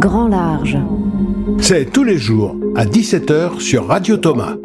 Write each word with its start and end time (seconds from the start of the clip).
Grand 0.00 0.28
Large. 0.28 0.78
C'est 1.58 1.92
tous 1.92 2.04
les 2.04 2.16
jours 2.16 2.56
à 2.74 2.86
17h 2.86 3.60
sur 3.60 3.86
Radio 3.86 4.16
Thomas. 4.16 4.56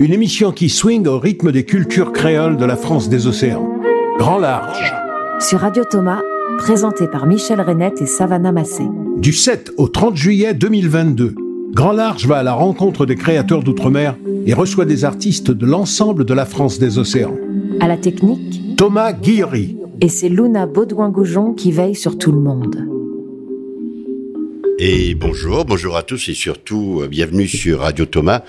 Une 0.00 0.12
émission 0.12 0.50
qui 0.50 0.68
swing 0.68 1.06
au 1.06 1.20
rythme 1.20 1.52
des 1.52 1.64
cultures 1.64 2.10
créoles 2.12 2.56
de 2.56 2.64
la 2.64 2.74
France 2.74 3.08
des 3.08 3.28
océans. 3.28 3.70
Grand 4.18 4.40
Large. 4.40 4.92
Sur 5.38 5.60
Radio 5.60 5.84
Thomas, 5.88 6.22
présenté 6.58 7.06
par 7.06 7.26
Michel 7.26 7.60
Renette 7.60 8.02
et 8.02 8.06
Savannah 8.06 8.50
Massé. 8.50 8.82
Du 9.18 9.32
7 9.32 9.74
au 9.76 9.86
30 9.86 10.16
juillet 10.16 10.54
2022, 10.54 11.36
Grand 11.72 11.92
Large 11.92 12.26
va 12.26 12.38
à 12.38 12.42
la 12.42 12.54
rencontre 12.54 13.06
des 13.06 13.14
créateurs 13.14 13.62
d'outre-mer 13.62 14.16
et 14.44 14.54
reçoit 14.54 14.86
des 14.86 15.04
artistes 15.04 15.52
de 15.52 15.66
l'ensemble 15.66 16.24
de 16.24 16.34
la 16.34 16.46
France 16.46 16.80
des 16.80 16.98
océans. 16.98 17.36
À 17.78 17.86
la 17.86 17.96
technique, 17.96 18.76
Thomas 18.76 19.12
Guillery. 19.12 19.76
Et 20.00 20.08
c'est 20.08 20.28
Luna 20.28 20.66
Baudouin-Goujon 20.66 21.52
qui 21.52 21.70
veille 21.70 21.94
sur 21.94 22.18
tout 22.18 22.32
le 22.32 22.40
monde. 22.40 22.89
Et 24.82 25.14
bonjour, 25.14 25.66
bonjour 25.66 25.94
à 25.98 26.02
tous 26.02 26.30
et 26.30 26.32
surtout 26.32 27.02
euh, 27.02 27.06
bienvenue 27.06 27.46
sur 27.46 27.80
Radio 27.80 28.06
Thomas 28.06 28.40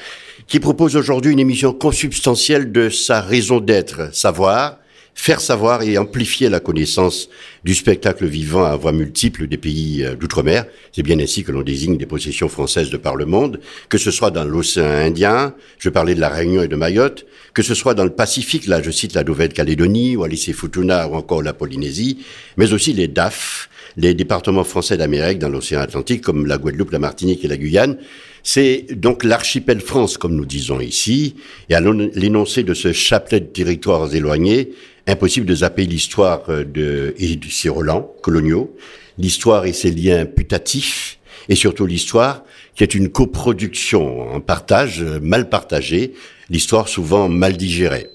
qui 0.47 0.61
propose 0.61 0.95
aujourd'hui 0.95 1.33
une 1.33 1.41
émission 1.41 1.73
consubstantielle 1.73 2.71
de 2.71 2.89
sa 2.89 3.19
raison 3.19 3.59
d'être, 3.59 4.15
savoir, 4.15 4.77
faire 5.13 5.41
savoir 5.41 5.81
et 5.81 5.97
amplifier 5.97 6.47
la 6.47 6.61
connaissance 6.61 7.27
du 7.65 7.75
spectacle 7.75 8.25
vivant 8.27 8.63
à 8.63 8.77
voix 8.77 8.93
multiples 8.93 9.45
des 9.47 9.57
pays 9.57 10.05
euh, 10.05 10.15
d'outre-mer. 10.15 10.67
C'est 10.93 11.03
bien 11.03 11.19
ainsi 11.19 11.43
que 11.43 11.51
l'on 11.51 11.63
désigne 11.63 11.97
des 11.97 12.05
possessions 12.05 12.47
françaises 12.47 12.91
de 12.91 12.97
par 12.97 13.17
le 13.17 13.25
monde, 13.25 13.59
que 13.89 13.97
ce 13.97 14.09
soit 14.09 14.31
dans 14.31 14.45
l'océan 14.45 14.85
Indien, 14.85 15.53
je 15.79 15.89
parlais 15.89 16.15
de 16.15 16.21
la 16.21 16.29
Réunion 16.29 16.63
et 16.63 16.69
de 16.69 16.77
Mayotte, 16.77 17.25
que 17.53 17.61
ce 17.61 17.75
soit 17.75 17.93
dans 17.93 18.05
le 18.05 18.09
Pacifique, 18.09 18.67
là 18.67 18.81
je 18.81 18.91
cite 18.91 19.15
la 19.15 19.25
Nouvelle-Calédonie, 19.25 20.15
Wallis 20.15 20.45
et 20.47 20.53
Futuna 20.53 21.09
ou 21.09 21.15
encore 21.15 21.43
la 21.43 21.51
Polynésie, 21.51 22.19
mais 22.55 22.71
aussi 22.71 22.93
les 22.93 23.09
DAF, 23.09 23.67
les 23.97 24.13
départements 24.13 24.63
français 24.63 24.97
d'Amérique 24.97 25.39
dans 25.39 25.49
l'océan 25.49 25.81
Atlantique 25.81 26.21
comme 26.21 26.45
la 26.45 26.57
Guadeloupe, 26.57 26.91
la 26.91 26.99
Martinique 26.99 27.43
et 27.43 27.47
la 27.47 27.57
Guyane. 27.57 27.97
C'est 28.43 28.87
donc 28.91 29.23
l'archipel 29.23 29.81
France, 29.81 30.17
comme 30.17 30.35
nous 30.35 30.45
disons 30.45 30.79
ici, 30.79 31.35
et 31.69 31.75
à 31.75 31.81
l'énoncé 31.81 32.63
de 32.63 32.73
ce 32.73 32.91
chapelet 32.91 33.39
de 33.39 33.45
territoires 33.45 34.13
éloignés, 34.13 34.71
impossible 35.07 35.45
de 35.45 35.55
zapper 35.55 35.85
l'histoire 35.85 36.43
de, 36.47 37.13
et 37.17 37.35
de 37.35 37.49
ses 37.49 37.69
relents 37.69 38.11
coloniaux, 38.21 38.75
l'histoire 39.17 39.65
et 39.65 39.73
ses 39.73 39.91
liens 39.91 40.25
putatifs, 40.25 41.19
et 41.49 41.55
surtout 41.55 41.85
l'histoire 41.85 42.43
qui 42.75 42.83
est 42.83 42.95
une 42.95 43.09
coproduction, 43.09 44.33
un 44.33 44.39
partage 44.39 45.03
mal 45.21 45.49
partagé, 45.49 46.13
l'histoire 46.49 46.87
souvent 46.87 47.29
mal 47.29 47.57
digérée. 47.57 48.07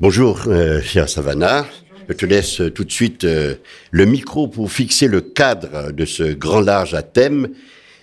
Bonjour, 0.00 0.44
euh, 0.46 0.80
chère 0.80 1.08
Savannah. 1.08 1.66
Je 2.10 2.16
te 2.16 2.26
laisse 2.26 2.60
tout 2.74 2.82
de 2.82 2.90
suite 2.90 3.22
euh, 3.22 3.54
le 3.92 4.04
micro 4.04 4.48
pour 4.48 4.72
fixer 4.72 5.06
le 5.06 5.20
cadre 5.20 5.92
de 5.92 6.04
ce 6.04 6.24
grand 6.24 6.60
large 6.60 6.92
à 6.92 7.02
thème, 7.02 7.50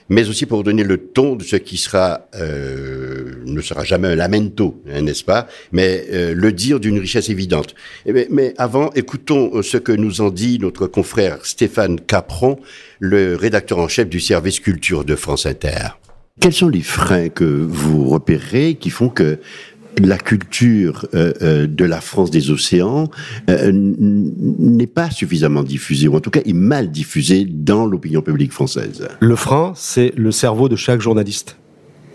mais 0.08 0.30
aussi 0.30 0.46
pour 0.46 0.64
donner 0.64 0.86
le 0.86 0.98
ton 0.98 1.36
de 1.36 1.44
ce 1.44 1.58
qui 1.58 1.86
euh, 1.94 3.34
ne 3.46 3.60
sera 3.60 3.84
jamais 3.84 4.08
un 4.08 4.16
lamento, 4.16 4.82
hein, 4.90 5.02
n'est-ce 5.02 5.26
pas 5.26 5.48
Mais 5.74 6.06
euh, 6.14 6.34
le 6.34 6.54
dire 6.54 6.80
d'une 6.80 7.00
richesse 7.00 7.28
évidente. 7.28 7.76
Mais, 8.06 8.28
mais, 8.32 8.54
avant, 8.58 8.92
écoutons 8.94 9.62
ce 9.62 9.76
que 9.76 9.92
nous 9.92 10.22
en 10.22 10.30
dit 10.30 10.58
notre 10.58 10.88
confrère 10.88 11.46
Stéphane 11.46 12.00
Capron, 12.00 12.58
le 13.02 13.36
rédacteur 13.36 13.80
en 13.80 13.90
chef 13.90 14.08
du 14.08 14.22
service 14.22 14.62
culture 14.62 15.04
de 15.04 15.18
France 15.18 15.46
Inter. 15.46 15.98
Quels 16.40 16.54
sont 16.54 16.70
les 16.70 16.82
freins 16.82 17.30
que 17.30 17.44
vous 17.44 18.08
repérez 18.08 18.76
qui 18.76 18.92
font 18.92 19.10
que 19.10 19.40
la 20.00 20.18
culture 20.18 21.08
euh, 21.14 21.34
euh, 21.42 21.68
de 21.68 21.86
la 21.86 22.02
France 22.02 22.32
des 22.32 22.52
océans 22.52 23.10
euh, 23.50 23.72
n'est 23.74 24.88
pas 24.88 25.10
suffisamment 25.10 25.64
diffusée, 25.64 26.08
ou 26.08 26.16
en 26.16 26.20
tout 26.20 26.30
cas 26.30 26.42
est 26.46 26.54
mal 26.54 26.92
diffusée 26.92 27.46
dans 27.46 27.86
l'opinion 27.86 28.22
publique 28.22 28.52
française. 28.52 29.08
Le 29.20 29.36
frein, 29.36 29.74
c'est 29.76 30.14
le 30.16 30.32
cerveau 30.32 30.70
de 30.70 30.76
chaque 30.76 31.02
journaliste. 31.02 31.58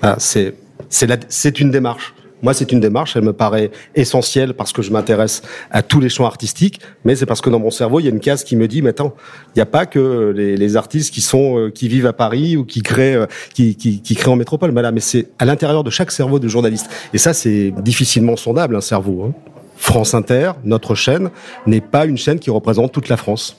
Ah, 0.02 0.16
c'est 0.18 0.54
c'est 0.88 1.60
une 1.60 1.70
démarche. 1.70 2.14
Moi, 2.42 2.54
c'est 2.54 2.72
une 2.72 2.80
démarche, 2.80 3.16
elle 3.16 3.22
me 3.22 3.32
paraît 3.32 3.70
essentielle 3.94 4.54
parce 4.54 4.72
que 4.72 4.82
je 4.82 4.90
m'intéresse 4.90 5.42
à 5.70 5.82
tous 5.82 6.00
les 6.00 6.08
champs 6.08 6.26
artistiques, 6.26 6.80
mais 7.04 7.14
c'est 7.14 7.26
parce 7.26 7.40
que 7.40 7.50
dans 7.50 7.60
mon 7.60 7.70
cerveau, 7.70 8.00
il 8.00 8.04
y 8.04 8.08
a 8.08 8.10
une 8.10 8.20
case 8.20 8.42
qui 8.42 8.56
me 8.56 8.66
dit, 8.66 8.82
mais 8.82 8.90
attends, 8.90 9.14
il 9.48 9.58
n'y 9.58 9.62
a 9.62 9.66
pas 9.66 9.86
que 9.86 10.32
les, 10.34 10.76
artistes 10.76 11.12
qui 11.12 11.20
sont 11.20 11.58
euh, 11.58 11.70
qui 11.70 11.86
vivent 11.86 12.06
à 12.06 12.14
Paris 12.14 12.56
ou 12.56 12.64
qui 12.64 12.80
créent 12.80 13.14
euh, 13.14 13.26
qui, 13.52 13.76
qui, 13.76 14.00
qui, 14.00 14.14
créent 14.14 14.30
en 14.30 14.36
métropole, 14.36 14.72
mais 14.72 14.80
là, 14.80 14.90
mais 14.90 15.00
c'est 15.00 15.28
à 15.38 15.44
l'intérieur 15.44 15.84
de 15.84 15.90
chaque 15.90 16.10
cerveau 16.10 16.38
de 16.38 16.48
journaliste. 16.48 16.88
Et 17.12 17.18
ça, 17.18 17.34
c'est 17.34 17.72
difficilement 17.82 18.36
sondable, 18.36 18.74
un 18.74 18.80
cerveau. 18.80 19.24
Hein. 19.24 19.34
France 19.76 20.14
Inter, 20.14 20.52
notre 20.64 20.94
chaîne, 20.94 21.30
n'est 21.66 21.80
pas 21.80 22.06
une 22.06 22.16
chaîne 22.16 22.38
qui 22.38 22.50
représente 22.50 22.92
toute 22.92 23.08
la 23.08 23.16
France. 23.16 23.56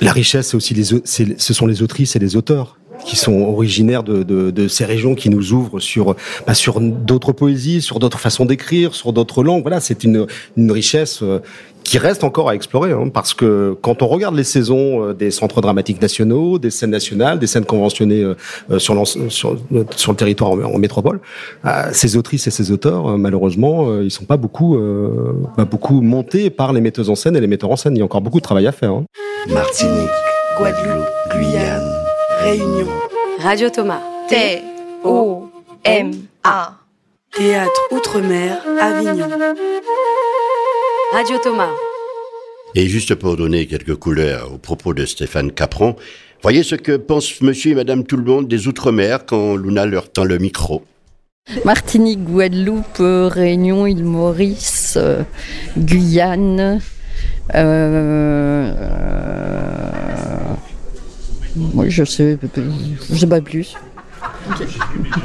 La 0.00 0.12
richesse, 0.12 0.48
c'est 0.48 0.56
aussi 0.56 0.74
les, 0.74 0.84
ce 0.84 1.54
sont 1.54 1.66
les 1.66 1.82
autrices 1.82 2.16
et 2.16 2.18
les 2.18 2.36
auteurs 2.36 2.78
qui 3.04 3.16
sont 3.16 3.40
originaires 3.40 4.02
de, 4.02 4.68
ces 4.68 4.84
régions 4.84 5.14
qui 5.14 5.28
nous 5.28 5.52
ouvrent 5.52 5.80
sur 5.80 6.14
bah, 6.46 6.54
sur 6.54 6.80
d'autres 6.80 7.32
poésies, 7.32 7.82
sur 7.82 7.98
d'autres 7.98 8.18
façons 8.18 8.44
d'écrire, 8.44 8.94
sur 8.94 9.12
d'autres 9.12 9.42
langues. 9.42 9.62
Voilà, 9.62 9.80
c'est 9.80 10.04
une, 10.04 10.26
richesse 10.70 11.22
euh, 11.22 11.40
qui 11.84 11.98
reste 11.98 12.24
encore 12.24 12.48
à 12.48 12.54
explorer, 12.54 12.92
hein, 12.92 13.08
parce 13.12 13.34
que 13.34 13.76
quand 13.82 14.02
on 14.02 14.06
regarde 14.06 14.36
les 14.36 14.44
saisons 14.44 15.04
euh, 15.04 15.12
des 15.12 15.30
centres 15.30 15.60
dramatiques 15.60 16.00
nationaux, 16.00 16.58
des 16.58 16.70
scènes 16.70 16.90
nationales, 16.90 17.38
des 17.38 17.46
scènes 17.46 17.64
conventionnées 17.64 18.22
euh, 18.22 18.78
sur, 18.78 18.94
le 18.94 20.14
territoire 20.14 20.52
en, 20.52 20.78
métropole, 20.78 21.20
ces 21.92 22.16
autrices 22.16 22.46
et 22.46 22.50
ces 22.50 22.70
auteurs, 22.70 23.18
malheureusement, 23.18 24.00
ils 24.00 24.10
sont 24.10 24.24
pas 24.24 24.36
beaucoup, 24.36 24.78
pas 25.56 25.64
beaucoup 25.64 26.00
montés 26.00 26.50
par 26.50 26.72
les 26.72 26.80
metteuses 26.80 27.10
en 27.10 27.14
scène 27.14 27.36
et 27.36 27.40
les 27.40 27.46
metteurs 27.46 27.70
en 27.70 27.76
scène. 27.76 27.94
Il 27.96 27.98
y 27.98 28.02
a 28.02 28.04
encore 28.04 28.20
beaucoup 28.20 28.38
de 28.38 28.44
travail 28.44 28.66
à 28.66 28.72
faire. 28.72 28.92
Hein. 28.92 29.04
Martinique, 29.48 30.08
Guadeloupe, 30.58 31.06
Guyane. 31.32 32.01
Réunion. 32.40 32.88
Radio 33.38 33.68
Thomas. 33.70 34.00
T-O-M-A. 34.28 35.52
Théâtre 37.36 37.80
Outre-mer, 37.92 38.58
Avignon. 38.80 39.28
Radio 41.12 41.36
Thomas. 41.42 41.70
Et 42.74 42.88
juste 42.88 43.14
pour 43.14 43.36
donner 43.36 43.66
quelques 43.66 43.94
couleurs 43.96 44.52
au 44.54 44.58
propos 44.58 44.94
de 44.94 45.04
Stéphane 45.06 45.52
Capron, 45.52 45.96
voyez 46.42 46.62
ce 46.62 46.74
que 46.74 46.96
pensent 46.96 47.40
monsieur 47.40 47.72
et 47.72 47.74
madame 47.74 48.04
tout 48.04 48.16
le 48.16 48.24
monde 48.24 48.48
des 48.48 48.66
Outre-mer 48.68 49.24
quand 49.26 49.56
Luna 49.56 49.86
leur 49.86 50.10
tend 50.10 50.24
le 50.24 50.38
micro. 50.38 50.82
Martinique, 51.64 52.24
Guadeloupe, 52.24 52.98
Réunion, 53.00 53.86
île 53.86 54.04
Maurice, 54.04 54.94
euh, 54.96 55.22
Guyane, 55.76 56.80
euh, 57.54 58.72
oui, 61.56 61.90
je 61.90 62.04
sais, 62.04 62.38
je 63.10 63.14
sais 63.14 63.26
pas 63.26 63.40
plus. 63.40 63.76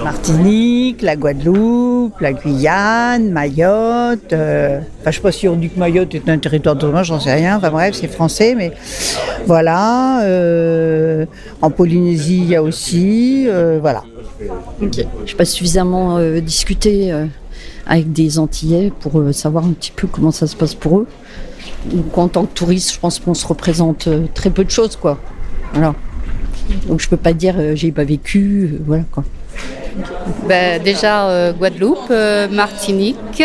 Martinique, 0.03 1.01
la 1.01 1.15
Guadeloupe, 1.15 2.19
la 2.19 2.33
Guyane, 2.33 3.31
Mayotte. 3.31 4.33
Euh, 4.33 4.79
enfin, 4.79 5.05
je 5.07 5.11
suis 5.11 5.21
pas 5.21 5.31
sûre 5.31 5.55
du 5.55 5.69
que 5.69 5.79
Mayotte 5.79 6.13
est 6.15 6.29
un 6.29 6.37
territoire 6.37 6.75
de 6.75 6.87
moi, 6.87 7.03
j'en 7.03 7.19
sais 7.19 7.33
rien. 7.33 7.57
Enfin 7.57 7.71
bref, 7.71 7.95
c'est 7.99 8.07
français, 8.07 8.55
mais 8.55 8.71
voilà. 9.45 10.21
Euh, 10.23 11.25
en 11.61 11.69
Polynésie, 11.69 12.39
il 12.39 12.49
y 12.49 12.55
a 12.55 12.63
aussi, 12.63 13.45
euh, 13.47 13.79
voilà. 13.81 14.03
Je 14.81 14.85
n'ai 14.85 15.33
pas 15.37 15.45
suffisamment 15.45 16.19
discuté 16.39 17.11
avec 17.87 18.11
des 18.11 18.37
Antillais 18.37 18.91
pour 18.99 19.21
savoir 19.31 19.65
un 19.65 19.71
petit 19.71 19.91
peu 19.91 20.07
comment 20.07 20.31
ça 20.31 20.47
se 20.47 20.55
passe 20.55 20.75
pour 20.75 20.99
eux. 20.99 21.07
Donc, 21.85 22.17
en 22.17 22.27
tant 22.27 22.45
que 22.45 22.53
touriste, 22.53 22.93
je 22.93 22.99
pense 22.99 23.19
qu'on 23.19 23.33
se 23.33 23.47
représente 23.47 24.09
très 24.33 24.49
peu 24.51 24.63
de 24.63 24.69
choses, 24.69 24.95
quoi. 24.95 25.17
Voilà. 25.73 25.95
Donc 26.87 27.01
je 27.01 27.09
peux 27.09 27.17
pas 27.17 27.33
dire 27.33 27.55
euh, 27.57 27.75
j'ai 27.75 27.91
pas 27.91 28.03
vécu, 28.03 28.71
euh, 28.73 28.79
voilà 28.85 29.03
quoi. 29.11 29.23
Ben, 30.47 30.81
déjà 30.81 31.29
euh, 31.29 31.53
Guadeloupe, 31.53 32.11
Martinique, 32.51 33.43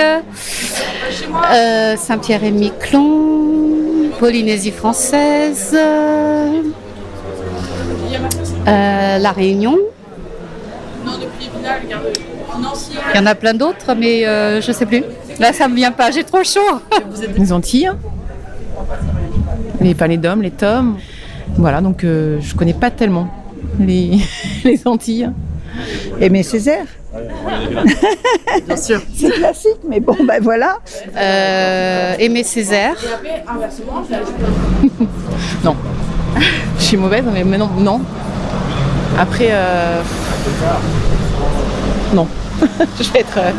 Saint-Pierre-et-Miquelon, 1.96 4.10
Polynésie 4.18 4.70
française, 4.70 5.76
La 8.66 9.32
Réunion. 9.32 9.78
Il 13.14 13.16
y 13.16 13.18
en 13.18 13.26
a 13.26 13.34
plein 13.34 13.54
d'autres, 13.54 13.94
mais 13.94 14.24
je 14.60 14.72
sais 14.72 14.86
plus. 14.86 15.02
Là, 15.40 15.54
ça 15.54 15.68
me 15.68 15.74
vient 15.74 15.92
pas, 15.92 16.10
j'ai 16.10 16.24
trop 16.24 16.44
chaud. 16.44 16.60
Vous 17.10 17.24
êtes 17.24 17.34
des 17.34 17.52
Antilles 17.52 17.90
Les 19.80 19.94
palais 19.94 20.18
d'hommes, 20.18 20.42
les 20.42 20.50
tomes. 20.50 20.98
Voilà, 21.56 21.80
donc 21.80 22.04
euh, 22.04 22.38
je 22.40 22.54
connais 22.54 22.74
pas 22.74 22.90
tellement 22.90 23.28
les, 23.78 24.18
les 24.64 24.80
Antilles. 24.86 25.30
Aimé 26.20 26.42
Césaire 26.42 26.84
Bien 28.66 28.76
sûr. 28.76 29.00
C'est 29.14 29.30
classique, 29.30 29.80
mais 29.88 30.00
bon, 30.00 30.16
ben 30.26 30.42
voilà. 30.42 30.78
Euh, 31.16 32.14
Aimé 32.18 32.42
Césaire. 32.42 32.96
non. 35.64 35.76
Je 36.78 36.82
suis 36.82 36.96
mauvaise, 36.96 37.24
mais, 37.32 37.44
non, 37.58 37.68
non. 37.78 38.00
Après, 39.18 39.48
euh... 39.50 40.02
non. 42.14 42.26
je 43.00 43.12
vais 43.12 43.20
être. 43.20 43.38
Euh, 43.38 43.50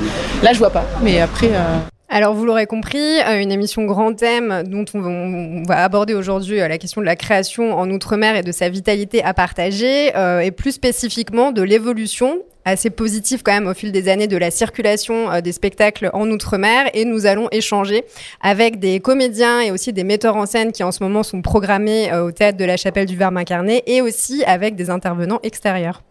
là, 0.42 0.54
je 0.54 0.58
vois 0.60 0.72
pas. 0.72 0.86
Mais 1.04 1.20
après. 1.20 1.52
Euh... 1.54 1.93
Alors, 2.10 2.36
vous 2.36 2.46
l'aurez 2.46 2.68
compris, 2.68 3.22
euh, 3.22 3.42
une 3.42 3.52
émission 3.52 3.86
grand 3.86 4.14
thème 4.14 4.64
dont 4.68 4.86
on 4.94 5.64
va, 5.64 5.84
aborder 5.84 6.14
aujourd'hui 6.14 6.62
euh, 6.62 6.68
la 6.68 6.78
question 6.78 7.02
de 7.02 7.06
la 7.08 7.16
création 7.16 7.76
en 7.76 7.90
Outre-mer 7.90 8.36
et 8.36 8.44
de 8.44 8.52
sa 8.52 8.70
vitalité 8.70 9.24
à 9.24 9.34
partager, 9.34 10.16
euh, 10.16 10.42
et 10.42 10.52
plus 10.52 10.74
spécifiquement 10.74 11.52
de 11.52 11.64
l'évolution 11.64 12.40
assez 12.66 12.90
positive 12.90 13.42
quand 13.44 13.54
même 13.54 13.68
au 13.68 13.74
fil 13.74 13.92
des 13.92 14.10
années 14.10 14.28
de 14.28 14.38
la 14.38 14.52
circulation 14.52 15.42
des 15.42 15.52
spectacles 15.52 16.12
en 16.14 16.30
Outre-mer. 16.30 16.90
Et 16.94 17.04
nous 17.04 17.26
allons 17.26 17.48
échanger 17.52 18.06
avec 18.42 18.80
des 18.80 19.00
comédiens 19.00 19.60
et 19.60 19.72
aussi 19.72 19.92
des 19.92 20.04
metteurs 20.04 20.38
en 20.38 20.46
scène 20.46 20.72
qui 20.72 20.84
en 20.84 20.92
ce 20.92 21.04
moment 21.04 21.24
sont 21.24 21.42
programmés 21.42 22.14
au 22.14 22.32
théâtre 22.32 22.58
de 22.58 22.64
la 22.64 22.78
Chapelle 22.78 23.08
du 23.08 23.18
Verbe 23.18 23.38
incarné, 23.38 23.84
et 23.86 24.02
aussi 24.02 24.46
avec 24.46 24.76
des 24.76 24.90
intervenants 24.90 25.40
extérieurs. 25.44 26.04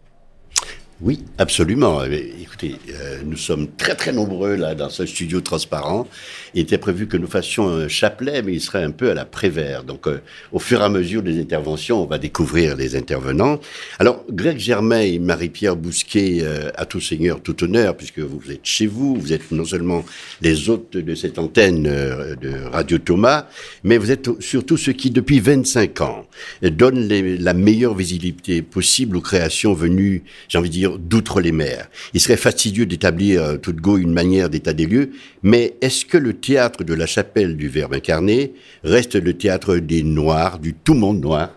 Oui, 1.01 1.23
absolument. 1.37 2.01
Eh 2.05 2.33
écoutez, 2.41 2.75
euh, 2.93 3.17
nous 3.25 3.35
sommes 3.35 3.67
très 3.77 3.95
très 3.95 4.11
nombreux 4.11 4.55
là 4.55 4.75
dans 4.75 4.89
ce 4.89 5.05
studio 5.05 5.41
transparent. 5.41 6.07
Il 6.53 6.61
était 6.61 6.77
prévu 6.77 7.07
que 7.07 7.17
nous 7.17 7.27
fassions 7.27 7.67
un 7.67 7.87
chapelet, 7.87 8.43
mais 8.43 8.53
il 8.53 8.61
serait 8.61 8.83
un 8.83 8.91
peu 8.91 9.09
à 9.09 9.13
la 9.13 9.25
prévère. 9.25 9.83
Donc, 9.83 10.07
euh, 10.07 10.21
au 10.51 10.59
fur 10.59 10.81
et 10.81 10.83
à 10.83 10.89
mesure 10.89 11.23
des 11.23 11.41
interventions, 11.41 12.03
on 12.03 12.05
va 12.05 12.19
découvrir 12.19 12.75
les 12.75 12.95
intervenants. 12.95 13.59
Alors, 13.97 14.23
Greg 14.29 14.59
Germain 14.59 15.01
et 15.01 15.19
Marie-Pierre 15.19 15.75
Bousquet, 15.75 16.39
euh, 16.43 16.69
à 16.75 16.85
tout 16.85 17.01
seigneur, 17.01 17.41
tout 17.41 17.63
honneur, 17.63 17.97
puisque 17.97 18.19
vous 18.19 18.51
êtes 18.51 18.63
chez 18.63 18.85
vous, 18.85 19.15
vous 19.15 19.33
êtes 19.33 19.51
non 19.51 19.65
seulement 19.65 20.05
les 20.41 20.69
hôtes 20.69 20.95
de 20.95 21.15
cette 21.15 21.39
antenne 21.39 21.83
de 21.83 22.69
Radio 22.71 22.99
Thomas, 22.99 23.47
mais 23.83 23.97
vous 23.97 24.11
êtes 24.11 24.29
surtout 24.39 24.77
ceux 24.77 24.93
qui, 24.93 25.09
depuis 25.09 25.39
25 25.39 26.01
ans, 26.01 26.27
donnent 26.61 27.07
la 27.07 27.53
meilleure 27.53 27.95
visibilité 27.95 28.61
possible 28.61 29.17
aux 29.17 29.21
créations 29.21 29.73
venues, 29.73 30.23
j'ai 30.47 30.57
envie 30.59 30.69
de 30.69 30.73
dire, 30.73 30.82
d'outre 30.91 31.41
les 31.41 31.51
mers. 31.51 31.89
Il 32.13 32.19
serait 32.19 32.37
fastidieux 32.37 32.85
d'établir 32.85 33.43
euh, 33.43 33.57
tout 33.57 33.73
de 33.73 33.81
go 33.81 33.97
une 33.97 34.13
manière 34.13 34.49
d'état 34.49 34.73
des 34.73 34.85
lieux, 34.85 35.11
mais 35.41 35.75
est-ce 35.81 36.05
que 36.05 36.17
le 36.17 36.33
théâtre 36.33 36.83
de 36.83 36.93
la 36.93 37.05
chapelle 37.05 37.57
du 37.57 37.67
Verbe 37.67 37.93
incarné 37.93 38.53
reste 38.83 39.15
le 39.15 39.33
théâtre 39.33 39.77
des 39.77 40.03
Noirs, 40.03 40.59
du 40.59 40.73
tout 40.73 40.93
monde 40.93 41.21
noir? 41.21 41.51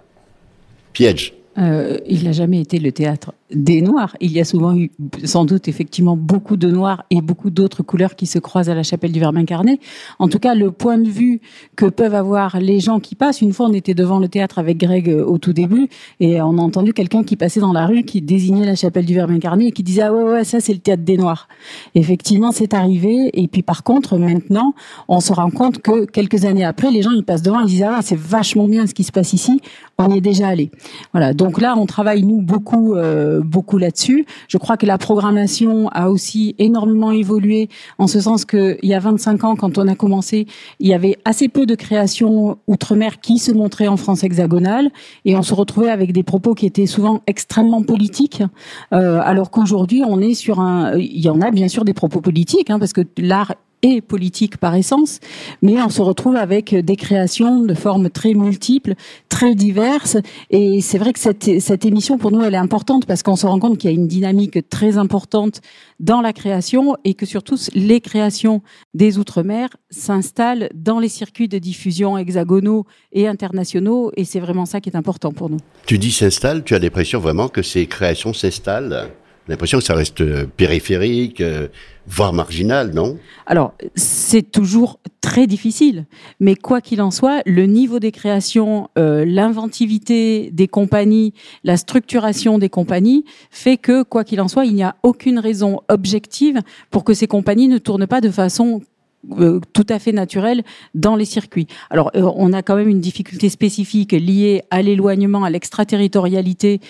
Piège. 0.93 1.34
Euh, 1.58 1.99
il 2.06 2.25
n'a 2.25 2.32
jamais 2.32 2.61
été 2.61 2.78
le 2.78 2.93
théâtre 2.93 3.32
des 3.54 3.81
noirs. 3.81 4.16
Il 4.20 4.32
y 4.32 4.40
a 4.40 4.44
souvent 4.44 4.76
eu, 4.76 4.90
sans 5.25 5.44
doute, 5.44 5.69
effectivement, 5.69 6.16
beaucoup 6.16 6.56
de 6.56 6.69
noirs 6.69 7.04
et 7.10 7.20
beaucoup 7.20 7.50
d'autres 7.50 7.82
couleurs 7.82 8.16
qui 8.16 8.26
se 8.26 8.38
croisent 8.38 8.70
à 8.70 8.75
la 8.75 8.82
chapelle 8.82 9.12
du 9.12 9.20
Verbe 9.20 9.37
incarné. 9.37 9.81
En 10.19 10.28
tout 10.28 10.38
cas, 10.38 10.54
le 10.54 10.72
point 10.72 10.98
de 10.98 11.08
vue 11.08 11.40
que 11.76 11.87
peuvent 11.87 12.14
avoir 12.14 12.58
les 12.60 12.81
gens 12.81 13.00
qui 13.00 13.14
passent. 13.14 13.40
Une 13.40 13.52
fois, 13.52 13.66
on 13.66 13.72
était 13.72 13.94
devant 13.94 14.19
le 14.19 14.28
théâtre 14.28 14.58
avec 14.58 14.78
Greg 14.78 15.08
euh, 15.08 15.25
au 15.25 15.38
tout 15.38 15.52
début 15.52 15.88
et 16.20 16.40
on 16.40 16.58
a 16.58 16.60
entendu 16.60 16.93
quelqu'un 16.93 17.22
qui 17.22 17.37
passait 17.37 17.60
dans 17.60 17.72
la 17.72 17.87
rue 17.87 18.02
qui 18.02 18.20
désignait 18.20 18.66
la 18.66 18.75
chapelle 18.75 19.04
du 19.04 19.14
Verbe 19.14 19.31
incarné 19.31 19.66
et 19.69 19.72
qui 19.72 19.82
disait 19.82 20.02
ah 20.02 20.12
ouais 20.12 20.22
ouais 20.25 20.44
ça 20.44 20.60
c'est 20.60 20.72
le 20.72 20.81
théâtre 20.81 21.02
des 21.02 21.16
noirs. 21.16 21.49
Effectivement, 21.94 22.52
c'est 22.52 22.75
arrivé. 22.75 23.31
Et 23.34 23.49
puis 23.49 23.62
par 23.62 23.82
contre, 23.82 24.19
maintenant, 24.19 24.75
on 25.08 25.20
se 25.20 25.32
rend 25.32 25.50
compte 25.50 25.78
que 25.78 26.04
quelques 26.04 26.44
années 26.44 26.64
après, 26.64 26.90
les 26.90 27.02
gens 27.02 27.12
ils 27.12 27.25
passent 27.25 27.42
devant, 27.42 27.60
ils 27.60 27.66
disent 27.66 27.84
ah 27.84 28.00
c'est 28.02 28.19
vachement 28.19 28.66
bien 28.69 28.87
ce 28.87 28.94
qui 28.94 29.04
se 29.04 29.12
passe 29.12 29.32
ici. 29.32 29.60
On 29.99 30.10
y 30.10 30.19
est 30.19 30.20
déjà 30.20 30.49
allé. 30.49 30.70
Voilà. 31.12 31.32
Donc 31.32 31.60
là, 31.60 31.75
on 31.78 31.87
travaille 31.87 32.22
nous 32.22 32.42
beaucoup. 32.42 32.94
Euh, 32.94 33.35
beaucoup 33.40 33.78
là-dessus. 33.78 34.26
Je 34.48 34.58
crois 34.58 34.76
que 34.76 34.86
la 34.86 34.98
programmation 34.98 35.88
a 35.88 36.08
aussi 36.08 36.54
énormément 36.58 37.12
évolué 37.12 37.68
en 37.98 38.06
ce 38.06 38.20
sens 38.20 38.44
qu'il 38.44 38.78
y 38.82 38.94
a 38.94 38.98
25 38.98 39.44
ans, 39.44 39.56
quand 39.56 39.78
on 39.78 39.88
a 39.88 39.94
commencé, 39.94 40.46
il 40.80 40.88
y 40.88 40.94
avait 40.94 41.16
assez 41.24 41.48
peu 41.48 41.66
de 41.66 41.74
créations 41.74 42.58
outre-mer 42.66 43.20
qui 43.20 43.38
se 43.38 43.52
montraient 43.52 43.88
en 43.88 43.96
France 43.96 44.24
hexagonale 44.24 44.90
et 45.24 45.36
on 45.36 45.42
se 45.42 45.54
retrouvait 45.54 45.90
avec 45.90 46.12
des 46.12 46.22
propos 46.22 46.54
qui 46.54 46.66
étaient 46.66 46.86
souvent 46.86 47.22
extrêmement 47.26 47.82
politiques, 47.82 48.42
euh, 48.92 49.20
alors 49.22 49.50
qu'aujourd'hui 49.50 50.02
on 50.06 50.20
est 50.20 50.34
sur 50.34 50.60
un, 50.60 50.96
il 50.96 51.20
y 51.20 51.28
en 51.28 51.40
a 51.40 51.50
bien 51.50 51.68
sûr 51.68 51.84
des 51.84 51.94
propos 51.94 52.20
politiques, 52.20 52.70
hein, 52.70 52.78
parce 52.78 52.92
que 52.92 53.02
l'art 53.18 53.54
et 53.82 54.00
politique 54.00 54.56
par 54.56 54.75
essence, 54.75 55.20
mais 55.62 55.81
on 55.81 55.88
se 55.88 56.02
retrouve 56.02 56.37
avec 56.37 56.75
des 56.75 56.96
créations 56.96 57.62
de 57.62 57.75
formes 57.75 58.11
très 58.11 58.34
multiples, 58.34 58.94
très 59.28 59.55
diverses. 59.55 60.17
Et 60.50 60.81
c'est 60.81 60.99
vrai 60.99 61.12
que 61.12 61.19
cette, 61.19 61.61
cette 61.61 61.84
émission, 61.84 62.19
pour 62.19 62.32
nous, 62.32 62.43
elle 62.43 62.55
est 62.55 62.58
importante 62.58 63.06
parce 63.06 63.23
qu'on 63.23 63.37
se 63.37 63.46
rend 63.46 63.58
compte 63.58 63.78
qu'il 63.78 63.90
y 63.90 63.93
a 63.93 63.96
une 63.96 64.08
dynamique 64.08 64.69
très 64.69 64.99
importante 64.99 65.61
dans 66.00 66.20
la 66.20 66.32
création 66.32 66.96
et 67.05 67.14
que 67.14 67.26
surtout 67.26 67.56
les 67.75 68.00
créations 68.00 68.62
des 68.94 69.19
Outre-mer 69.19 69.69
s'installent 69.90 70.69
dans 70.75 70.99
les 70.99 71.08
circuits 71.08 71.49
de 71.49 71.58
diffusion 71.58 72.19
hexagonaux 72.19 72.87
et 73.12 73.28
internationaux. 73.28 74.11
Et 74.17 74.25
c'est 74.25 74.40
vraiment 74.40 74.67
ça 74.67 74.81
qui 74.81 74.90
est 74.90 74.96
important 74.96 75.32
pour 75.32 75.50
nous. 75.50 75.58
Tu 75.87 75.99
dis 75.99 76.12
s'installe, 76.12 76.64
tu 76.64 76.75
as 76.75 76.78
l'impression 76.78 77.20
vraiment 77.20 77.49
que 77.49 77.62
ces 77.62 77.87
créations 77.87 78.32
s'installent 78.32 79.11
l'impression 79.49 79.78
que 79.78 79.84
ça 79.84 79.94
reste 79.94 80.44
périphérique, 80.46 81.40
euh, 81.40 81.69
voire 82.08 82.32
marginal, 82.32 82.92
non? 82.92 83.18
Alors, 83.46 83.74
c'est 83.94 84.50
toujours 84.50 85.00
très 85.20 85.46
difficile, 85.46 86.06
mais 86.40 86.54
quoi 86.54 86.80
qu'il 86.80 87.02
en 87.02 87.10
soit, 87.10 87.42
le 87.46 87.66
niveau 87.66 87.98
des 87.98 88.12
créations, 88.12 88.88
euh, 88.96 89.24
l'inventivité 89.24 90.50
des 90.52 90.68
compagnies, 90.68 91.34
la 91.64 91.76
structuration 91.76 92.58
des 92.58 92.68
compagnies 92.68 93.24
fait 93.50 93.76
que, 93.76 94.02
quoi 94.02 94.24
qu'il 94.24 94.40
en 94.40 94.48
soit, 94.48 94.66
il 94.66 94.74
n'y 94.74 94.84
a 94.84 94.96
aucune 95.02 95.38
raison 95.38 95.80
objective 95.88 96.60
pour 96.90 97.04
que 97.04 97.14
ces 97.14 97.26
compagnies 97.26 97.68
ne 97.68 97.78
tournent 97.78 98.06
pas 98.06 98.20
de 98.20 98.30
façon 98.30 98.82
euh, 99.38 99.61
tout 99.73 99.87
à 99.88 99.99
fait 99.99 100.12
naturel 100.12 100.62
dans 100.94 101.17
les 101.17 101.25
circuits. 101.25 101.67
Alors, 101.90 102.11
euh, 102.14 102.31
on 102.37 102.52
a 102.52 102.62
quand 102.62 102.76
même 102.76 102.88
une 102.88 103.00
difficulté 103.00 103.49
spécifique 103.49 104.12
liée 104.12 104.62
à 104.70 104.82
l'éloignement, 104.82 105.44
à 105.44 105.50
l'extraterritorialité, 105.50 106.81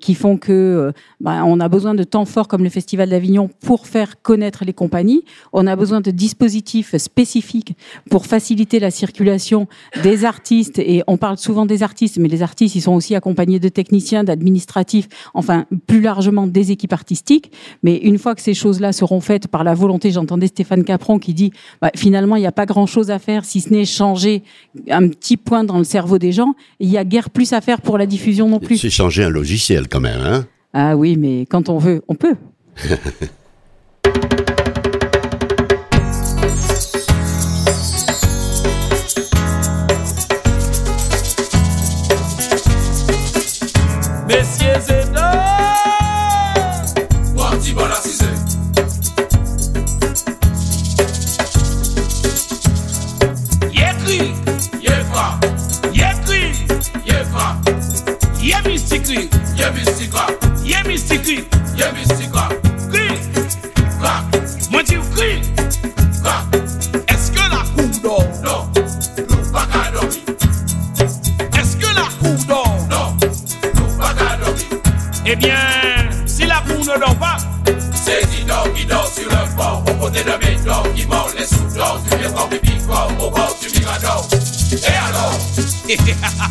qui 0.00 0.14
font 0.14 0.36
que 0.36 0.52
euh, 0.52 0.92
bah, 1.20 1.42
on 1.44 1.60
a 1.60 1.68
besoin 1.68 1.94
de 1.94 2.04
temps 2.04 2.24
forts 2.24 2.48
comme 2.48 2.62
le 2.64 2.70
Festival 2.70 3.08
d'Avignon 3.08 3.50
pour 3.64 3.86
faire 3.86 4.20
connaître 4.22 4.64
les 4.64 4.72
compagnies. 4.72 5.24
On 5.52 5.66
a 5.66 5.76
besoin 5.76 6.00
de 6.00 6.10
dispositifs 6.10 6.96
spécifiques 6.96 7.76
pour 8.10 8.26
faciliter 8.26 8.78
la 8.78 8.90
circulation 8.90 9.66
des 10.02 10.24
artistes. 10.24 10.78
Et 10.78 11.02
on 11.06 11.16
parle 11.16 11.38
souvent 11.38 11.66
des 11.66 11.82
artistes, 11.82 12.18
mais 12.18 12.28
les 12.28 12.42
artistes, 12.42 12.74
ils 12.74 12.82
sont 12.82 12.94
aussi 12.94 13.14
accompagnés 13.14 13.58
de 13.58 13.68
techniciens, 13.68 14.24
d'administratifs, 14.24 15.08
enfin 15.34 15.66
plus 15.86 16.00
largement 16.00 16.46
des 16.46 16.72
équipes 16.72 16.92
artistiques. 16.92 17.52
Mais 17.82 17.96
une 17.96 18.18
fois 18.18 18.34
que 18.34 18.42
ces 18.42 18.54
choses-là 18.54 18.92
seront 18.92 19.20
faites 19.20 19.48
par 19.48 19.64
la 19.64 19.74
volonté, 19.74 20.10
j'entendais 20.10 20.46
Stéphane 20.46 20.84
Capron 20.84 21.18
qui 21.18 21.34
dit 21.34 21.52
bah, 21.80 21.90
finalement, 21.96 22.36
il 22.36 22.40
n'y 22.40 22.46
a 22.46 22.52
pas 22.52 22.66
grand-chose 22.66 23.10
à 23.10 23.18
faire 23.18 23.44
si 23.44 23.60
ce 23.60 23.70
n'est 23.70 23.84
changer 23.84 24.42
un 24.90 25.08
petit 25.08 25.36
point 25.36 25.64
dans 25.64 25.78
le 25.78 25.84
cerveau 25.84 26.18
des 26.18 26.32
gens. 26.32 26.54
Il 26.80 26.88
y 26.88 26.98
a 26.98 27.04
guère 27.04 27.30
plus 27.30 27.52
à 27.52 27.60
faire 27.60 27.80
pour 27.80 27.98
la 27.98 28.06
diffusion 28.06 28.48
non 28.48 28.60
plus. 28.60 28.78
C'est 28.78 28.90
changer 28.90 29.24
un 29.24 29.30
logiciel 29.30 29.88
quand 29.88 30.00
même, 30.00 30.20
hein 30.20 30.46
Ah 30.72 30.96
oui, 30.96 31.16
mais 31.16 31.46
quand 31.46 31.68
on 31.68 31.78
veut, 31.78 32.02
on 32.08 32.14
peut. 32.14 32.36
Yemi 58.44 58.78
me 58.78 59.32
Yemi 59.56 59.84
Hear 60.62 60.84
me 60.84 60.98
secret. 60.98 61.54
Hear 61.74 61.92
me 61.94 62.04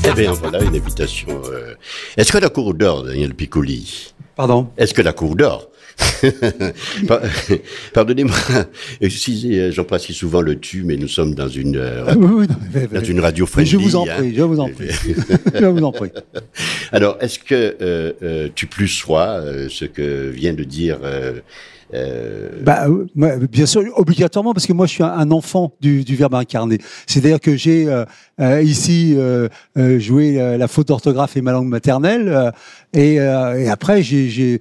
eh 0.08 0.14
bien, 0.14 0.32
voilà 0.34 0.62
une 0.62 0.76
invitation. 0.76 1.42
Euh. 1.52 1.76
Est-ce 2.18 2.32
que 2.32 2.38
la 2.38 2.50
cour 2.50 2.74
d'or, 2.74 3.04
Daniel 3.04 3.34
Piccoli 3.34 4.14
Pardon? 4.36 4.70
Est-ce 4.78 4.94
que 4.94 5.02
la 5.02 5.14
cour 5.14 5.36
d'or 5.36 5.70
Pardonnez-moi, 7.94 8.36
euh, 9.04 9.72
j'en 9.72 9.98
si 10.00 10.14
souvent 10.14 10.42
le 10.42 10.60
tu, 10.60 10.84
mais 10.84 10.98
nous 10.98 11.08
sommes 11.08 11.36
dans 11.36 11.48
une, 11.48 11.78
euh, 11.78 12.46
dans 12.92 13.04
une 13.04 13.20
radio 13.20 13.46
friendly. 13.46 13.72
Je 13.72 13.78
vous 13.78 13.96
en 13.96 14.08
hein. 14.08 14.16
prie, 14.18 14.36
je 14.36 14.42
vous 14.42 14.60
en 14.60 14.70
prie. 14.70 14.88
je 15.54 15.66
vous 15.66 15.84
en 15.84 15.92
prie. 15.92 16.12
Alors, 16.92 17.18
est-ce 17.22 17.40
que 17.40 18.50
tu 18.56 18.68
plus 18.68 18.88
sois 18.88 19.42
ce 19.70 19.86
que 19.86 20.30
vient 20.30 20.54
de 20.54 20.64
dire 20.64 21.00
Euh... 21.94 22.50
Bah, 22.64 22.88
euh, 22.88 23.48
bien 23.48 23.66
sûr, 23.66 23.84
obligatoirement, 23.96 24.54
parce 24.54 24.66
que 24.66 24.74
moi, 24.74 24.86
je 24.86 24.94
suis 24.94 25.04
un, 25.04 25.32
enfant 25.32 25.74
du, 25.82 26.04
verbe 26.16 26.36
incarné. 26.36 26.80
C'est-à-dire 27.08 27.40
que 27.40 27.56
j'ai 27.56 27.88
euh, 27.88 28.06
euh 28.40 28.62
ici 28.62 29.16
euh, 29.18 29.50
joué 30.00 30.58
la 30.58 30.68
faute 30.68 30.88
d'orthographe 30.88 31.38
et 31.38 31.42
ma 31.42 31.52
langue 31.52 31.68
maternelle, 31.68 32.52
et, 32.94 33.16
et, 33.16 33.70
après, 33.70 34.04
j'ai 34.04 34.60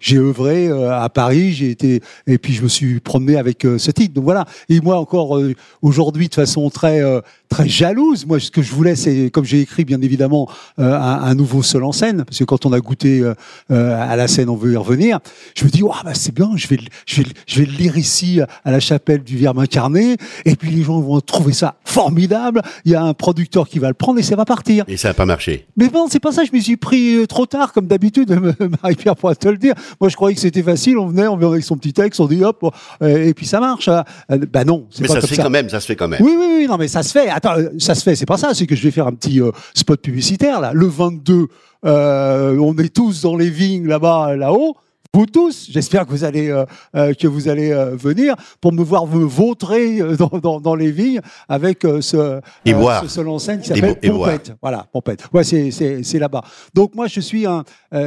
j'ai 0.00 0.16
œuvré 0.16 0.68
à 0.68 1.08
Paris, 1.08 1.52
j'ai 1.52 1.70
été 1.70 2.00
et 2.26 2.38
puis 2.38 2.52
je 2.52 2.62
me 2.62 2.68
suis 2.68 3.00
promené 3.00 3.36
avec 3.36 3.66
ce 3.78 3.90
titre. 3.90 4.14
Donc 4.14 4.24
voilà. 4.24 4.44
Et 4.68 4.80
moi 4.80 4.98
encore 4.98 5.40
aujourd'hui, 5.82 6.28
de 6.28 6.34
façon 6.34 6.70
très 6.70 7.02
très 7.48 7.68
jalouse. 7.68 8.26
Moi, 8.26 8.40
ce 8.40 8.50
que 8.50 8.62
je 8.62 8.72
voulais, 8.72 8.96
c'est 8.96 9.30
comme 9.30 9.44
j'ai 9.44 9.60
écrit 9.60 9.84
bien 9.84 10.00
évidemment 10.02 10.48
un, 10.78 10.86
un, 10.86 11.34
nouveau 11.34 11.62
seul 11.62 11.84
en 11.84 11.92
scène, 11.92 12.24
parce 12.24 12.38
que 12.38 12.44
quand 12.44 12.66
on 12.66 12.72
a 12.72 12.80
goûté 12.80 13.24
à 13.70 14.16
la 14.16 14.28
scène, 14.28 14.48
on 14.48 14.56
veut 14.56 14.72
y 14.72 14.76
revenir. 14.76 15.20
Je 15.54 15.64
me 15.64 15.70
dis, 15.70 15.82
oh, 15.82 15.92
bah, 16.04 16.14
c'est 16.14 16.34
bien, 16.34 16.50
je 16.56 16.66
vais, 16.68 16.78
je, 17.06 17.22
vais, 17.22 17.28
je 17.46 17.60
vais 17.60 17.66
le 17.66 17.72
lire 17.72 17.96
ici 17.96 18.40
à 18.64 18.70
la 18.70 18.80
chapelle 18.80 19.22
du 19.22 19.36
Verbe 19.36 19.58
incarné, 19.58 20.16
et 20.44 20.56
puis 20.56 20.70
les 20.70 20.82
gens 20.82 21.00
vont 21.00 21.20
trouver 21.20 21.52
ça 21.52 21.76
formidable. 21.84 22.62
Il 22.84 22.92
y 22.92 22.94
a 22.94 23.02
un 23.02 23.14
producteur 23.14 23.68
qui 23.68 23.78
va 23.78 23.88
le 23.88 23.94
prendre 23.94 24.18
et 24.18 24.22
ça 24.22 24.36
va 24.36 24.44
partir. 24.44 24.84
Et 24.88 24.96
ça 24.96 25.08
n'a 25.08 25.14
pas 25.14 25.26
marché. 25.26 25.66
Mais 25.76 25.88
bon, 25.88 26.06
c'est 26.10 26.20
pas 26.20 26.32
ça. 26.32 26.44
Je 26.44 26.54
me 26.54 26.60
suis 26.60 26.76
pris 26.76 27.15
euh, 27.22 27.26
trop 27.26 27.46
tard, 27.46 27.72
comme 27.72 27.86
d'habitude. 27.86 28.30
Marie-Pierre 28.82 29.16
pourra 29.16 29.34
te 29.34 29.48
le 29.48 29.56
dire. 29.56 29.74
Moi, 30.00 30.08
je 30.08 30.16
croyais 30.16 30.34
que 30.34 30.40
c'était 30.40 30.62
facile. 30.62 30.98
On 30.98 31.06
venait, 31.06 31.26
on 31.26 31.36
venait 31.36 31.48
avec 31.48 31.64
son 31.64 31.76
petit 31.76 31.92
texte, 31.92 32.20
on 32.20 32.26
dit 32.26 32.44
hop, 32.44 32.72
euh, 33.02 33.26
et 33.26 33.34
puis 33.34 33.46
ça 33.46 33.60
marche. 33.60 33.88
Ben 34.28 34.64
non, 34.64 34.86
mais 35.00 35.08
ça 35.08 35.20
se 35.20 35.26
fait 35.26 35.36
quand 35.36 35.50
même. 35.50 35.68
Ça 35.68 35.80
se 35.80 35.86
fait 35.86 35.96
quand 35.96 36.08
même. 36.08 36.22
Oui, 36.22 36.34
oui, 36.38 36.46
oui. 36.58 36.66
Non, 36.66 36.76
mais 36.76 36.88
ça 36.88 37.02
se 37.02 37.12
fait. 37.12 37.28
Attends, 37.28 37.56
ça 37.78 37.94
se 37.94 38.02
fait. 38.02 38.16
C'est 38.16 38.26
pas 38.26 38.38
ça. 38.38 38.54
C'est 38.54 38.66
que 38.66 38.76
je 38.76 38.82
vais 38.82 38.90
faire 38.90 39.06
un 39.06 39.12
petit 39.12 39.40
spot 39.74 40.00
publicitaire 40.00 40.60
là. 40.60 40.72
Le 40.72 40.86
22, 40.86 41.48
on 41.82 42.78
est 42.78 42.94
tous 42.94 43.22
dans 43.22 43.36
les 43.36 43.50
vignes 43.50 43.86
là-bas, 43.86 44.36
là-haut 44.36 44.76
vous 45.16 45.26
tous. 45.26 45.68
J'espère 45.70 46.04
que 46.04 46.10
vous 46.10 46.24
allez 46.24 46.50
euh, 46.50 46.66
euh, 46.94 47.14
que 47.14 47.26
vous 47.26 47.48
allez 47.48 47.70
euh, 47.70 47.96
venir 47.96 48.34
pour 48.60 48.72
me 48.74 48.82
voir 48.82 49.06
me 49.06 49.24
vautrer 49.24 50.00
dans, 50.18 50.38
dans, 50.38 50.60
dans 50.60 50.74
les 50.74 50.90
vignes 50.90 51.20
avec 51.48 51.82
ce, 51.82 52.40
ce 52.66 53.08
seul 53.08 53.28
en 53.28 53.38
scène 53.38 53.60
qui 53.60 53.68
s'appelle 53.68 53.96
Pompette. 53.98 54.52
Voilà, 54.60 54.86
Pompette. 54.92 55.24
Ouais, 55.32 55.42
c'est 55.42 55.70
c'est 55.70 56.18
là-bas. 56.18 56.42
Donc 56.74 56.94
moi 56.94 57.06
je 57.06 57.20
suis 57.20 57.46
un 57.46 57.64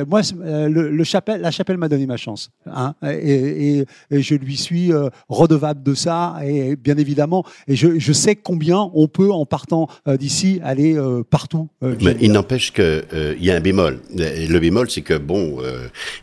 moi 0.08 0.22
le, 0.40 0.90
le, 0.92 1.04
chapelle 1.04 1.42
la 1.42 1.50
chapelle 1.52 1.78
m'a 1.78 1.90
donné 1.90 2.06
ma 2.06 2.18
chance 2.18 2.52
hein, 2.68 2.94
et, 3.04 3.80
et, 3.80 3.86
et, 4.12 4.22
je 4.22 4.36
lui 4.36 4.56
suis 4.56 4.92
redevable 5.30 5.82
de 5.82 5.96
ça 5.96 6.36
et 6.46 6.76
bien 6.76 6.98
évidemment 6.98 7.44
et 7.68 7.76
je, 7.76 7.98
je 7.98 8.14
sais 8.14 8.36
combien 8.36 8.92
on 8.94 9.08
peut 9.08 9.32
en 9.32 9.46
partant 9.48 9.88
d'ici 10.06 10.60
aller 10.64 10.96
partout. 11.32 11.70
Mais 11.82 12.16
il 12.22 12.32
n'empêche 12.32 12.72
que 12.72 13.04
il 13.40 13.44
y 13.44 13.50
a 13.50 13.56
un 13.56 13.62
bémol. 13.62 14.00
Le 14.16 14.60
bémol 14.60 14.92
c'est 14.92 15.02
que 15.02 15.18
bon 15.18 15.58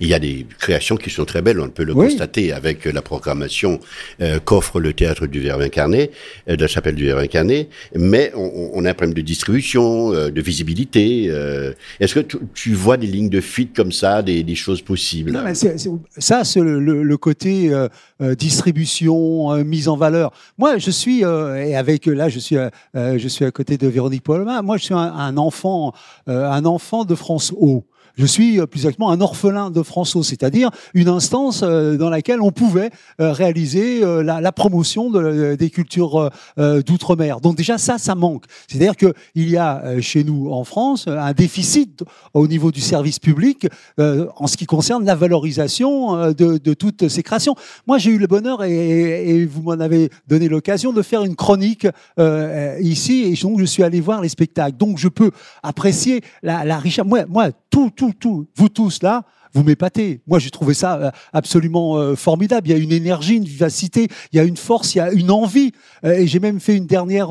il 0.00 0.06
y 0.06 0.14
a 0.14 0.20
des 0.20 0.46
créations 0.58 0.75
qui 0.78 1.10
sont 1.10 1.24
très 1.24 1.42
belles, 1.42 1.60
on 1.60 1.68
peut 1.68 1.84
le 1.84 1.94
constater 1.94 2.52
avec 2.52 2.84
la 2.84 3.02
programmation 3.02 3.80
euh, 4.20 4.38
qu'offre 4.44 4.80
le 4.80 4.92
théâtre 4.92 5.26
du 5.26 5.40
Verbe 5.40 5.62
incarné, 5.62 6.10
euh, 6.48 6.56
de 6.56 6.62
la 6.62 6.68
chapelle 6.68 6.94
du 6.94 7.06
Verbe 7.06 7.20
incarné, 7.20 7.68
mais 7.94 8.32
on, 8.34 8.84
a 8.84 8.90
un 8.90 8.94
problème 8.94 9.14
de 9.14 9.22
distribution, 9.22 10.12
euh, 10.12 10.30
de 10.30 10.40
visibilité. 10.40 11.26
Est-ce 12.00 12.14
que 12.14 12.20
tu, 12.54 12.74
vois 12.74 12.96
des 12.96 13.06
lignes 13.06 13.28
de 13.28 13.40
fuite 13.40 13.74
comme 13.74 13.92
ça, 13.92 14.22
des, 14.22 14.54
choses 14.54 14.82
possibles? 14.82 15.32
Non, 15.32 15.42
mais 15.42 15.54
Ça, 15.54 16.44
c'est 16.44 16.60
le, 16.60 17.16
côté 17.16 17.70
distribution, 18.20 19.64
mise 19.64 19.88
en 19.88 19.96
valeur. 19.96 20.32
Moi, 20.58 20.78
je 20.78 20.90
suis, 20.90 21.20
et 21.20 21.76
avec 21.76 22.06
là, 22.06 22.28
je 22.28 22.38
suis, 22.38 22.56
je 22.94 23.28
suis 23.28 23.44
à 23.44 23.50
côté 23.50 23.78
de 23.78 23.86
Véronique 23.88 24.22
Paulma, 24.22 24.62
moi, 24.62 24.76
je 24.76 24.84
suis 24.84 24.94
un, 24.94 24.98
un 24.98 25.36
enfant, 25.36 25.94
un 26.26 26.64
enfant 26.64 27.04
de 27.04 27.14
France 27.14 27.52
Haut. 27.56 27.84
Je 28.16 28.24
suis 28.24 28.58
euh, 28.58 28.66
plus 28.66 28.80
exactement 28.80 29.10
un 29.10 29.20
orphelin 29.20 29.70
de 29.70 29.82
François, 29.82 30.24
c'est-à-dire 30.24 30.70
une 30.94 31.08
instance 31.08 31.60
euh, 31.62 31.96
dans 31.98 32.08
laquelle 32.08 32.40
on 32.40 32.50
pouvait 32.50 32.90
euh, 33.20 33.32
réaliser 33.32 34.00
la, 34.00 34.52
promotion 34.52 35.10
de, 35.10 35.54
des 35.54 35.70
cultures 35.70 36.30
d'outre-mer. 36.56 37.40
Donc 37.40 37.56
déjà 37.56 37.76
ça, 37.78 37.98
ça 37.98 38.14
manque. 38.14 38.44
C'est-à-dire 38.68 38.96
que 38.96 39.12
il 39.34 39.50
y 39.50 39.56
a 39.56 40.00
chez 40.00 40.24
nous 40.24 40.50
en 40.50 40.64
France 40.64 41.06
un 41.08 41.32
déficit 41.32 42.04
au 42.32 42.46
niveau 42.46 42.72
du 42.72 42.80
service 42.80 43.18
public 43.18 43.66
en 43.98 44.46
ce 44.46 44.56
qui 44.56 44.64
concerne 44.66 45.04
la 45.04 45.14
valorisation 45.14 46.32
de, 46.32 46.74
toutes 46.74 47.08
ces 47.08 47.22
créations. 47.22 47.54
Moi, 47.86 47.98
j'ai 47.98 48.12
eu 48.12 48.18
le 48.18 48.26
bonheur 48.26 48.64
et, 48.64 49.28
et 49.28 49.44
vous 49.44 49.62
m'en 49.62 49.72
avez 49.72 50.10
donné 50.26 50.48
l'occasion 50.48 50.92
de 50.92 51.02
faire 51.02 51.22
une 51.22 51.36
chronique 51.36 51.86
ici 52.80 53.24
et 53.24 53.34
donc 53.42 53.60
je 53.60 53.64
suis 53.64 53.82
allé 53.82 54.00
voir 54.00 54.20
les 54.22 54.28
spectacles. 54.28 54.76
Donc 54.76 54.98
je 54.98 55.08
peux 55.08 55.30
apprécier 55.62 56.22
la, 56.42 56.64
la 56.64 56.78
richesse. 56.78 57.04
Moi, 57.04 57.26
moi, 57.28 57.50
tout, 57.70 57.90
tout 57.94 58.05
vous 58.56 58.68
tous 58.68 59.02
là, 59.02 59.22
vous 59.56 59.64
m'épatez. 59.64 60.20
Moi, 60.26 60.38
j'ai 60.38 60.50
trouvé 60.50 60.74
ça 60.74 60.96
euh, 60.96 61.10
absolument 61.32 61.96
euh, 61.96 62.14
formidable. 62.14 62.68
Il 62.68 62.72
y 62.72 62.74
a 62.74 62.78
une 62.78 62.92
énergie, 62.92 63.36
une 63.36 63.44
vivacité, 63.44 64.08
il 64.32 64.36
y 64.36 64.38
a 64.38 64.44
une 64.44 64.58
force, 64.58 64.94
il 64.94 64.98
y 64.98 65.00
a 65.00 65.10
une 65.10 65.30
envie. 65.30 65.72
Euh, 66.04 66.12
et 66.12 66.26
j'ai 66.26 66.40
même 66.40 66.60
fait 66.60 66.76
une 66.76 66.86
dernière 66.86 67.28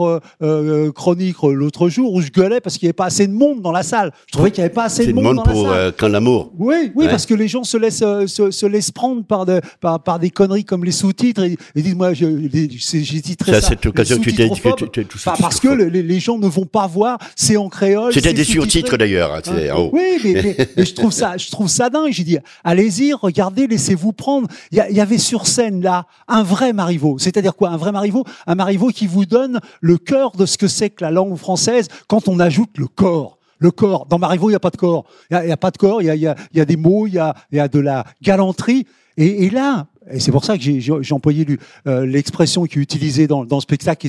chronique 0.95 1.37
l'autre 1.43 1.89
jour 1.89 2.13
où 2.13 2.21
je 2.21 2.31
gueulais 2.31 2.61
parce 2.61 2.77
qu'il 2.77 2.87
n'y 2.87 2.89
avait 2.89 2.93
pas 2.93 3.05
assez 3.05 3.27
de 3.27 3.33
monde 3.33 3.61
dans 3.61 3.71
la 3.71 3.83
salle. 3.83 4.11
Je 4.27 4.33
trouvais 4.33 4.49
qu'il 4.49 4.61
n'y 4.61 4.65
avait 4.65 4.73
pas 4.73 4.85
assez 4.85 5.05
de 5.05 5.13
monde, 5.13 5.35
dans 5.35 5.43
pour, 5.43 5.67
la 5.67 5.73
salle. 5.75 5.93
quand 5.97 6.07
l'amour. 6.07 6.51
Oui, 6.57 6.91
oui, 6.95 7.07
parce 7.07 7.25
que 7.25 7.35
les 7.35 7.47
gens 7.47 7.63
se 7.63 7.77
laissent 7.77 7.99
se, 7.99 8.51
se, 8.51 8.65
laissent 8.65 8.91
prendre 8.91 9.23
par, 9.23 9.45
de, 9.45 9.61
par, 9.79 10.01
par 10.01 10.19
des 10.19 10.31
conneries 10.31 10.65
comme 10.65 10.83
les 10.83 10.91
sous-titres 10.91 11.43
et, 11.43 11.57
disent 11.75 11.95
moi 11.95 12.13
j'ai 12.13 12.25
dit 12.25 13.37
très 13.37 13.53
ça. 13.53 13.61
C'est 13.61 13.67
cette 13.69 13.85
occasion 13.85 14.17
tu 14.17 14.33
t'es 14.33 15.03
tout 15.03 15.17
ça. 15.17 15.35
Parce 15.39 15.59
que 15.59 15.67
les, 15.67 16.19
gens 16.19 16.39
ne 16.39 16.47
vont 16.47 16.65
pas 16.65 16.87
voir. 16.87 17.19
C'est 17.35 17.57
en 17.57 17.69
créole. 17.69 18.13
C'était 18.13 18.33
des 18.33 18.43
sous-titres 18.43 18.97
d'ailleurs. 18.97 19.35
Hein, 19.35 19.41
hein? 19.45 19.89
oui, 19.91 20.17
mais, 20.23 20.55
mais, 20.77 20.85
je 20.85 20.93
trouve 20.93 21.11
ça, 21.11 21.37
je 21.37 21.49
trouve 21.51 21.67
ça 21.67 21.89
dingue 21.89 22.14
j'ai 22.15 22.23
dit, 22.23 22.37
allez-y, 22.63 23.13
regardez, 23.13 23.67
laissez-vous 23.67 24.13
prendre. 24.13 24.47
Il 24.71 24.77
y, 24.77 25.01
avait 25.01 25.17
sur 25.17 25.47
scène 25.47 25.81
là 25.81 26.05
un 26.27 26.43
vrai 26.43 26.73
Marivaux. 26.73 27.17
C'est-à-dire 27.19 27.55
quoi? 27.55 27.69
Un 27.69 27.77
vrai 27.77 27.91
Marivaux? 27.91 28.25
Un 28.47 28.55
Marivaux 28.55 28.89
qui 28.89 29.07
vous 29.07 29.25
donne 29.25 29.59
le 29.81 29.97
cœur 29.97 30.31
de 30.31 30.45
ce 30.45 30.57
que 30.57 30.67
c'est 30.67 30.89
que 30.89 31.03
la 31.03 31.11
langue 31.11 31.35
française 31.37 31.87
quand 32.07 32.27
on 32.27 32.39
ajoute 32.39 32.77
le 32.77 32.87
corps 32.87 33.37
le 33.57 33.71
corps. 33.71 34.05
Dans 34.05 34.19
Marivaux, 34.19 34.49
il 34.49 34.51
n'y 34.51 34.57
a 34.57 34.59
pas 34.59 34.69
de 34.69 34.75
corps. 34.75 35.05
Il 35.31 35.39
n'y 35.39 35.51
a, 35.51 35.57
pas 35.57 35.71
de 35.71 35.77
corps, 35.77 36.01
il 36.01 36.07
y 36.07 36.27
a, 36.59 36.65
des 36.65 36.75
mots, 36.75 37.07
il 37.07 37.13
y 37.13 37.19
a, 37.59 37.67
de 37.67 37.79
la 37.79 38.05
galanterie. 38.21 38.85
Et 39.17 39.49
là, 39.49 39.87
et 40.11 40.19
c'est 40.19 40.31
pour 40.31 40.45
ça 40.45 40.57
que 40.57 40.63
j'ai 40.63 41.13
employé 41.13 41.45
euh, 41.87 42.05
l'expression 42.05 42.65
qui 42.65 42.79
est 42.79 42.81
utilisée 42.81 43.27
dans, 43.27 43.45
dans 43.45 43.57
le 43.57 43.61
spectacle. 43.61 44.07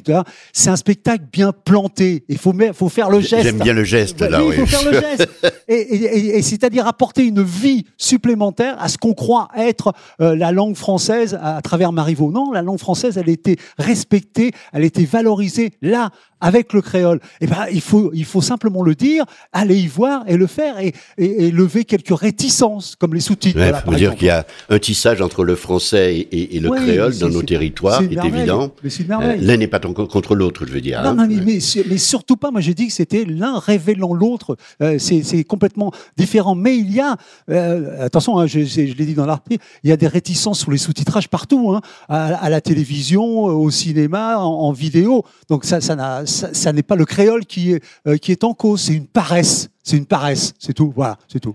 C'est 0.52 0.70
un 0.70 0.76
spectacle 0.76 1.24
bien 1.32 1.52
planté. 1.52 2.24
Il 2.28 2.38
faut, 2.38 2.54
faut 2.74 2.88
faire 2.88 3.10
le 3.10 3.20
geste. 3.20 3.44
J'aime 3.44 3.58
bien 3.58 3.72
le 3.72 3.84
geste 3.84 4.20
là. 4.20 4.44
Oui, 4.44 4.54
il 4.58 4.66
faut 4.66 4.66
faire 4.66 4.90
le 4.90 5.00
geste. 5.00 5.28
Et, 5.68 5.74
et, 5.74 6.38
et 6.38 6.42
c'est-à-dire 6.42 6.86
apporter 6.86 7.24
une 7.24 7.42
vie 7.42 7.86
supplémentaire 7.96 8.76
à 8.78 8.88
ce 8.88 8.98
qu'on 8.98 9.14
croit 9.14 9.48
être 9.56 9.92
euh, 10.20 10.36
la 10.36 10.52
langue 10.52 10.76
française 10.76 11.36
à, 11.40 11.56
à 11.56 11.62
travers 11.62 11.90
Marivaux. 11.90 12.30
Non, 12.30 12.52
la 12.52 12.62
langue 12.62 12.78
française, 12.78 13.18
elle 13.18 13.28
était 13.28 13.56
respectée, 13.76 14.52
elle 14.72 14.84
était 14.84 15.04
valorisée 15.04 15.72
là 15.82 16.10
avec 16.40 16.72
le 16.72 16.82
créole. 16.82 17.20
Eh 17.40 17.46
ben, 17.46 17.66
il 17.72 17.80
faut, 17.80 18.10
il 18.14 18.24
faut 18.24 18.42
simplement 18.42 18.82
le 18.82 18.94
dire, 18.94 19.24
aller 19.52 19.78
y 19.78 19.86
voir 19.86 20.24
et 20.26 20.36
le 20.36 20.46
faire 20.46 20.78
et, 20.78 20.94
et, 21.18 21.50
lever 21.50 21.84
quelques 21.84 22.16
réticences, 22.16 22.96
comme 22.96 23.14
les 23.14 23.20
sous-titres. 23.20 23.58
Il 23.58 23.74
faut 23.84 23.96
dire 23.96 24.14
qu'il 24.14 24.28
y 24.28 24.30
a 24.30 24.46
un 24.68 24.78
tissage 24.78 25.20
entre 25.22 25.44
le 25.44 25.56
français 25.56 26.28
et, 26.30 26.60
le 26.60 26.70
créole 26.70 27.16
dans 27.18 27.28
nos 27.28 27.42
territoires, 27.42 28.02
c'est 28.02 28.26
évident. 28.26 28.72
Euh, 28.84 29.36
l'un 29.38 29.56
n'est 29.56 29.66
pas 29.66 29.78
contre 29.78 30.34
l'autre, 30.34 30.66
je 30.66 30.72
veux 30.72 30.80
dire. 30.80 31.02
Non, 31.02 31.18
hein. 31.18 31.28
mais, 31.28 31.58
mais, 31.88 31.98
surtout 31.98 32.36
pas. 32.36 32.50
Moi, 32.50 32.60
j'ai 32.60 32.74
dit 32.74 32.86
que 32.88 32.92
c'était 32.92 33.24
l'un 33.24 33.58
révélant 33.58 34.14
l'autre. 34.14 34.56
Euh, 34.82 34.98
c'est 34.98 35.44
complètement 35.44 35.92
différent. 36.16 36.54
Mais 36.54 36.76
il 36.76 36.92
y 36.92 37.00
a, 37.00 37.16
euh, 37.50 38.04
attention, 38.04 38.38
hein, 38.38 38.46
je, 38.46 38.64
je, 38.64 38.80
l'ai 38.80 39.06
dit 39.06 39.14
dans 39.14 39.26
l'article, 39.26 39.64
il 39.84 39.90
y 39.90 39.92
a 39.92 39.96
des 39.96 40.08
réticences 40.08 40.60
sur 40.60 40.70
les 40.70 40.78
sous-titrages 40.78 41.28
partout, 41.28 41.72
hein, 41.72 41.80
à, 42.08 42.50
la 42.50 42.60
télévision, 42.60 43.44
au 43.44 43.70
cinéma, 43.70 44.38
en, 44.38 44.44
en 44.44 44.72
vidéo. 44.72 45.24
Donc 45.48 45.64
ça, 45.64 45.80
ça 45.80 45.96
n'a 45.96 46.25
ça, 46.26 46.72
n'est 46.72 46.82
pas 46.82 46.96
le 46.96 47.04
créole 47.04 47.46
qui 47.46 47.72
est, 47.72 47.84
euh, 48.06 48.16
qui 48.16 48.32
est 48.32 48.44
en 48.44 48.54
cause, 48.54 48.82
c'est 48.82 48.94
une 48.94 49.06
paresse. 49.06 49.68
C'est 49.86 49.96
une 49.96 50.06
paresse, 50.06 50.52
c'est 50.58 50.72
tout. 50.72 50.92
Voilà, 50.96 51.16
c'est 51.28 51.38
tout. 51.38 51.54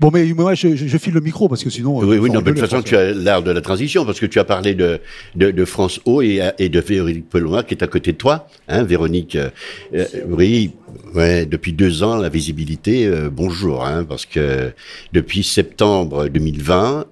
Bon, 0.00 0.10
mais 0.12 0.24
moi, 0.32 0.54
je, 0.54 0.76
je, 0.76 0.98
file 0.98 1.14
le 1.14 1.20
micro 1.20 1.48
parce 1.48 1.64
que 1.64 1.70
sinon. 1.70 1.98
Oui, 1.98 2.18
oui, 2.18 2.30
non, 2.30 2.40
mais 2.40 2.52
de 2.52 2.60
toute 2.60 2.68
façon, 2.68 2.82
tu 2.82 2.96
as 2.96 3.12
l'art 3.12 3.42
de 3.42 3.50
la 3.50 3.60
transition 3.60 4.04
parce 4.04 4.20
que 4.20 4.26
tu 4.26 4.38
as 4.38 4.44
parlé 4.44 4.74
de, 4.74 5.00
de, 5.34 5.50
de 5.50 5.64
France 5.64 6.00
O 6.04 6.22
et, 6.22 6.40
et 6.58 6.68
de 6.68 6.80
Véronique 6.80 7.28
Pellois 7.28 7.64
qui 7.64 7.74
est 7.74 7.82
à 7.82 7.88
côté 7.88 8.12
de 8.12 8.16
toi. 8.16 8.46
Hein, 8.68 8.84
Véronique, 8.84 9.34
euh, 9.34 9.50
euh, 9.94 10.04
oui, 10.28 10.70
ouais, 11.14 11.46
depuis 11.46 11.72
deux 11.72 12.04
ans, 12.04 12.16
la 12.16 12.28
visibilité, 12.28 13.06
euh, 13.06 13.28
bonjour, 13.28 13.84
hein, 13.84 14.04
parce 14.04 14.24
que 14.24 14.72
depuis 15.12 15.42
septembre 15.42 16.28
2020, 16.28 17.06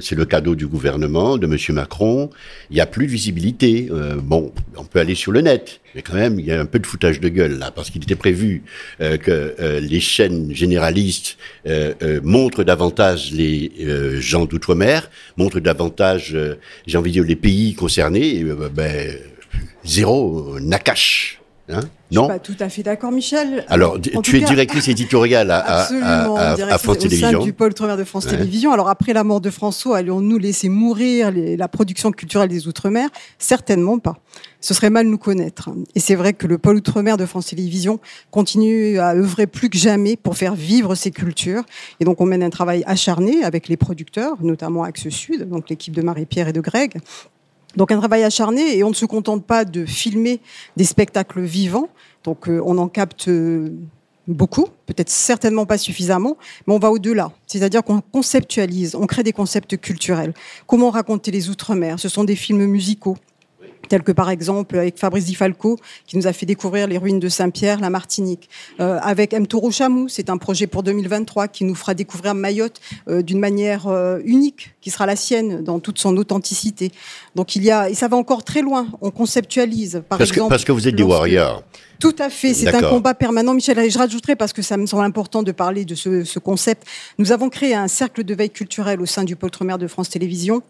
c'est 0.00 0.14
le 0.14 0.24
cadeau 0.24 0.54
du 0.54 0.66
gouvernement, 0.66 1.36
de 1.36 1.46
Monsieur 1.46 1.74
Macron, 1.74 2.30
il 2.70 2.74
n'y 2.74 2.80
a 2.80 2.86
plus 2.86 3.06
de 3.06 3.12
visibilité. 3.12 3.90
bon, 4.22 4.52
on 4.76 4.84
peut 4.84 4.98
aller 4.98 5.14
sur 5.14 5.32
le 5.32 5.42
net, 5.42 5.80
mais 5.94 6.02
quand 6.02 6.14
même, 6.14 6.40
il 6.40 6.46
y 6.46 6.52
a 6.52 6.60
un 6.60 6.66
peu 6.66 6.78
de 6.78 6.86
foutage 6.86 7.20
de 7.20 7.28
gueule 7.28 7.58
là, 7.58 7.70
parce 7.70 7.90
qu'il 7.90 8.02
était 8.02 8.16
prévu 8.16 8.62
que 8.98 9.54
les 9.80 10.00
chaînes 10.10 10.54
généralistes 10.54 11.36
euh, 11.66 11.94
euh, 12.02 12.20
montrent 12.22 12.64
davantage 12.64 13.32
les 13.32 13.72
euh, 13.80 14.20
gens 14.20 14.44
d'outre-mer, 14.44 15.10
montrent 15.36 15.60
davantage, 15.60 16.36
j'ai 16.86 16.98
envie 16.98 17.10
de 17.10 17.14
dire, 17.14 17.24
les 17.24 17.36
pays 17.36 17.74
concernés. 17.74 18.44
ben, 18.74 19.16
zéro, 19.84 20.58
Nakash. 20.60 21.39
Hein 21.72 21.80
je 22.12 22.16
non 22.16 22.24
suis 22.24 22.32
pas 22.32 22.38
tout 22.40 22.56
à 22.58 22.68
fait 22.68 22.82
d'accord, 22.82 23.12
Michel. 23.12 23.64
Alors, 23.68 23.96
en 24.14 24.20
tu 24.22 24.36
es 24.36 24.40
cas- 24.40 24.46
directrice 24.48 24.88
éditoriale 24.88 25.50
à, 25.52 25.58
à, 25.58 25.80
Absolument, 25.82 26.36
à, 26.36 26.40
à, 26.40 26.54
directrice 26.56 26.74
à 26.74 26.78
France 26.78 26.96
au 26.96 27.00
sein 27.00 27.08
Télévisions. 27.08 27.42
du 27.44 27.52
pôle 27.52 27.70
Outre-mer 27.70 27.96
de 27.96 28.02
France 28.04 28.24
Ouais. 28.24 28.30
Télévisions. 28.32 28.72
Alors 28.72 28.88
après 28.88 29.12
la 29.12 29.22
mort 29.22 29.40
de 29.40 29.50
François, 29.50 29.98
allons-nous 29.98 30.38
laisser 30.38 30.68
mourir 30.68 31.30
les- 31.30 31.56
la 31.56 31.68
production 31.68 32.10
culturelle 32.10 32.48
des 32.48 32.66
Outre-mer? 32.66 33.08
Certainement 33.38 33.98
pas. 34.00 34.16
Ce 34.60 34.74
serait 34.74 34.90
mal 34.90 35.06
nous 35.06 35.18
connaître. 35.18 35.70
Et 35.94 36.00
c'est 36.00 36.16
vrai 36.16 36.32
que 36.32 36.46
le 36.48 36.58
pôle 36.58 36.76
Outre-mer 36.76 37.16
de 37.16 37.26
France 37.26 37.46
Télévisions 37.46 38.00
continue 38.32 38.98
à 38.98 39.14
œuvrer 39.14 39.46
plus 39.46 39.70
que 39.70 39.78
jamais 39.78 40.16
pour 40.16 40.36
faire 40.36 40.54
vivre 40.54 40.94
ces 40.96 41.12
cultures. 41.12 41.62
Et 42.00 42.04
donc 42.04 42.20
on 42.20 42.26
mène 42.26 42.42
un 42.42 42.50
travail 42.50 42.82
acharné 42.86 43.44
avec 43.44 43.68
les 43.68 43.76
producteurs, 43.76 44.34
notamment 44.42 44.82
Axe 44.82 45.08
Sud, 45.10 45.48
donc 45.48 45.70
l'équipe 45.70 45.94
de 45.94 46.02
Marie-Pierre 46.02 46.48
et 46.48 46.52
de 46.52 46.60
Greg. 46.60 46.94
Donc 47.76 47.92
un 47.92 47.98
travail 47.98 48.24
acharné 48.24 48.76
et 48.76 48.84
on 48.84 48.90
ne 48.90 48.94
se 48.94 49.06
contente 49.06 49.44
pas 49.44 49.64
de 49.64 49.84
filmer 49.86 50.40
des 50.76 50.84
spectacles 50.84 51.40
vivants. 51.40 51.88
Donc 52.24 52.48
euh, 52.48 52.60
on 52.64 52.78
en 52.78 52.88
capte 52.88 53.28
euh, 53.28 53.70
beaucoup, 54.26 54.66
peut-être 54.86 55.08
certainement 55.08 55.66
pas 55.66 55.78
suffisamment, 55.78 56.36
mais 56.66 56.74
on 56.74 56.78
va 56.78 56.90
au-delà. 56.90 57.32
C'est-à-dire 57.46 57.82
qu'on 57.82 58.00
conceptualise, 58.00 58.94
on 58.94 59.06
crée 59.06 59.22
des 59.22 59.32
concepts 59.32 59.76
culturels. 59.76 60.34
Comment 60.66 60.90
raconter 60.90 61.30
les 61.30 61.48
Outre-mer? 61.48 61.98
Ce 61.98 62.08
sont 62.08 62.24
des 62.24 62.36
films 62.36 62.64
musicaux 62.66 63.16
tels 63.88 64.02
que 64.02 64.12
par 64.12 64.30
exemple 64.30 64.78
avec 64.78 64.98
Fabrice 64.98 65.26
Di 65.26 65.34
Falco 65.34 65.76
qui 66.06 66.16
nous 66.16 66.26
a 66.26 66.32
fait 66.32 66.46
découvrir 66.46 66.86
les 66.86 66.98
ruines 66.98 67.20
de 67.20 67.28
Saint-Pierre, 67.28 67.80
la 67.80 67.90
Martinique. 67.90 68.48
Euh, 68.80 68.98
avec 69.02 69.32
M. 69.32 69.46
Toro 69.46 69.70
Chamou, 69.70 70.08
c'est 70.08 70.30
un 70.30 70.38
projet 70.38 70.66
pour 70.66 70.82
2023 70.82 71.48
qui 71.48 71.64
nous 71.64 71.74
fera 71.74 71.94
découvrir 71.94 72.34
Mayotte 72.34 72.80
euh, 73.08 73.22
d'une 73.22 73.38
manière 73.38 73.88
euh, 73.88 74.18
unique, 74.24 74.72
qui 74.80 74.90
sera 74.90 75.06
la 75.06 75.16
sienne 75.16 75.62
dans 75.62 75.80
toute 75.80 75.98
son 75.98 76.16
authenticité. 76.16 76.92
Donc 77.34 77.56
il 77.56 77.64
y 77.64 77.70
a, 77.70 77.90
et 77.90 77.94
ça 77.94 78.08
va 78.08 78.16
encore 78.16 78.44
très 78.44 78.62
loin, 78.62 78.86
on 79.00 79.10
conceptualise. 79.10 80.02
Par 80.08 80.18
Parce 80.18 80.30
que, 80.30 80.36
exemple, 80.36 80.50
parce 80.50 80.64
que 80.64 80.72
vous 80.72 80.88
êtes 80.88 80.96
des 80.96 81.02
warriors. 81.02 81.62
tout 81.98 82.16
à 82.18 82.30
fait, 82.30 82.54
c'est 82.54 82.74
un 82.74 82.88
combat 82.88 83.14
permanent. 83.14 83.54
Michel, 83.54 83.78
et 83.78 83.90
je 83.90 83.98
rajouterai 83.98 84.36
parce 84.36 84.52
que 84.52 84.62
ça 84.62 84.76
me 84.76 84.86
semble 84.86 85.04
important 85.04 85.42
de 85.42 85.52
parler 85.52 85.84
de 85.84 85.94
ce, 85.94 86.24
ce 86.24 86.38
concept. 86.38 86.86
Nous 87.18 87.32
avons 87.32 87.48
créé 87.48 87.74
un 87.74 87.88
cercle 87.88 88.24
de 88.24 88.34
veille 88.34 88.50
culturelle 88.50 89.00
au 89.00 89.06
sein 89.06 89.24
du 89.24 89.36
pôle 89.36 89.50
Outre-mer 89.50 89.78
de 89.78 89.88
France 89.88 90.10
Télévisions. 90.10 90.62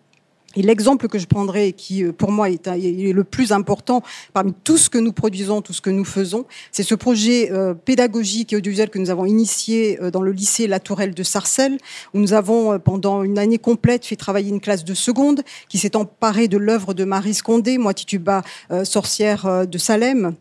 Et 0.57 0.63
l'exemple 0.63 1.07
que 1.07 1.19
je 1.19 1.27
prendrai, 1.27 1.73
qui 1.73 2.03
euh, 2.03 2.13
pour 2.13 2.33
moi 2.33 2.51
est, 2.51 2.67
le 2.67 3.25
plus 3.25 3.53
important 3.53 4.03
parmi 4.33 4.53
tout 4.65 4.77
ce 4.77 4.91
que 4.91 4.99
nous 4.99 5.13
produisons, 5.13 5.63
tout 5.63 5.73
ce 5.73 5.81
que 5.81 5.91
nous 5.91 6.05
faisons, 6.05 6.45
c'est 6.73 6.83
ce 6.83 6.97
projet 6.97 7.53
euh, 7.53 7.73
pédagogique 7.73 8.53
et 8.53 8.57
audiovisuel 8.57 8.91
que 8.91 8.99
nous 8.99 9.11
avons 9.11 9.27
initié 9.27 10.01
euh, 10.03 10.11
dans 10.11 10.23
le 10.23 10.33
lycée 10.33 10.67
La 10.67 10.81
Tourelle 10.81 11.15
de 11.15 11.23
Sarcelles, 11.23 11.79
où 12.15 12.19
nous 12.19 12.33
avons 12.33 12.81
pendant 12.81 13.23
une 13.23 13.39
année 13.39 13.59
complète 13.59 14.05
fait 14.05 14.17
travailler 14.17 14.51
une 14.51 14.61
classe 14.61 14.85
de 14.85 14.95
seconde 14.95 15.43
qui 15.69 15.79
s'est 15.79 15.95
emparée 15.95 16.49
de 16.49 16.59
l'œuvre 16.59 16.95
de 16.95 17.05
Marie 17.05 17.35
Scondé, 17.35 17.79
moi 17.79 17.95
Tituba, 17.95 18.43
sorcière 18.85 19.67
de 19.67 19.79
Salem 19.79 20.35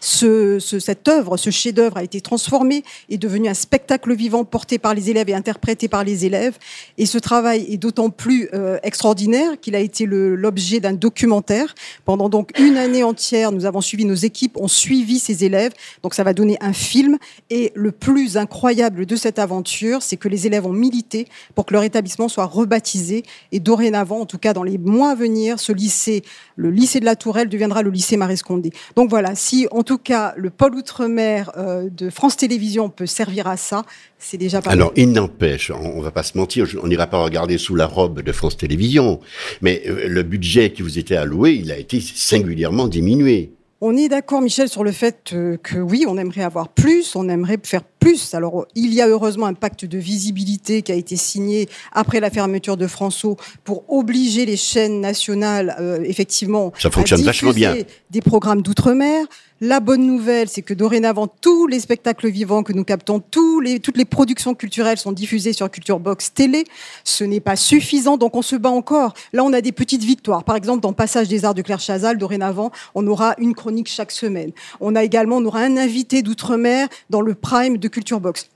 ce, 0.00 0.58
ce- 0.58 0.78
cette 0.78 1.06
œuvre, 1.08 1.36
ce 1.36 1.50
chef-d'œuvre 1.50 1.96
a 1.96 2.02
été 2.02 2.20
transformé, 2.20 2.84
est 3.10 3.18
devenu 3.18 3.48
un 3.48 3.54
spectacle 3.54 4.14
vivant 4.14 4.44
porté 4.44 4.78
par 4.78 4.94
les 4.94 5.10
élèves 5.10 5.28
et 5.28 5.34
interprété 5.34 5.88
par 5.88 6.04
les 6.04 6.26
élèves. 6.26 6.58
Et 6.98 7.06
ce 7.06 7.18
travail 7.18 7.66
est 7.68 7.76
d'autant 7.76 8.10
plus 8.10 8.48
euh, 8.54 8.78
extraordinaire 8.82 9.60
qu'il 9.60 9.74
a 9.74 9.78
été 9.78 10.06
l'objet 10.06 10.80
d'un 10.80 10.92
documentaire. 10.92 11.74
Pendant 12.04 12.28
donc 12.28 12.50
une 12.58 12.76
année 12.76 13.02
entière, 13.02 13.52
nous 13.52 13.64
avons 13.64 13.80
suivi 13.80 14.04
nos 14.04 14.14
équipes, 14.14 14.56
ont 14.56 14.68
suivi 14.68 15.18
ces 15.18 15.44
élèves. 15.44 15.72
Donc 16.02 16.14
ça 16.14 16.24
va 16.24 16.32
donner 16.32 16.56
un 16.60 16.72
film. 16.72 17.18
Et 17.50 17.72
le 17.74 17.92
plus 17.92 18.36
incroyable 18.36 19.06
de 19.06 19.16
cette 19.16 19.38
aventure, 19.38 20.02
c'est 20.02 20.16
que 20.16 20.28
les 20.28 20.46
élèves 20.46 20.66
ont 20.66 20.72
milité 20.72 21.28
pour 21.54 21.66
que 21.66 21.74
leur 21.74 21.82
établissement 21.84 22.28
soit 22.28 22.46
rebaptisé. 22.46 23.24
Et 23.52 23.60
dorénavant, 23.60 24.20
en 24.20 24.26
tout 24.26 24.38
cas 24.38 24.52
dans 24.52 24.62
les 24.62 24.78
mois 24.78 25.10
à 25.10 25.14
venir, 25.14 25.60
ce 25.60 25.72
lycée, 25.72 26.22
le 26.56 26.70
lycée 26.70 27.00
de 27.00 27.04
la 27.04 27.16
Tourelle 27.16 27.48
deviendra 27.48 27.82
le 27.82 27.90
lycée 27.90 28.16
Marie 28.16 28.36
Scondé. 28.36 28.72
Donc 28.96 29.10
voilà, 29.10 29.34
si 29.34 29.66
en 29.82 29.84
tout 29.84 29.98
cas 29.98 30.32
le 30.36 30.50
pôle 30.50 30.76
outre-mer 30.76 31.50
euh, 31.56 31.88
de 31.90 32.08
France 32.08 32.36
Télévisions 32.36 32.88
peut 32.88 33.06
servir 33.06 33.48
à 33.48 33.56
ça, 33.56 33.84
c'est 34.16 34.36
déjà 34.36 34.62
pas 34.62 34.70
mal. 34.70 34.78
Alors, 34.78 34.92
il 34.94 35.10
n'empêche, 35.10 35.72
on, 35.72 35.98
on 35.98 36.00
va 36.00 36.12
pas 36.12 36.22
se 36.22 36.38
mentir, 36.38 36.68
on 36.80 36.86
n'ira 36.86 37.08
pas 37.08 37.18
regarder 37.18 37.58
sous 37.58 37.74
la 37.74 37.86
robe 37.86 38.22
de 38.22 38.30
France 38.30 38.56
Télévisions, 38.56 39.18
mais 39.60 39.82
euh, 39.88 40.06
le 40.06 40.22
budget 40.22 40.70
qui 40.70 40.82
vous 40.82 41.00
était 41.00 41.16
alloué, 41.16 41.54
il 41.54 41.72
a 41.72 41.78
été 41.78 42.00
singulièrement 42.00 42.86
diminué. 42.86 43.50
On 43.84 43.96
est 43.96 44.08
d'accord, 44.08 44.40
Michel, 44.40 44.68
sur 44.68 44.84
le 44.84 44.92
fait 44.92 45.32
euh, 45.32 45.56
que 45.60 45.76
oui, 45.76 46.04
on 46.06 46.16
aimerait 46.16 46.44
avoir 46.44 46.68
plus, 46.68 47.16
on 47.16 47.28
aimerait 47.28 47.58
faire 47.64 47.82
plus. 47.82 48.32
Alors, 48.32 48.64
il 48.76 48.94
y 48.94 49.00
a 49.00 49.08
heureusement 49.08 49.46
un 49.46 49.54
pacte 49.54 49.84
de 49.84 49.98
visibilité 49.98 50.82
qui 50.82 50.92
a 50.92 50.94
été 50.94 51.16
signé 51.16 51.68
après 51.90 52.20
la 52.20 52.30
fermeture 52.30 52.76
de 52.76 52.86
François 52.86 53.34
pour 53.64 53.82
obliger 53.92 54.46
les 54.46 54.56
chaînes 54.56 55.00
nationales, 55.00 55.74
euh, 55.80 55.98
effectivement, 56.04 56.72
Ça 56.78 56.92
fonctionne 56.92 57.22
à 57.22 57.24
vachement 57.24 57.50
diffuser 57.52 57.74
bien. 57.74 57.84
des 58.10 58.20
programmes 58.20 58.62
d'outre-mer. 58.62 59.26
La 59.64 59.78
bonne 59.78 60.04
nouvelle, 60.04 60.48
c'est 60.48 60.62
que 60.62 60.74
dorénavant, 60.74 61.28
tous 61.28 61.68
les 61.68 61.78
spectacles 61.78 62.28
vivants 62.28 62.64
que 62.64 62.72
nous 62.72 62.82
captons, 62.82 63.20
toutes 63.20 63.96
les 63.96 64.04
productions 64.04 64.56
culturelles 64.56 64.98
sont 64.98 65.12
diffusées 65.12 65.52
sur 65.52 65.70
Culture 65.70 66.00
Box 66.00 66.34
Télé. 66.34 66.64
Ce 67.04 67.22
n'est 67.22 67.38
pas 67.38 67.54
suffisant, 67.54 68.16
donc 68.16 68.34
on 68.34 68.42
se 68.42 68.56
bat 68.56 68.70
encore. 68.70 69.14
Là, 69.32 69.44
on 69.44 69.52
a 69.52 69.60
des 69.60 69.70
petites 69.70 70.02
victoires. 70.02 70.42
Par 70.42 70.56
exemple, 70.56 70.80
dans 70.80 70.92
Passage 70.92 71.28
des 71.28 71.44
Arts 71.44 71.54
de 71.54 71.62
Claire 71.62 71.78
Chazal, 71.78 72.18
dorénavant, 72.18 72.72
on 72.96 73.06
aura 73.06 73.36
une 73.38 73.54
chronique 73.54 73.88
chaque 73.88 74.10
semaine. 74.10 74.50
On 74.80 74.96
a 74.96 75.04
également, 75.04 75.36
on 75.36 75.44
aura 75.44 75.60
un 75.60 75.76
invité 75.76 76.22
d'outre-mer 76.22 76.88
dans 77.08 77.20
le 77.20 77.36
prime 77.36 77.78
de 77.78 77.86
Culture 77.86 78.18
Box. 78.18 78.48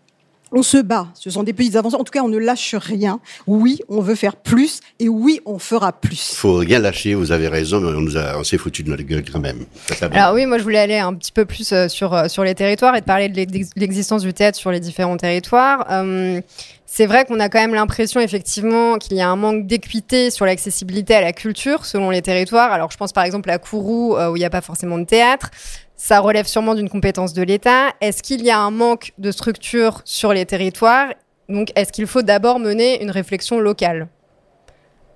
On 0.52 0.62
se 0.62 0.78
bat. 0.78 1.08
Ce 1.14 1.28
sont 1.28 1.42
des 1.42 1.52
petites 1.52 1.74
avancées. 1.76 1.96
En 1.96 2.04
tout 2.04 2.12
cas, 2.12 2.22
on 2.22 2.28
ne 2.28 2.38
lâche 2.38 2.74
rien. 2.76 3.18
Oui, 3.48 3.80
on 3.88 4.00
veut 4.00 4.14
faire 4.14 4.36
plus 4.36 4.80
et 5.00 5.08
oui, 5.08 5.40
on 5.44 5.58
fera 5.58 5.92
plus. 5.92 6.34
Faut 6.36 6.54
rien 6.58 6.78
lâcher, 6.78 7.14
vous 7.14 7.32
avez 7.32 7.48
raison, 7.48 7.80
mais 7.80 7.88
on 7.88 8.00
nous 8.00 8.16
a, 8.16 8.38
on 8.38 8.44
s'est 8.44 8.56
foutu 8.56 8.82
de 8.84 8.90
notre 8.90 9.02
gueule 9.02 9.24
quand 9.30 9.40
même. 9.40 9.66
Ça. 9.98 10.06
Alors 10.12 10.34
oui, 10.34 10.46
moi 10.46 10.58
je 10.58 10.62
voulais 10.62 10.78
aller 10.78 10.98
un 10.98 11.12
petit 11.14 11.32
peu 11.32 11.44
plus 11.46 11.72
euh, 11.72 11.88
sur, 11.88 12.14
euh, 12.14 12.28
sur 12.28 12.44
les 12.44 12.54
territoires 12.54 12.94
et 12.96 13.00
de 13.00 13.04
parler 13.06 13.28
de 13.28 13.36
l'ex- 13.36 13.70
l'existence 13.76 14.22
du 14.22 14.32
théâtre 14.32 14.56
sur 14.56 14.70
les 14.70 14.80
différents 14.80 15.16
territoires. 15.16 15.84
Euh, 15.90 16.40
c'est 16.88 17.06
vrai 17.06 17.24
qu'on 17.24 17.40
a 17.40 17.48
quand 17.48 17.58
même 17.58 17.74
l'impression 17.74 18.20
effectivement 18.20 18.96
qu'il 18.98 19.16
y 19.16 19.20
a 19.20 19.28
un 19.28 19.34
manque 19.34 19.66
d'équité 19.66 20.30
sur 20.30 20.46
l'accessibilité 20.46 21.16
à 21.16 21.20
la 21.20 21.32
culture 21.32 21.84
selon 21.84 22.10
les 22.10 22.22
territoires. 22.22 22.72
Alors 22.72 22.92
je 22.92 22.96
pense 22.96 23.12
par 23.12 23.24
exemple 23.24 23.50
à 23.50 23.58
Kourou 23.58 24.16
euh, 24.16 24.30
où 24.30 24.36
il 24.36 24.38
n'y 24.38 24.46
a 24.46 24.50
pas 24.50 24.60
forcément 24.60 24.96
de 24.96 25.04
théâtre. 25.04 25.50
Ça 25.96 26.20
relève 26.20 26.46
sûrement 26.46 26.76
d'une 26.76 26.88
compétence 26.88 27.32
de 27.32 27.42
l'État. 27.42 27.88
Est-ce 28.00 28.22
qu'il 28.22 28.44
y 28.44 28.50
a 28.50 28.58
un 28.58 28.70
manque 28.70 29.12
de 29.18 29.32
structure 29.32 30.00
sur 30.04 30.32
les 30.32 30.46
territoires? 30.46 31.08
Donc 31.48 31.72
est-ce 31.74 31.90
qu'il 31.92 32.06
faut 32.06 32.22
d'abord 32.22 32.60
mener 32.60 33.02
une 33.02 33.10
réflexion 33.10 33.58
locale? 33.58 34.06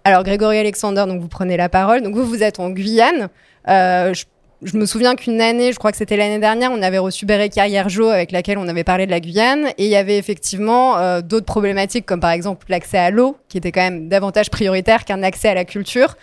Alors 0.04 0.24
Grégory 0.24 0.58
Alexander, 0.58 1.04
donc 1.06 1.20
vous 1.20 1.28
prenez 1.28 1.56
la 1.56 1.68
parole. 1.68 2.02
Donc 2.02 2.14
vous, 2.14 2.24
vous 2.24 2.42
êtes 2.42 2.58
en 2.58 2.70
Guyane. 2.70 3.28
Euh, 3.68 4.12
je 4.62 4.76
me 4.76 4.84
souviens 4.86 5.14
qu'une 5.14 5.40
année, 5.40 5.72
je 5.72 5.78
crois 5.78 5.90
que 5.90 5.96
c'était 5.96 6.16
l'année 6.16 6.38
dernière, 6.38 6.70
on 6.72 6.82
avait 6.82 6.98
reçu 6.98 7.24
Béréka 7.26 7.66
Hiergeau 7.66 8.08
avec 8.08 8.30
laquelle 8.32 8.58
on 8.58 8.68
avait 8.68 8.84
parlé 8.84 9.06
de 9.06 9.10
la 9.10 9.20
Guyane. 9.20 9.68
Et 9.78 9.84
il 9.86 9.90
y 9.90 9.96
avait 9.96 10.18
effectivement 10.18 10.98
euh, 10.98 11.22
d'autres 11.22 11.46
problématiques 11.46 12.04
comme 12.06 12.20
par 12.20 12.30
exemple 12.30 12.66
l'accès 12.68 12.98
à 12.98 13.10
l'eau, 13.10 13.36
qui 13.48 13.58
était 13.58 13.72
quand 13.72 13.80
même 13.80 14.08
davantage 14.08 14.50
prioritaire 14.50 15.04
qu'un 15.04 15.22
accès 15.22 15.48
à 15.48 15.54
la 15.54 15.64
culture. 15.64 16.16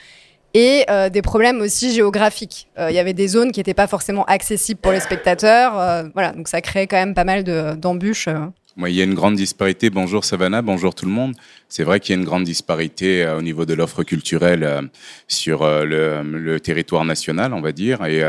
Et 0.54 0.86
euh, 0.90 1.10
des 1.10 1.22
problèmes 1.22 1.62
aussi 1.62 1.94
géographiques. 1.94 2.68
Euh, 2.80 2.90
Il 2.90 2.96
y 2.96 3.00
avait 3.00 3.14
des 3.14 3.28
zones 3.28 3.52
qui 3.52 3.60
n'étaient 3.60 3.74
pas 3.74 3.88
forcément 3.88 4.24
accessibles 4.26 4.80
pour 4.80 4.92
les 4.92 5.00
spectateurs. 5.02 5.74
Voilà, 6.14 6.32
donc 6.32 6.48
ça 6.48 6.62
créait 6.62 6.88
quand 6.88 6.98
même 6.98 7.14
pas 7.14 7.26
mal 7.26 7.44
de- 7.44 7.76
d'embûches. 7.76 8.30
Il 8.86 8.94
y 8.94 9.02
a 9.02 9.06
une 9.06 9.16
grande 9.16 9.36
disparité. 9.36 9.90
Bonjour 9.90 10.24
Savannah, 10.24 10.62
bonjour 10.62 10.94
tout 10.94 11.08
le 11.08 11.12
monde. 11.12 11.34
C'est 11.68 11.84
vrai 11.84 12.00
qu'il 12.00 12.14
y 12.14 12.18
a 12.18 12.20
une 12.20 12.28
grande 12.28 12.44
disparité 12.44 13.24
euh, 13.24 13.40
au 13.40 13.42
niveau 13.42 13.66
de 13.66 13.74
l'offre 13.74 14.04
culturelle 14.04 14.64
euh, 14.64 14.84
sur 15.28 15.64
euh, 15.64 15.84
le, 16.22 16.60
territoire 16.60 17.04
national, 17.04 17.56
on 17.56 17.62
va 17.62 17.72
dire. 17.72 18.06
Et 18.06 18.22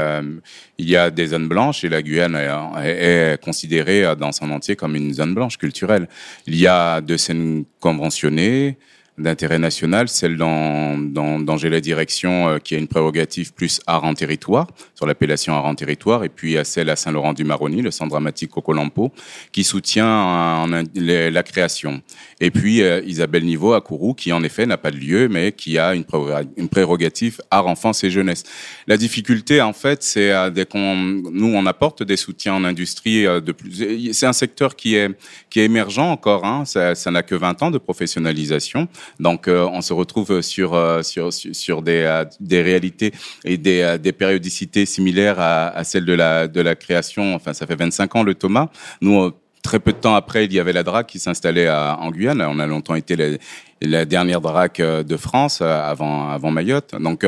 il 0.78 0.88
y 0.88 0.96
a 0.96 1.10
des 1.10 1.28
zones 1.28 1.48
blanches 1.48 1.84
et 1.84 1.90
la 1.90 2.02
Guyane 2.02 2.36
est, 2.82 3.38
considérée 3.42 4.16
dans 4.16 4.32
son 4.32 4.50
entier 4.50 4.74
comme 4.74 4.96
une 4.96 5.12
zone 5.12 5.34
blanche 5.34 5.58
culturelle. 5.58 6.08
Il 6.46 6.56
y 6.56 6.66
a 6.66 7.02
deux 7.02 7.18
scènes 7.18 7.64
conventionnées 7.80 8.78
d'intérêt 9.18 9.58
national, 9.58 10.08
celle 10.08 10.36
dont 10.36 11.56
j'ai 11.56 11.70
la 11.70 11.80
direction 11.80 12.48
euh, 12.48 12.58
qui 12.58 12.74
a 12.74 12.78
une 12.78 12.88
prérogative 12.88 13.52
plus 13.52 13.80
art 13.86 14.04
en 14.04 14.14
territoire, 14.14 14.66
sur 14.94 15.06
l'appellation 15.06 15.54
art 15.54 15.66
en 15.66 15.74
territoire, 15.74 16.24
et 16.24 16.28
puis 16.28 16.56
a 16.56 16.64
celle 16.64 16.90
à 16.90 16.96
Saint-Laurent-du-Maroni, 16.96 17.82
le 17.82 17.90
centre 17.90 18.10
dramatique 18.10 18.50
Cocolampo, 18.50 19.12
qui 19.52 19.64
soutient 19.64 20.66
la 20.94 21.42
création. 21.42 22.02
Et 22.40 22.50
puis 22.50 22.82
euh, 22.82 23.00
Isabelle 23.04 23.44
Niveau 23.44 23.72
à 23.72 23.80
Kourou, 23.80 24.14
qui 24.14 24.32
en 24.32 24.42
effet 24.44 24.64
n'a 24.66 24.78
pas 24.78 24.90
de 24.90 24.96
lieu, 24.96 25.28
mais 25.28 25.52
qui 25.52 25.76
a 25.78 25.94
une, 25.94 26.04
préroga- 26.04 26.46
une 26.56 26.68
prérogative 26.68 27.40
art, 27.50 27.66
enfance 27.66 28.04
et 28.04 28.10
jeunesse. 28.10 28.44
La 28.86 28.96
difficulté, 28.96 29.60
en 29.60 29.72
fait, 29.72 30.02
c'est 30.02 30.30
euh, 30.30 30.48
dès 30.50 30.64
qu'on, 30.64 30.94
nous, 30.96 31.52
on 31.54 31.66
apporte 31.66 32.02
des 32.02 32.16
soutiens 32.16 32.54
en 32.54 32.64
industrie 32.64 33.26
euh, 33.26 33.40
de 33.40 33.52
plus. 33.52 34.12
C'est 34.12 34.26
un 34.26 34.32
secteur 34.32 34.76
qui 34.76 34.94
est 34.94 35.10
qui 35.50 35.60
est 35.60 35.64
émergent 35.64 35.98
encore. 35.98 36.44
Hein, 36.44 36.64
ça 36.64 36.94
ça 36.94 37.10
n'a 37.10 37.22
que 37.22 37.34
20 37.34 37.62
ans 37.62 37.70
de 37.70 37.78
professionnalisation. 37.78 38.88
Donc, 39.18 39.48
euh, 39.48 39.66
on 39.72 39.80
se 39.80 39.92
retrouve 39.92 40.40
sur 40.42 40.78
sur 41.04 41.32
sur, 41.32 41.82
des 41.82 42.22
des 42.40 42.62
réalités 42.62 43.12
et 43.44 43.56
des 43.56 43.96
des 44.00 44.12
périodicités 44.12 44.86
similaires 44.86 45.40
à, 45.40 45.68
à 45.68 45.84
celles 45.84 46.04
de 46.04 46.12
la 46.12 46.46
de 46.48 46.60
la 46.60 46.76
création. 46.76 47.34
Enfin, 47.34 47.52
ça 47.52 47.66
fait 47.66 47.76
25 47.76 48.14
ans 48.16 48.22
le 48.22 48.34
Thomas. 48.34 48.68
Nous. 49.00 49.32
Euh, 49.58 49.62
très 49.62 49.80
peu 49.80 49.92
de 49.92 49.98
temps 49.98 50.14
après, 50.14 50.44
il 50.44 50.52
y 50.52 50.60
avait 50.60 50.72
la 50.72 50.82
DRAC 50.82 51.06
qui 51.06 51.18
s'installait 51.18 51.70
en 51.70 52.10
Guyane. 52.10 52.42
On 52.42 52.58
a 52.58 52.66
longtemps 52.66 52.94
été 52.94 53.38
la, 53.80 54.04
dernière 54.04 54.40
DRAC 54.40 54.80
de 54.80 55.16
France 55.16 55.60
avant, 55.62 56.30
avant 56.30 56.50
Mayotte. 56.50 56.94
Donc, 57.00 57.26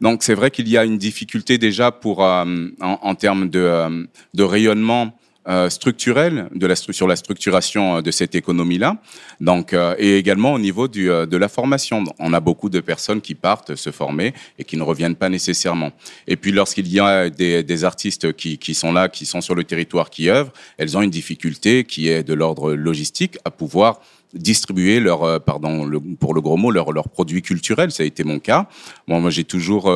donc 0.00 0.22
c'est 0.22 0.34
vrai 0.34 0.50
qu'il 0.50 0.68
y 0.68 0.78
a 0.78 0.84
une 0.84 0.98
difficulté 0.98 1.58
déjà 1.58 1.90
pour 1.90 2.20
en, 2.20 3.14
termes 3.14 3.50
de, 3.50 4.08
de 4.34 4.42
rayonnement 4.42 5.12
euh, 5.12 5.19
structurelle 5.68 6.48
de 6.54 6.66
la 6.66 6.76
sur 6.76 7.06
la 7.06 7.16
structuration 7.16 7.96
euh, 7.96 8.02
de 8.02 8.10
cette 8.10 8.34
économie-là. 8.34 8.96
Donc, 9.40 9.72
euh, 9.72 9.94
et 9.98 10.16
également 10.18 10.52
au 10.52 10.58
niveau 10.58 10.88
du, 10.88 11.06
de 11.06 11.36
la 11.36 11.48
formation. 11.48 12.04
On 12.18 12.32
a 12.32 12.40
beaucoup 12.40 12.68
de 12.68 12.80
personnes 12.80 13.20
qui 13.20 13.34
partent 13.34 13.74
se 13.74 13.90
former 13.90 14.34
et 14.58 14.64
qui 14.64 14.76
ne 14.76 14.82
reviennent 14.82 15.16
pas 15.16 15.28
nécessairement. 15.28 15.92
Et 16.26 16.36
puis, 16.36 16.52
lorsqu'il 16.52 16.88
y 16.88 17.00
a 17.00 17.30
des, 17.30 17.62
des 17.62 17.84
artistes 17.84 18.32
qui, 18.34 18.58
qui, 18.58 18.74
sont 18.74 18.92
là, 18.92 19.08
qui 19.08 19.26
sont 19.26 19.40
sur 19.40 19.54
le 19.54 19.64
territoire, 19.64 20.10
qui 20.10 20.28
œuvrent, 20.28 20.52
elles 20.78 20.96
ont 20.96 21.02
une 21.02 21.10
difficulté 21.10 21.84
qui 21.84 22.08
est 22.08 22.22
de 22.22 22.34
l'ordre 22.34 22.74
logistique 22.74 23.38
à 23.44 23.50
pouvoir 23.50 24.00
distribuer 24.34 25.00
leur, 25.00 25.42
pardon, 25.42 25.84
le, 25.84 26.00
pour 26.00 26.34
le 26.34 26.40
gros 26.40 26.56
mot, 26.56 26.70
leurs 26.70 26.92
leur 26.92 27.08
produits 27.08 27.42
culturels. 27.42 27.90
Ça 27.90 28.02
a 28.02 28.06
été 28.06 28.24
mon 28.24 28.38
cas. 28.38 28.68
Moi, 29.08 29.30
j'ai 29.30 29.44
toujours 29.44 29.90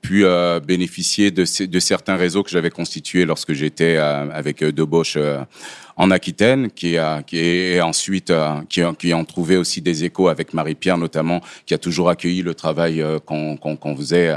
pu 0.00 0.24
euh, 0.24 0.60
bénéficier 0.60 1.30
de, 1.30 1.44
de, 1.66 1.80
certains 1.80 2.16
réseaux 2.16 2.42
que 2.42 2.50
j'avais 2.50 2.70
constitués 2.70 3.24
lorsque 3.24 3.52
j'étais 3.52 3.96
euh, 3.96 4.30
avec 4.30 4.62
euh, 4.62 4.72
Deboche 4.72 5.18
en 5.96 6.10
Aquitaine, 6.10 6.70
qui, 6.70 6.96
a, 6.96 7.22
qui 7.22 7.38
est 7.38 7.80
ensuite 7.80 8.32
qui, 8.68 8.80
qui 8.98 9.12
ont 9.12 9.24
trouvé 9.24 9.56
aussi 9.56 9.82
des 9.82 10.04
échos 10.04 10.28
avec 10.28 10.54
Marie-Pierre 10.54 10.96
notamment, 10.96 11.40
qui 11.66 11.74
a 11.74 11.78
toujours 11.78 12.08
accueilli 12.08 12.42
le 12.42 12.54
travail 12.54 13.04
qu'on 13.26 13.56
qu'on 13.56 13.96
faisait 13.96 14.34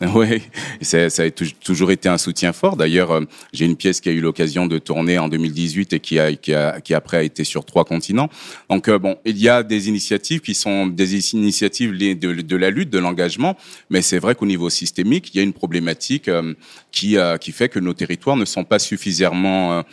Oui, 0.14 0.42
ça, 0.80 1.06
a 1.06 1.30
toujours 1.30 1.90
été 1.90 2.08
un 2.08 2.18
soutien 2.18 2.52
fort. 2.52 2.76
D'ailleurs, 2.76 3.10
euh, 3.10 3.22
j'ai 3.52 3.64
une 3.64 3.76
pièce 3.76 4.00
qui 4.00 4.08
a 4.08 4.12
eu 4.12 4.20
l'occasion 4.20 4.66
de 4.66 4.78
tourner 4.78 5.18
en 5.18 5.28
2018 5.28 5.92
et 5.92 6.00
qui, 6.00 6.18
a, 6.18 6.34
qui, 6.34 6.54
a, 6.54 6.80
qui 6.80 6.94
après 6.94 7.16
a 7.16 7.22
été 7.22 7.42
sur 7.44 7.64
trois 7.64 7.84
continents. 7.84 8.28
Donc 8.70 8.88
euh, 8.88 8.98
bon, 8.98 9.16
il 9.24 9.38
y 9.38 9.48
a 9.48 9.62
des 9.62 9.88
initiatives 9.88 10.40
qui 10.40 10.54
sont 10.54 10.86
des 10.86 11.32
initiatives 11.34 11.96
de, 11.96 12.14
de 12.42 12.56
la 12.56 12.70
lutte, 12.70 12.90
de 12.90 12.98
l'engagement, 12.98 13.56
mais 13.90 14.02
c'est 14.02 14.18
vrai 14.18 14.34
qu'au 14.34 14.46
niveau 14.46 14.70
systémique, 14.70 15.30
il 15.34 15.38
y 15.38 15.40
a 15.40 15.42
une 15.42 15.52
problématique 15.52 16.28
euh, 16.28 16.54
qui, 16.92 17.16
qui 17.40 17.52
fait 17.52 17.68
que 17.68 17.78
nos 17.78 17.94
territoires 17.94 18.36
ne 18.36 18.44
sont 18.44 18.64
pas 18.64 18.78
suffisamment 18.78 19.84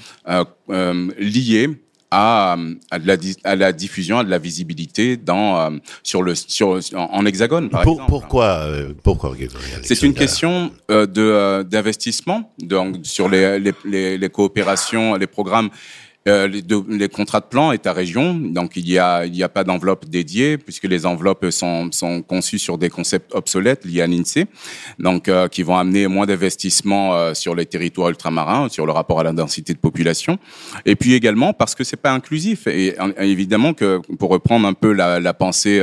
liés 1.20 1.70
à, 2.12 2.56
à, 2.92 3.00
de 3.00 3.08
la, 3.08 3.18
à, 3.44 3.56
la, 3.56 3.72
diffusion, 3.72 4.20
à 4.20 4.24
de 4.24 4.30
la 4.30 4.38
visibilité 4.38 5.18
dans, 5.18 5.60
euh, 5.60 5.78
sur 6.04 6.22
le, 6.22 6.36
sur, 6.36 6.80
en, 6.96 7.26
hexagone. 7.26 7.70
Par 7.70 7.84
Pour, 7.84 8.06
pourquoi, 8.06 8.60
euh, 8.66 8.94
pourquoi 9.04 9.36
C'est 9.84 10.02
une 10.04 10.14
question 10.14 10.72
euh, 10.92 11.06
de 11.06 11.64
d'investissement 11.64 12.54
donc 12.60 12.98
sur 13.04 13.30
les, 13.30 13.60
les, 13.60 13.74
les, 13.86 14.18
les 14.18 14.30
coopérations, 14.30 15.16
les 15.16 15.28
programmes 15.28 15.70
euh, 16.28 16.48
les, 16.48 16.64
les, 16.90 17.08
contrats 17.08 17.40
de 17.40 17.46
plan 17.46 17.72
État-région, 17.72 18.34
donc 18.34 18.72
il 18.76 18.90
y 18.90 18.98
a 18.98 19.28
il 19.28 19.36
y 19.36 19.44
a 19.44 19.50
pas 19.50 19.64
d'enveloppe 19.64 20.10
dédiée 20.10 20.58
puisque 20.58 20.86
les 20.86 21.06
enveloppes 21.06 21.52
sont 21.52 21.92
sont 21.92 22.24
conçues 22.24 22.58
sur 22.58 22.80
des 22.80 22.90
concepts 22.90 23.32
obsolètes 23.36 23.86
liés 23.86 24.02
à 24.02 24.08
l'Insee, 24.08 24.46
donc 24.98 25.30
euh, 25.30 25.48
qui 25.48 25.62
vont 25.62 25.78
amener 25.78 26.08
moins 26.08 26.26
d'investissements 26.26 27.14
euh, 27.14 27.36
sur 27.36 27.54
les 27.54 27.68
territoires 27.68 28.10
ultramarins, 28.10 28.70
sur 28.70 28.88
le 28.88 28.92
rapport 28.92 29.20
à 29.20 29.24
la 29.24 29.34
densité 29.34 29.76
de 29.76 29.78
population, 29.78 30.40
et 30.88 30.96
puis 30.96 31.14
également 31.14 31.54
parce 31.54 31.76
que 31.76 31.84
c'est 31.84 31.96
pas 31.96 32.12
inclusif. 32.12 32.66
Et, 32.66 32.96
évidemment 33.20 33.76
que 33.76 34.02
pour 34.18 34.32
reprendre 34.32 34.68
un 34.68 34.74
peu 34.74 34.94
la, 34.94 35.20
la 35.20 35.34
pensée 35.36 35.80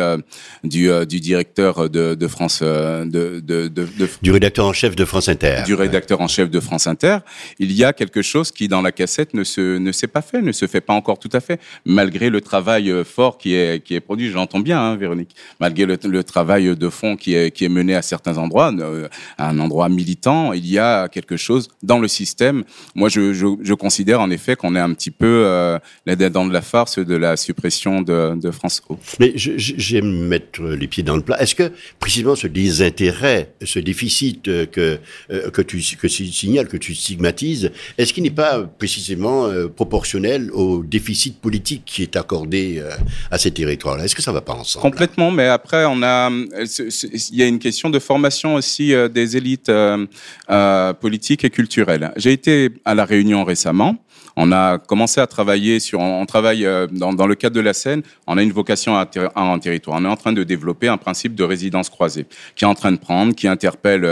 du 0.64 0.90
du 1.06 1.20
directeur 1.20 1.88
de, 1.88 2.16
de 2.16 2.26
France 2.26 2.62
de, 2.62 3.38
de, 3.38 3.68
de, 3.68 3.88
du 4.22 4.32
rédacteur 4.32 4.66
en 4.66 4.72
chef 4.72 4.96
de 4.96 5.04
France 5.04 5.28
Inter, 5.28 5.62
du 5.66 5.74
rédacteur 5.74 6.20
en 6.20 6.26
chef 6.26 6.50
de 6.50 6.58
France 6.58 6.88
Inter, 6.88 7.18
il 7.60 7.70
y 7.70 7.84
a 7.84 7.92
quelque 7.92 8.22
chose 8.22 8.50
qui 8.50 8.66
dans 8.66 8.82
la 8.82 8.90
cassette 8.90 9.34
ne 9.34 9.44
se 9.44 9.78
ne 9.78 9.92
s'est 9.92 10.08
pas 10.08 10.20
fait 10.20 10.31
ne 10.40 10.52
se 10.52 10.66
fait 10.66 10.80
pas 10.80 10.94
encore 10.94 11.18
tout 11.18 11.28
à 11.32 11.40
fait, 11.40 11.60
malgré 11.84 12.30
le 12.30 12.40
travail 12.40 12.90
euh, 12.90 13.04
fort 13.04 13.38
qui 13.38 13.54
est, 13.54 13.84
qui 13.84 13.94
est 13.94 14.00
produit. 14.00 14.30
J'entends 14.30 14.60
bien, 14.60 14.80
hein, 14.80 14.96
Véronique. 14.96 15.34
Malgré 15.60 15.84
le, 15.86 16.24
travail 16.24 16.76
de 16.76 16.88
fond 16.88 17.16
qui 17.16 17.34
est, 17.34 17.50
qui 17.50 17.64
est 17.64 17.68
mené 17.68 17.94
à 17.94 18.02
certains 18.02 18.38
endroits, 18.38 18.72
euh, 18.78 19.08
à 19.38 19.48
un 19.50 19.58
endroit 19.58 19.88
militant, 19.88 20.52
il 20.52 20.66
y 20.66 20.78
a 20.78 21.08
quelque 21.08 21.36
chose 21.36 21.68
dans 21.82 21.98
le 21.98 22.08
système. 22.08 22.64
Moi, 22.94 23.08
je, 23.08 23.32
je, 23.32 23.74
considère 23.74 24.20
en 24.20 24.30
effet 24.30 24.54
qu'on 24.54 24.76
est 24.76 24.80
un 24.80 24.92
petit 24.92 25.10
peu 25.10 25.44
euh, 25.46 25.78
dans 26.06 26.46
de 26.46 26.52
la 26.52 26.62
farce 26.62 26.98
de 26.98 27.16
la 27.16 27.36
suppression 27.36 28.00
de, 28.02 28.34
de 28.36 28.50
France 28.50 28.82
O. 28.88 28.98
Mais 29.18 29.32
j'aime 29.34 30.28
mettre 30.28 30.62
les 30.62 30.86
pieds 30.86 31.02
dans 31.02 31.16
le 31.16 31.22
plat. 31.22 31.40
Est-ce 31.42 31.54
que 31.54 31.72
précisément 31.98 32.36
ce 32.36 32.46
désintérêt, 32.46 33.54
ce 33.62 33.78
déficit 33.78 34.44
que 34.44 34.98
que 35.28 35.62
tu 35.62 35.82
que 36.00 36.06
tu 36.06 36.26
signales, 36.26 36.68
que 36.68 36.76
tu 36.76 36.94
stigmatises, 36.94 37.72
est-ce 37.98 38.12
qu'il 38.12 38.22
n'est 38.22 38.30
pas 38.30 38.62
précisément 38.62 39.48
proportionnel 39.74 40.21
au 40.52 40.82
déficit 40.82 41.40
politique 41.40 41.82
qui 41.84 42.02
est 42.02 42.16
accordé 42.16 42.78
euh, 42.78 42.90
à 43.30 43.38
ces 43.38 43.50
territoires-là. 43.50 44.04
Est-ce 44.04 44.14
que 44.14 44.22
ça 44.22 44.32
va 44.32 44.40
pas 44.40 44.54
ensemble 44.54 44.82
Complètement, 44.82 45.30
mais 45.30 45.46
après, 45.46 45.84
on 45.86 46.02
a, 46.02 46.30
il 46.30 47.36
y 47.36 47.42
a 47.42 47.46
une 47.46 47.58
question 47.58 47.90
de 47.90 47.98
formation 47.98 48.54
aussi 48.54 48.94
euh, 48.94 49.08
des 49.08 49.36
élites 49.36 49.68
euh, 49.68 50.92
politiques 51.00 51.44
et 51.44 51.50
culturelles. 51.50 52.12
J'ai 52.16 52.32
été 52.32 52.70
à 52.84 52.94
la 52.94 53.04
Réunion 53.04 53.44
récemment. 53.44 53.96
On 54.34 54.50
a 54.50 54.78
commencé 54.78 55.20
à 55.20 55.26
travailler 55.26 55.78
sur, 55.78 56.00
on 56.00 56.24
travaille 56.24 56.66
dans, 56.90 57.12
dans 57.12 57.26
le 57.26 57.34
cadre 57.34 57.54
de 57.54 57.60
la 57.60 57.74
Seine, 57.74 58.00
on 58.26 58.38
a 58.38 58.42
une 58.42 58.52
vocation 58.52 58.96
à, 58.96 59.06
un 59.36 59.58
territoire. 59.58 59.98
On 60.00 60.04
est 60.06 60.08
en 60.08 60.16
train 60.16 60.32
de 60.32 60.42
développer 60.42 60.88
un 60.88 60.96
principe 60.96 61.34
de 61.34 61.44
résidence 61.44 61.90
croisée 61.90 62.24
qui 62.56 62.64
est 62.64 62.66
en 62.66 62.74
train 62.74 62.92
de 62.92 62.96
prendre, 62.96 63.34
qui 63.34 63.46
interpelle 63.46 64.06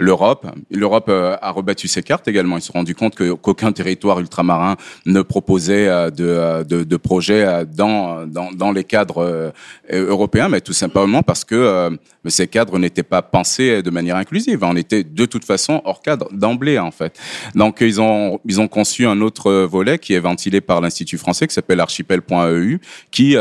l'Europe. 0.00 0.46
L'Europe 0.70 1.08
euh, 1.08 1.36
a 1.40 1.50
rebattu 1.50 1.86
ses 1.86 2.02
cartes 2.02 2.26
également. 2.26 2.56
Ils 2.56 2.62
se 2.62 2.68
sont 2.68 2.78
rendus 2.78 2.94
compte 2.94 3.14
qu'aucun 3.14 3.72
territoire 3.72 4.18
ultramarin 4.18 4.76
ne 5.06 5.22
proposait 5.22 5.88
euh, 5.88 6.10
de, 6.10 6.24
euh, 6.24 6.64
de, 6.64 6.82
de 6.84 6.96
projets 6.96 7.64
dans, 7.66 8.26
dans, 8.26 8.50
dans, 8.50 8.72
les 8.72 8.84
cadres 8.84 9.52
européens, 9.90 10.48
mais 10.48 10.60
tout 10.60 10.72
simplement 10.72 11.22
parce 11.22 11.44
que 11.44 11.98
ces 12.26 12.46
cadres 12.46 12.78
n'étaient 12.78 13.02
pas 13.02 13.20
pensés 13.22 13.82
de 13.82 13.90
manière 13.90 14.16
inclusive. 14.16 14.60
On 14.62 14.76
était 14.76 15.02
de 15.02 15.26
toute 15.26 15.44
façon 15.44 15.82
hors 15.84 16.02
cadre 16.02 16.28
d'emblée, 16.32 16.78
en 16.78 16.90
fait. 16.90 17.18
Donc, 17.54 17.78
ils 17.80 18.00
ont, 18.00 18.40
ils 18.46 18.60
ont 18.60 18.68
conçu 18.68 19.06
un 19.06 19.20
autre 19.20 19.52
volet 19.64 19.98
qui 19.98 20.14
est 20.14 20.20
ventilé 20.20 20.60
par 20.60 20.80
l'Institut 20.80 21.18
français, 21.18 21.46
qui 21.46 21.54
s'appelle 21.54 21.80
archipel.eu, 21.80 22.80
qui, 23.10 23.36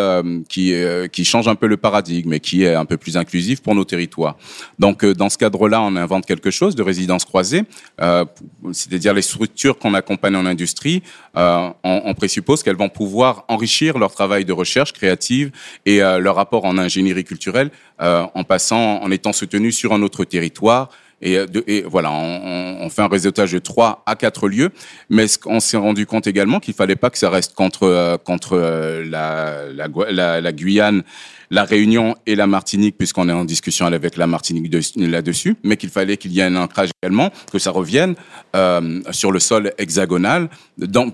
qui, 0.49 0.73
qui 1.11 1.25
change 1.25 1.47
un 1.47 1.55
peu 1.55 1.67
le 1.67 1.77
paradigme 1.77 2.33
et 2.33 2.39
qui 2.39 2.63
est 2.63 2.73
un 2.73 2.85
peu 2.85 2.97
plus 2.97 3.17
inclusif 3.17 3.61
pour 3.61 3.75
nos 3.75 3.85
territoires. 3.85 4.37
Donc, 4.79 5.05
dans 5.05 5.29
ce 5.29 5.37
cadre-là, 5.37 5.81
on 5.81 5.95
invente 5.95 6.25
quelque 6.25 6.48
chose 6.51 6.75
de 6.75 6.83
résidence 6.83 7.25
croisée, 7.25 7.63
euh, 8.01 8.25
c'est-à-dire 8.71 9.13
les 9.13 9.21
structures 9.21 9.77
qu'on 9.77 9.93
accompagne 9.93 10.35
en 10.35 10.45
industrie, 10.45 11.03
euh, 11.37 11.69
on, 11.83 12.13
présuppose 12.13 12.63
qu'elles 12.63 12.75
vont 12.75 12.89
pouvoir 12.89 13.45
enrichir 13.47 13.97
leur 13.97 14.11
travail 14.11 14.45
de 14.45 14.53
recherche 14.53 14.93
créative 14.93 15.51
et 15.85 16.01
euh, 16.01 16.19
leur 16.19 16.35
rapport 16.35 16.65
en 16.65 16.77
ingénierie 16.77 17.23
culturelle 17.23 17.71
en 17.99 18.43
passant, 18.45 19.01
en 19.01 19.11
étant 19.11 19.33
soutenues 19.33 19.73
sur 19.73 19.93
un 19.93 20.01
autre 20.01 20.23
territoire. 20.23 20.89
Et, 21.21 21.83
voilà, 21.85 22.11
on, 22.11 22.77
on, 22.79 22.89
fait 22.89 23.01
un 23.01 23.09
réseautage 23.09 23.51
de 23.51 23.59
3 23.59 24.03
à 24.05 24.15
4 24.15 24.47
lieux, 24.47 24.69
mais 25.09 25.25
on 25.45 25.59
s'est 25.59 25.75
rendu 25.75 26.05
compte 26.05 26.27
également 26.27 26.61
qu'il 26.61 26.73
fallait 26.73 26.95
pas 26.95 27.09
que 27.09 27.17
ça 27.17 27.29
reste 27.29 27.55
contre, 27.55 28.17
contre 28.23 28.57
la 29.03 30.51
Guyane 30.53 31.03
la 31.51 31.63
Réunion 31.63 32.15
et 32.25 32.35
la 32.35 32.47
Martinique, 32.47 32.97
puisqu'on 32.97 33.27
est 33.29 33.33
en 33.33 33.45
discussion 33.45 33.85
avec 33.85 34.17
la 34.17 34.27
Martinique 34.27 34.73
là-dessus, 34.95 35.55
mais 35.63 35.77
qu'il 35.77 35.89
fallait 35.89 36.17
qu'il 36.17 36.31
y 36.31 36.39
ait 36.39 36.43
un 36.43 36.55
ancrage 36.55 36.89
également, 37.01 37.31
que 37.51 37.59
ça 37.59 37.71
revienne 37.71 38.15
euh, 38.55 39.01
sur 39.11 39.31
le 39.31 39.39
sol 39.39 39.71
hexagonal, 39.77 40.49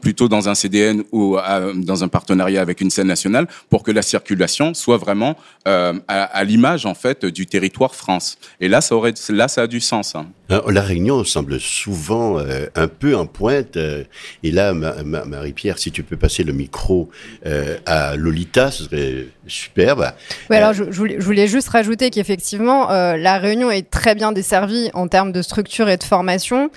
plutôt 0.02 0.28
dans 0.28 0.50
un 0.50 0.56
CDN 0.56 1.04
ou 1.12 1.38
euh, 1.38 1.74
dans 1.76 2.04
un 2.04 2.08
partenariat 2.08 2.62
avec 2.62 2.82
une 2.82 2.90
scène 2.90 3.08
nationale, 3.08 3.48
pour 3.70 3.84
que 3.84 3.92
la 3.92 4.02
circulation 4.02 4.74
soit 4.74 4.98
vraiment 4.98 5.38
euh, 5.68 5.94
à, 6.08 6.44
l'image 6.44 6.86
en 6.86 6.96
fait 6.96 7.26
du 7.26 7.46
territoire 7.46 7.96
France. 7.96 8.38
Et 8.60 8.68
là, 8.68 8.82
ça 8.82 8.96
aurait, 8.96 9.14
là, 9.30 9.48
ça 9.48 9.64
a 9.64 9.68
du 9.68 9.80
sens. 9.80 10.16
Hein. 10.16 10.28
La 10.50 10.82
Réunion 10.82 11.24
semble 11.24 11.60
souvent 11.60 12.40
un 12.76 12.88
peu 12.88 13.16
en 13.16 13.26
pointe. 13.26 13.78
et 13.78 14.52
là, 14.52 14.74
Marie-Pierre, 14.74 15.80
si 15.80 15.92
tu 15.92 16.04
peux 16.04 16.18
passer 16.18 16.44
le 16.44 16.54
micro 16.54 17.10
à 17.88 18.16
Lolita, 18.16 18.70
ce 18.70 18.84
serait 18.84 19.28
superbe. 19.48 20.06
Oui, 20.50 20.58
alors 20.58 20.74
je, 20.74 20.84
voulais, 20.84 21.48
juste 21.48 21.70
rajouter 21.70 22.10
qu'effectivement, 22.10 22.92
euh, 22.92 23.18
la 23.18 23.38
Réunion 23.38 23.72
est 23.72 23.90
très 23.90 24.16
bien 24.16 24.32
desservie 24.32 24.90
en 24.94 25.08
termes 25.08 25.32
de 25.32 25.42
structure 25.42 25.90
et 25.90 25.98
de 25.98 26.04
formation. 26.04 26.70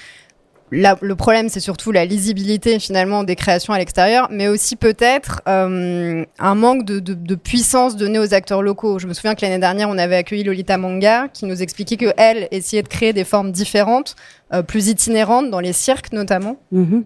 le 0.71 1.15
problème, 1.15 1.49
c'est 1.49 1.61
surtout 1.61 1.93
la 1.93 2.05
lisibilité 2.05 2.79
finalement 2.79 3.25
des 3.25 3.37
créations 3.37 3.73
à 3.73 3.79
l'extérieur, 3.79 4.29
mais 4.31 4.49
aussi 4.49 4.77
peut-être 4.77 5.43
euh, 5.49 6.25
un 6.39 6.55
manque 6.55 6.85
de, 6.85 7.35
puissance 7.35 7.97
donnée 7.97 8.19
aux 8.19 8.35
acteurs 8.35 8.63
locaux. 8.63 8.99
Je 8.99 9.07
me 9.07 9.15
souviens 9.15 9.35
que 9.35 9.43
l'année 9.43 9.59
dernière, 9.59 9.89
on 9.89 9.99
avait 9.99 10.17
accueilli 10.17 10.45
Lolita 10.45 10.77
Manga, 10.79 11.29
qui 11.29 11.47
nous 11.47 11.63
expliquait 11.63 11.97
que 11.97 12.13
elle 12.17 12.49
essayait 12.51 12.83
de 12.83 12.89
créer 12.89 13.13
des 13.13 13.25
formes 13.25 13.53
différentes, 13.53 14.17
euh, 14.53 14.63
plus 14.63 14.89
itinérantes 14.89 15.51
dans 15.51 15.61
les 15.61 15.73
cirques 15.73 16.13
notamment. 16.13 16.59
Mm-hmm. 16.73 17.05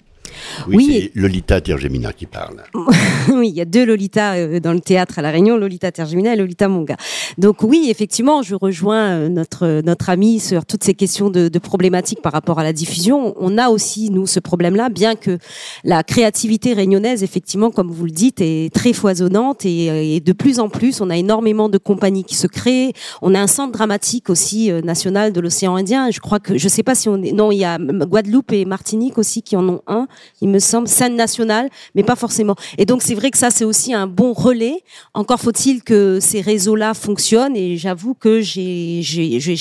Oui, 0.69 1.11
c'est 1.15 1.21
Lolita 1.21 1.61
Tergemina 1.61 2.13
qui 2.13 2.27
parle. 2.27 2.63
oui, 3.33 3.49
il 3.49 3.55
y 3.55 3.61
a 3.61 3.65
deux 3.65 3.85
Lolita 3.85 4.35
euh, 4.35 4.61
dans 4.61 4.73
le 4.73 4.81
théâtre 4.81 5.19
à 5.19 5.23
La 5.23 5.31
Réunion, 5.31 5.57
Lolita 5.57 5.93
Tergemina 5.93 6.35
et 6.35 6.37
Lolita 6.37 6.69
Monga. 6.69 6.97
Donc 7.39 7.63
oui, 7.63 7.89
effectivement, 7.91 8.43
je 8.43 8.55
rejoins 8.55 9.11
euh, 9.11 9.29
notre 9.29 9.83
notre 9.83 10.11
ami 10.11 10.41
sur 10.41 10.67
toutes 10.67 10.85
ces 10.85 10.95
questions 10.95 11.31
de, 11.31 11.49
de 11.49 11.59
problématiques 11.59 12.23
par 12.23 12.33
rapport 12.33 12.59
à 12.59 12.63
la 12.63 12.73
diffusion. 12.73 13.35
On 13.39 13.59
a 13.59 13.69
aussi 13.69 14.11
nous 14.11 14.27
ce 14.27 14.41
problème-là, 14.41 14.89
bien 14.89 15.15
que 15.15 15.39
la 15.85 16.03
créativité 16.03 16.73
réunionnaise, 16.73 17.23
effectivement, 17.23 17.71
comme 17.71 17.91
vous 17.91 18.05
le 18.05 18.11
dites, 18.11 18.41
est 18.41 18.73
très 18.73 18.93
foisonnante 18.93 19.65
et, 19.65 20.17
et, 20.17 20.21
de 20.21 20.33
plus 20.33 20.59
en 20.59 20.69
plus, 20.69 21.01
on 21.01 21.11
a 21.11 21.17
énormément 21.17 21.69
de 21.69 21.79
compagnies 21.79 22.25
qui 22.25 22.35
se 22.35 22.47
créent. 22.47 22.93
On 23.21 23.35
a 23.35 23.41
un 23.41 23.47
centre 23.47 23.73
dramatique 23.73 24.31
aussi 24.31 24.71
euh, 24.71 24.81
national 24.81 25.33
de 25.33 25.41
l'océan 25.41 25.77
Indien. 25.77 26.11
Je 26.11 26.21
crois 26.21 26.41
que 26.41 26.59
je 26.59 26.69
sais 26.69 26.83
pas 26.83 26.95
si 26.95 27.09
on 27.09 27.23
est 27.23 27.33
non, 27.33 27.53
il 27.53 27.59
y 27.59 27.65
a 27.65 27.79
Guadeloupe 27.79 28.53
et 28.53 28.65
Martinique 28.65 29.19
aussi 29.19 29.43
qui 29.43 29.57
en 29.57 29.69
ont 29.69 29.83
un. 29.87 30.07
Il 30.41 30.49
me 30.49 30.59
semble 30.59 30.89
scène 30.89 31.17
nationale, 31.17 31.69
mais 31.95 32.03
pas 32.03 32.17
forcément. 32.17 32.55
Et 32.79 32.85
donc 32.85 33.03
c'est 33.03 33.15
vrai 33.15 33.31
que 33.31 33.39
ça 33.39 33.51
c'est 33.51 33.65
aussi 33.65 33.95
un 33.95 34.07
bon 34.07 34.33
relais. 34.33 34.83
Encore 35.15 35.41
faut-il 35.41 35.83
que 35.83 36.19
ces 36.21 36.41
réseaux-là 36.41 36.95
fonctionnent. 36.95 37.57
Et 37.57 37.77
j'avoue 37.77 38.15
que 38.15 38.41
j'ai 38.41 39.03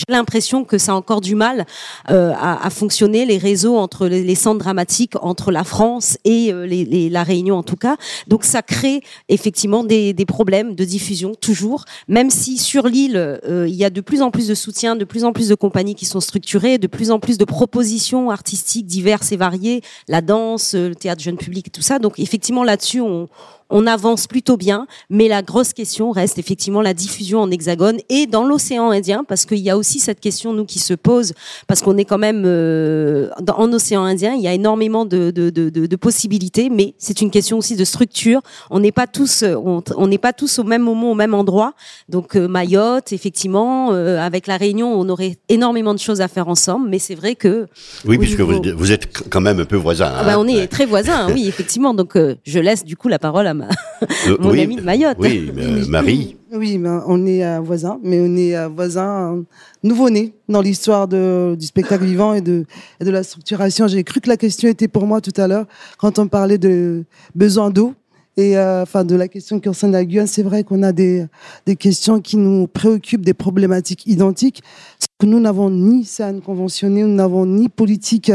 l'impression 0.09 0.63
que 0.63 0.77
ça 0.77 0.93
a 0.93 0.95
encore 0.95 1.21
du 1.21 1.35
mal 1.35 1.65
euh, 2.09 2.33
à, 2.39 2.69
fonctionner 2.69 3.25
les 3.25 3.37
réseaux 3.37 3.77
entre 3.77 4.07
les, 4.07 4.35
centres 4.35 4.59
dramatiques 4.59 5.13
entre 5.21 5.51
la 5.51 5.63
France 5.63 6.17
et 6.23 6.51
euh, 6.53 6.67
la 7.09 7.23
Réunion 7.23 7.57
en 7.57 7.63
tout 7.63 7.75
cas. 7.75 7.97
Donc 8.27 8.43
ça 8.43 8.61
crée 8.61 9.01
effectivement 9.29 9.83
des, 9.83 10.13
des 10.13 10.25
problèmes 10.25 10.75
de 10.75 10.83
diffusion 10.83 11.33
toujours, 11.35 11.85
même 12.07 12.29
si 12.29 12.57
sur 12.57 12.87
l'île 12.87 13.17
euh, 13.17 13.67
il 13.67 13.75
y 13.75 13.85
a 13.85 13.89
de 13.89 14.01
plus 14.01 14.21
en 14.21 14.31
plus 14.31 14.47
de 14.47 14.55
soutien, 14.55 14.95
de 14.95 15.05
plus 15.05 15.23
en 15.23 15.33
plus 15.33 15.49
de 15.49 15.55
compagnies 15.55 15.95
qui 15.95 16.05
sont 16.05 16.19
structurées, 16.19 16.77
de 16.77 16.87
plus 16.87 17.11
en 17.11 17.19
plus 17.19 17.37
de 17.37 17.45
propositions 17.45 18.29
artistiques 18.29 18.85
diverses 18.85 19.31
et 19.31 19.37
variées, 19.37 19.81
la 20.07 20.21
danse, 20.21 20.50
le 20.55 20.93
théâtre 20.93 21.21
jeune 21.21 21.37
public 21.37 21.67
et 21.67 21.71
tout 21.71 21.81
ça. 21.81 21.99
Donc 21.99 22.19
effectivement 22.19 22.63
là-dessus 22.63 23.01
on 23.01 23.29
on 23.71 23.87
avance 23.87 24.27
plutôt 24.27 24.57
bien, 24.57 24.87
mais 25.09 25.27
la 25.27 25.41
grosse 25.41 25.73
question 25.73 26.11
reste 26.11 26.37
effectivement 26.37 26.81
la 26.81 26.93
diffusion 26.93 27.39
en 27.41 27.49
hexagone 27.49 27.99
et 28.09 28.27
dans 28.27 28.45
l'océan 28.45 28.91
Indien, 28.91 29.23
parce 29.27 29.45
qu'il 29.45 29.59
y 29.59 29.69
a 29.69 29.77
aussi 29.77 29.99
cette 29.99 30.19
question, 30.19 30.53
nous, 30.53 30.65
qui 30.65 30.79
se 30.79 30.93
pose, 30.93 31.33
parce 31.67 31.81
qu'on 31.81 31.97
est 31.97 32.05
quand 32.05 32.17
même 32.17 32.43
euh, 32.45 33.29
dans, 33.41 33.57
en 33.57 33.71
océan 33.73 34.03
Indien, 34.03 34.33
il 34.33 34.41
y 34.41 34.47
a 34.47 34.53
énormément 34.53 35.05
de, 35.05 35.31
de, 35.31 35.49
de, 35.49 35.69
de 35.69 35.95
possibilités, 35.95 36.69
mais 36.69 36.93
c'est 36.97 37.21
une 37.21 37.31
question 37.31 37.57
aussi 37.57 37.75
de 37.75 37.85
structure. 37.85 38.41
On 38.69 38.79
n'est 38.79 38.91
pas 38.91 39.07
tous, 39.07 39.43
on 39.43 40.07
n'est 40.07 40.17
pas 40.17 40.33
tous 40.33 40.59
au 40.59 40.63
même 40.63 40.83
moment, 40.83 41.11
au 41.11 41.15
même 41.15 41.33
endroit. 41.33 41.73
Donc 42.09 42.35
euh, 42.35 42.47
Mayotte, 42.47 43.13
effectivement, 43.13 43.93
euh, 43.93 44.19
avec 44.19 44.47
la 44.47 44.57
Réunion, 44.57 44.93
on 44.93 45.07
aurait 45.09 45.37
énormément 45.49 45.93
de 45.93 45.99
choses 45.99 46.21
à 46.21 46.27
faire 46.27 46.47
ensemble, 46.47 46.89
mais 46.89 46.99
c'est 46.99 47.15
vrai 47.15 47.35
que 47.35 47.67
oui, 48.05 48.17
puisque 48.17 48.39
niveau... 48.39 48.61
vous, 48.61 48.77
vous, 48.77 48.91
êtes 48.91 49.29
quand 49.29 49.41
même 49.41 49.59
un 49.59 49.65
peu 49.65 49.77
voisins. 49.77 50.11
Ah 50.13 50.23
ben, 50.23 50.37
on 50.37 50.47
est 50.47 50.67
très 50.67 50.85
voisins, 50.85 51.31
oui, 51.33 51.47
effectivement. 51.47 51.93
Donc 51.93 52.15
euh, 52.15 52.35
je 52.43 52.59
laisse 52.59 52.83
du 52.83 52.95
coup 52.97 53.07
la 53.07 53.19
parole 53.19 53.47
à 53.47 53.53
euh, 53.61 54.37
mon 54.39 54.51
oui, 54.51 54.61
ami 54.61 54.75
de 54.75 54.81
Mayotte. 54.81 55.17
Oui, 55.19 55.51
euh, 55.57 55.85
Marie. 55.87 56.37
Oui, 56.53 56.77
on 57.07 57.25
est 57.25 57.45
euh, 57.45 57.61
voisins, 57.61 57.97
mais 58.03 58.19
on 58.19 58.35
est 58.35 58.57
euh, 58.57 58.67
voisins 58.67 59.35
euh, 59.35 59.41
nouveau-nés 59.83 60.33
dans 60.49 60.59
l'histoire 60.59 61.07
du 61.07 61.65
spectacle 61.65 62.03
vivant 62.03 62.33
et 62.33 62.41
de, 62.41 62.65
et 62.99 63.05
de 63.05 63.09
la 63.09 63.23
structuration. 63.23 63.87
J'ai 63.87 64.03
cru 64.03 64.19
que 64.19 64.27
la 64.27 64.35
question 64.35 64.67
était 64.67 64.89
pour 64.89 65.07
moi 65.07 65.21
tout 65.21 65.31
à 65.37 65.47
l'heure 65.47 65.65
quand 65.97 66.19
on 66.19 66.27
parlait 66.27 66.57
de 66.57 67.05
besoin 67.35 67.69
d'eau 67.69 67.93
et 68.37 68.57
euh, 68.57 68.83
enfin 68.83 69.03
de 69.03 69.15
la 69.15 69.27
question 69.27 69.59
qui 69.59 69.67
concerne 69.67 69.91
la 69.91 70.05
Guyane, 70.05 70.27
c'est 70.27 70.43
vrai 70.43 70.63
qu'on 70.63 70.83
a 70.83 70.91
des, 70.91 71.25
des 71.65 71.75
questions 71.75 72.21
qui 72.21 72.37
nous 72.37 72.67
préoccupent, 72.67 73.25
des 73.25 73.33
problématiques 73.33 74.07
identiques. 74.07 74.63
Que 75.19 75.25
nous 75.25 75.39
n'avons 75.39 75.69
ni 75.69 76.05
scène 76.05 76.41
conventionnée, 76.41 77.03
nous 77.03 77.13
n'avons 77.13 77.45
ni 77.45 77.69
politique 77.69 78.31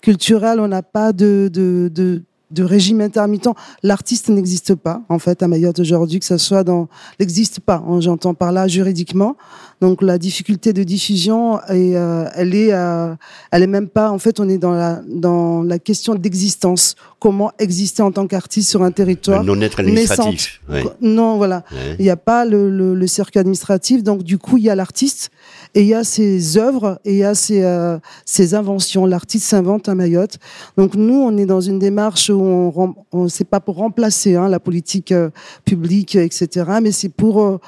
culturelle, 0.00 0.60
on 0.60 0.68
n'a 0.68 0.82
pas 0.82 1.12
de, 1.12 1.50
de, 1.52 1.90
de 1.92 2.22
de 2.50 2.64
régime 2.64 3.00
intermittent. 3.00 3.48
L'artiste 3.82 4.28
n'existe 4.28 4.74
pas, 4.74 5.02
en 5.08 5.18
fait, 5.18 5.42
à 5.42 5.48
Mayotte 5.48 5.78
aujourd'hui, 5.78 6.18
que 6.18 6.24
ce 6.26 6.38
soit 6.38 6.64
dans... 6.64 6.88
n'existe 7.20 7.60
pas, 7.60 7.82
hein, 7.86 8.00
j'entends 8.00 8.34
par 8.34 8.52
là 8.52 8.66
juridiquement. 8.68 9.36
Donc 9.80 10.02
la 10.02 10.18
difficulté 10.18 10.72
de 10.72 10.82
diffusion, 10.82 11.60
est, 11.68 11.96
euh, 11.96 12.24
elle 12.34 12.54
est, 12.54 12.72
euh, 12.72 13.14
elle 13.52 13.62
est 13.62 13.68
même 13.68 13.88
pas. 13.88 14.10
En 14.10 14.18
fait, 14.18 14.40
on 14.40 14.48
est 14.48 14.58
dans 14.58 14.72
la 14.72 15.00
dans 15.06 15.62
la 15.62 15.78
question 15.78 16.14
d'existence. 16.14 16.96
Comment 17.20 17.50
exister 17.58 18.02
en 18.02 18.12
tant 18.12 18.28
qu'artiste 18.28 18.70
sur 18.70 18.84
un 18.84 18.92
territoire 18.92 19.42
non 19.42 19.60
être 19.60 19.80
administratif. 19.80 20.60
Ouais. 20.68 20.84
Non, 21.00 21.36
voilà. 21.36 21.64
Ouais. 21.72 21.96
Il 21.98 22.04
n'y 22.04 22.10
a 22.10 22.16
pas 22.16 22.44
le, 22.44 22.70
le, 22.70 22.94
le, 22.94 23.06
circuit 23.08 23.40
administratif. 23.40 24.04
Donc 24.04 24.22
du 24.22 24.38
coup, 24.38 24.56
il 24.56 24.64
y 24.64 24.70
a 24.70 24.76
l'artiste 24.76 25.30
et 25.74 25.82
il 25.82 25.88
y 25.88 25.94
a 25.94 26.04
ses 26.04 26.58
œuvres 26.58 27.00
et 27.04 27.12
il 27.14 27.18
y 27.18 27.24
a 27.24 27.34
ses, 27.34 27.64
euh, 27.64 27.98
ses 28.24 28.54
inventions. 28.54 29.04
L'artiste 29.04 29.46
s'invente 29.46 29.88
à 29.88 29.96
Mayotte. 29.96 30.38
Donc 30.76 30.94
nous, 30.94 31.16
on 31.16 31.36
est 31.36 31.46
dans 31.46 31.60
une 31.60 31.80
démarche 31.80 32.30
où 32.30 32.40
on, 32.40 32.94
on 33.10 33.28
c'est 33.28 33.48
pas 33.48 33.60
pour 33.60 33.76
remplacer 33.76 34.36
hein, 34.36 34.48
la 34.48 34.60
politique 34.60 35.10
euh, 35.10 35.30
publique, 35.64 36.14
etc. 36.14 36.70
Mais 36.80 36.92
c'est 36.92 37.08
pour 37.08 37.42
euh, 37.42 37.58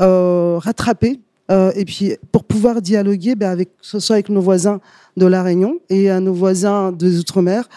euh 0.00 0.58
rattraper 0.58 1.20
euh, 1.50 1.72
et 1.74 1.84
puis 1.84 2.16
pour 2.30 2.44
pouvoir 2.44 2.80
dialoguer 2.80 3.34
ben, 3.34 3.50
avec, 3.50 3.76
que 3.76 3.86
ce 3.86 3.98
soit 3.98 4.14
avec 4.16 4.28
nos 4.28 4.40
voisins 4.40 4.80
de 5.16 5.26
La 5.26 5.42
Réunion 5.42 5.80
et 5.88 6.08
à 6.08 6.20
nos 6.20 6.32
voisins 6.32 6.92
des 6.92 7.18
Outre-mer. 7.18 7.68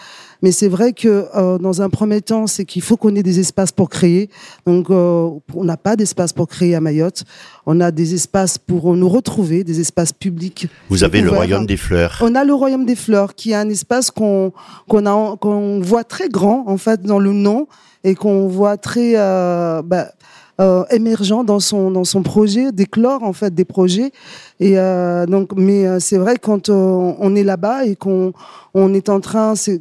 Mais 0.44 0.52
c'est 0.52 0.68
vrai 0.68 0.92
que 0.92 1.24
euh, 1.34 1.56
dans 1.56 1.80
un 1.80 1.88
premier 1.88 2.20
temps, 2.20 2.46
c'est 2.46 2.66
qu'il 2.66 2.82
faut 2.82 2.98
qu'on 2.98 3.16
ait 3.16 3.22
des 3.22 3.40
espaces 3.40 3.72
pour 3.72 3.88
créer. 3.88 4.28
Donc, 4.66 4.90
euh, 4.90 5.30
on 5.54 5.64
n'a 5.64 5.78
pas 5.78 5.96
d'espace 5.96 6.34
pour 6.34 6.48
créer 6.48 6.74
à 6.74 6.82
Mayotte. 6.82 7.24
On 7.64 7.80
a 7.80 7.90
des 7.90 8.12
espaces 8.12 8.58
pour 8.58 8.94
nous 8.94 9.08
retrouver, 9.08 9.64
des 9.64 9.80
espaces 9.80 10.12
publics. 10.12 10.68
Vous 10.90 11.02
avez 11.02 11.22
le 11.22 11.30
Royaume 11.30 11.64
des 11.64 11.78
Fleurs. 11.78 12.18
On 12.20 12.34
a 12.34 12.44
le 12.44 12.52
Royaume 12.52 12.84
des 12.84 12.94
Fleurs, 12.94 13.34
qui 13.34 13.52
est 13.52 13.54
un 13.54 13.70
espace 13.70 14.10
qu'on 14.10 14.52
qu'on 14.86 15.06
a 15.06 15.36
qu'on 15.38 15.80
voit 15.80 16.04
très 16.04 16.28
grand 16.28 16.64
en 16.66 16.76
fait 16.76 17.00
dans 17.00 17.20
le 17.20 17.32
nom 17.32 17.66
et 18.04 18.14
qu'on 18.14 18.46
voit 18.46 18.76
très 18.76 19.14
euh, 19.16 19.80
bah, 19.80 20.08
euh, 20.60 20.84
émergent 20.90 21.42
dans 21.42 21.58
son 21.58 21.90
dans 21.90 22.04
son 22.04 22.22
projet, 22.22 22.70
d'éclore 22.70 23.22
en 23.22 23.32
fait 23.32 23.54
des 23.54 23.64
projets. 23.64 24.12
Et 24.60 24.78
euh, 24.78 25.24
donc, 25.24 25.52
mais 25.56 25.98
c'est 26.00 26.18
vrai 26.18 26.36
quand 26.36 26.68
on, 26.68 27.16
on 27.18 27.34
est 27.34 27.44
là-bas 27.44 27.86
et 27.86 27.96
qu'on 27.96 28.34
on 28.74 28.92
est 28.92 29.08
en 29.08 29.20
train, 29.20 29.54
c'est 29.54 29.80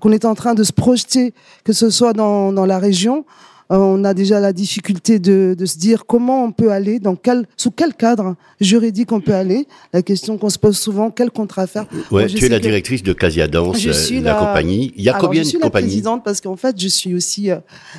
qu'on 0.00 0.12
est 0.12 0.24
en 0.24 0.34
train 0.34 0.54
de 0.54 0.64
se 0.64 0.72
projeter, 0.72 1.32
que 1.64 1.72
ce 1.72 1.90
soit 1.90 2.12
dans 2.12 2.52
dans 2.52 2.66
la 2.66 2.78
région. 2.78 3.24
on 3.70 4.02
a 4.04 4.14
déjà 4.14 4.40
la 4.40 4.54
difficulté 4.54 5.18
de, 5.18 5.54
de, 5.58 5.66
se 5.66 5.76
dire 5.76 6.06
comment 6.06 6.42
on 6.42 6.52
peut 6.52 6.72
aller, 6.72 7.00
dans 7.00 7.16
quel, 7.16 7.44
sous 7.56 7.70
quel 7.70 7.92
cadre 7.92 8.34
juridique 8.62 9.12
on 9.12 9.20
peut 9.20 9.34
aller. 9.34 9.66
La 9.92 10.00
question 10.00 10.38
qu'on 10.38 10.48
se 10.48 10.58
pose 10.58 10.78
souvent, 10.78 11.10
quel 11.10 11.30
contrat 11.30 11.66
faire. 11.66 11.84
Ouais, 12.10 12.28
tu 12.28 12.46
es 12.46 12.48
la 12.48 12.60
directrice 12.60 13.02
de 13.02 13.12
Casia 13.12 13.46
Danse, 13.46 13.84
la, 13.84 14.20
la, 14.20 14.34
compagnie. 14.34 14.94
Il 14.96 15.02
y 15.02 15.10
a 15.10 15.16
Alors, 15.16 15.28
combien 15.28 15.42
je 15.42 15.48
suis 15.48 15.58
de 15.58 15.62
compagnies 15.62 15.84
la 15.84 15.90
présidente 15.90 16.24
parce 16.24 16.40
qu'en 16.40 16.56
fait, 16.56 16.80
je 16.80 16.88
suis 16.88 17.14
aussi 17.14 17.50
euh, 17.50 17.58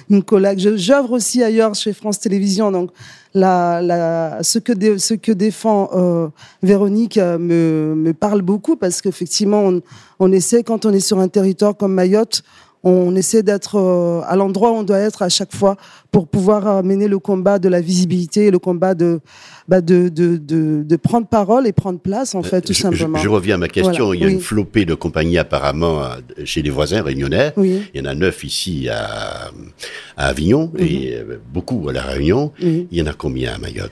une 0.09 0.23
collègue. 0.23 0.57
J'œuvre 0.75 1.11
aussi 1.11 1.43
ailleurs 1.43 1.75
chez 1.75 1.93
France 1.93 2.19
Télévisions. 2.19 2.71
Donc, 2.71 2.89
la, 3.33 3.81
la, 3.81 4.39
ce, 4.43 4.59
que 4.59 4.97
ce 4.97 5.13
que 5.13 5.31
défend 5.31 5.89
euh, 5.93 6.29
Véronique 6.63 7.17
euh, 7.17 7.37
me, 7.37 7.93
me 7.95 8.13
parle 8.13 8.41
beaucoup 8.41 8.75
parce 8.75 9.01
qu'effectivement, 9.01 9.61
on, 9.61 9.81
on 10.19 10.31
essaie, 10.31 10.63
quand 10.63 10.85
on 10.85 10.91
est 10.91 10.99
sur 10.99 11.19
un 11.19 11.27
territoire 11.27 11.75
comme 11.77 11.93
Mayotte, 11.93 12.43
on 12.83 13.15
essaie 13.15 13.43
d'être 13.43 13.75
euh, 13.77 14.21
à 14.25 14.35
l'endroit 14.35 14.71
où 14.71 14.75
on 14.75 14.83
doit 14.83 14.99
être 14.99 15.21
à 15.21 15.29
chaque 15.29 15.53
fois 15.55 15.75
pour 16.11 16.27
pouvoir 16.27 16.67
euh, 16.67 16.81
mener 16.83 17.07
le 17.07 17.19
combat 17.19 17.59
de 17.59 17.67
la 17.69 17.81
visibilité, 17.81 18.51
le 18.51 18.59
combat 18.59 18.93
de, 18.93 19.19
bah 19.67 19.81
de, 19.81 20.09
de, 20.09 20.37
de, 20.37 20.83
de, 20.83 20.95
prendre 20.95 21.27
parole 21.27 21.67
et 21.67 21.73
prendre 21.73 21.99
place, 21.99 22.35
en 22.35 22.43
fait, 22.43 22.61
tout 22.61 22.73
je, 22.73 22.81
simplement. 22.81 23.17
Je, 23.17 23.23
je, 23.23 23.29
reviens 23.29 23.55
à 23.55 23.57
ma 23.57 23.67
question. 23.67 24.05
Voilà. 24.05 24.15
Il 24.19 24.21
y 24.21 24.23
a 24.23 24.27
oui. 24.27 24.33
une 24.33 24.39
flopée 24.39 24.85
de 24.85 24.93
compagnies 24.93 25.37
apparemment 25.37 26.01
chez 26.45 26.61
les 26.61 26.69
voisins 26.69 27.01
réunionnais. 27.01 27.53
Oui. 27.57 27.81
Il 27.93 27.99
y 27.99 28.03
en 28.03 28.09
a 28.09 28.15
neuf 28.15 28.43
ici 28.43 28.87
à, 28.89 29.51
à 30.17 30.27
Avignon 30.27 30.71
Mhm. 30.73 30.79
et 30.79 31.13
euh, 31.15 31.39
beaucoup 31.53 31.87
à 31.89 31.93
La 31.93 32.01
Réunion. 32.03 32.51
Il 32.59 32.87
y 32.91 33.01
en 33.01 33.07
a 33.07 33.13
combien 33.13 33.53
à 33.53 33.57
Mayotte? 33.57 33.91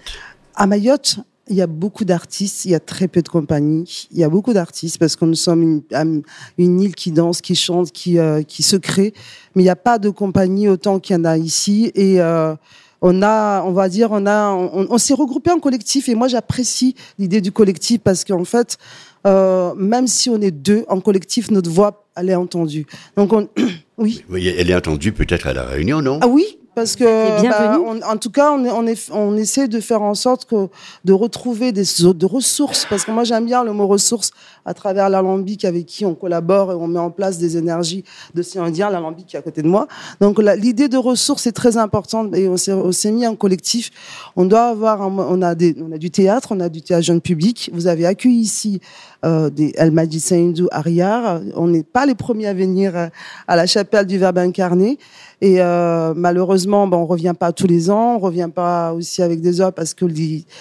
À 0.55 0.65
Mayotte, 0.65 1.17
il 1.49 1.55
y 1.55 1.61
a 1.61 1.67
beaucoup 1.67 2.05
d'artistes, 2.05 2.65
il 2.65 2.71
y 2.71 2.75
a 2.75 2.79
très 2.79 3.07
peu 3.07 3.21
de 3.21 3.29
compagnies. 3.29 4.07
Il 4.11 4.17
y 4.17 4.23
a 4.23 4.29
beaucoup 4.29 4.53
d'artistes 4.53 4.97
parce 4.97 5.15
que 5.15 5.25
nous 5.25 5.35
sommes 5.35 5.81
une, 5.91 6.23
une, 6.57 6.81
île 6.81 6.95
qui 6.95 7.11
danse, 7.11 7.41
qui 7.41 7.55
chante, 7.55 7.91
qui, 7.91 8.19
euh, 8.19 8.43
qui 8.43 8.63
se 8.63 8.75
crée. 8.75 9.13
Mais 9.55 9.63
il 9.63 9.65
n'y 9.65 9.71
a 9.71 9.75
pas 9.75 9.99
de 9.99 10.09
compagnie 10.09 10.67
autant 10.67 10.99
qu'il 10.99 11.15
y 11.15 11.19
en 11.19 11.25
a 11.25 11.37
ici. 11.37 11.91
Et 11.95 12.21
euh, 12.21 12.55
on 13.01 13.21
a, 13.21 13.63
on 13.63 13.71
va 13.71 13.89
dire, 13.89 14.09
on 14.11 14.25
a, 14.25 14.51
on, 14.51 14.87
on 14.89 14.97
s'est 14.97 15.13
regroupé 15.13 15.51
en 15.51 15.59
collectif. 15.59 16.09
Et 16.09 16.15
moi, 16.15 16.27
j'apprécie 16.27 16.95
l'idée 17.19 17.41
du 17.41 17.51
collectif 17.51 18.01
parce 18.01 18.23
qu'en 18.23 18.45
fait, 18.45 18.77
euh, 19.25 19.73
même 19.75 20.07
si 20.07 20.29
on 20.29 20.39
est 20.41 20.51
deux 20.51 20.85
en 20.87 20.99
collectif, 21.01 21.51
notre 21.51 21.69
voix 21.69 22.05
elle 22.15 22.29
est 22.29 22.35
entendue. 22.35 22.85
Donc 23.15 23.33
on, 23.33 23.47
oui. 23.97 24.23
oui. 24.29 24.47
Elle 24.47 24.71
est 24.71 24.75
entendue 24.75 25.11
peut-être 25.11 25.47
à 25.47 25.53
la 25.53 25.63
Réunion, 25.63 26.01
non? 26.01 26.19
Ah 26.21 26.27
oui, 26.27 26.57
parce 26.77 26.95
que 26.95 27.05
bah, 27.49 27.79
on, 27.83 27.99
en 28.03 28.17
tout 28.17 28.29
cas 28.29 28.51
on, 28.51 28.63
on, 28.63 28.85
est, 28.85 29.09
on 29.11 29.35
essaie 29.35 29.67
de 29.67 29.79
faire 29.79 30.03
en 30.03 30.13
sorte 30.13 30.45
que 30.45 30.67
de 31.05 31.11
retrouver 31.11 31.71
des 31.71 31.81
de 31.81 32.25
ressources. 32.27 32.85
Parce 32.87 33.03
que 33.03 33.09
moi 33.09 33.23
j'aime 33.23 33.47
bien 33.47 33.63
le 33.63 33.73
mot 33.73 33.87
ressources 33.87 34.29
à 34.63 34.75
travers 34.75 35.09
l'alambic 35.09 35.65
avec 35.65 35.87
qui 35.87 36.05
on 36.05 36.13
collabore 36.13 36.71
et 36.71 36.75
on 36.75 36.85
met 36.85 36.99
en 36.99 37.09
place 37.09 37.39
des 37.39 37.57
énergies 37.57 38.03
de 38.35 38.43
ces 38.43 38.59
indiens 38.59 38.91
l'alambic 38.91 39.25
qui 39.25 39.35
est 39.35 39.39
à 39.39 39.41
côté 39.41 39.63
de 39.63 39.67
moi. 39.67 39.87
Donc 40.21 40.37
l'idée 40.37 40.87
de 40.87 40.97
ressources 40.97 41.47
est 41.47 41.51
très 41.51 41.77
importante 41.77 42.35
et 42.35 42.47
on 42.47 42.57
s'est 42.91 43.11
mis 43.11 43.25
en 43.25 43.35
collectif. 43.35 43.89
On 44.35 44.45
doit 44.45 44.65
avoir 44.65 45.01
un, 45.01 45.17
on 45.17 45.41
a 45.41 45.55
des 45.55 45.75
on 45.81 45.91
a 45.91 45.97
du 45.97 46.11
théâtre 46.11 46.49
on 46.51 46.59
a 46.59 46.69
du 46.69 46.83
théâtre 46.83 47.05
jeune 47.05 47.21
public. 47.21 47.71
Vous 47.73 47.87
avez 47.87 48.05
accueilli 48.05 48.41
ici 48.41 48.81
euh, 49.25 49.49
des 49.49 49.73
El 49.77 49.93
Saïdou 50.19 50.67
Ariar. 50.71 51.41
On 51.55 51.67
n'est 51.67 51.83
pas 51.83 52.05
les 52.05 52.15
premiers 52.15 52.47
à 52.47 52.53
venir 52.53 52.95
euh, 52.95 53.07
à 53.47 53.55
la 53.55 53.65
chapelle 53.65 54.05
du 54.05 54.17
Verbe 54.17 54.37
incarné. 54.37 54.97
Et 55.41 55.61
euh, 55.61 56.13
malheureusement, 56.15 56.87
bon, 56.87 56.97
on 56.97 57.05
revient 57.05 57.33
pas 57.39 57.51
tous 57.51 57.67
les 57.67 57.89
ans, 57.89 58.15
on 58.15 58.19
revient 58.19 58.49
pas 58.53 58.93
aussi 58.93 59.21
avec 59.21 59.41
des 59.41 59.61
heures 59.61 59.73
parce 59.73 59.93
que 59.93 60.05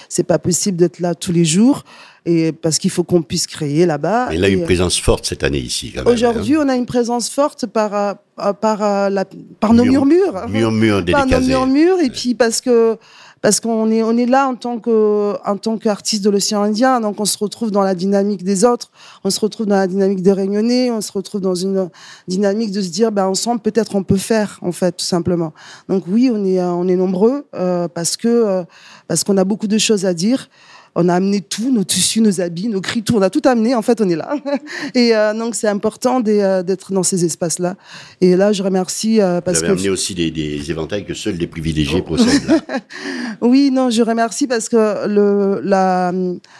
c'est 0.08 0.22
pas 0.24 0.38
possible 0.38 0.76
d'être 0.76 1.00
là 1.00 1.14
tous 1.14 1.32
les 1.32 1.44
jours 1.44 1.82
et 2.26 2.52
parce 2.52 2.78
qu'il 2.78 2.90
faut 2.90 3.04
qu'on 3.04 3.22
puisse 3.22 3.46
créer 3.46 3.86
là-bas. 3.86 4.28
Il 4.32 4.44
a 4.44 4.48
une 4.48 4.62
euh, 4.62 4.64
présence 4.64 4.98
forte 4.98 5.26
cette 5.26 5.44
année 5.44 5.58
ici. 5.60 5.94
Aujourd'hui, 6.04 6.56
on 6.58 6.68
a 6.68 6.74
une 6.76 6.86
présence 6.86 7.30
forte 7.30 7.66
par 7.66 8.16
par 8.60 9.10
la, 9.10 9.24
par 9.60 9.72
nos 9.72 9.84
Mur- 9.84 10.04
murmures, 10.04 10.48
murmures 10.48 11.04
par 11.12 11.26
nos 11.26 11.40
murmures, 11.40 12.00
et 12.00 12.10
puis 12.10 12.34
parce 12.34 12.60
que 12.60 12.98
parce 13.42 13.60
qu'on 13.60 13.90
est 13.90 14.02
on 14.02 14.16
est 14.16 14.26
là 14.26 14.48
en 14.48 14.54
tant 14.54 14.78
que 14.78 15.36
en 15.44 15.56
tant 15.56 15.76
qu'artiste 15.78 16.24
de 16.24 16.30
l'océan 16.30 16.62
Indien, 16.62 17.00
donc 17.00 17.20
on 17.20 17.24
se 17.24 17.38
retrouve 17.38 17.70
dans 17.70 17.82
la 17.82 17.94
dynamique 17.94 18.42
des 18.42 18.64
autres, 18.64 18.90
on 19.24 19.30
se 19.30 19.38
retrouve 19.40 19.66
dans 19.66 19.76
la 19.76 19.86
dynamique 19.86 20.22
des 20.22 20.32
Réunionnais, 20.32 20.90
on 20.90 21.00
se 21.00 21.12
retrouve 21.12 21.40
dans 21.40 21.54
une 21.54 21.88
dynamique 22.28 22.72
de 22.72 22.80
se 22.80 22.88
dire 22.88 23.12
ben 23.12 23.26
ensemble 23.26 23.60
peut-être 23.60 23.94
on 23.94 24.02
peut 24.02 24.16
faire 24.16 24.58
en 24.62 24.72
fait 24.72 24.92
tout 24.92 25.04
simplement. 25.04 25.52
Donc 25.88 26.04
oui, 26.08 26.30
on 26.32 26.44
est 26.44 26.62
on 26.62 26.88
est 26.88 26.96
nombreux 26.96 27.46
euh, 27.54 27.88
parce 27.88 28.16
que 28.16 28.28
euh, 28.28 28.64
parce 29.06 29.22
qu'on 29.22 29.36
a 29.36 29.44
beaucoup 29.44 29.68
de 29.68 29.78
choses 29.78 30.06
à 30.06 30.14
dire. 30.14 30.48
On 30.98 31.10
a 31.10 31.14
amené 31.14 31.42
tout, 31.42 31.70
nos 31.70 31.84
tissus, 31.84 32.22
nos 32.22 32.40
habits, 32.40 32.68
nos 32.68 32.80
cris, 32.80 33.02
tout. 33.02 33.16
On 33.16 33.22
a 33.22 33.30
tout 33.30 33.42
amené. 33.44 33.74
En 33.74 33.82
fait, 33.82 34.00
on 34.00 34.08
est 34.08 34.16
là. 34.16 34.34
Et 34.94 35.14
euh, 35.14 35.34
donc, 35.34 35.54
c'est 35.54 35.68
important 35.68 36.22
euh, 36.26 36.62
d'être 36.62 36.92
dans 36.92 37.02
ces 37.02 37.24
espaces-là. 37.24 37.76
Et 38.22 38.34
là, 38.34 38.52
je 38.52 38.62
remercie 38.62 39.20
euh, 39.20 39.36
Vous 39.36 39.42
parce 39.42 39.58
avez 39.58 39.66
que 39.68 39.72
amené 39.72 39.90
aussi 39.90 40.14
des, 40.14 40.30
des 40.30 40.70
éventails 40.70 41.04
que 41.04 41.14
seuls 41.14 41.36
les 41.36 41.46
privilégiés 41.46 42.00
possèdent. 42.00 42.48
là. 42.48 42.60
oui, 43.40 43.70
non, 43.70 43.90
je 43.90 44.02
remercie 44.02 44.46
parce 44.46 44.68
que 44.68 45.06
le 45.06 45.60
la 45.62 46.12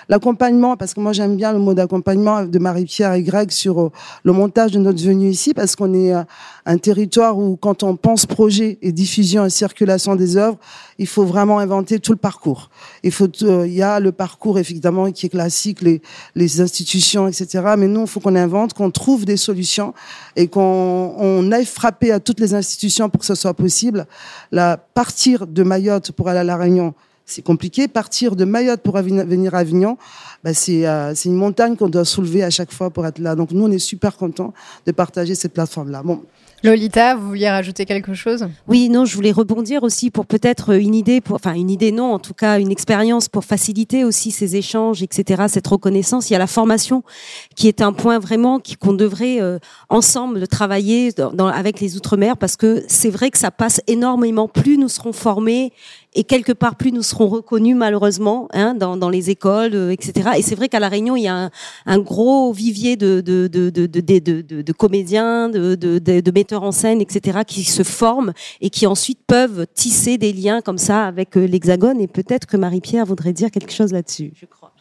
l'accompagnement, 0.09 0.77
parce 0.77 0.95
que 0.95 1.01
moi 1.01 1.13
j'aime 1.13 1.37
bien 1.37 1.53
le 1.53 1.59
mot 1.59 1.75
d'accompagnement 1.75 2.45
de 2.45 2.59
Marie-Pierre 2.59 3.15
et 3.15 3.23
Greg 3.23 3.51
sur 3.51 3.81
euh, 3.81 3.91
le 4.25 4.33
montage 4.33 4.73
de 4.73 4.79
notre 4.79 5.03
venue 5.03 5.29
ici, 5.29 5.55
parce 5.55 5.77
qu'on 5.77 5.95
est 5.95 6.15
euh, 6.15 6.23
un 6.67 6.79
territoire 6.79 7.39
où 7.39 7.57
quand 7.57 7.85
on 7.85 7.97
pense 7.97 8.27
projet 8.27 8.79
et 8.83 8.91
diffusion 8.91 9.47
et 9.47 9.51
circulation 9.51 10.17
des 10.17 10.37
œuvres, 10.37 10.59
il 10.99 11.07
faut 11.07 11.25
vraiment 11.25 11.61
inventer 11.61 12.01
tout 12.01 12.13
le 12.13 12.19
parcours. 12.19 12.71
Il 13.05 13.13
faut, 13.13 13.29
euh, 13.43 13.67
il 13.67 13.73
y 13.73 13.83
a 13.83 14.01
le 14.01 14.11
parcours 14.11 14.59
évidemment 14.59 15.11
qui 15.13 15.27
est 15.27 15.31
classique, 15.31 15.81
les 15.81 16.03
les 16.35 16.61
institutions, 16.61 17.29
etc. 17.29 17.75
Mais 17.79 17.87
nous, 17.87 18.03
il 18.03 18.07
faut 18.07 18.21
qu'on 18.21 18.35
invente, 18.35 18.75
qu'on 18.75 18.91
trouve 18.91 19.25
des 19.25 19.37
solutions 19.37 19.95
et 20.35 20.49
qu'on 20.49 21.15
on 21.17 21.53
aille 21.53 21.67
frapper 21.67 22.11
à 22.11 22.19
toutes 22.19 22.41
les 22.41 22.53
institutions 22.53 23.09
pour 23.09 23.21
que 23.21 23.27
ce 23.27 23.37
soit 23.37 23.55
possible. 23.55 24.07
La 24.51 24.77
partir 24.77 25.47
de 25.47 25.63
Mayotte 25.63 26.11
pour 26.13 26.29
aller 26.29 26.41
à 26.41 26.45
la 26.45 26.57
Réunion, 26.57 26.95
c'est 27.27 27.43
compliqué. 27.43 27.89
Partir 27.89 28.37
de 28.37 28.45
Mayotte 28.45 28.83
pour 28.83 28.97
venir 28.97 29.55
à 29.55 29.59
Avignon, 29.59 29.99
bah, 30.45 30.55
c'est 30.55 30.87
euh, 30.87 31.13
une 31.25 31.35
montagne 31.35 31.77
qu'on 31.77 31.89
doit 31.89 32.05
soulever 32.05 32.43
à 32.45 32.51
chaque 32.51 32.73
fois 32.73 32.91
pour 32.91 33.07
être 33.07 33.19
là. 33.19 33.35
Donc 33.35 33.51
nous, 33.51 33.65
on 33.65 33.71
est 33.71 33.79
super 33.79 34.17
contents 34.17 34.55
de 34.87 34.93
partager 34.93 35.35
cette 35.35 35.53
plateforme-là. 35.53 36.03
Bon, 36.05 36.23
Lolita, 36.63 37.15
vous 37.15 37.29
vouliez 37.29 37.49
rajouter 37.49 37.85
quelque 37.85 38.15
chose? 38.15 38.49
Oui, 38.67 38.89
non, 38.89 39.05
je 39.05 39.15
voulais 39.15 39.31
rebondir 39.31 39.83
aussi 39.83 40.11
pour 40.11 40.27
peut-être 40.27 40.75
une 40.75 40.95
idée, 40.95 41.21
pour, 41.21 41.37
enfin 41.37 41.53
une 41.55 41.71
idée 41.71 41.93
non, 41.93 42.13
en 42.15 42.19
tout 42.19 42.35
cas 42.35 42.59
une 42.59 42.73
expérience 42.73 43.29
pour 43.29 43.45
faciliter 43.45 44.05
aussi 44.05 44.31
ces 44.31 44.57
échanges, 44.57 45.03
etc., 45.03 45.45
cette 45.49 45.67
reconnaissance. 45.67 46.31
Il 46.31 46.33
y 46.33 46.37
a 46.37 46.39
la 46.41 46.47
formation 46.47 47.03
qui 47.55 47.69
est 47.69 47.83
un 47.83 47.93
point 47.93 48.19
vraiment 48.19 48.59
qu'on 48.81 48.95
devrait 48.95 49.41
euh, 49.41 49.59
ensemble 49.91 50.49
travailler 50.49 51.13
dans- 51.13 51.47
avec 51.47 51.81
les 51.81 51.97
Outre-mer 51.97 52.37
parce 52.37 52.57
que 52.57 52.83
c'est 52.89 53.11
vrai 53.11 53.31
que 53.31 53.39
ça 53.39 53.51
passe 53.51 53.81
énormément. 53.87 54.49
Plus 54.49 54.79
nous 54.79 54.89
serons 54.89 55.13
formés 55.13 55.73
et 56.17 56.25
quelque 56.25 56.53
part 56.53 56.77
plus 56.77 56.91
nous 56.91 57.03
serons 57.03 57.29
reconnus 57.29 57.77
malheureusement 57.77 58.49
hein, 58.53 58.75
dans, 58.75 58.97
dans 58.97 59.11
les 59.11 59.31
écoles, 59.31 59.75
euh, 59.75 59.93
etc. 59.93 60.31
Et 60.37 60.43
c'est 60.43 60.55
vrai 60.55 60.69
qu'à 60.69 60.81
la 60.81 60.89
Réunion 60.89 61.15
il 61.15 61.23
y 61.23 61.29
a 61.29 61.37
un, 61.37 61.51
un 61.85 61.99
gros 61.99 62.53
vivier 62.53 62.97
de 62.97 63.21
de 63.21 63.47
de 63.47 63.71
de 63.71 63.81
de, 64.63 64.73
comédiens, 64.73 65.49
de 65.49 66.31
metteurs 66.33 66.63
en 66.63 66.73
scène, 66.73 67.01
etc. 67.01 67.41
qui 67.47 67.63
se 67.65 67.83
forment 67.83 68.33
et 68.61 68.71
qui 68.71 68.87
ensuite 68.87 69.21
peuvent 69.27 69.67
tisser 69.75 70.19
des 70.19 70.33
liens 70.33 70.61
comme 70.63 70.79
ça 70.79 71.05
avec 71.05 71.37
euh, 71.37 71.47
l'Hexagone. 71.47 72.01
Et 72.01 72.09
peut-être 72.09 72.47
que 72.47 72.57
Marie-Pierre 72.57 73.05
voudrait 73.05 73.33
dire 73.33 73.51
quelque 73.51 73.73
chose 73.73 73.93
là-dessus. 73.93 74.33
Je 74.35 74.47
crois. 74.47 74.73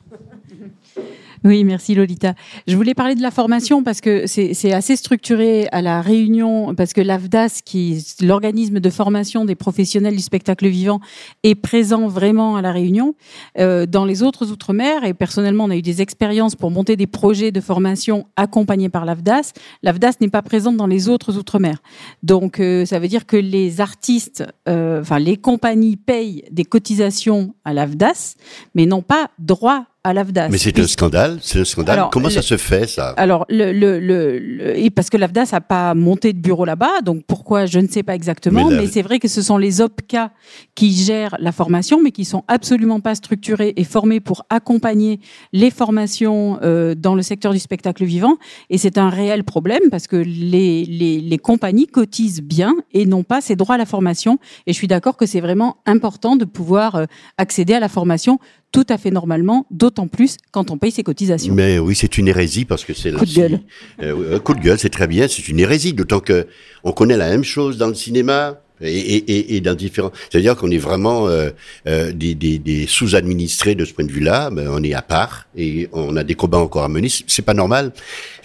Oui, 1.45 1.63
merci 1.63 1.93
Lolita. 1.93 2.33
Je 2.67 2.75
voulais 2.75 2.95
parler 2.95 3.13
de 3.13 3.21
la 3.21 3.29
formation 3.29 3.83
parce 3.83 4.01
que 4.01 4.25
c'est 4.25 4.73
assez 4.73 4.95
structuré 4.95 5.67
à 5.71 5.83
la 5.83 6.01
réunion, 6.01 6.73
parce 6.73 6.91
que 6.91 7.01
l'AFDAS, 7.01 7.61
qui 7.63 7.93
est 7.93 8.21
l'organisme 8.23 8.79
de 8.79 8.89
formation 8.89 9.45
des 9.45 9.53
professionnels 9.53 10.15
du 10.15 10.23
spectacle 10.23 10.67
vivant, 10.67 11.01
est 11.43 11.53
présent 11.53 12.07
vraiment 12.07 12.55
à 12.55 12.63
la 12.63 12.71
réunion. 12.71 13.13
Euh, 13.59 13.85
dans 13.85 14.05
les 14.05 14.23
autres 14.23 14.51
Outre-mer, 14.51 15.03
et 15.03 15.13
personnellement, 15.13 15.65
on 15.65 15.69
a 15.69 15.75
eu 15.75 15.83
des 15.83 16.01
expériences 16.01 16.55
pour 16.55 16.71
monter 16.71 16.95
des 16.95 17.05
projets 17.05 17.51
de 17.51 17.61
formation 17.61 18.25
accompagnés 18.37 18.89
par 18.89 19.05
l'AFDAS. 19.05 19.53
L'AFDAS 19.83 20.13
n'est 20.21 20.29
pas 20.29 20.41
présente 20.41 20.77
dans 20.77 20.87
les 20.87 21.09
autres 21.09 21.37
Outre-mer. 21.37 21.77
Donc, 22.23 22.59
euh, 22.59 22.85
ça 22.85 22.97
veut 22.97 23.07
dire 23.07 23.27
que 23.27 23.37
les 23.37 23.81
artistes, 23.81 24.43
euh, 24.67 25.01
enfin, 25.01 25.19
les 25.19 25.37
compagnies 25.37 25.95
payent 25.95 26.43
des 26.49 26.65
cotisations 26.65 27.53
à 27.65 27.73
l'AFDAS, 27.73 28.33
mais 28.73 28.87
n'ont 28.87 29.03
pas 29.03 29.29
droit 29.37 29.85
à 30.05 30.13
l'AFDAS. 30.13 30.49
Mais 30.49 30.59
c'est 30.59 30.77
un 30.79 30.85
scandale, 30.85 31.39
c'est 31.41 31.59
un 31.59 31.65
scandale. 31.65 31.97
Alors, 31.97 32.09
Comment 32.11 32.29
ça 32.29 32.43
se 32.43 32.57
fait, 32.57 32.85
ça 32.85 33.09
Alors, 33.17 33.45
le, 33.49 33.73
le, 33.73 33.99
le, 33.99 34.77
et 34.77 34.91
parce 34.91 35.09
que 35.09 35.17
l'AFDAS 35.17 35.49
n'a 35.51 35.61
pas 35.61 35.95
monté 35.95 36.31
de 36.31 36.37
bureau 36.37 36.63
là-bas, 36.63 37.01
donc 37.03 37.23
pourquoi, 37.25 37.65
je 37.65 37.79
ne 37.79 37.87
sais 37.87 38.03
pas 38.03 38.13
exactement, 38.13 38.69
Mais 38.69 38.85
c'est 38.85 39.01
vrai 39.01 39.17
que 39.17 39.27
ce 39.27 39.41
sont 39.41 39.57
les 39.57 39.81
OPCA 39.81 40.31
qui 40.75 40.93
gèrent 40.93 41.35
la 41.39 41.51
formation, 41.51 42.01
mais 42.03 42.11
qui 42.11 42.23
sont 42.23 42.43
absolument 42.47 42.99
pas 42.99 43.15
structurés 43.15 43.73
et 43.77 43.83
formés 43.83 44.19
pour 44.19 44.45
accompagner 44.51 45.19
les 45.53 45.71
formations 45.71 46.59
euh, 46.61 46.93
dans 46.93 47.15
le 47.15 47.23
secteur 47.23 47.51
du 47.51 47.59
spectacle 47.59 48.05
vivant. 48.05 48.37
Et 48.69 48.77
c'est 48.77 48.99
un 48.99 49.09
réel 49.09 49.43
problème 49.43 49.89
parce 49.89 50.05
que 50.05 50.17
les, 50.17 50.85
les, 50.85 51.19
les 51.19 51.37
compagnies 51.39 51.87
cotisent 51.87 52.43
bien 52.43 52.75
et 52.93 53.07
n'ont 53.07 53.23
pas 53.23 53.41
ces 53.41 53.55
droits 53.55 53.75
à 53.75 53.79
la 53.79 53.87
formation. 53.87 54.37
Et 54.67 54.73
je 54.73 54.77
suis 54.77 54.87
d'accord 54.87 55.17
que 55.17 55.25
c'est 55.25 55.41
vraiment 55.41 55.77
important 55.87 56.35
de 56.35 56.45
pouvoir 56.45 56.95
euh, 56.95 57.05
accéder 57.39 57.73
à 57.73 57.79
la 57.79 57.89
formation 57.89 58.39
tout 58.75 58.85
à 58.89 58.97
fait 58.97 59.11
normalement, 59.11 59.65
d'autant 59.71 60.07
plus 60.07 60.37
quand 60.51 60.71
on 60.71 60.77
paye 60.77 60.91
ses 60.91 61.03
cotisations. 61.03 61.53
Mais 61.53 61.79
oui, 61.79 61.95
c'est 61.95 62.17
une 62.17 62.27
hérésie 62.27 62.65
parce 62.65 62.83
que 62.83 62.93
c'est 62.93 63.11
là 63.11 63.19
Coup 63.19 63.25
de 63.25 63.33
gueule. 63.33 63.59
Euh, 64.01 64.35
un 64.35 64.39
coup 64.39 64.53
de 64.53 64.59
gueule, 64.59 64.77
c'est 64.77 64.89
très 64.89 65.07
bien. 65.07 65.27
C'est 65.27 65.47
une 65.47 65.59
hérésie, 65.59 65.93
d'autant 65.93 66.19
que 66.19 66.47
on 66.83 66.91
connaît 66.91 67.17
la 67.17 67.29
même 67.29 67.43
chose 67.43 67.77
dans 67.77 67.87
le 67.87 67.95
cinéma. 67.95 68.59
Et, 68.81 68.89
et, 68.89 69.55
et, 69.55 69.61
dans 69.61 69.73
différents, 69.73 70.11
c'est-à-dire 70.29 70.57
qu'on 70.57 70.69
est 70.69 70.77
vraiment 70.77 71.29
euh, 71.29 71.51
euh, 71.87 72.11
des, 72.11 72.35
des, 72.35 72.59
des 72.59 72.85
sous-administrés 72.87 73.73
de 73.73 73.85
ce 73.85 73.93
point 73.93 74.03
de 74.03 74.11
vue-là. 74.11 74.49
Mais 74.51 74.65
on 74.67 74.83
est 74.83 74.93
à 74.93 75.01
part 75.01 75.47
et 75.55 75.87
on 75.93 76.17
a 76.17 76.25
des 76.25 76.35
combats 76.35 76.57
encore 76.57 76.83
à 76.83 76.89
mener. 76.89 77.07
C'est 77.09 77.41
pas 77.41 77.53
normal. 77.53 77.93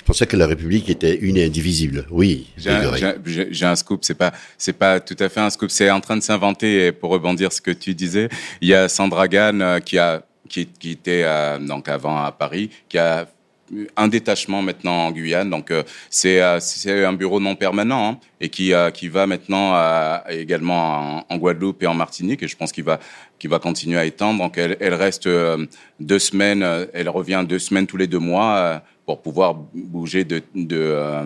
Je 0.00 0.04
pensais 0.06 0.26
que 0.26 0.36
la 0.38 0.46
République 0.46 0.88
était 0.88 1.14
une 1.14 1.36
et 1.36 1.44
indivisible. 1.44 2.06
Oui. 2.10 2.46
J'ai 2.56 3.66
un, 3.66 3.76
scoop, 3.76 4.02
c'est 4.02 4.14
pas 4.14 4.32
c'est 4.56 4.72
pas 4.72 4.98
tout 4.98 5.16
à 5.18 5.28
fait 5.28 5.40
un 5.40 5.50
scoop, 5.50 5.70
c'est 5.70 5.90
en 5.90 6.00
train 6.00 6.16
de 6.16 6.22
s'inventer. 6.22 6.86
Et 6.86 6.92
pour 6.92 7.10
rebondir 7.10 7.52
ce 7.52 7.60
que 7.60 7.70
tu 7.70 7.94
disais, 7.94 8.30
il 8.62 8.68
y 8.68 8.74
a 8.74 8.88
Sandra 8.88 9.28
Gann 9.28 9.60
euh, 9.60 9.78
qui 9.78 9.98
a 9.98 10.22
qui, 10.48 10.66
qui 10.66 10.92
était 10.92 11.22
euh, 11.26 11.58
donc 11.58 11.86
avant 11.90 12.16
à 12.16 12.32
Paris, 12.32 12.70
qui 12.88 12.96
a 12.96 13.28
un 13.96 14.08
détachement 14.08 14.62
maintenant 14.62 15.06
en 15.06 15.12
Guyane. 15.12 15.50
Donc 15.50 15.70
euh, 15.70 15.82
c'est 16.10 16.40
euh, 16.40 17.08
un 17.08 17.12
bureau 17.12 17.40
non 17.40 17.54
permanent 17.56 18.10
hein, 18.10 18.18
et 18.40 18.48
qui 18.48 18.72
euh, 18.72 18.90
qui 18.90 19.08
va 19.08 19.26
maintenant 19.26 19.74
également 20.28 21.18
en, 21.18 21.26
en 21.28 21.36
Guadeloupe 21.36 21.82
et 21.82 21.86
en 21.86 21.94
Martinique. 21.94 22.42
Et 22.42 22.48
je 22.48 22.56
pense 22.56 22.72
qu'il 22.72 22.84
va 22.84 22.98
va 23.44 23.58
continuer 23.58 23.98
à 23.98 24.04
étendre. 24.04 24.38
Donc 24.42 24.58
elle, 24.58 24.76
elle 24.80 24.94
reste 24.94 25.28
deux 25.98 26.18
semaines, 26.18 26.62
elle 26.92 27.08
revient 27.08 27.44
deux 27.48 27.58
semaines 27.58 27.86
tous 27.86 27.96
les 27.96 28.06
deux 28.06 28.18
mois 28.18 28.82
pour 29.10 29.22
pouvoir 29.22 29.54
bouger 29.74 30.22
de 30.24 30.40
de 30.54 30.78
euh, 30.78 31.24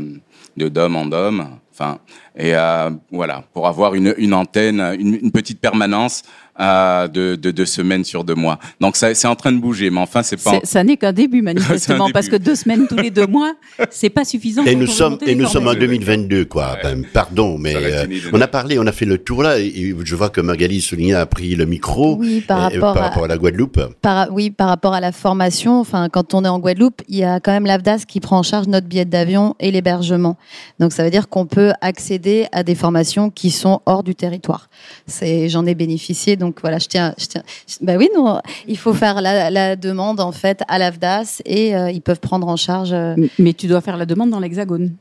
d'homme 0.57 0.97
en 0.97 1.13
homme. 1.13 1.59
Enfin, 1.71 1.99
et 2.37 2.55
euh, 2.55 2.91
voilà, 3.11 3.45
pour 3.53 3.67
avoir 3.67 3.95
une, 3.95 4.15
une 4.17 4.33
antenne, 4.33 4.81
une 4.99 5.33
petite 5.33 5.61
permanence 5.61 6.23
euh, 6.61 7.09
de, 7.09 7.37
de 7.37 7.51
deux 7.51 7.67
semaines 7.67 8.05
sur 8.05 8.25
deux 8.25 8.35
mois. 8.35 8.59
Donc 8.81 8.97
ça, 8.97 9.15
c'est 9.15 9.27
en 9.27 9.35
train 9.35 9.53
de 9.53 9.59
bouger, 9.59 9.91
mais 9.91 10.01
enfin, 10.01 10.23
c'est 10.23 10.43
pas. 10.43 10.61
Ça 10.65 10.85
n'est 10.85 10.97
qu'un 10.97 11.13
début, 11.13 11.43
manifestement, 11.51 12.07
début. 12.07 12.13
parce 12.13 12.29
que 12.29 12.37
deux 12.37 12.55
semaines 12.55 12.87
tous 12.89 12.97
les 12.97 13.11
deux 13.11 13.27
mois, 13.27 13.55
c'est 13.91 14.11
pas 14.11 14.25
suffisant. 14.25 14.65
Et 14.65 14.75
nous 14.75 14.87
sommes 14.87 15.19
et 15.27 15.35
nous 15.35 15.47
sommes 15.47 15.65
en 15.69 15.73
formations. 15.73 15.81
2022 15.89 16.45
quoi. 16.45 16.77
Ben, 16.83 17.05
pardon, 17.13 17.59
mais 17.59 17.75
euh, 17.77 18.07
on 18.33 18.41
a 18.41 18.47
parlé, 18.47 18.79
on 18.79 18.87
a 18.87 18.93
fait 18.93 19.05
le 19.07 19.19
tour 19.19 19.43
là. 19.43 19.59
Et, 19.59 19.95
je 20.05 20.15
vois 20.17 20.29
que 20.31 20.41
Magali 20.41 20.81
Souligna 20.81 21.21
a 21.21 21.27
pris 21.27 21.55
le 21.57 21.67
micro 21.67 22.17
Oui, 22.17 22.41
par 22.41 22.59
euh, 22.59 22.63
rapport 22.65 22.95
par 22.95 23.03
à- 23.03 23.09
rapport 23.09 23.25
à 23.25 23.29
la 23.29 23.37
Guadeloupe. 23.39 23.81
Par, 24.03 24.29
oui, 24.33 24.51
par 24.51 24.69
rapport 24.69 24.95
à 24.95 25.01
la 25.01 25.13
formation, 25.13 25.81
enfin, 25.81 26.09
quand 26.09 26.35
on 26.35 26.45
est 26.45 26.49
en 26.49 26.59
Guadeloupe, 26.59 27.03
il 27.09 27.17
y 27.17 27.25
a 27.25 27.41
quand 27.41 27.53
même 27.53 27.67
l'AFDAS 27.67 28.05
qui 28.07 28.21
prend 28.21 28.39
en 28.39 28.43
charge 28.43 28.67
notre 28.69 28.87
billet 28.87 29.05
d'avion 29.05 29.55
et 29.61 29.71
l'hébergement. 29.71 30.37
Donc, 30.79 30.93
ça 30.93 31.03
veut 31.05 31.11
dire 31.11 31.29
qu'on 31.29 31.47
peut 31.47 31.73
accéder 31.81 32.47
à 32.53 32.63
des 32.63 32.75
formations 32.75 33.31
qui 33.31 33.51
sont 33.51 33.81
hors 33.87 34.03
du 34.03 34.15
territoire. 34.15 34.69
C'est, 35.07 35.49
j'en 35.49 35.65
ai 35.67 35.75
bénéficié, 35.75 36.37
donc 36.37 36.44
voilà, 36.61 36.79
je 36.79 36.87
tiens, 36.89 37.15
je 37.19 37.27
tiens. 37.27 37.43
Bah 37.81 37.95
oui, 37.97 38.09
non, 38.15 38.41
il 38.69 38.77
faut 38.79 38.93
faire 38.95 39.21
la, 39.21 39.51
la 39.51 39.77
demande 39.77 40.21
en 40.21 40.33
fait 40.33 40.63
à 40.69 40.79
l'AFDAS 40.79 41.41
et 41.45 41.75
euh, 41.77 41.91
ils 41.91 42.03
peuvent 42.03 42.21
prendre 42.21 42.49
en 42.49 42.57
charge. 42.57 42.93
euh, 42.93 43.15
Mais 43.39 43.53
tu 43.53 43.67
dois 43.67 43.81
faire 43.81 43.97
la 43.97 44.07
demande 44.07 44.31
dans 44.31 44.41
l'Hexagone. 44.41 44.93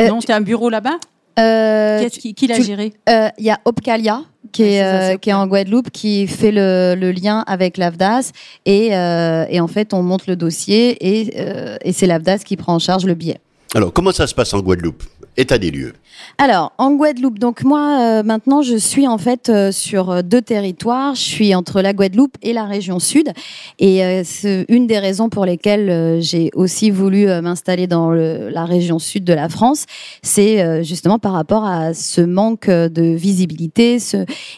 Euh, 0.00 0.08
non, 0.08 0.18
tu 0.18 0.30
as 0.32 0.36
un 0.36 0.40
bureau 0.42 0.68
là-bas 0.70 0.96
Euh, 1.38 2.00
Qu'est-ce 2.00 2.18
qui, 2.18 2.34
qui 2.34 2.46
l'a 2.46 2.56
tu- 2.56 2.62
géré 2.64 2.92
euh, 3.08 3.28
Il 3.38 3.44
y 3.44 3.50
a 3.50 3.58
Opcalia 3.64 4.22
qui 4.52 4.62
est, 4.62 4.82
euh, 4.82 5.16
qui 5.18 5.28
est 5.30 5.34
en 5.34 5.46
Guadeloupe, 5.46 5.90
qui 5.90 6.26
fait 6.26 6.50
le, 6.52 6.94
le 6.98 7.12
lien 7.12 7.44
avec 7.46 7.76
l'AFDAS. 7.76 8.30
Et, 8.64 8.94
euh, 8.96 9.44
et 9.50 9.60
en 9.60 9.66
fait, 9.68 9.92
on 9.92 10.02
monte 10.02 10.26
le 10.28 10.36
dossier 10.36 10.96
et, 11.00 11.34
euh, 11.38 11.76
et 11.82 11.92
c'est 11.92 12.06
l'AFDAS 12.06 12.38
qui 12.38 12.56
prend 12.56 12.74
en 12.74 12.78
charge 12.78 13.04
le 13.04 13.14
billet. 13.14 13.38
Alors, 13.74 13.92
comment 13.92 14.12
ça 14.12 14.26
se 14.26 14.34
passe 14.34 14.54
en 14.54 14.60
Guadeloupe? 14.60 15.02
État 15.36 15.58
des 15.58 15.70
lieux. 15.70 15.92
Alors, 16.38 16.72
en 16.78 16.92
Guadeloupe, 16.92 17.38
donc 17.38 17.62
moi, 17.62 17.98
euh, 18.00 18.22
maintenant, 18.22 18.62
je 18.62 18.76
suis 18.76 19.06
en 19.06 19.18
fait 19.18 19.48
euh, 19.48 19.72
sur 19.72 20.10
euh, 20.10 20.22
deux 20.22 20.42
territoires. 20.42 21.14
Je 21.14 21.20
suis 21.20 21.54
entre 21.54 21.82
la 21.82 21.92
Guadeloupe 21.92 22.36
et 22.42 22.52
la 22.52 22.64
région 22.64 22.98
sud. 22.98 23.32
Et 23.78 24.22
c'est 24.24 24.64
une 24.68 24.86
des 24.86 24.98
raisons 24.98 25.28
pour 25.28 25.44
lesquelles 25.44 26.20
j'ai 26.22 26.50
aussi 26.54 26.90
voulu 26.90 27.26
m'installer 27.26 27.86
dans 27.86 28.10
la 28.10 28.64
région 28.64 28.98
sud 28.98 29.24
de 29.24 29.32
la 29.32 29.48
France. 29.48 29.84
C'est 30.22 30.82
justement 30.82 31.18
par 31.18 31.32
rapport 31.32 31.64
à 31.64 31.94
ce 31.94 32.20
manque 32.20 32.68
de 32.68 33.14
visibilité. 33.14 33.98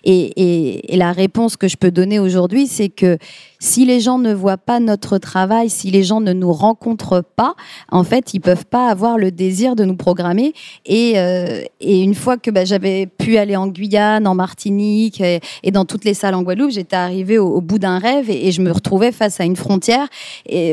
Et 0.04 0.96
la 0.96 1.12
réponse 1.12 1.56
que 1.56 1.68
je 1.68 1.76
peux 1.76 1.90
donner 1.90 2.18
aujourd'hui, 2.18 2.66
c'est 2.66 2.88
que 2.88 3.18
si 3.58 3.84
les 3.84 4.00
gens 4.00 4.18
ne 4.18 4.32
voient 4.32 4.56
pas 4.56 4.80
notre 4.80 5.18
travail, 5.18 5.68
si 5.68 5.90
les 5.90 6.02
gens 6.02 6.20
ne 6.20 6.32
nous 6.32 6.52
rencontrent 6.52 7.24
pas, 7.36 7.54
en 7.90 8.04
fait, 8.04 8.34
ils 8.34 8.40
peuvent 8.40 8.66
pas 8.66 8.88
avoir 8.88 9.18
le 9.18 9.30
désir 9.30 9.74
de 9.74 9.84
nous 9.84 9.96
programmer. 9.96 10.52
Et, 10.86 11.14
euh, 11.16 11.62
une 11.80 12.14
fois 12.14 12.36
que 12.36 12.50
bah, 12.50 12.64
j'avais 12.64 13.06
pu 13.06 13.36
aller 13.36 13.56
en 13.56 13.66
Guyane, 13.66 14.26
en 14.26 14.34
Martinique 14.34 15.20
et, 15.20 15.40
dans 15.72 15.84
toutes 15.84 16.04
les 16.04 16.14
salles 16.14 16.34
en 16.34 16.42
Guadeloupe, 16.42 16.70
j'étais 16.70 16.96
arrivée 16.96 17.38
au, 17.38 17.60
bout 17.60 17.78
d'un 17.78 17.98
rêve 17.98 18.30
et, 18.30 18.52
je 18.52 18.62
me 18.62 18.70
retrouvais 18.70 19.12
face 19.12 19.40
à 19.40 19.44
une 19.44 19.56
frontière 19.56 20.06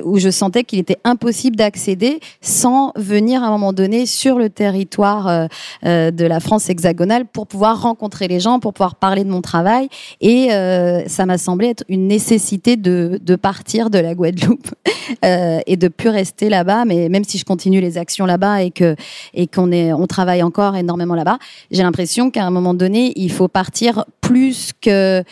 où 0.04 0.18
je 0.18 0.30
sentais 0.30 0.64
qu'il 0.64 0.80
était 0.80 0.98
impossible 1.04 1.56
d'accéder 1.56 2.20
sans 2.42 2.92
venir 2.96 3.44
à 3.44 3.48
un 3.48 3.52
moment 3.52 3.74
donné 3.74 4.06
sur 4.06 4.38
le 4.38 4.50
territoire 4.50 5.28
euh, 5.28 5.48
euh, 5.86 6.12
de 6.12 6.26
la 6.26 6.40
France 6.40 6.70
hexagonale 6.70 7.26
pour 7.26 7.48
pouvoir 7.48 7.82
rencontrer 7.82 8.28
les 8.28 8.40
gens, 8.40 8.60
pour 8.60 8.74
pouvoir 8.74 8.96
parler 8.96 9.24
de 9.24 9.30
mon 9.30 9.42
travail. 9.42 9.90
Et 10.22 10.50
ça 11.08 11.26
m'a 11.26 11.38
semblé 11.38 11.68
être 11.68 11.84
une 11.90 12.08
nécessité 12.08 12.75
de, 12.78 13.36
partir 13.36 13.90
de 13.90 14.00
la 14.00 14.16
Guadeloupe 14.16 14.68
euh, 15.26 15.60
et 15.66 15.78
de 15.78 15.88
plus 15.88 16.10
rester 16.10 16.50
là-bas. 16.50 16.86
Mais 16.86 17.10
même 17.10 17.24
si 17.24 17.38
je 17.38 17.46
continue 17.46 17.82
les 17.82 17.98
actions 17.98 18.26
là-bas 18.26 18.64
et 18.64 18.72
que 18.72 18.96
et 19.34 19.48
qu'on 19.48 19.72
est, 19.72 19.94
on 19.94 20.08
travaille 20.08 20.44
encore 20.44 20.76
énormément 20.76 21.16
là-bas, 21.16 21.40
j'ai 21.72 21.84
l'impression 21.84 22.32
qu'à 22.32 22.46
un 22.46 22.52
moment 22.52 22.74
donné, 22.74 23.14
il 23.16 23.32
faut 23.32 23.48
partir 23.48 24.06
plus 24.22 24.72
que 24.82 25.24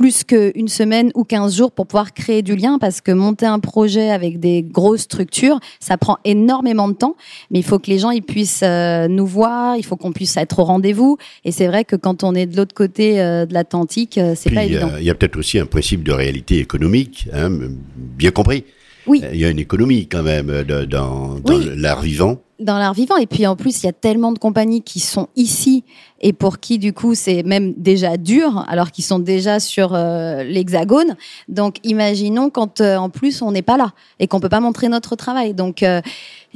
plus 0.00 0.24
qu'une 0.24 0.68
semaine 0.68 1.10
ou 1.14 1.24
15 1.24 1.54
jours 1.54 1.72
pour 1.72 1.86
pouvoir 1.86 2.14
créer 2.14 2.40
du 2.40 2.56
lien 2.56 2.78
parce 2.78 3.02
que 3.02 3.12
monter 3.12 3.44
un 3.44 3.58
projet 3.58 4.08
avec 4.08 4.40
des 4.40 4.62
grosses 4.62 5.02
structures, 5.02 5.60
ça 5.78 5.98
prend 5.98 6.16
énormément 6.24 6.88
de 6.88 6.94
temps, 6.94 7.16
mais 7.50 7.58
il 7.58 7.62
faut 7.62 7.78
que 7.78 7.90
les 7.90 7.98
gens 7.98 8.08
ils 8.10 8.22
puissent 8.22 8.62
euh, 8.62 9.08
nous 9.08 9.26
voir, 9.26 9.76
il 9.76 9.84
faut 9.84 9.96
qu'on 9.96 10.12
puisse 10.12 10.38
être 10.38 10.58
au 10.58 10.64
rendez-vous 10.64 11.18
et 11.44 11.52
c'est 11.52 11.66
vrai 11.66 11.84
que 11.84 11.96
quand 11.96 12.24
on 12.24 12.34
est 12.34 12.46
de 12.46 12.56
l'autre 12.56 12.74
côté 12.74 13.20
euh, 13.20 13.44
de 13.44 13.52
l'Atlantique, 13.52 14.16
euh, 14.16 14.32
c'est 14.34 14.48
pas 14.48 14.64
évident. 14.64 14.88
il 14.98 15.04
y 15.04 15.10
a, 15.10 15.14
peut-être 15.14 15.36
aussi 15.36 15.58
un 15.58 15.66
principe 15.66 16.02
de 16.02 16.12
réalité 16.12 16.60
économique, 16.60 17.28
hein, 17.34 17.50
bien 17.94 18.30
compris. 18.30 18.64
Oui. 19.06 19.22
Il 19.32 19.38
y 19.38 19.44
a 19.44 19.50
une 19.50 19.58
économie 19.58 20.06
quand 20.06 20.22
même 20.22 20.62
dans, 20.62 20.88
dans 20.88 21.36
Oui. 21.44 21.70
l'art 21.76 22.00
vivant. 22.00 22.40
dans 22.58 22.78
l'art 22.78 22.94
vivant. 22.94 23.16
Et 23.16 23.26
puis 23.26 23.46
en 23.46 23.56
plus, 23.56 23.82
il 23.82 23.86
y 23.86 23.88
a 23.88 23.92
tellement 23.92 24.32
de 24.32 24.38
compagnies 24.38 24.82
qui 24.82 25.00
sont 25.00 25.28
ici 25.36 25.84
et 26.20 26.32
pour 26.32 26.58
qui 26.58 26.78
du 26.78 26.92
coup 26.92 27.14
c'est 27.14 27.42
même 27.42 27.74
déjà 27.76 28.16
dur, 28.16 28.64
alors 28.68 28.90
qu'ils 28.90 29.04
sont 29.04 29.18
déjà 29.18 29.60
sur 29.60 29.94
euh, 29.94 30.42
l'hexagone. 30.42 31.16
Donc 31.48 31.76
imaginons 31.82 32.50
quand 32.50 32.80
euh, 32.80 32.96
en 32.96 33.10
plus 33.10 33.42
on 33.42 33.52
n'est 33.52 33.62
pas 33.62 33.76
là 33.76 33.92
et 34.18 34.26
qu'on 34.26 34.40
peut 34.40 34.48
pas 34.48 34.60
montrer 34.60 34.88
notre 34.88 35.16
travail. 35.16 35.54
Donc 35.54 35.82
euh, 35.82 36.00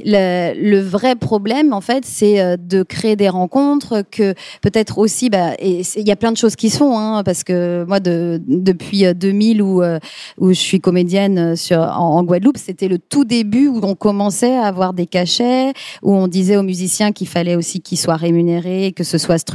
le, 0.03 0.53
le 0.55 0.79
vrai 0.81 1.15
problème 1.15 1.73
en 1.73 1.81
fait, 1.81 2.05
c'est 2.05 2.57
de 2.57 2.83
créer 2.83 3.15
des 3.15 3.29
rencontres, 3.29 4.03
que 4.11 4.33
peut-être 4.61 4.97
aussi, 4.97 5.29
bah, 5.29 5.53
il 5.61 5.83
y 5.95 6.11
a 6.11 6.15
plein 6.17 6.33
de 6.33 6.37
choses 6.37 6.55
qui 6.57 6.69
se 6.69 6.77
font, 6.77 6.99
hein, 6.99 7.23
parce 7.23 7.43
que 7.43 7.85
moi 7.87 8.01
de, 8.01 8.41
depuis 8.45 9.05
euh, 9.05 9.13
2000 9.13 9.61
où 9.61 9.81
où 10.37 10.49
je 10.49 10.59
suis 10.59 10.79
comédienne 10.79 11.55
sur 11.55 11.79
en, 11.79 12.17
en 12.17 12.23
Guadeloupe, 12.23 12.57
c'était 12.57 12.87
le 12.87 12.99
tout 12.99 13.25
début 13.25 13.67
où 13.67 13.79
on 13.83 13.95
commençait 13.95 14.55
à 14.55 14.65
avoir 14.65 14.93
des 14.93 15.05
cachets, 15.05 15.73
où 16.03 16.13
on 16.13 16.27
disait 16.27 16.57
aux 16.57 16.63
musiciens 16.63 17.11
qu'il 17.11 17.27
fallait 17.27 17.55
aussi 17.55 17.79
qu'ils 17.79 17.97
soient 17.97 18.17
rémunérés, 18.17 18.91
que 18.95 19.03
ce 19.03 19.17
soit 19.17 19.37
structuré. 19.37 19.54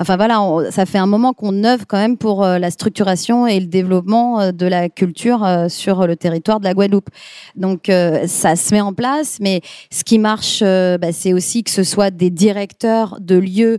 Enfin 0.00 0.16
voilà, 0.16 0.40
ça 0.70 0.86
fait 0.86 0.98
un 0.98 1.06
moment 1.06 1.32
qu'on 1.32 1.64
œuvre 1.64 1.84
quand 1.86 1.98
même 1.98 2.16
pour 2.16 2.44
euh, 2.44 2.58
la 2.58 2.70
structuration 2.70 3.46
et 3.46 3.60
le 3.60 3.66
développement 3.66 4.40
euh, 4.40 4.52
de 4.52 4.66
la 4.66 4.88
culture 4.88 5.44
euh, 5.44 5.68
sur 5.68 6.06
le 6.06 6.16
territoire 6.16 6.60
de 6.60 6.64
la 6.64 6.74
Guadeloupe. 6.74 7.10
Donc 7.56 7.90
ça 8.26 8.56
se 8.56 8.74
met 8.74 8.80
en 8.80 8.92
place, 8.92 9.38
mais 9.40 9.60
ce 9.90 10.04
qui 10.04 10.18
marche, 10.18 10.60
bah, 10.62 11.12
c'est 11.12 11.32
aussi 11.32 11.62
que 11.64 11.70
ce 11.70 11.84
soit 11.84 12.10
des 12.10 12.30
directeurs 12.30 13.18
de 13.20 13.36
lieux 13.36 13.78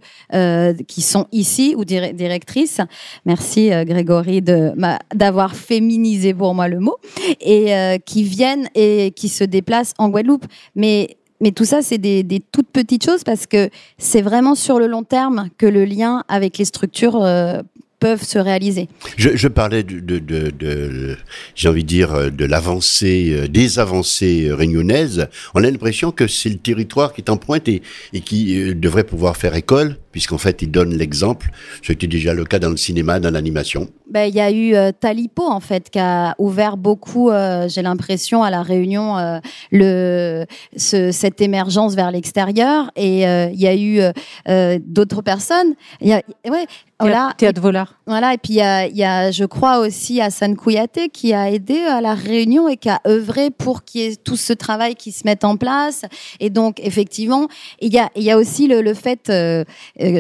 qui 0.88 1.02
sont 1.02 1.28
ici 1.32 1.74
ou 1.78 1.84
dir- 1.86 2.14
directrices. 2.14 2.82
Merci 3.26 3.74
euh, 3.74 3.84
Grégory 3.84 4.42
d'avoir 4.42 5.56
féminisé 5.56 6.34
pour 6.34 6.54
moi 6.56 6.68
le 6.68 6.80
mot 6.80 6.98
et 7.42 7.74
qui 8.06 8.24
viennent 8.24 8.68
et 8.76 9.12
qui 9.16 9.30
se 9.30 9.44
déplacent 9.44 9.94
en 9.98 10.10
Guadeloupe. 10.10 10.46
Mais 10.76 11.18
mais 11.44 11.52
tout 11.52 11.66
ça, 11.66 11.82
c'est 11.82 11.98
des, 11.98 12.42
toutes 12.52 12.70
petites 12.70 13.04
choses 13.04 13.24
parce 13.24 13.48
que 13.48 13.70
c'est 13.98 14.22
vraiment 14.22 14.56
sur 14.56 14.80
le 14.80 14.88
long 14.88 15.04
terme 15.04 15.50
que 15.58 15.66
le 15.66 15.84
lien 15.84 16.24
avec 16.30 16.58
les 16.58 16.64
structures 16.66 17.22
euh, 17.22 17.62
peuvent 18.04 18.24
se 18.24 18.38
réaliser. 18.38 18.90
Je, 19.16 19.48
parlais 19.48 19.82
de, 19.84 21.18
j'ai 21.56 21.70
envie 21.70 21.84
de 21.84 21.88
dire, 21.88 22.14
euh, 22.14 22.30
de 22.30 22.44
l'avancée, 22.44 23.30
euh, 23.32 23.48
des 23.48 23.80
avancées 23.80 24.50
euh, 24.50 24.56
réunionnaises. 24.56 25.30
On 25.54 25.64
a 25.64 25.72
l'impression 25.72 26.12
que 26.12 26.28
c'est 26.28 26.50
le 26.50 26.58
territoire 26.58 27.14
qui 27.14 27.22
est 27.22 27.30
en 27.30 27.38
pointe 27.38 27.70
et, 27.70 27.82
qui 28.26 28.76
devrait 28.76 29.06
pouvoir 29.06 29.38
faire 29.38 29.56
école, 29.56 29.96
puisqu'en 30.14 30.38
fait, 30.38 30.62
il 30.62 30.72
donne 30.72 30.96
l'exemple. 30.96 31.50
C'était 31.82 32.08
déjà 32.08 32.34
le 32.34 32.46
cas 32.46 32.60
dans 32.60 32.70
le 32.70 32.78
cinéma, 32.78 33.20
dans 33.20 33.32
l'animation. 33.32 33.90
Ben, 34.10 34.30
Il 34.30 34.36
y 34.36 34.40
a 34.40 34.52
eu 34.52 34.76
euh, 34.76 34.92
Talipo, 34.98 35.44
en 35.44 35.60
fait, 35.60 35.90
qui 35.90 36.00
a 36.00 36.36
ouvert 36.38 36.78
beaucoup, 36.78 37.30
euh, 37.32 37.68
j'ai 37.68 37.82
l'impression, 37.82 38.44
à 38.44 38.50
la 38.50 38.62
Réunion, 38.62 39.18
euh, 39.18 39.40
le, 39.72 40.46
ce, 40.78 41.12
cette 41.12 41.42
émergence 41.42 41.96
vers 41.96 42.12
l'extérieur. 42.12 42.92
Et 42.96 43.28
euh, 43.28 43.50
il 43.52 43.60
y 43.60 43.68
a 43.68 43.76
eu 43.76 44.00
d'autres 44.86 45.24
personnes. 45.24 45.74
Il 46.00 46.10
y 46.10 46.14
a, 46.14 46.22
ouais, 46.48 46.66
voilà. 47.00 47.34
Théâtre 47.38 47.60
Volard. 47.60 47.96
Voilà, 48.06 48.34
et 48.34 48.38
puis 48.38 48.54
il 48.54 48.58
y 48.58 48.62
a, 48.62 48.86
il 48.86 48.96
y 48.96 49.04
a, 49.04 49.32
je 49.32 49.46
crois 49.46 49.80
aussi 49.80 50.22
Hassan 50.22 50.56
Kouyaté 50.56 51.10
qui 51.10 51.34
a 51.34 51.50
aidé 51.50 51.80
à 51.80 52.02
la 52.02 52.14
Réunion 52.14 52.70
et 52.70 52.78
qui 52.78 52.90
a 52.90 53.02
œuvré 53.08 53.50
pour 53.50 53.84
qu'il 53.84 54.02
y 54.02 54.06
ait 54.06 54.16
tout 54.16 54.36
ce 54.38 54.54
travail 54.54 54.96
qui 54.96 55.12
se 55.12 55.24
mette 55.26 55.44
en 55.44 55.58
place. 55.58 56.04
Et 56.40 56.50
donc, 56.50 56.80
effectivement, 56.82 57.48
il 57.82 57.92
y 57.94 58.00
a, 58.00 58.10
il 58.16 58.24
y 58.24 58.32
a 58.32 58.38
aussi 58.38 58.68
le, 58.68 58.82
le 58.82 58.94
fait, 58.94 59.32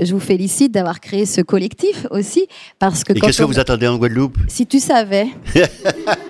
je 0.05 0.13
vous 0.13 0.19
félicite 0.19 0.71
d'avoir 0.71 0.99
créé 0.99 1.25
ce 1.25 1.41
collectif 1.41 2.07
aussi, 2.11 2.47
parce 2.79 3.03
que 3.03 3.13
Et 3.13 3.19
qu'est-ce 3.19 3.39
que 3.39 3.43
vous 3.43 3.59
attendez 3.59 3.87
en 3.87 3.97
Guadeloupe? 3.97 4.37
Si 4.47 4.65
tu 4.65 4.79
savais. 4.79 5.27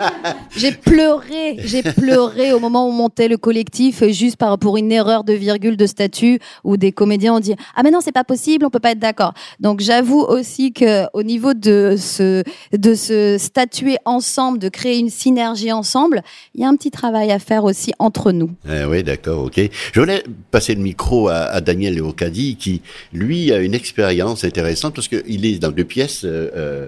j'ai 0.58 0.72
pleuré, 0.72 1.58
j'ai 1.60 1.84
pleuré 1.84 2.54
au 2.54 2.60
moment 2.60 2.86
où 2.86 2.90
on 2.90 2.94
montait 2.94 3.28
le 3.28 3.38
collectif 3.38 4.04
euh, 4.04 4.10
juste 4.10 4.38
pour 4.60 4.78
une 4.78 4.92
erreur 4.92 5.24
de 5.24 5.34
virgule 5.34 5.78
de 5.78 5.86
statut 5.86 6.40
où 6.64 6.78
des 6.78 6.92
comédiens 6.92 7.36
ont 7.36 7.40
dit 7.40 7.56
ah 7.76 7.84
mais 7.84 7.92
non 7.92 8.00
c'est 8.02 8.12
pas 8.12 8.24
possible, 8.24 8.66
on 8.66 8.70
peut 8.70 8.80
pas 8.80 8.92
être 8.92 9.00
d'accord. 9.00 9.34
Donc 9.60 9.80
j'avoue 9.80 10.22
aussi 10.22 10.74
que 10.74 11.06
au 11.14 11.24
niveau 11.24 11.54
de 11.54 11.96
ce 11.98 12.44
de 12.72 12.96
se 12.96 13.38
statuer 13.38 13.98
ensemble, 14.06 14.60
de 14.60 14.70
créer 14.70 15.00
une 15.00 15.10
synergie 15.10 15.72
ensemble, 15.72 16.22
il 16.56 16.62
y 16.62 16.64
a 16.64 16.68
un 16.68 16.76
petit 16.76 16.92
travail 16.92 17.32
à 17.32 17.40
faire 17.40 17.64
aussi 17.64 17.94
entre 18.00 18.32
nous. 18.32 18.52
Eh 18.70 18.86
oui, 18.86 19.04
d'accord, 19.04 19.46
ok. 19.46 19.60
Je 19.94 20.00
voulais 20.00 20.24
passer 20.52 20.76
le 20.76 20.82
micro 20.82 21.30
à, 21.30 21.62
Daniel 21.62 21.96
Léocadi, 21.96 22.56
qui, 22.56 22.82
lui, 23.12 23.52
a 23.52 23.60
une 23.60 23.74
expérience 23.74 24.44
intéressante, 24.44 24.94
parce 24.96 25.08
qu'il 25.08 25.46
est 25.46 25.60
dans 25.60 25.72
deux 25.72 25.84
pièces 25.84 26.22
euh, 26.26 26.88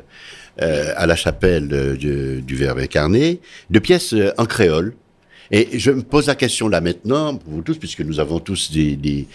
euh, 0.62 0.94
à 0.96 1.06
la 1.06 1.18
chapelle 1.18 1.70
euh, 1.74 2.42
du, 2.42 2.56
Verbe 2.56 2.80
incarné, 2.80 3.42
deux 3.70 3.82
pièces 3.82 4.14
euh, 4.14 4.32
en 4.38 4.46
créole. 4.46 4.96
Et 5.52 5.78
je 5.78 5.92
me 5.92 6.02
pose 6.02 6.28
la 6.28 6.36
question 6.36 6.70
là 6.70 6.80
maintenant, 6.80 7.36
pour 7.36 7.54
vous 7.54 7.62
tous, 7.62 7.78
puisque 7.78 8.00
nous 8.00 8.20
avons 8.20 8.40
tous 8.40 8.72
des, 8.72 9.28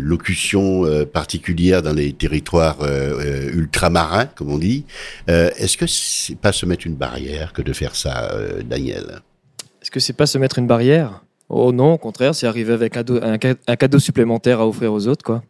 locutions 0.00 0.82
particulières 1.12 1.80
dans 1.80 1.92
les 1.92 2.12
territoires 2.12 2.78
ultramarins, 3.54 4.26
comme 4.26 4.50
on 4.50 4.58
dit. 4.58 4.84
Est-ce 5.28 5.76
que 5.76 5.86
c'est 5.86 6.36
pas 6.36 6.50
se 6.50 6.66
mettre 6.66 6.88
une 6.88 6.96
barrière 6.96 7.52
que 7.52 7.62
de 7.62 7.72
faire 7.72 7.94
ça, 7.94 8.32
Daniel? 8.64 9.20
Est-ce 9.80 9.92
que 9.92 10.00
c'est 10.00 10.12
pas 10.12 10.26
se 10.26 10.38
mettre 10.38 10.58
une 10.58 10.66
barrière? 10.66 11.22
Oh 11.48 11.70
non, 11.70 11.92
au 11.92 11.98
contraire, 11.98 12.34
c'est 12.34 12.48
arriver 12.48 12.72
avec 12.72 12.96
un, 12.96 13.04
un 13.68 13.76
cadeau 13.76 14.00
supplémentaire 14.00 14.58
à 14.58 14.66
offrir 14.66 14.92
aux 14.92 15.06
autres, 15.06 15.24
quoi. 15.24 15.44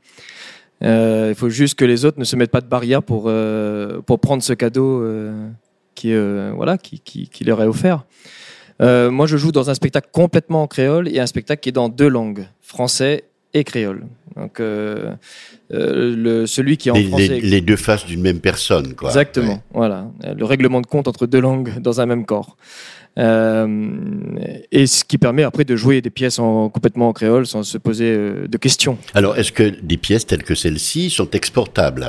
Euh, 0.83 1.29
Il 1.31 1.35
faut 1.35 1.49
juste 1.49 1.75
que 1.79 1.85
les 1.85 2.05
autres 2.05 2.19
ne 2.19 2.25
se 2.25 2.37
mettent 2.37 2.51
pas 2.51 2.61
de 2.61 2.67
barrière 2.69 3.03
pour, 3.03 3.25
euh, 3.27 4.01
pour 4.03 4.21
prendre 4.21 4.43
ce 4.43 4.53
cadeau 4.53 5.01
euh, 5.03 5.49
qui, 5.95 6.13
voilà, 6.55 6.77
qui, 6.79 7.01
qui, 7.01 7.29
qui 7.29 7.45
leur 7.45 7.63
est 7.63 7.67
offert. 7.67 8.05
Moi, 8.81 9.27
je 9.27 9.37
joue 9.37 9.53
dans 9.53 9.71
un 9.71 9.75
spectacle 9.75 10.09
complètement 10.13 10.63
en 10.63 10.67
créole 10.67 11.09
et 11.09 11.19
un 11.21 11.27
spectacle 11.27 11.61
qui 11.63 11.71
est 11.71 11.73
dans 11.73 11.89
deux 11.89 12.09
langues, 12.09 12.47
français 12.61 13.25
et 13.55 13.65
créole. 13.65 14.05
Donc, 14.37 14.61
euh, 14.61 15.15
euh, 15.73 16.15
le, 16.15 16.47
celui 16.47 16.77
qui 16.77 16.91
est 16.91 16.93
en 16.93 16.97
les, 16.97 17.09
français. 17.09 17.29
les- 17.29 17.41
les 17.41 17.61
deux 17.63 17.77
faces 17.77 18.05
d'une 18.05 18.21
même 18.21 18.41
personne, 18.41 18.95
quoi. 18.95 19.09
Exactement, 19.09 19.55
Ouais. 19.55 19.61
voilà. 19.73 20.09
Le 20.37 20.45
règlement 20.45 20.83
de 20.83 20.87
compte 20.87 21.09
entre 21.09 21.27
deux 21.27 21.41
langues 21.41 21.73
dans 21.81 22.03
un 22.03 22.07
même 22.07 22.27
corps. 22.27 22.59
Euh, 23.19 23.89
et 24.73 24.87
ce 24.87 25.05
qui 25.05 25.17
permet 25.17 25.43
après 25.43 25.65
de 25.65 25.75
jouer 25.75 26.03
des 26.03 26.11
pièces 26.11 26.39
en, 26.39 26.69
complètement 26.69 27.09
en 27.09 27.13
créole 27.13 27.47
sans 27.47 27.63
se 27.63 27.79
poser 27.79 28.11
euh, 28.11 28.47
de 28.47 28.59
questions. 28.59 28.99
Alors, 29.15 29.39
est-ce 29.39 29.53
que 29.53 29.73
des 29.83 29.97
pièces 29.97 30.27
telles 30.27 30.43
que 30.43 30.55
celle-ci 30.55 31.09
sont 31.09 31.31
exportables? 31.31 32.07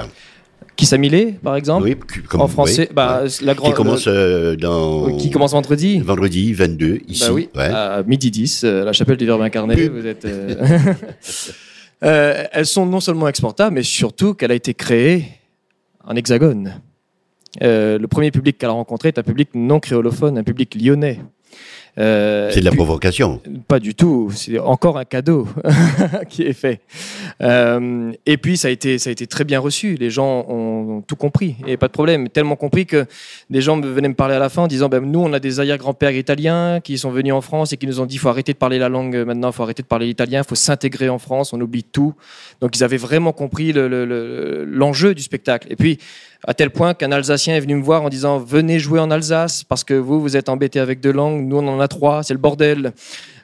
Kissamilé, 0.76 1.36
par 1.44 1.56
exemple? 1.56 1.86
Oui, 1.86 1.96
comme, 2.28 2.42
en 2.42 2.48
français, 2.48 2.88
oui, 2.90 2.94
bah, 2.94 3.24
la. 3.42 3.56
Qui 3.56 3.72
commence 3.72 4.06
euh, 4.08 4.56
dans. 4.56 5.16
Qui 5.18 5.32
commence 5.32 5.54
vendredi. 5.54 6.00
Vendredi 6.00 6.54
22 6.54 7.00
ici. 7.08 7.24
Bah 7.26 7.34
oui, 7.34 7.50
ouais. 7.56 7.64
à 7.64 8.04
midi 8.04 8.30
10, 8.30 8.64
euh, 8.64 8.84
la 8.84 8.94
chapelle 8.94 9.18
du 9.18 9.26
Verbe 9.26 9.42
incarné. 9.42 9.88
Vous 9.88 10.06
êtes. 10.06 10.28
elles 12.02 12.66
sont 12.66 12.86
non 12.86 13.00
seulement 13.00 13.28
exportables, 13.28 13.74
mais 13.74 13.84
surtout 13.84 14.36
qu'elle 14.36 14.52
a 14.52 14.56
été 14.56 14.76
créée 14.76 15.26
en 16.04 16.16
hexagone. 16.16 16.80
Euh, 17.64 17.98
le 17.98 18.08
premier 18.08 18.32
public 18.32 18.58
qu'elle 18.58 18.70
a 18.70 18.74
rencontré 18.74 19.08
est 19.10 19.20
un 19.20 19.24
public 19.24 19.50
non 19.56 19.80
créolophone, 19.80 20.38
un 20.38 20.44
public 20.44 20.76
lyonnais. 20.76 21.20
Euh, 22.00 22.52
C'est 22.52 22.60
de 22.60 22.66
la 22.66 22.72
provocation. 22.72 23.42
Pas 23.68 23.80
du 23.80 23.96
tout. 23.96 24.30
C'est 24.32 24.60
encore 24.60 25.00
un 25.00 25.06
cadeau 25.06 25.48
qui 26.30 26.44
est 26.44 26.54
fait. 26.54 26.82
Euh, 27.42 28.12
et 28.28 28.38
puis 28.38 28.56
ça 28.56 28.68
a 28.68 28.72
été 28.72 29.00
ça 29.00 29.10
a 29.10 29.14
été 29.14 29.26
très 29.26 29.44
bien 29.46 29.60
reçu. 29.60 29.96
Les 29.96 30.12
gens 30.12 30.46
ont, 30.48 30.98
ont 30.98 31.02
tout 31.02 31.16
compris 31.16 31.56
et 31.66 31.76
pas 31.76 31.88
de 31.88 31.92
problème. 31.94 32.30
Tellement 32.30 32.56
compris 32.56 32.86
que 32.86 33.08
des 33.50 33.62
gens 33.62 33.80
venaient 33.82 34.10
me 34.10 34.14
parler 34.14 34.36
à 34.36 34.40
la 34.40 34.50
fin 34.50 34.64
en 34.64 34.68
disant 34.68 34.90
ben, 34.90 35.00
nous 35.04 35.22
on 35.22 35.34
a 35.34 35.40
des 35.40 35.60
arrière-grands-pères 35.60 36.16
italiens 36.16 36.82
qui 36.84 37.00
sont 37.00 37.10
venus 37.10 37.34
en 37.34 37.42
France 37.42 37.74
et 37.74 37.78
qui 37.78 37.88
nous 37.88 38.00
ont 38.00 38.06
dit 38.06 38.20
faut 38.20 38.30
arrêter 38.30 38.54
de 38.54 38.58
parler 38.60 38.78
la 38.78 38.90
langue 38.90 39.16
maintenant, 39.26 39.52
faut 39.52 39.64
arrêter 39.64 39.82
de 39.82 39.88
parler 39.88 40.06
l'italien, 40.06 40.44
faut 40.44 40.54
s'intégrer 40.54 41.10
en 41.10 41.18
France, 41.18 41.52
on 41.52 41.62
oublie 41.62 41.84
tout. 41.84 42.14
Donc 42.62 42.78
ils 42.78 42.84
avaient 42.84 42.98
vraiment 42.98 43.32
compris 43.34 43.74
le- 43.74 43.88
le- 43.88 44.06
le- 44.06 44.66
l'enjeu 44.66 45.16
du 45.16 45.24
spectacle. 45.24 45.68
Et 45.72 45.76
puis 45.76 45.98
à 46.46 46.54
tel 46.54 46.70
point 46.70 46.94
qu'un 46.94 47.12
Alsacien 47.12 47.56
est 47.56 47.60
venu 47.60 47.76
me 47.76 47.84
voir 47.84 48.04
en 48.04 48.10
disant 48.10 48.38
venez 48.38 48.80
jouer 48.80 49.00
en 49.00 49.10
Alsace 49.12 49.64
parce 49.64 49.84
que 49.84 49.94
vous 49.94 50.22
vous 50.22 50.38
êtes 50.38 50.50
embêté 50.50 50.80
avec 50.80 51.00
deux 51.00 51.12
langues, 51.12 51.46
nous 51.46 51.58
on 51.58 51.68
en 51.68 51.80
a 51.80 51.88
trois, 51.88 52.24
c'est 52.24 52.34
le 52.34 52.40
bordel. 52.40 52.94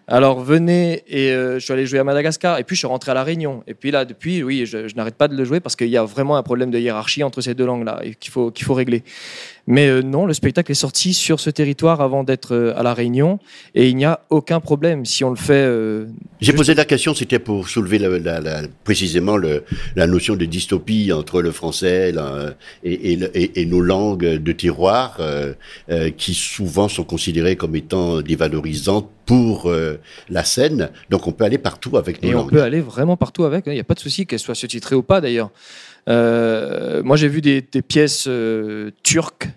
Alors 0.08 0.42
venez 0.42 1.04
et 1.08 1.32
euh, 1.32 1.60
je 1.60 1.60
suis 1.60 1.72
allé 1.72 1.86
jouer 1.86 2.00
à 2.00 2.04
Madagascar 2.04 2.60
et 2.60 2.66
puis 2.66 2.76
je 2.76 2.80
suis 2.80 2.88
rentré 2.88 3.12
à 3.12 3.14
la 3.14 3.24
Réunion 3.24 3.64
et 3.68 3.74
puis 3.74 3.90
là 3.90 4.04
depuis 4.04 4.44
oui 4.44 4.66
je, 4.66 4.94
n'arrête 4.98 5.16
pas 5.16 5.30
de 5.30 5.36
le 5.36 5.46
jouer 5.46 5.62
parce 5.62 5.78
qu'il 5.78 5.88
y 5.88 5.96
a 5.96 6.04
vraiment 6.04 6.36
un 6.36 6.44
problème 6.44 6.72
de 6.72 6.78
hiérarchie 6.78 7.24
entre 7.24 7.40
ces 7.40 7.54
deux 7.54 7.66
langues 7.66 7.86
là 7.86 8.02
et 8.04 8.14
qu'il 8.16 8.32
faut 8.32 8.52
qu'il 8.52 8.66
faut 8.66 8.74
régler. 8.74 9.04
Mais 9.66 9.88
euh, 9.88 10.02
non 10.02 10.26
le 10.26 10.34
spectacle 10.34 10.72
est 10.74 10.76
sorti 10.76 11.14
sur 11.14 11.40
ce 11.40 11.50
territoire 11.50 12.02
avant 12.02 12.26
d'être 12.26 12.54
euh, 12.54 12.74
à 12.78 12.84
la 12.84 12.94
Réunion 12.94 13.40
et 13.76 13.88
il 13.90 13.96
n'y 13.96 14.04
a 14.04 14.20
aucun 14.30 14.60
problème 14.60 15.06
si 15.06 15.24
on 15.24 15.30
le 15.30 15.38
fait. 15.38 15.54
euh, 15.54 16.08
J'ai 16.42 16.52
posé 16.52 16.74
la 16.74 16.84
question, 16.84 17.14
c'était 17.14 17.40
pour 17.40 17.70
soulever 17.70 17.98
la, 17.98 18.10
la- 18.20 18.42
la- 18.42 18.62
précisément 18.84 19.38
le, 19.38 19.64
la 19.96 20.06
notion 20.06 20.36
de 20.36 20.44
dystopie 20.44 21.14
entre 21.14 21.42
le 21.42 21.52
français 21.52 22.12
et, 22.84 23.66
nos 23.66 23.80
langues 23.80 24.26
de 24.44 24.52
euh, 25.90 26.10
qui 26.18 26.34
souvent 26.34 26.90
sont 26.90 27.06
considérées 27.06 27.56
comme 27.56 27.76
étant 27.78 28.22
dévalorisantes 28.22 29.10
pour 29.26 29.70
euh, 29.70 29.98
la 30.30 30.44
scène. 30.44 30.90
Donc 31.10 31.28
on 31.28 31.32
peut 31.32 31.46
aller 31.46 31.58
partout 31.58 31.96
avec 31.98 32.22
nos 32.22 32.30
Et 32.30 32.36
on 32.36 32.40
langues. 32.40 32.50
peut 32.52 32.62
aller 32.62 32.82
vraiment 32.82 33.16
partout 33.16 33.46
avec. 33.46 33.66
hein. 33.68 33.72
Il 33.72 33.76
n'y 33.76 33.80
a 33.80 33.86
pas 33.86 33.94
de 33.94 34.00
souci 34.00 34.26
qu'elle 34.26 34.40
soit 34.40 34.56
sous-titrée 34.56 34.96
ou 34.96 35.04
pas 35.04 35.22
d'ailleurs. 35.22 35.52
Euh, 36.10 37.02
moi 37.04 37.16
j'ai 37.18 37.28
vu 37.28 37.42
des, 37.42 37.62
des 37.62 37.82
pièces 37.82 38.26
euh, 38.28 38.92
turques. 39.04 39.48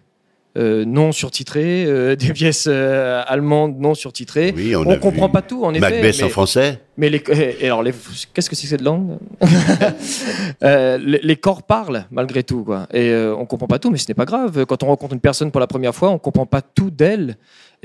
euh, 0.56 0.86
non 0.86 1.12
surtitrées, 1.12 1.84
euh, 1.86 2.16
des 2.22 2.32
pièces 2.32 2.66
euh, 2.66 3.22
allemandes 3.26 3.78
non 3.78 3.94
surtitrées. 3.94 4.54
Oui, 4.56 4.74
on 4.74 4.88
a 4.88 4.96
comprend 4.96 5.28
pas 5.28 5.42
tout, 5.42 5.62
en 5.64 5.74
effet. 5.74 5.80
Macbeth 5.90 6.22
en 6.22 6.30
français 6.30 6.80
Mais 6.96 7.10
les, 7.10 7.22
et 7.60 7.66
alors, 7.66 7.82
les- 7.82 7.92
qu'est-ce 8.32 8.48
que 8.48 8.56
c'est 8.56 8.62
que 8.62 8.68
cette 8.70 8.80
langue 8.80 9.18
les, 10.62 11.20
les 11.22 11.36
corps 11.36 11.62
parlent 11.62 12.06
malgré 12.10 12.42
tout, 12.42 12.64
quoi. 12.64 12.86
Et 12.92 13.14
on 13.36 13.44
comprend 13.46 13.66
pas 13.66 13.78
tout, 13.78 13.90
mais 13.90 13.98
ce 13.98 14.06
n'est 14.08 14.14
pas 14.14 14.24
grave. 14.24 14.64
Quand 14.66 14.82
on 14.82 14.86
rencontre 14.86 15.12
une 15.14 15.20
personne 15.20 15.50
pour 15.50 15.60
la 15.60 15.66
première 15.66 15.94
fois, 15.94 16.10
on 16.10 16.18
comprend 16.18 16.46
pas 16.46 16.62
tout 16.62 16.90
d'elle, 16.90 17.36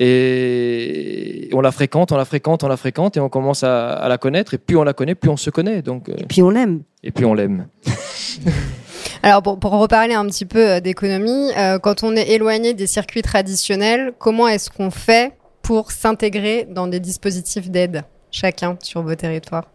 et 0.04 1.48
on 1.54 1.62
la 1.62 1.72
fréquente, 1.72 2.12
on 2.12 2.18
la 2.18 2.26
fréquente, 2.26 2.64
on 2.64 2.68
la 2.68 2.76
fréquente, 2.76 3.18
et 3.18 3.20
on 3.20 3.30
commence 3.30 3.64
à, 3.64 3.94
à 3.94 4.10
la 4.10 4.18
connaître. 4.18 4.56
Et 4.56 4.58
plus 4.58 4.76
on 4.76 4.84
la 4.84 4.94
connaît, 4.94 5.14
plus 5.14 5.30
on 5.30 5.38
se 5.38 5.52
connaît. 5.52 5.84
Donc. 5.84 6.10
Et 6.10 6.26
puis 6.26 6.42
on 6.42 6.50
l'aime. 6.50 6.82
Et 7.04 7.12
puis 7.12 7.24
on 7.24 7.36
l'aime. 7.36 7.68
Alors 9.24 9.44
pour, 9.44 9.60
pour 9.60 9.74
reparler 9.74 10.16
un 10.16 10.26
petit 10.26 10.46
peu 10.46 10.68
euh, 10.68 10.80
d'économie, 10.80 11.52
euh, 11.56 11.78
quand 11.78 12.02
on 12.02 12.16
est 12.16 12.30
éloigné 12.30 12.74
des 12.74 12.88
circuits 12.88 13.22
traditionnels, 13.22 14.14
comment 14.18 14.48
est-ce 14.48 14.72
qu'on 14.72 14.90
fait 14.90 15.34
pour 15.62 15.92
s'intégrer 15.92 16.68
dans 16.68 16.88
des 16.88 17.00
dispositifs 17.00 17.70
d'aide, 17.70 18.04
chacun 18.32 18.76
sur 18.82 19.04
vos 19.04 19.14
territoires? 19.14 19.70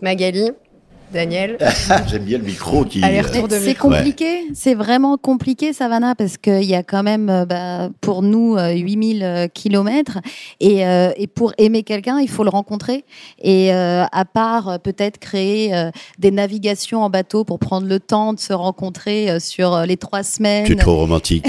Magali, 0.00 0.52
Daniel. 1.12 1.58
J'aime 2.08 2.24
bien 2.24 2.38
le 2.38 2.44
micro 2.44 2.84
qui. 2.84 3.00
De 3.00 3.58
C'est 3.58 3.74
compliqué, 3.74 4.44
c'est 4.54 4.74
vraiment 4.74 5.16
compliqué, 5.16 5.72
Savannah, 5.72 6.14
parce 6.14 6.36
qu'il 6.36 6.64
y 6.64 6.74
a 6.74 6.82
quand 6.82 7.02
même, 7.02 7.30
euh, 7.30 7.44
bah, 7.44 7.90
pour 8.00 8.22
nous, 8.22 8.56
euh, 8.56 8.72
8000 8.72 9.22
euh, 9.22 9.46
kilomètres. 9.48 10.18
Et, 10.60 10.86
euh, 10.86 11.12
et 11.16 11.26
pour 11.26 11.52
aimer 11.58 11.82
quelqu'un, 11.82 12.20
il 12.20 12.28
faut 12.28 12.44
le 12.44 12.50
rencontrer. 12.50 13.04
Et 13.42 13.72
euh, 13.72 14.04
à 14.10 14.24
part 14.24 14.68
euh, 14.68 14.78
peut-être 14.78 15.18
créer 15.18 15.74
euh, 15.74 15.90
des 16.18 16.30
navigations 16.30 17.02
en 17.02 17.10
bateau 17.10 17.44
pour 17.44 17.58
prendre 17.58 17.86
le 17.86 18.00
temps 18.00 18.32
de 18.32 18.40
se 18.40 18.52
rencontrer 18.52 19.30
euh, 19.30 19.38
sur 19.40 19.74
euh, 19.74 19.86
les 19.86 19.96
trois 19.96 20.22
semaines. 20.22 20.64
Tu 20.66 20.72
es 20.72 20.76
trop 20.76 20.96
romantique. 20.96 21.46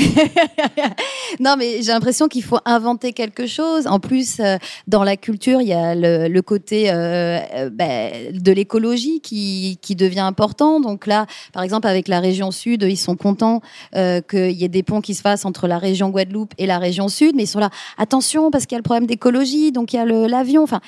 non, 1.39 1.56
mais 1.58 1.82
j'ai 1.82 1.91
l'impression 1.91 2.28
qu'il 2.28 2.43
faut 2.43 2.60
inventer 2.66 3.14
quelque 3.14 3.47
chose. 3.47 3.88
En 3.88 3.99
plus, 3.99 4.39
euh, 4.39 4.58
dans 4.88 5.03
la 5.03 5.18
culture, 5.18 5.62
il 5.62 5.68
y 5.68 5.74
a 5.74 5.95
le, 5.95 6.28
le 6.28 6.41
côté 6.41 6.91
euh, 6.91 7.39
euh, 7.56 7.70
ben, 7.70 8.34
de 8.34 8.51
l'écologie 8.51 9.22
qui, 9.22 9.55
qui 9.82 9.95
devient 9.95 10.20
important. 10.20 10.80
Donc 10.80 11.08
là, 11.08 11.26
par 11.53 11.64
exemple, 11.64 11.88
avec 11.88 12.08
la 12.08 12.20
région 12.20 12.51
sud, 12.51 12.84
ils 12.84 12.97
sont 12.97 13.16
contents 13.16 13.62
euh, 13.95 14.22
qu'il 14.22 14.51
y 14.51 14.64
ait 14.64 14.70
des 14.70 14.84
ponts 14.84 15.01
qui 15.01 15.14
se 15.14 15.22
fassent 15.22 15.45
entre 15.45 15.68
la 15.68 15.78
région 15.78 16.10
Guadeloupe 16.10 16.53
et 16.58 16.66
la 16.66 16.80
région 16.80 17.08
sud, 17.08 17.36
mais 17.36 17.43
ils 17.43 17.47
sont 17.47 17.60
là, 17.60 17.70
attention, 17.97 18.51
parce 18.51 18.66
qu'il 18.66 18.76
y 18.76 18.78
a 18.78 18.80
le 18.80 18.84
problème 18.84 19.08
d'écologie, 19.08 19.72
donc 19.72 19.93
il 19.93 19.97
y 19.97 19.99
a 19.99 20.06
l'avion. 20.06 20.64
Enfin, 20.64 20.82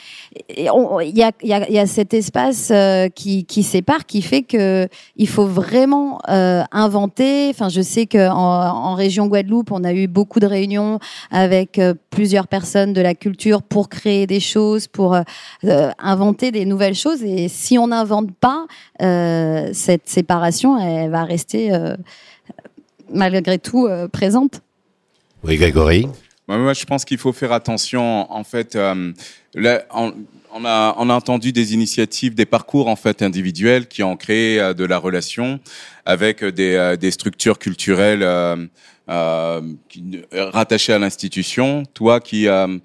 il 0.55 0.63
y 0.63 1.24
a, 1.24 1.32
y, 1.43 1.53
a, 1.53 1.70
y 1.70 1.80
a 1.80 1.88
cet 1.88 2.13
espace 2.13 2.70
euh, 2.72 3.09
qui, 3.09 3.45
qui 3.45 3.63
sépare, 3.63 4.05
qui 4.05 4.22
fait 4.22 4.43
que 4.43 4.88
il 5.15 5.28
faut 5.28 5.47
vraiment 5.47 6.20
euh, 6.30 6.63
inventer. 6.72 7.49
Enfin, 7.49 7.70
je 7.70 7.82
sais 7.82 8.05
que 8.05 8.30
en, 8.30 8.95
région 8.95 9.28
Guadeloupe, 9.28 9.72
on 9.72 9.84
a 9.84 9.93
eu 9.93 10.07
beaucoup 10.07 10.39
de 10.39 10.47
réunions 10.47 10.99
avec 11.30 11.80
plusieurs 12.09 12.47
personnes 12.47 12.93
de 12.93 13.01
la 13.01 13.13
culture 13.13 13.61
pour 13.61 13.89
créer 13.89 14.26
des 14.26 14.39
choses, 14.39 14.88
pour 14.88 15.15
inventer 15.99 16.51
des 16.51 16.65
nouvelles 16.65 16.95
choses. 16.95 17.24
Et 17.24 17.47
si 17.47 17.78
on 17.78 17.88
n'invente 17.88 18.32
pas, 18.32 18.46
euh, 19.01 19.69
cette 19.73 20.07
séparation, 20.09 20.77
elle 20.79 21.09
va 21.09 21.23
rester 21.23 21.73
euh, 21.73 21.95
malgré 23.13 23.59
tout 23.59 23.87
euh, 23.87 24.07
présente. 24.07 24.61
Oui, 25.43 25.57
Grégory. 25.57 26.07
Ouais, 26.47 26.57
moi, 26.57 26.73
je 26.73 26.85
pense 26.85 27.05
qu'il 27.05 27.17
faut 27.17 27.33
faire 27.33 27.51
attention. 27.51 28.31
En 28.31 28.43
fait, 28.43 28.75
euh, 28.75 29.11
là, 29.53 29.83
on, 29.93 30.13
on 30.53 30.65
a, 30.65 30.95
on 30.97 31.09
a 31.09 31.13
entendu 31.13 31.51
des 31.51 31.73
initiatives, 31.73 32.35
des 32.35 32.45
parcours 32.45 32.87
en 32.87 32.95
fait 32.95 33.21
individuels 33.21 33.87
qui 33.87 34.03
ont 34.03 34.15
créé 34.15 34.59
euh, 34.59 34.73
de 34.73 34.85
la 34.85 34.97
relation 34.97 35.59
avec 36.05 36.43
des, 36.43 36.75
euh, 36.75 36.95
des 36.95 37.11
structures 37.11 37.59
culturelles 37.59 38.23
euh, 38.23 38.65
euh, 39.09 39.61
qui, 39.89 40.21
rattachées 40.33 40.93
à 40.93 40.99
l'institution. 40.99 41.83
Toi 41.93 42.19
qui 42.19 42.47
euh, 42.47 42.77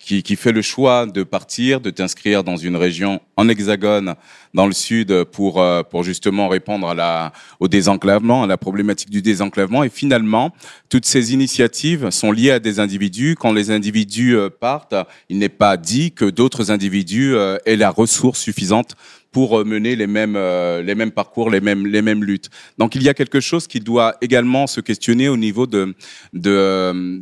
qui, 0.00 0.22
qui 0.22 0.36
fait 0.36 0.52
le 0.52 0.62
choix 0.62 1.06
de 1.06 1.22
partir, 1.22 1.80
de 1.80 1.90
t'inscrire 1.90 2.42
dans 2.42 2.56
une 2.56 2.76
région 2.76 3.20
en 3.36 3.48
hexagone, 3.48 4.14
dans 4.54 4.66
le 4.66 4.72
sud, 4.72 5.24
pour, 5.24 5.60
euh, 5.60 5.82
pour 5.82 6.02
justement 6.02 6.48
répondre 6.48 6.88
à 6.88 6.94
la, 6.94 7.32
au 7.60 7.68
désenclavement, 7.68 8.42
à 8.42 8.46
la 8.46 8.56
problématique 8.56 9.10
du 9.10 9.22
désenclavement. 9.22 9.84
Et 9.84 9.90
finalement, 9.90 10.52
toutes 10.88 11.06
ces 11.06 11.32
initiatives 11.32 12.10
sont 12.10 12.32
liées 12.32 12.50
à 12.50 12.58
des 12.58 12.80
individus. 12.80 13.36
Quand 13.38 13.52
les 13.52 13.70
individus 13.70 14.36
euh, 14.36 14.48
partent, 14.48 14.94
il 15.28 15.38
n'est 15.38 15.48
pas 15.48 15.76
dit 15.76 16.12
que 16.12 16.24
d'autres 16.24 16.70
individus 16.70 17.34
euh, 17.34 17.58
aient 17.66 17.76
la 17.76 17.90
ressource 17.90 18.40
suffisante 18.40 18.96
pour 19.32 19.60
euh, 19.60 19.64
mener 19.64 19.96
les 19.96 20.06
mêmes 20.06 20.36
euh, 20.36 20.82
les 20.82 20.94
mêmes 20.94 21.12
parcours, 21.12 21.50
les 21.50 21.60
mêmes 21.60 21.86
les 21.86 22.02
mêmes 22.02 22.24
luttes. 22.24 22.50
Donc 22.78 22.94
il 22.94 23.02
y 23.02 23.08
a 23.08 23.14
quelque 23.14 23.40
chose 23.40 23.66
qui 23.66 23.80
doit 23.80 24.16
également 24.20 24.66
se 24.66 24.80
questionner 24.80 25.28
au 25.28 25.36
niveau 25.36 25.66
de, 25.66 25.94
de, 26.32 26.50
euh, 26.50 27.18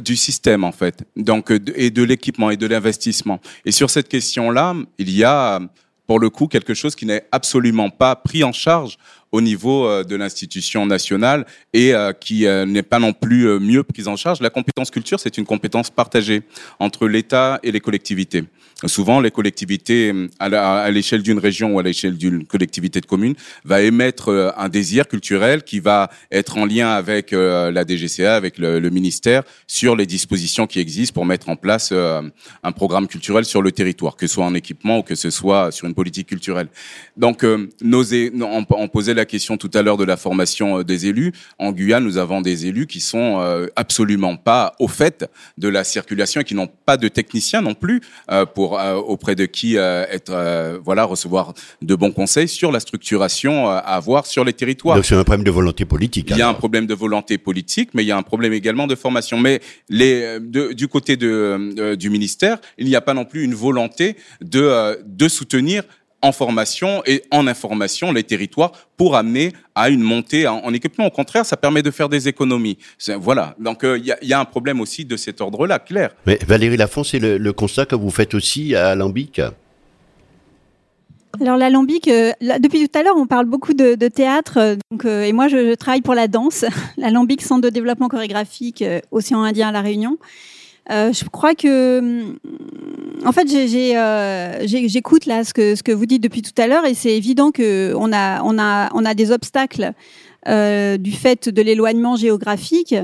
du 0.00 0.16
système 0.16 0.64
en 0.64 0.72
fait. 0.72 1.04
Donc 1.16 1.52
et 1.74 1.90
de 1.90 2.02
l'équipement 2.02 2.50
et 2.50 2.56
de 2.56 2.66
l'investissement. 2.66 3.40
Et 3.64 3.72
sur 3.72 3.90
cette 3.90 4.08
question-là, 4.08 4.74
il 4.98 5.10
y 5.10 5.24
a 5.24 5.60
pour 6.06 6.20
le 6.20 6.30
coup 6.30 6.46
quelque 6.46 6.74
chose 6.74 6.94
qui 6.94 7.06
n'est 7.06 7.24
absolument 7.32 7.90
pas 7.90 8.14
pris 8.14 8.44
en 8.44 8.52
charge 8.52 8.96
au 9.32 9.40
niveau 9.40 10.04
de 10.04 10.14
l'institution 10.14 10.86
nationale 10.86 11.44
et 11.72 11.92
qui 12.20 12.46
n'est 12.46 12.84
pas 12.84 13.00
non 13.00 13.12
plus 13.12 13.58
mieux 13.58 13.82
prise 13.82 14.06
en 14.06 14.14
charge. 14.14 14.40
La 14.40 14.50
compétence 14.50 14.92
culture, 14.92 15.18
c'est 15.18 15.36
une 15.36 15.44
compétence 15.44 15.90
partagée 15.90 16.42
entre 16.78 17.08
l'État 17.08 17.58
et 17.64 17.72
les 17.72 17.80
collectivités. 17.80 18.44
Souvent, 18.84 19.20
les 19.20 19.30
collectivités, 19.30 20.12
à 20.38 20.90
l'échelle 20.90 21.22
d'une 21.22 21.38
région 21.38 21.74
ou 21.74 21.78
à 21.78 21.82
l'échelle 21.82 22.18
d'une 22.18 22.44
collectivité 22.44 23.00
de 23.00 23.06
commune, 23.06 23.34
va 23.64 23.80
émettre 23.80 24.28
euh, 24.28 24.50
un 24.58 24.68
désir 24.68 25.08
culturel 25.08 25.62
qui 25.62 25.80
va 25.80 26.10
être 26.30 26.58
en 26.58 26.66
lien 26.66 26.90
avec 26.90 27.32
euh, 27.32 27.70
la 27.70 27.86
DGCA, 27.86 28.36
avec 28.36 28.58
le, 28.58 28.90
ministère, 28.90 29.44
sur 29.66 29.96
les 29.96 30.04
dispositions 30.04 30.66
qui 30.66 30.78
existent 30.78 31.14
pour 31.14 31.24
mettre 31.24 31.48
en 31.48 31.56
place 31.56 31.88
euh, 31.90 32.20
un 32.62 32.72
programme 32.72 33.08
culturel 33.08 33.46
sur 33.46 33.62
le 33.62 33.72
territoire, 33.72 34.14
que 34.14 34.26
ce 34.26 34.34
soit 34.34 34.44
en 34.44 34.52
équipement 34.52 34.98
ou 34.98 35.02
que 35.02 35.14
ce 35.14 35.30
soit 35.30 35.72
sur 35.72 35.86
une 35.86 35.94
politique 35.94 36.26
culturelle. 36.26 36.68
Donc, 37.16 37.46
on, 37.46 38.88
posait 38.88 39.14
la 39.14 39.24
question 39.24 39.56
tout 39.56 39.70
à 39.72 39.80
l'heure 39.80 39.96
de 39.96 40.04
la 40.04 40.18
formation 40.18 40.82
des 40.82 41.06
élus. 41.06 41.32
En 41.58 41.72
Guyane, 41.72 42.04
nous 42.04 42.18
avons 42.18 42.42
des 42.42 42.66
élus 42.66 42.86
qui 42.86 43.00
sont 43.00 43.68
absolument 43.74 44.36
pas 44.36 44.74
au 44.78 44.88
fait 44.88 45.28
de 45.56 45.68
la 45.68 45.82
circulation 45.82 46.42
et 46.42 46.44
qui 46.44 46.54
n'ont 46.54 46.68
pas 46.84 46.96
de 46.96 47.08
techniciens 47.08 47.62
non 47.62 47.74
plus 47.74 48.00
euh, 48.30 48.44
pour 48.66 48.78
euh, 48.80 48.94
auprès 48.96 49.34
de 49.36 49.46
qui 49.46 49.76
euh, 49.76 50.04
être 50.10 50.30
euh, 50.32 50.78
voilà 50.82 51.04
recevoir 51.04 51.54
de 51.82 51.94
bons 51.94 52.10
conseils 52.20 52.48
sur 52.48 52.72
la 52.72 52.80
structuration 52.80 53.68
à 53.68 53.76
avoir 54.00 54.26
sur 54.26 54.44
les 54.44 54.52
territoires. 54.52 54.96
Donc 54.96 55.04
c'est 55.04 55.14
un 55.14 55.22
problème 55.24 55.44
de 55.44 55.50
volonté 55.50 55.84
politique. 55.84 56.26
Il 56.30 56.36
y 56.38 56.42
a 56.42 56.48
un 56.48 56.54
problème 56.54 56.86
de 56.86 56.94
volonté 56.94 57.38
politique, 57.38 57.90
mais 57.94 58.02
il 58.04 58.08
y 58.08 58.12
a 58.12 58.16
un 58.16 58.22
problème 58.32 58.52
également 58.52 58.86
de 58.88 58.94
formation. 58.96 59.36
Mais 59.38 59.60
les, 59.88 60.40
de- 60.40 60.72
du 60.72 60.88
côté 60.88 61.16
de, 61.16 61.94
du 61.94 62.08
ministère, 62.10 62.58
il 62.78 62.86
n'y 62.86 62.96
a 62.96 63.00
pas 63.00 63.14
non 63.14 63.24
plus 63.24 63.44
une 63.44 63.54
volonté 63.54 64.16
de, 64.40 64.60
euh, 64.62 64.96
de 65.22 65.28
soutenir 65.28 65.84
en 66.22 66.32
formation 66.32 67.02
et 67.06 67.22
en 67.30 67.46
information 67.46 68.12
les 68.12 68.24
territoires 68.24 68.72
pour 68.96 69.16
amener 69.16 69.52
à 69.74 69.88
une 69.90 70.00
montée 70.00 70.46
en, 70.46 70.58
en 70.58 70.72
équipement. 70.72 71.06
Au 71.06 71.10
contraire, 71.10 71.44
ça 71.44 71.56
permet 71.56 71.82
de 71.82 71.90
faire 71.90 72.08
des 72.08 72.28
économies. 72.28 72.78
Voilà. 73.18 73.54
Donc 73.58 73.84
euh, 73.84 73.98
il 73.98 74.06
y, 74.06 74.12
a, 74.12 74.18
il 74.22 74.28
y 74.28 74.32
a 74.32 74.40
un 74.40 74.44
problème 74.44 74.80
aussi 74.80 75.04
de 75.04 75.16
cet 75.16 75.40
ordre-là, 75.40 75.78
clair. 75.78 76.10
Mais 76.26 76.38
Valérie 76.46 76.76
Lafont, 76.76 77.04
c'est 77.04 77.18
le, 77.18 77.38
le 77.38 77.52
constat 77.52 77.86
que 77.86 77.94
vous 77.94 78.10
faites 78.10 78.34
aussi 78.34 78.74
à 78.74 78.88
Alambic 78.88 79.40
Alors 81.40 81.56
l'alambic, 81.56 82.08
euh, 82.08 82.32
là, 82.40 82.58
depuis 82.58 82.88
tout 82.88 82.98
à 82.98 83.02
l'heure, 83.02 83.16
on 83.16 83.26
parle 83.26 83.46
beaucoup 83.46 83.74
de, 83.74 83.94
de 83.94 84.08
théâtre, 84.08 84.58
euh, 84.58 84.76
donc, 84.90 85.04
euh, 85.04 85.22
et 85.22 85.32
moi 85.32 85.48
je, 85.48 85.70
je 85.70 85.74
travaille 85.74 86.02
pour 86.02 86.14
la 86.14 86.28
danse. 86.28 86.64
L'alambic, 86.96 87.42
centre 87.42 87.62
de 87.62 87.70
développement 87.70 88.08
chorégraphique, 88.08 88.82
euh, 88.82 89.00
Océan 89.10 89.42
Indien 89.42 89.68
à 89.68 89.72
la 89.72 89.82
Réunion. 89.82 90.18
Euh, 90.90 91.12
je 91.12 91.24
crois 91.24 91.54
que, 91.54 91.98
hum, 91.98 92.38
en 93.24 93.32
fait, 93.32 93.48
euh, 93.52 94.58
j'écoute 94.64 95.26
là 95.26 95.42
ce 95.42 95.52
que 95.52 95.74
ce 95.74 95.82
que 95.82 95.92
vous 95.92 96.06
dites 96.06 96.22
depuis 96.22 96.42
tout 96.42 96.60
à 96.60 96.66
l'heure, 96.66 96.84
et 96.84 96.94
c'est 96.94 97.16
évident 97.16 97.50
que 97.50 97.94
on 97.96 98.12
a 98.12 99.14
des 99.14 99.30
obstacles 99.32 99.92
euh, 100.48 100.96
du 100.96 101.10
fait 101.10 101.48
de 101.48 101.62
l'éloignement 101.62 102.14
géographique. 102.14 102.94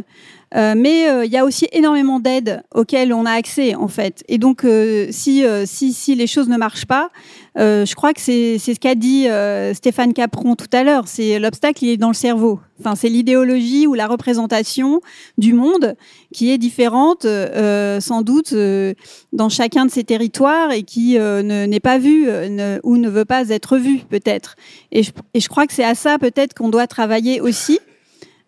Euh, 0.55 0.75
mais 0.77 1.09
euh, 1.09 1.25
il 1.25 1.33
y 1.33 1.39
a 1.39 1.45
aussi 1.47 1.67
énormément 1.73 2.21
d'aides 2.21 2.63
auxquelles 2.75 3.15
on 3.15 3.25
a 3.25 3.33
accès 3.33 3.75
en 3.75 3.89
fait. 3.89 4.23
Et 4.29 4.37
donc 4.37 4.65
euh, 4.65 5.07
si, 5.11 5.45
euh, 5.47 5.65
si 5.67 5.93
si 5.95 6.15
les 6.15 6.27
choses 6.27 6.49
ne 6.49 6.59
marchent 6.59 6.85
pas, 6.87 7.09
je 7.57 7.95
crois 7.95 8.13
que 8.15 8.21
c'est 8.21 8.59
ce 8.59 8.79
qu'a 8.79 8.95
dit 8.95 9.27
Stéphane 9.75 10.13
Capron 10.15 10.55
tout 10.57 10.71
à 10.73 10.85
l'heure. 10.85 11.05
C'est 11.07 11.39
l'obstacle, 11.39 11.85
il 11.85 11.91
est 11.91 11.97
dans 11.99 12.09
le 12.09 12.15
cerveau. 12.15 12.61
Enfin, 12.81 12.95
c'est 12.97 13.09
l'idéologie 13.11 13.87
ou 13.87 13.95
la 13.95 14.07
représentation 14.07 15.01
du 15.39 15.53
monde 15.53 15.95
qui 16.35 16.51
est 16.51 16.59
différente, 16.59 17.25
euh, 17.27 18.01
sans 18.01 18.23
doute, 18.23 18.53
euh, 18.55 18.95
dans 19.33 19.49
chacun 19.51 19.85
de 19.87 19.91
ces 19.91 20.03
territoires 20.03 20.73
et 20.73 20.83
qui 20.83 21.19
euh, 21.19 21.43
ne- 21.43 21.67
n'est 21.67 21.79
pas 21.81 21.99
vue 21.99 22.25
ne- 22.27 22.81
ou 22.83 22.97
ne 22.97 23.09
veut 23.09 23.25
pas 23.27 23.49
être 23.51 23.77
vue, 23.77 24.01
peut-être. 24.09 24.57
Et 24.91 25.03
et 25.35 25.41
je 25.41 25.49
crois 25.49 25.67
que 25.67 25.75
c'est 25.75 25.85
à 25.85 25.95
ça, 25.95 26.19
peut-être, 26.19 26.55
qu'on 26.55 26.71
doit 26.71 26.87
travailler 26.87 27.41
aussi. 27.41 27.79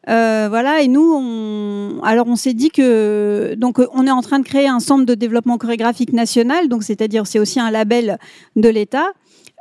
Euh, 0.08 0.46
voilà, 0.50 0.82
et 0.82 0.88
nous, 0.88 1.14
on, 1.18 2.02
alors 2.02 2.26
on 2.28 2.36
s'est 2.36 2.52
dit 2.52 2.70
que 2.70 3.54
donc 3.56 3.78
euh, 3.80 3.86
on 3.94 4.06
est 4.06 4.10
en 4.10 4.20
train 4.20 4.38
de 4.38 4.44
créer 4.44 4.68
un 4.68 4.80
centre 4.80 5.06
de 5.06 5.14
développement 5.14 5.56
chorégraphique 5.56 6.12
national, 6.12 6.68
donc 6.68 6.82
c'est-à-dire 6.82 7.26
c'est 7.26 7.38
aussi 7.38 7.58
un 7.58 7.70
label 7.70 8.18
de 8.56 8.68
l'État, 8.68 9.12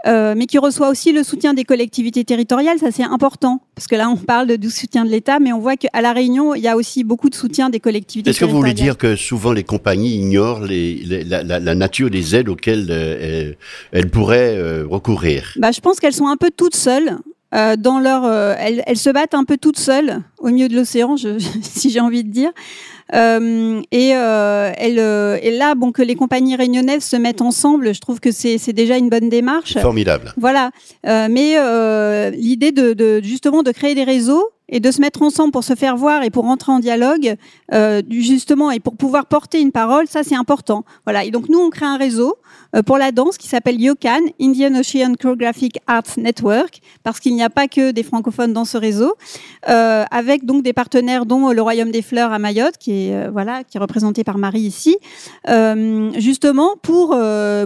euh, 0.06 0.34
mais 0.36 0.46
qui 0.46 0.58
reçoit 0.58 0.90
aussi 0.90 1.14
le 1.14 1.24
soutien 1.24 1.54
des 1.54 1.64
collectivités 1.64 2.26
territoriales. 2.26 2.78
Ça 2.78 2.92
c'est 2.92 3.04
important 3.06 3.62
parce 3.74 3.88
que 3.88 3.96
là 3.96 4.10
on 4.10 4.18
parle 4.18 4.48
de, 4.48 4.56
du 4.58 4.70
soutien 4.70 5.06
de 5.06 5.10
l'État, 5.10 5.40
mais 5.40 5.54
on 5.54 5.60
voit 5.60 5.78
qu'à 5.78 6.02
la 6.02 6.12
Réunion 6.12 6.56
il 6.56 6.62
y 6.62 6.68
a 6.68 6.76
aussi 6.76 7.06
beaucoup 7.06 7.30
de 7.30 7.36
soutien 7.36 7.70
des 7.70 7.80
collectivités. 7.80 8.30
Est-ce 8.32 8.42
que 8.42 8.46
vous 8.46 8.58
voulez 8.58 8.74
dire 8.74 8.98
que 8.98 9.16
souvent 9.16 9.54
les 9.54 9.64
compagnies 9.64 10.16
ignorent 10.18 10.66
les, 10.66 10.96
les- 10.96 11.24
la, 11.24 11.44
la- 11.44 11.62
la 11.62 11.76
nature 11.76 12.10
des 12.10 12.36
aides 12.36 12.50
auxquelles 12.50 12.88
euh, 12.90 13.18
elles, 13.22 13.58
elles 13.94 14.10
pourraient 14.10 14.58
euh, 14.58 14.86
recourir? 14.86 15.54
Bah, 15.58 15.72
je 15.72 15.80
pense 15.80 16.02
qu'elles 16.02 16.14
sont 16.14 16.28
un 16.28 16.36
peu 16.38 16.52
toutes 16.52 16.76
seules. 16.76 17.18
Euh, 17.54 17.76
dans 17.76 18.00
leur, 18.00 18.26
euh, 18.26 18.56
elles, 18.58 18.84
elles 18.86 18.98
se 18.98 19.10
battent 19.10 19.34
un 19.34 19.44
peu 19.44 19.58
toutes 19.58 19.80
seules 19.80 20.22
au 20.40 20.50
milieu 20.50 20.68
de 20.68 20.76
l'océan, 20.76 21.16
si 21.62 21.90
j'ai 21.90 22.00
envie 22.00 22.24
de 22.24 22.32
dire. 22.32 22.52
Euh, 23.14 23.82
et, 23.92 24.16
euh, 24.16 24.72
elles, 24.78 25.00
euh, 25.00 25.38
et 25.42 25.52
là, 25.52 25.76
bon, 25.76 25.92
que 25.92 26.02
les 26.02 26.16
compagnies 26.16 26.56
réunionnaises 26.56 27.04
se 27.04 27.16
mettent 27.16 27.42
ensemble, 27.42 27.94
je 27.94 28.02
trouve 28.02 28.20
que 28.20 28.32
c'est 28.32 28.58
c'est 28.58 28.74
déjà 28.74 28.98
une 28.98 29.10
bonne 29.10 29.30
démarche. 29.30 29.78
Formidable. 29.78 30.34
Voilà. 30.38 30.72
Euh, 31.06 31.28
mais 31.30 31.56
euh, 31.58 32.32
l'idée 32.32 32.72
de, 32.72 32.94
de 32.94 33.22
justement 33.24 33.62
de 33.62 33.72
créer 33.72 33.94
des 33.94 34.04
réseaux 34.04 34.50
et 34.70 34.80
de 34.80 34.92
se 34.92 35.02
mettre 35.02 35.22
ensemble 35.22 35.52
pour 35.52 35.64
se 35.64 35.76
faire 35.76 35.98
voir 35.98 36.24
et 36.24 36.30
pour 36.30 36.46
entrer 36.46 36.72
en 36.72 36.80
dialogue, 36.80 37.36
euh, 37.74 38.02
justement, 38.10 38.72
et 38.72 38.80
pour 38.80 38.96
pouvoir 38.96 39.26
porter 39.26 39.60
une 39.60 39.72
parole, 39.72 40.08
ça 40.08 40.24
c'est 40.24 40.36
important. 40.36 40.86
Voilà. 41.06 41.26
Et 41.26 41.32
donc 41.32 41.50
nous, 41.50 41.60
on 41.60 41.70
crée 41.70 41.86
un 41.86 41.98
réseau 41.98 42.38
euh, 42.76 42.82
pour 42.82 42.98
la 42.98 43.12
danse 43.12 43.38
qui 43.38 43.48
s'appelle 43.48 43.80
YOCAN, 43.80 44.22
Indian 44.40 44.74
Ocean 44.76 45.14
Choreographic 45.20 45.80
Arts 45.88 46.18
Network, 46.18 46.82
parce 47.04 47.20
qu'il 47.20 47.36
n'y 47.36 47.44
a 47.44 47.50
pas 47.50 47.68
que 47.68 47.92
des 47.92 48.04
francophones 48.04 48.54
dans 48.54 48.66
ce 48.66 48.78
réseau, 48.78 49.14
euh, 49.70 50.06
avec 50.12 50.46
donc 50.46 50.64
des 50.64 50.74
partenaires 50.74 51.26
dont 51.26 51.52
le 51.52 51.62
Royaume 51.62 51.92
des 51.92 52.02
Fleurs 52.02 52.32
à 52.32 52.40
Mayotte, 52.40 52.78
qui 52.78 53.08
est 53.08 53.30
voilà, 53.30 53.64
qui 53.64 53.78
est 53.78 53.80
représenté 53.80 54.24
par 54.24 54.38
Marie 54.38 54.62
ici, 54.62 54.98
justement 56.16 56.76
pour 56.82 57.18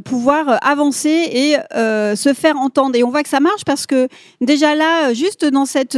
pouvoir 0.04 0.58
avancer 0.62 1.10
et 1.10 1.56
se 1.74 2.34
faire 2.34 2.58
entendre. 2.58 2.96
Et 2.96 3.04
on 3.04 3.10
voit 3.10 3.24
que 3.24 3.30
ça 3.30 3.40
marche 3.40 3.64
parce 3.66 3.86
que 3.86 4.08
déjà 4.42 4.76
là, 4.76 5.14
juste 5.14 5.46
dans 5.46 5.66
cette 5.66 5.98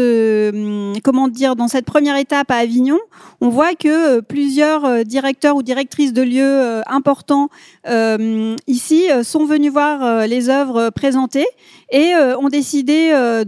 comment 1.04 1.28
dire, 1.28 1.56
dans 1.56 1.68
cette 1.68 1.86
première 1.86 2.18
étape 2.18 2.52
à 2.52 2.56
Avignon, 2.56 3.00
on 3.42 3.50
voit 3.50 3.74
que 3.76 4.18
euh, 4.18 4.22
plusieurs 4.22 4.86
euh, 4.86 5.04
directeurs 5.04 5.56
ou 5.56 5.64
directrices 5.64 6.14
de 6.14 6.22
lieux 6.22 6.44
euh, 6.44 6.82
importants 6.88 7.50
euh, 7.88 8.56
ici 8.68 9.10
euh, 9.12 9.24
sont 9.24 9.46
venus 9.46 9.72
voir 9.72 10.04
euh, 10.04 10.26
les 10.28 10.50
œuvres 10.50 10.78
euh, 10.78 10.92
présentées 10.92 11.48
et 11.92 12.14
euh, 12.14 12.38
ont 12.38 12.50
décidé 12.50 13.12
euh, 13.14 13.44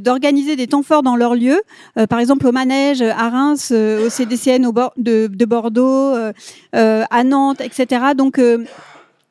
d'organiser 0.00 0.56
des 0.56 0.66
temps 0.66 0.82
forts 0.82 1.02
dans 1.02 1.16
leur 1.16 1.34
lieu, 1.34 1.60
Euh, 1.98 2.06
par 2.06 2.18
exemple 2.18 2.46
au 2.46 2.52
Manège, 2.52 3.02
à 3.02 3.28
Reims, 3.28 3.70
euh, 3.72 4.06
au 4.06 4.10
CDCN 4.10 4.66
au 4.66 4.72
de, 4.96 5.28
de 5.28 5.44
Bordeaux, 5.44 6.14
euh, 6.14 6.32
euh, 6.74 7.04
à 7.10 7.24
Nantes, 7.24 7.60
etc. 7.60 8.14
Donc 8.16 8.38
euh, 8.38 8.64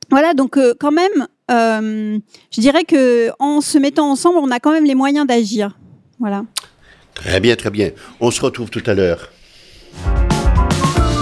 voilà, 0.10 0.34
donc 0.34 0.58
euh, 0.58 0.74
quand 0.80 0.92
même, 0.92 1.28
euh, 1.52 2.20
je 2.52 2.62
dirais 2.62 2.84
que 2.84 3.32
en 3.40 3.62
se 3.62 3.78
mettant 3.78 4.10
ensemble, 4.10 4.38
on 4.42 4.52
a 4.52 4.60
quand 4.60 4.72
même 4.72 4.86
les 4.86 4.96
moyens 4.96 5.26
d'agir. 5.26 5.78
Voilà. 6.20 6.44
Très 7.16 7.40
bien, 7.40 7.56
très 7.56 7.72
bien. 7.72 7.90
On 8.20 8.30
se 8.30 8.42
retrouve 8.42 8.70
tout 8.70 8.84
à 8.86 8.94
l'heure. 8.94 9.30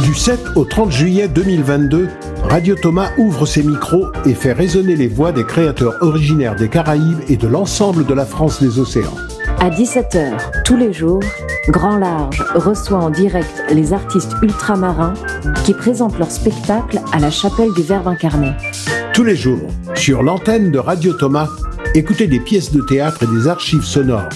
Du 0.03 0.13
7 0.13 0.39
au 0.55 0.65
30 0.65 0.91
juillet 0.91 1.27
2022, 1.29 2.09
Radio 2.43 2.75
Thomas 2.75 3.11
ouvre 3.17 3.45
ses 3.45 3.63
micros 3.63 4.07
et 4.25 4.33
fait 4.33 4.51
résonner 4.51 4.97
les 4.97 5.07
voix 5.07 5.31
des 5.31 5.45
créateurs 5.45 5.95
originaires 6.01 6.55
des 6.55 6.67
Caraïbes 6.67 7.21
et 7.29 7.37
de 7.37 7.47
l'ensemble 7.47 8.05
de 8.05 8.13
la 8.13 8.25
France 8.25 8.61
des 8.61 8.79
océans. 8.79 9.15
À 9.61 9.69
17h, 9.69 10.63
tous 10.65 10.75
les 10.75 10.91
jours, 10.91 11.21
Grand 11.69 11.97
Large 11.97 12.43
reçoit 12.53 12.97
en 12.97 13.09
direct 13.09 13.63
les 13.71 13.93
artistes 13.93 14.33
ultramarins 14.41 15.13
qui 15.63 15.73
présentent 15.73 16.19
leur 16.19 16.31
spectacle 16.31 16.99
à 17.13 17.19
la 17.19 17.31
chapelle 17.31 17.71
du 17.73 17.81
Verbe 17.81 18.09
incarné. 18.09 18.51
Tous 19.13 19.23
les 19.23 19.37
jours, 19.37 19.69
sur 19.95 20.21
l'antenne 20.21 20.71
de 20.71 20.79
Radio 20.79 21.13
Thomas, 21.13 21.47
écoutez 21.95 22.27
des 22.27 22.41
pièces 22.41 22.73
de 22.73 22.81
théâtre 22.81 23.23
et 23.23 23.27
des 23.27 23.47
archives 23.47 23.85
sonores. 23.85 24.27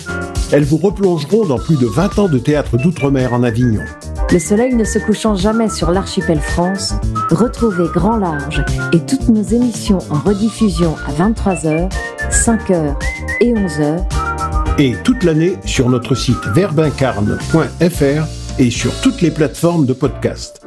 Elles 0.51 0.63
vous 0.63 0.77
replongeront 0.77 1.45
dans 1.45 1.59
plus 1.59 1.77
de 1.77 1.85
20 1.85 2.19
ans 2.19 2.29
de 2.29 2.37
théâtre 2.37 2.77
d'outre-mer 2.77 3.33
en 3.33 3.43
Avignon. 3.43 3.81
Le 4.31 4.39
soleil 4.39 4.75
ne 4.75 4.83
se 4.83 4.99
couchant 4.99 5.35
jamais 5.35 5.69
sur 5.69 5.91
l'archipel 5.91 6.39
France, 6.39 6.93
retrouvez 7.29 7.87
Grand 7.93 8.17
Large 8.17 8.63
et 8.93 8.99
toutes 8.99 9.29
nos 9.29 9.43
émissions 9.43 9.99
en 10.09 10.19
rediffusion 10.19 10.95
à 11.07 11.11
23h, 11.11 11.89
5h 12.31 12.95
et 13.41 13.53
11h 13.53 14.03
Et 14.79 14.95
toute 15.03 15.23
l'année 15.23 15.57
sur 15.65 15.89
notre 15.89 16.15
site 16.15 16.45
verbincarne.fr 16.53 18.59
et 18.59 18.69
sur 18.69 18.91
toutes 19.01 19.21
les 19.21 19.31
plateformes 19.31 19.85
de 19.85 19.93
podcast. 19.93 20.66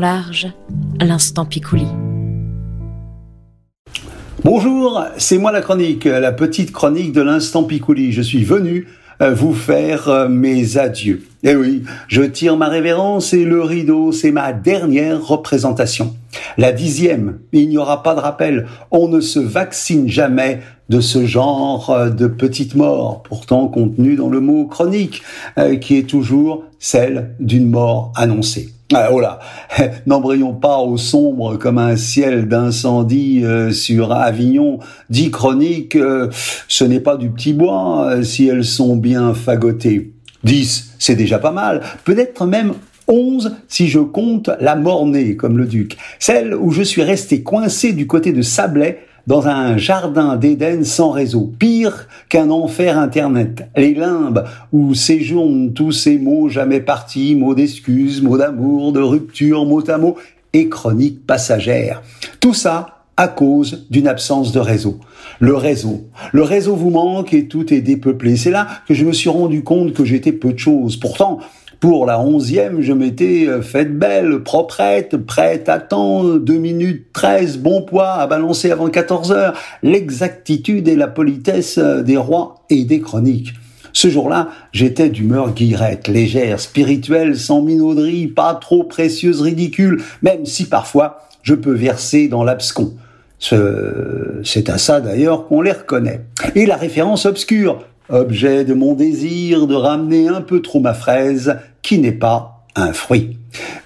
Large, 0.00 0.48
l'instant 0.98 1.44
Picouli. 1.44 1.86
Bonjour, 4.42 5.04
c'est 5.18 5.36
moi 5.36 5.52
la 5.52 5.60
chronique, 5.60 6.06
la 6.06 6.32
petite 6.32 6.72
chronique 6.72 7.12
de 7.12 7.20
l'instant 7.20 7.64
Picouli. 7.64 8.10
Je 8.10 8.22
suis 8.22 8.42
venu 8.42 8.88
euh, 9.20 9.34
vous 9.34 9.52
faire 9.52 10.08
euh, 10.08 10.28
mes 10.28 10.78
adieux. 10.78 11.22
Eh 11.42 11.54
oui, 11.54 11.82
je 12.08 12.22
tire 12.22 12.56
ma 12.56 12.68
révérence 12.68 13.34
et 13.34 13.44
le 13.44 13.60
rideau, 13.60 14.12
c'est 14.12 14.32
ma 14.32 14.54
dernière 14.54 15.22
représentation. 15.22 16.16
La 16.56 16.72
dixième, 16.72 17.38
il 17.52 17.68
n'y 17.68 17.76
aura 17.76 18.02
pas 18.02 18.14
de 18.14 18.20
rappel. 18.20 18.66
On 18.90 19.08
ne 19.08 19.20
se 19.20 19.38
vaccine 19.38 20.08
jamais 20.08 20.60
de 20.88 21.00
ce 21.02 21.26
genre 21.26 21.90
euh, 21.90 22.08
de 22.08 22.26
petite 22.26 22.74
mort, 22.74 23.22
pourtant 23.22 23.68
contenue 23.68 24.16
dans 24.16 24.30
le 24.30 24.40
mot 24.40 24.64
chronique, 24.66 25.22
qui 25.82 25.98
est 25.98 26.08
toujours 26.08 26.64
celle 26.78 27.34
d'une 27.38 27.68
mort 27.68 28.12
annoncée. 28.16 28.70
Ah, 28.92 29.10
oh 29.12 29.22
n'embrayons 30.06 30.52
pas 30.52 30.78
au 30.78 30.96
sombre 30.96 31.56
comme 31.56 31.78
un 31.78 31.94
ciel 31.94 32.48
d'incendie 32.48 33.42
euh, 33.44 33.70
sur 33.70 34.10
Avignon. 34.10 34.80
Dix 35.10 35.30
chroniques, 35.30 35.94
euh, 35.94 36.28
ce 36.66 36.82
n'est 36.82 36.98
pas 36.98 37.16
du 37.16 37.30
petit 37.30 37.52
bois 37.52 38.08
euh, 38.10 38.24
si 38.24 38.48
elles 38.48 38.64
sont 38.64 38.96
bien 38.96 39.32
fagotées. 39.32 40.12
Dix, 40.42 40.92
c'est 40.98 41.14
déjà 41.14 41.38
pas 41.38 41.52
mal. 41.52 41.82
Peut-être 42.04 42.46
même 42.46 42.74
onze 43.06 43.54
si 43.68 43.86
je 43.86 44.00
compte 44.00 44.50
la 44.58 44.74
mornée, 44.74 45.36
comme 45.36 45.56
le 45.56 45.66
duc. 45.66 45.96
Celle 46.18 46.52
où 46.52 46.72
je 46.72 46.82
suis 46.82 47.04
resté 47.04 47.44
coincé 47.44 47.92
du 47.92 48.08
côté 48.08 48.32
de 48.32 48.42
Sablé 48.42 48.98
dans 49.26 49.46
un 49.48 49.76
jardin 49.76 50.36
d'Éden 50.36 50.84
sans 50.84 51.10
réseau, 51.10 51.52
pire 51.58 52.08
qu'un 52.28 52.50
enfer 52.50 52.98
internet. 52.98 53.68
Les 53.76 53.94
limbes 53.94 54.44
où 54.72 54.94
séjournent 54.94 55.72
tous 55.72 55.92
ces 55.92 56.18
mots 56.18 56.48
jamais 56.48 56.80
partis, 56.80 57.34
mots 57.34 57.54
d'excuses, 57.54 58.22
mots 58.22 58.38
d'amour, 58.38 58.92
de 58.92 59.00
rupture, 59.00 59.64
mots 59.64 59.88
à 59.90 59.98
mots 59.98 60.16
et 60.52 60.68
chroniques 60.68 61.26
passagères. 61.26 62.02
Tout 62.40 62.54
ça 62.54 63.00
à 63.16 63.28
cause 63.28 63.86
d'une 63.90 64.08
absence 64.08 64.50
de 64.50 64.60
réseau. 64.60 64.98
Le 65.40 65.54
réseau. 65.54 66.06
Le 66.32 66.42
réseau 66.42 66.74
vous 66.74 66.88
manque 66.88 67.34
et 67.34 67.48
tout 67.48 67.72
est 67.72 67.82
dépeuplé. 67.82 68.36
C'est 68.36 68.50
là 68.50 68.66
que 68.88 68.94
je 68.94 69.04
me 69.04 69.12
suis 69.12 69.28
rendu 69.28 69.62
compte 69.62 69.92
que 69.92 70.06
j'étais 70.06 70.32
peu 70.32 70.54
de 70.54 70.58
choses. 70.58 70.96
Pourtant, 70.96 71.38
pour 71.80 72.04
la 72.04 72.20
onzième, 72.20 72.82
je 72.82 72.92
m'étais 72.92 73.46
euh, 73.48 73.62
faite 73.62 73.98
belle, 73.98 74.40
proprette, 74.42 75.16
prête 75.16 75.68
à 75.70 75.78
temps, 75.78 76.24
2 76.24 76.54
minutes 76.58 77.06
13, 77.14 77.58
bon 77.58 77.80
poids 77.82 78.10
à 78.12 78.26
balancer 78.26 78.70
avant 78.70 78.88
14 78.90 79.32
heures, 79.32 79.54
l'exactitude 79.82 80.88
et 80.88 80.96
la 80.96 81.08
politesse 81.08 81.78
euh, 81.78 82.02
des 82.02 82.18
rois 82.18 82.56
et 82.68 82.84
des 82.84 83.00
chroniques. 83.00 83.54
Ce 83.92 84.08
jour-là, 84.08 84.48
j'étais 84.72 85.08
d'humeur 85.08 85.52
guillerette, 85.52 86.06
légère, 86.06 86.60
spirituelle, 86.60 87.36
sans 87.36 87.62
minauderie, 87.62 88.28
pas 88.28 88.54
trop 88.54 88.84
précieuse, 88.84 89.40
ridicule, 89.40 90.02
même 90.22 90.44
si 90.46 90.66
parfois 90.66 91.22
je 91.42 91.54
peux 91.54 91.72
verser 91.74 92.28
dans 92.28 92.44
l'abscon. 92.44 92.92
Ce- 93.38 94.40
C'est 94.44 94.68
à 94.70 94.78
ça 94.78 95.00
d'ailleurs 95.00 95.48
qu'on 95.48 95.62
les 95.62 95.72
reconnaît. 95.72 96.20
Et 96.54 96.66
la 96.66 96.76
référence 96.76 97.26
obscure, 97.26 97.82
objet 98.10 98.64
de 98.64 98.74
mon 98.74 98.94
désir 98.94 99.66
de 99.66 99.74
ramener 99.74 100.28
un 100.28 100.40
peu 100.40 100.60
trop 100.62 100.80
ma 100.80 100.94
fraise, 100.94 101.56
qui 101.82 101.98
n'est 101.98 102.12
pas 102.12 102.66
un 102.76 102.92
fruit. 102.92 103.36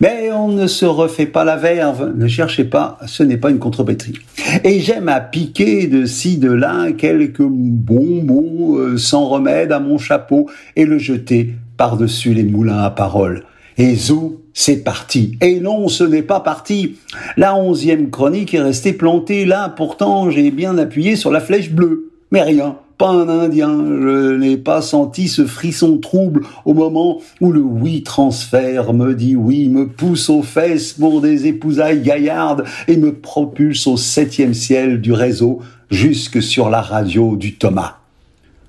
Mais 0.01 0.31
on 0.33 0.49
ne 0.49 0.67
se 0.67 0.85
refait 0.85 1.27
pas 1.27 1.45
la 1.45 1.57
verve, 1.57 2.13
ne 2.15 2.27
cherchez 2.27 2.65
pas, 2.65 2.99
ce 3.07 3.23
n'est 3.23 3.37
pas 3.37 3.51
une 3.51 3.59
contrepétrie. 3.59 4.19
Et 4.63 4.81
j'aime 4.81 5.09
à 5.09 5.21
piquer 5.21 5.87
de 5.87 6.05
ci, 6.05 6.37
de 6.37 6.51
là 6.51 6.93
quelques 6.93 7.43
bons 7.43 8.23
mots 8.23 8.79
euh, 8.79 8.99
sans 8.99 9.27
remède 9.27 9.73
à 9.73 9.81
mon 9.81 9.99
chapeau 9.99 10.51
et 10.77 10.85
le 10.85 10.99
jeter 10.99 11.55
par-dessus 11.77 12.35
les 12.35 12.45
moulins 12.45 12.83
à 12.83 12.91
paroles. 12.91 13.45
Et 13.79 13.95
zou, 13.97 14.43
c'est 14.53 14.85
parti. 14.85 15.37
Et 15.41 15.59
non, 15.59 15.89
ce 15.89 16.05
n'est 16.05 16.23
pas 16.23 16.41
parti. 16.41 16.97
La 17.37 17.57
onzième 17.57 18.11
chronique 18.11 18.55
est 18.55 18.61
restée 18.61 18.93
plantée 18.93 19.45
là, 19.45 19.69
pourtant 19.69 20.31
j'ai 20.31 20.51
bien 20.51 20.79
appuyé 20.79 21.17
sur 21.17 21.33
la 21.33 21.41
flèche 21.41 21.73
bleue. 21.73 22.04
Mais 22.31 22.43
rien, 22.43 22.77
pas 22.99 23.11
un 23.11 23.29
Indien. 23.29 23.85
Je 23.85 24.37
n'ai 24.37 24.57
pas 24.57 24.83
senti 24.83 25.29
ce 25.29 25.47
frisson 25.47 25.99
trouble 25.99 26.43
au 26.65 26.75
moment 26.75 27.21
où 27.41 27.53
le 27.53 27.61
oui 27.61 28.03
transfert 28.03 28.93
me 28.93 29.15
dit 29.15 29.37
oui, 29.37 29.69
me 29.69 29.89
pousse 29.89 30.31
aux 30.31 30.43
fesses 30.43 30.93
pour 30.93 31.21
des 31.21 31.47
épousailles 31.47 32.03
gaillardes 32.03 32.65
et 32.89 32.97
me 32.97 33.15
propulse 33.15 33.87
au 33.87 33.97
septième 33.97 34.55
ciel 34.55 35.01
du 35.01 35.13
réseau 35.13 35.61
jusque 35.91 36.43
sur 36.43 36.71
la 36.71 36.81
radio 36.81 37.37
du 37.37 37.55
Thomas. 37.55 37.97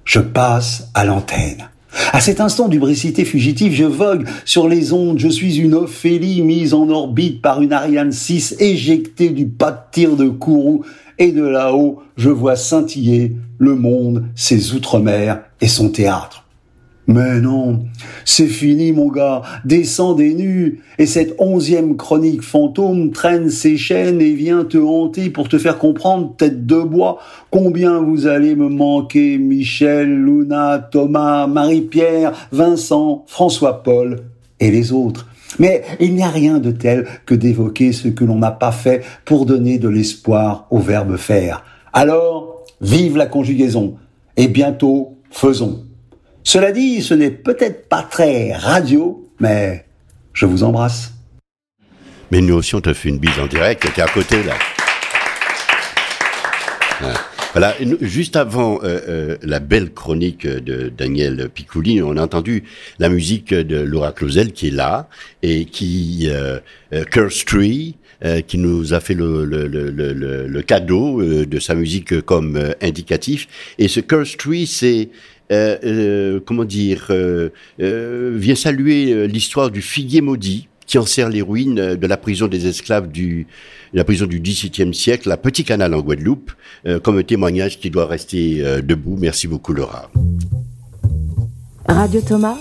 Je 0.03 0.20
passe 0.20 0.89
à 0.93 1.06
l'antenne. 1.06 1.70
À 2.12 2.20
cet 2.20 2.41
instant 2.41 2.68
d'ubricité 2.68 3.24
fugitive, 3.24 3.74
je 3.74 3.86
vogue 3.86 4.28
sur 4.43 4.68
les 4.68 4.91
ondes. 4.91 5.18
Je 5.18 5.30
suis 5.30 5.58
une 5.58 5.74
Ophélie 5.74 6.41
mise 6.41 6.74
en 6.74 6.89
orbite 6.89 7.41
par 7.41 7.62
une 7.62 7.74
Ariane 7.74 8.12
6 8.12 8.58
éjectée 8.60 9.30
du 9.30 9.47
pas 9.47 9.72
de 9.72 9.78
tir 9.91 10.16
de 10.16 10.28
Kourou. 10.28 10.84
Et 11.18 11.32
de 11.32 11.43
là-haut, 11.43 12.01
je 12.18 12.30
vois 12.30 12.55
scintiller 12.55 13.36
le 13.57 13.76
monde, 13.76 14.26
ses 14.36 14.74
outre-mer 14.74 15.43
et 15.61 15.68
son 15.68 15.89
théâtre. 15.89 16.45
Mais 17.07 17.39
non, 17.39 17.86
C'est 18.26 18.47
fini, 18.47 18.91
mon 18.91 19.09
gars. 19.09 19.43
Descendez 19.63 20.34
nu. 20.34 20.82
Et 20.97 21.05
cette 21.05 21.36
onzième 21.38 21.97
chronique 21.97 22.41
fantôme 22.41 23.11
traîne 23.11 23.49
ses 23.49 23.78
chaînes 23.78 24.22
et 24.22 24.34
vient 24.34 24.66
te 24.66 24.80
hanter 24.80 25.30
pour 25.30 25.47
te 25.47 25.59
faire 25.59 25.78
comprendre, 25.78 26.36
tête 26.36 26.66
de 26.66 26.82
bois, 26.82 27.20
combien 27.51 28.01
vous 28.01 28.26
allez 28.26 28.55
me 28.55 28.70
manquer, 28.70 29.38
Michel, 29.38 30.09
Luna, 30.09 30.80
Thomas, 30.80 31.45
Marie-Pierre, 31.45 32.32
Vincent, 32.51 33.24
François-Paul 33.28 34.22
et 34.59 34.72
les 34.72 34.91
autres. 34.91 35.28
Mais 35.60 35.84
il 35.99 36.16
n'y 36.16 36.24
a 36.24 36.30
rien 36.30 36.60
de 36.60 36.72
tel 36.72 37.08
que 37.26 37.36
d'évoquer 37.36 37.91
ce 37.91 38.08
que 38.08 38.24
l'on 38.24 38.38
n'a 38.39 38.51
pas 38.51 38.72
fait 38.72 39.03
pour 39.26 39.45
donner 39.45 39.78
de 39.78 39.89
l'espoir 39.89 40.68
au 40.70 40.80
verbe 40.80 41.18
faire. 41.18 41.64
Alors, 41.93 42.64
vive 42.82 43.18
la 43.18 43.26
conjugaison. 43.26 43.97
Et 44.38 44.47
bientôt, 44.47 45.18
faisons. 45.32 45.86
Cela 46.43 46.72
dit, 46.72 47.01
ce 47.01 47.14
n'est 47.14 47.32
peut-être 47.32 47.89
pas 47.89 48.03
très 48.03 48.53
radio, 48.53 49.30
mais 49.39 49.86
je 50.34 50.45
vous 50.45 50.64
embrasse. 50.64 51.14
Mais 52.32 52.41
nous 52.41 52.56
aussi, 52.56 52.76
on 52.76 52.82
te 52.82 52.93
fait 52.93 53.10
une 53.10 53.20
bise 53.20 53.39
en 53.39 53.47
direct. 53.47 53.88
T'es 53.93 54.01
à 54.01 54.08
côté, 54.08 54.43
là. 54.43 54.53
Voilà, 57.56 57.74
juste 58.01 58.36
avant 58.36 58.82
euh, 58.84 58.99
euh, 59.08 59.38
la 59.41 59.62
belle 59.62 59.93
chronique 59.93 60.45
de 60.45 60.89
Daniel 60.89 61.47
Picouli, 61.47 62.01
on 62.01 62.18
a 62.18 62.22
entendu 62.22 62.64
la 62.99 63.08
musique 63.08 63.53
de 63.53 63.78
Laura 63.78 64.12
Clausel 64.12 64.51
qui 64.51 64.68
est 64.68 64.72
là 64.72 65.08
et 65.41 65.64
qui 65.64 66.28
euh, 66.28 66.60
euh, 66.91 67.06
Curse 67.06 67.45
Tree, 67.45 67.95
euh, 68.26 68.41
qui 68.41 68.58
nous 68.58 68.93
a 68.93 68.99
fait 68.99 69.14
le, 69.14 69.45
le, 69.45 69.68
le, 69.68 69.89
le, 69.89 70.47
le- 70.47 70.62
cadeau 70.64 71.22
euh, 71.22 71.45
de 71.45 71.60
sa 71.60 71.76
musique 71.76 72.20
comme 72.22 72.60
indicatif. 72.82 73.47
Et 73.80 73.88
ce 73.88 74.01
Curse 74.01 74.36
Tree, 74.36 74.68
c'est 74.68 75.08
euh, 75.53 75.78
euh, 75.86 76.39
comment 76.45 76.66
dire, 76.66 77.08
euh, 77.12 77.51
vient 77.80 78.56
saluer 78.56 79.28
l'histoire 79.30 79.72
du 79.72 79.82
figuier 79.82 80.20
maudit 80.20 80.68
qui 80.96 81.00
enserre 81.00 81.28
les 81.28 81.41
ruines 81.41 81.78
euh, 81.78 81.96
de 81.98 82.08
la 82.08 82.16
prison 82.16 82.48
des 82.48 82.68
esclaves 82.68 83.12
du 83.12 83.48
la 83.93 84.06
prison 84.06 84.26
du 84.26 84.39
XVIIe 84.39 84.93
siècle, 84.93 85.28
la 85.28 85.36
Petit 85.36 85.66
Canal 85.66 85.93
en 85.93 86.00
Guadeloupe, 86.00 86.52
euh, 86.86 87.00
comme 87.00 87.18
un 87.18 87.24
témoignage 87.24 87.80
qui 87.80 87.89
doit 87.89 88.06
rester 88.06 88.60
euh, 88.62 88.82
debout. 88.82 89.18
Merci 89.20 89.48
beaucoup, 89.48 89.74
Laura. 89.74 90.10
Radio 91.89 92.22
Thomas, 92.22 92.58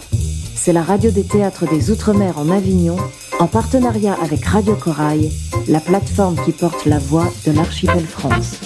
c'est 0.56 0.72
la 0.72 0.82
radio 0.82 1.12
des 1.12 1.22
théâtres 1.22 1.68
des 1.70 1.92
Outre-mer 1.92 2.36
en 2.36 2.50
Avignon, 2.50 2.96
en 3.38 3.46
partenariat 3.46 4.14
avec 4.14 4.44
Radio 4.44 4.74
Corail, 4.74 5.30
la 5.68 5.78
plateforme 5.78 6.36
qui 6.44 6.50
porte 6.50 6.86
la 6.86 6.98
voix 6.98 7.32
de 7.46 7.52
l'archipel 7.52 8.02
France. 8.04 8.58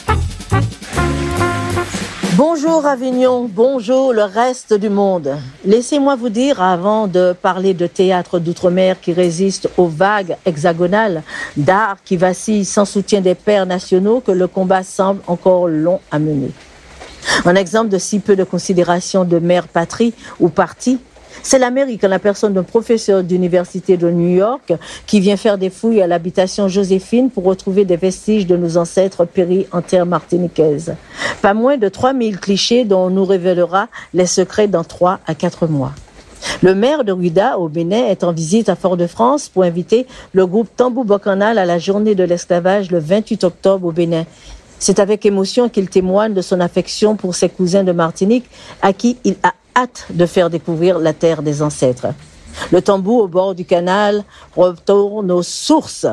Bonjour 2.39 2.87
Avignon, 2.87 3.51
bonjour 3.53 4.13
le 4.13 4.23
reste 4.23 4.73
du 4.73 4.89
monde. 4.89 5.37
Laissez-moi 5.65 6.15
vous 6.15 6.29
dire, 6.29 6.63
avant 6.63 7.09
de 7.09 7.33
parler 7.33 7.75
de 7.75 7.89
théâtre 7.89 8.39
d'outre-mer 8.39 9.01
qui 9.01 9.13
résiste 9.13 9.69
aux 9.77 9.89
vagues 9.89 10.37
hexagonales, 10.47 11.25
d'art 11.57 11.97
qui 12.05 12.17
vacille 12.17 12.65
sans 12.65 12.85
soutien 12.85 13.23
des 13.23 13.35
pères 13.35 13.67
nationaux, 13.67 14.21
que 14.21 14.31
le 14.31 14.47
combat 14.47 14.85
semble 14.85 15.21
encore 15.27 15.67
long 15.67 15.99
à 16.13 16.21
mener. 16.21 16.53
Un 17.45 17.57
exemple 17.57 17.89
de 17.89 17.99
si 17.99 18.21
peu 18.21 18.37
de 18.37 18.45
considération 18.45 19.25
de 19.25 19.41
mère 19.41 19.67
patrie 19.67 20.15
ou 20.39 20.49
parti, 20.49 21.01
c'est 21.43 21.59
l'Amérique 21.59 22.03
la 22.03 22.19
personne 22.19 22.53
d'un 22.53 22.63
professeur 22.63 23.23
d'université 23.23 23.97
de 23.97 24.11
New 24.11 24.37
York 24.37 24.73
qui 25.07 25.21
vient 25.21 25.37
faire 25.37 25.59
des 25.59 25.71
fouilles 25.71 26.03
à 26.03 26.07
l'habitation 26.07 26.69
Joséphine 26.69 27.31
pour 27.31 27.45
retrouver 27.45 27.85
des 27.85 27.97
vestiges 27.97 28.47
de 28.47 28.57
nos 28.57 28.77
ancêtres 28.77 29.25
péris 29.25 29.67
en 29.73 29.83
terre 29.83 30.07
martiniquaise. 30.07 30.95
Pas 31.43 31.55
moins 31.55 31.77
de 31.77 31.89
3000 31.89 32.39
clichés 32.39 32.85
dont 32.85 33.07
on 33.07 33.11
nous 33.11 33.25
révélera 33.25 33.89
les 34.15 34.27
secrets 34.27 34.69
dans 34.69 34.85
3 34.85 35.21
à 35.27 35.35
4 35.35 35.67
mois. 35.67 35.93
Le 36.63 36.75
maire 36.75 37.05
de 37.05 37.13
Ruida, 37.13 37.59
au 37.59 37.69
Bénin, 37.69 38.07
est 38.07 38.25
en 38.25 38.33
visite 38.33 38.69
à 38.69 38.77
Fort-de-France 38.77 39.49
pour 39.49 39.65
inviter 39.65 40.07
le 40.33 40.47
groupe 40.47 40.69
Tambou 40.77 41.05
Bocanal 41.05 41.59
à 41.59 41.67
la 41.67 41.79
journée 41.79 42.15
de 42.15 42.25
l'esclavage 42.25 42.91
le 42.91 42.99
28 42.99 43.45
octobre 43.45 43.89
au 43.89 43.93
Bénin. 43.93 44.25
C'est 44.79 45.01
avec 45.01 45.27
émotion 45.27 45.69
qu'il 45.69 45.89
témoigne 45.89 46.35
de 46.35 46.43
son 46.43 46.61
affection 46.61 47.17
pour 47.17 47.35
ses 47.35 47.49
cousins 47.49 47.83
de 47.83 47.93
Martinique, 47.93 48.45
à 48.81 48.93
qui 48.93 49.17
il 49.25 49.37
a 49.43 49.53
hâte 49.79 50.07
de 50.11 50.27
faire 50.27 50.51
découvrir 50.51 50.99
la 50.99 51.13
terre 51.13 51.43
des 51.43 51.63
ancêtres. 51.63 52.09
Le 52.73 52.83
tambour 52.83 53.25
au 53.25 53.29
bord 53.29 53.55
du 53.55 53.65
canal 53.65 54.25
retourne 54.57 55.31
aux 55.31 55.45
sources. 55.45 56.07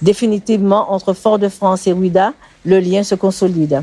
Définitivement, 0.00 0.92
entre 0.92 1.12
Fort-de-France 1.12 1.86
et 1.86 1.92
Ouida, 1.92 2.32
le 2.64 2.80
lien 2.80 3.04
se 3.04 3.14
consolide. 3.14 3.82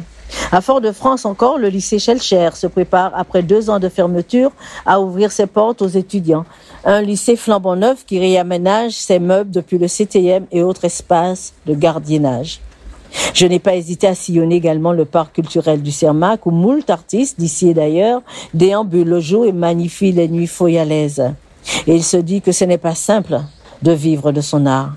À 0.52 0.62
Fort-de-France 0.62 1.26
encore, 1.26 1.58
le 1.58 1.70
lycée 1.70 2.00
Schellcher 2.00 2.50
se 2.54 2.68
prépare, 2.68 3.12
après 3.16 3.42
deux 3.42 3.70
ans 3.70 3.80
de 3.80 3.88
fermeture, 3.88 4.52
à 4.86 5.00
ouvrir 5.00 5.32
ses 5.32 5.48
portes 5.48 5.82
aux 5.82 5.88
étudiants. 5.88 6.46
Un 6.84 7.02
lycée 7.02 7.36
flambant 7.36 7.76
neuf 7.76 8.06
qui 8.06 8.20
réaménage 8.20 8.94
ses 8.94 9.20
meubles 9.20 9.52
depuis 9.52 9.78
le 9.78 9.88
CTM 9.88 10.46
et 10.52 10.62
autres 10.62 10.86
espaces 10.86 11.54
de 11.66 11.74
gardiennage. 11.74 12.60
Je 13.34 13.46
n'ai 13.46 13.60
pas 13.60 13.76
hésité 13.76 14.08
à 14.08 14.16
sillonner 14.16 14.56
également 14.56 14.92
le 14.92 15.06
parc 15.06 15.36
culturel 15.36 15.82
du 15.82 15.92
Cermac 15.92 16.46
où 16.46 16.52
moult 16.52 16.90
artistes 16.90 17.40
d'ici 17.40 17.70
et 17.70 17.74
d'ailleurs 17.74 18.22
déambulent 18.54 19.10
le 19.10 19.20
jour 19.20 19.46
et 19.46 19.52
magnifient 19.52 20.12
les 20.12 20.28
nuits 20.28 20.48
foyalaises. 20.48 21.34
Et 21.88 21.96
il 21.96 22.04
se 22.04 22.18
dit 22.18 22.42
que 22.42 22.52
ce 22.52 22.66
n'est 22.66 22.78
pas 22.78 22.96
simple 22.96 23.40
de 23.82 23.92
vivre 23.92 24.32
de 24.32 24.42
son 24.42 24.66
art. 24.66 24.94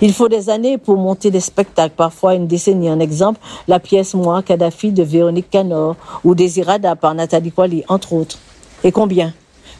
Il 0.00 0.12
faut 0.12 0.28
des 0.28 0.48
années 0.48 0.78
pour 0.78 0.96
monter 0.96 1.30
des 1.30 1.40
spectacles, 1.40 1.94
parfois 1.96 2.34
une 2.34 2.46
décennie. 2.46 2.88
Un 2.88 3.00
exemple, 3.00 3.40
la 3.68 3.80
pièce 3.80 4.14
Moi, 4.14 4.42
Kadhafi 4.42 4.92
de 4.92 5.02
Véronique 5.02 5.50
Canor 5.50 5.96
ou 6.24 6.34
Désirada 6.34 6.96
par 6.96 7.14
Nathalie 7.14 7.52
Kwali, 7.52 7.84
entre 7.88 8.14
autres. 8.14 8.38
Et 8.82 8.92
combien? 8.92 9.34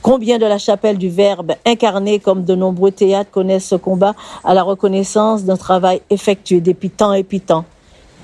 Combien 0.05 0.37
de 0.37 0.45
la 0.45 0.59
chapelle 0.59 0.99
du 0.99 1.09
Verbe, 1.09 1.53
incarnée 1.65 2.19
comme 2.19 2.45
de 2.45 2.55
nombreux 2.55 2.93
théâtres, 2.93 3.31
connaissent 3.31 3.69
ce 3.69 3.75
combat 3.75 4.15
à 4.45 4.53
la 4.53 4.63
reconnaissance 4.63 5.45
d'un 5.45 5.57
travail 5.57 6.03
effectué 6.11 6.61
depuis 6.61 6.91
tant 6.91 7.15
et 7.15 7.25
puis 7.25 7.41
tant 7.41 7.65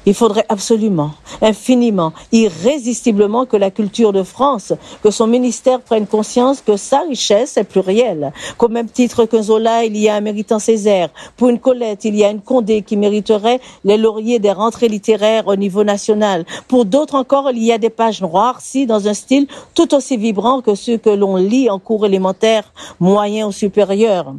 il 0.07 0.15
faudrait 0.15 0.47
absolument, 0.49 1.13
infiniment, 1.43 2.13
irrésistiblement 2.33 3.47
que 3.47 3.57
la 3.57 3.71
culture 3.71 4.13
de 4.13 4.23
France, 4.23 4.73
que 5.03 5.11
son 5.11 5.27
ministère 5.27 5.81
prenne 5.81 6.07
conscience 6.07 6.61
que 6.61 6.77
sa 6.77 7.01
richesse 7.01 7.57
est 7.57 7.65
plurielle. 7.65 8.33
Qu'au 8.57 8.69
même 8.69 8.89
titre 8.89 9.25
qu'un 9.27 9.43
Zola, 9.43 9.85
il 9.85 9.97
y 9.97 10.09
a 10.09 10.15
un 10.15 10.21
méritant 10.21 10.59
Césaire. 10.59 11.11
Pour 11.37 11.49
une 11.49 11.59
Colette, 11.59 12.05
il 12.05 12.17
y 12.17 12.25
a 12.25 12.31
une 12.31 12.41
Condé 12.41 12.83
qui 12.83 12.97
mériterait 12.97 13.61
les 13.85 13.97
lauriers 13.97 14.39
des 14.39 14.53
rentrées 14.53 14.89
littéraires 14.89 15.47
au 15.47 15.57
niveau 15.57 15.85
national. 15.85 16.45
Pour 16.69 16.85
d'autres 16.85 17.15
encore, 17.15 17.51
il 17.51 17.63
y 17.63 17.73
a 17.73 17.79
des 17.79 17.91
pages 17.91 18.21
noircies 18.21 18.87
dans 18.87 19.09
un 19.09 19.15
style 19.15 19.47
tout 19.75 19.95
aussi 19.95 20.17
vibrant 20.17 20.61
que 20.61 20.75
ceux 20.75 20.97
que 20.97 21.11
l'on 21.11 21.37
lit 21.37 21.71
en 21.71 21.79
cours 21.79 22.07
élémentaire, 22.07 22.73
moyen 22.99 23.47
ou 23.49 23.53
supérieur. 23.53 24.35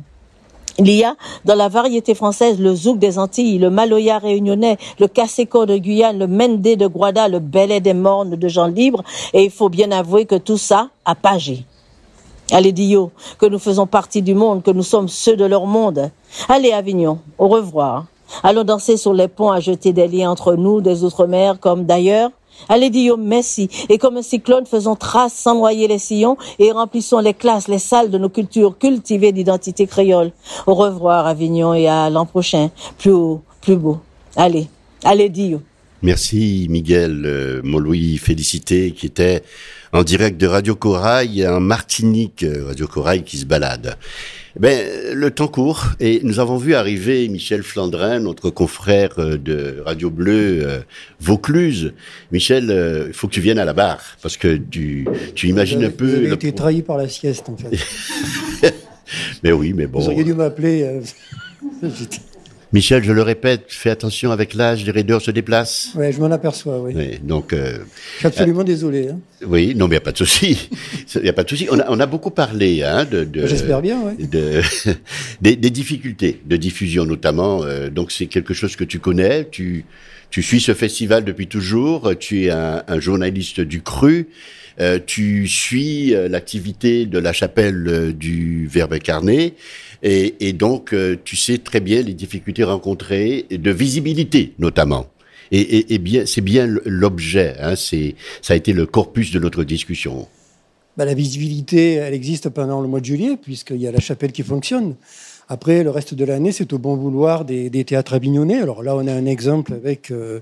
Il 0.84 0.90
y 0.90 1.04
a 1.04 1.16
dans 1.46 1.54
la 1.54 1.70
variété 1.70 2.16
française 2.16 2.60
le 2.60 2.74
zouk 2.74 2.98
des 2.98 3.20
Antilles, 3.20 3.60
le 3.60 3.70
maloya 3.70 4.18
réunionnais, 4.18 4.78
le 5.00 5.08
caseco 5.08 5.68
de 5.68 5.78
Guyane, 5.78 6.18
le 6.18 6.26
mendé 6.26 6.76
de 6.76 6.88
Guada, 6.88 7.28
le 7.28 7.38
belay 7.38 7.82
des 7.82 7.94
mornes 7.94 8.36
de 8.36 8.48
Jean 8.48 8.66
Libre, 8.66 9.04
et 9.32 9.44
il 9.44 9.52
faut 9.52 9.70
bien 9.70 9.92
avouer 9.92 10.26
que 10.26 10.34
tout 10.34 10.58
ça 10.58 10.90
a 11.06 11.14
pagé. 11.14 11.66
Allez 12.52 12.72
Dio, 12.72 13.12
que 13.38 13.46
nous 13.46 13.60
faisons 13.60 13.86
partie 13.86 14.24
du 14.24 14.34
monde, 14.34 14.64
que 14.64 14.72
nous 14.72 14.82
sommes 14.82 15.08
ceux 15.08 15.36
de 15.36 15.46
leur 15.46 15.68
monde. 15.68 16.10
Allez 16.50 16.72
Avignon, 16.72 17.20
au 17.38 17.48
revoir. 17.48 18.06
Allons 18.42 18.64
danser 18.64 18.98
sur 18.98 19.14
les 19.14 19.28
ponts 19.28 19.52
à 19.52 19.60
jeter 19.60 19.94
des 19.94 20.08
liens 20.08 20.32
entre 20.32 20.56
nous, 20.56 20.82
des 20.82 21.04
outre-mer, 21.04 21.60
comme 21.60 21.86
d'ailleurs. 21.86 22.32
Allez 22.70 22.90
Dio, 22.90 23.18
merci. 23.18 23.70
Et 23.90 23.98
comme 23.98 24.18
un 24.18 24.22
cyclone, 24.22 24.66
faisons 24.66 24.96
trace 24.96 25.34
sans 25.34 25.56
noyer 25.56 25.88
les 25.88 26.00
sillons 26.00 26.38
et 26.60 26.72
remplissons 26.72 27.20
les 27.20 27.34
classes, 27.34 27.68
les 27.68 27.80
salles 27.80 28.12
de 28.12 28.18
nos 28.18 28.30
cultures 28.30 28.78
cultivées 28.78 29.32
d'identité 29.32 29.88
créole. 29.88 30.32
Au 30.68 30.76
revoir 30.76 31.28
Avignon 31.28 31.74
et 31.74 31.88
à 31.88 32.10
l'an 32.10 32.26
prochain. 32.26 32.70
Plus 32.98 33.12
haut, 33.12 33.42
plus 33.62 33.76
beau. 33.76 34.00
Allez, 34.36 34.68
allez 35.04 35.30
Dio. 35.30 35.62
Merci 36.04 36.66
Miguel 36.70 37.24
euh, 37.26 37.62
Moloui, 37.64 38.18
félicité, 38.18 38.92
qui 38.92 39.06
était 39.06 39.44
en 39.94 40.04
direct 40.04 40.40
de 40.42 40.48
Radio 40.48 40.76
Corail, 40.76 41.48
en 41.48 41.60
Martinique, 41.60 42.42
euh, 42.42 42.66
Radio 42.66 42.88
Corail 42.88 43.24
qui 43.24 43.38
se 43.38 43.46
balade. 43.46 43.98
Ben, 44.60 45.16
le 45.16 45.32
temps 45.32 45.48
court 45.48 45.92
et 46.02 46.20
nous 46.24 46.40
avons 46.40 46.58
vu 46.58 46.76
arriver 46.76 47.28
Michel 47.30 47.64
Flandrin, 47.64 48.20
notre 48.20 48.50
confrère 48.50 49.12
euh, 49.18 49.38
de 49.38 49.82
Radio 49.86 50.10
Bleu 50.10 50.60
euh, 50.66 50.80
Vaucluse. 51.22 51.94
Michel, 52.34 52.70
euh, 52.70 53.06
il 53.08 53.14
faut 53.14 53.28
que 53.28 53.34
tu 53.34 53.40
viennes 53.42 53.60
à 53.60 53.66
la 53.66 53.74
barre 53.74 54.04
parce 54.22 54.36
que 54.36 54.58
tu, 54.58 55.08
tu 55.36 55.48
imagines 55.48 55.84
un 55.84 55.88
Vous 55.88 55.94
peu. 55.96 56.16
avez 56.16 56.28
le- 56.28 56.34
été 56.34 56.52
trahi 56.52 56.82
par 56.82 56.98
la 56.98 57.08
sieste, 57.08 57.48
en 57.48 57.56
fait. 57.56 58.74
mais 59.44 59.54
oui, 59.54 59.72
mais 59.74 59.88
bon. 59.88 60.00
Vous 60.02 60.08
auriez 60.08 60.24
dû 60.26 60.34
m'appeler. 60.34 61.00
euh, 62.72 62.78
Michel, 62.78 63.04
je 63.04 63.12
le 63.12 63.22
répète, 63.22 63.66
fais 63.68 63.90
attention 63.90 64.32
avec 64.32 64.54
l'âge, 64.54 64.86
les 64.86 64.92
raideurs 64.92 65.22
se 65.22 65.32
déplacent. 65.32 65.90
Ouais, 65.96 66.12
je 66.12 66.20
m'en 66.20 66.32
aperçois, 66.32 66.80
oui. 66.82 66.94
Oui, 66.96 67.20
donc. 67.22 67.54
euh, 67.54 67.80
Je 68.14 68.18
suis 68.20 68.28
absolument 68.28 68.64
désolé. 68.64 69.10
hein. 69.10 69.20
Oui, 69.46 69.74
non, 69.76 69.88
mais 69.88 69.96
il 69.96 69.98
n'y 69.98 69.98
a 69.98 70.02
pas 70.02 70.12
de 70.12 70.18
souci. 70.18 70.70
Il 71.16 71.22
n'y 71.24 71.30
a 71.30 71.34
pas 71.34 71.44
de 71.44 71.50
souci. 71.50 71.68
On 71.70 71.80
a, 71.80 71.86
on 71.90 72.00
a 72.00 72.06
beaucoup 72.06 72.32
parlé 72.32 72.84
hein, 72.84 73.06
de, 73.06 73.24
de- 73.26 73.46
J'espère 73.48 73.82
bien, 73.82 74.00
ouais. 74.02 74.16
de- 74.26 74.62
des, 75.42 75.56
des 75.58 75.70
difficultés 75.70 76.40
de 76.46 76.56
diffusion 76.58 77.06
notamment. 77.06 77.64
euh, 77.64 77.90
donc 77.90 78.12
c'est 78.12 78.28
quelque 78.28 78.54
chose 78.54 78.76
que 78.78 78.84
tu 78.86 79.00
connais. 79.00 79.48
Tu, 79.50 79.84
tu 80.30 80.42
suis 80.42 80.62
ce 80.62 80.74
festival 80.74 81.26
depuis 81.26 81.48
toujours. 81.48 82.14
Tu 82.20 82.46
es 82.46 82.50
un, 82.52 82.84
un 82.88 83.00
journaliste 83.00 83.60
du 83.62 83.82
cru. 83.82 84.28
euh, 84.80 85.00
tu 85.06 85.48
suis 85.50 86.16
euh, 86.16 86.30
l'activité 86.30 87.06
de 87.06 87.20
la 87.20 87.34
chapelle 87.34 87.84
euh, 87.88 88.12
du 88.14 88.68
Verbe 88.72 88.94
incarné. 88.94 89.56
Et, 90.04 90.54
donc, 90.54 90.94
euh, 90.94 91.16
tu 91.24 91.36
sais 91.36 91.60
très 91.60 91.80
bien 91.80 92.02
les 92.02 92.14
difficultés 92.14 92.64
rencontrées, 92.64 93.46
de 93.52 93.72
visibilité 93.72 94.54
notamment. 94.58 95.08
Et, 95.54 95.98
bien, 95.98 96.26
c'est 96.26 96.42
bien 96.42 96.66
l'objet. 96.86 97.56
Hein, 97.60 97.76
ça 97.76 98.54
a 98.54 98.56
été 98.56 98.72
le 98.72 98.86
corpus 98.86 99.32
de 99.32 99.40
notre 99.40 99.66
discussion. 99.66 100.28
Bah, 100.96 101.04
la 101.04 101.14
visibilité, 101.14 101.96
elle 101.96 102.14
existe 102.14 102.50
pendant 102.50 102.82
le 102.82 102.88
mois 102.88 103.02
de 103.02 103.06
juillet, 103.06 103.38
puisqu'il 103.42 103.78
y 103.82 103.88
a 103.88 103.92
la 103.92 104.00
chapelle 104.00 104.32
qui 104.32 104.44
fonctionne. 104.44 104.96
Après, 105.50 105.84
le 105.84 105.90
reste 105.90 106.14
de 106.14 106.24
l'année, 106.24 106.54
c'est 106.54 106.72
au 106.72 106.78
bon 106.78 106.96
vouloir 106.96 107.44
des, 107.44 107.70
théâtres 107.84 108.14
avignonnais. 108.14 108.62
Alors 108.62 108.84
là, 108.84 108.96
on 108.96 109.06
a 109.06 109.14
un 109.14 109.26
exemple 109.26 109.74
avec 109.74 110.10
euh, 110.10 110.40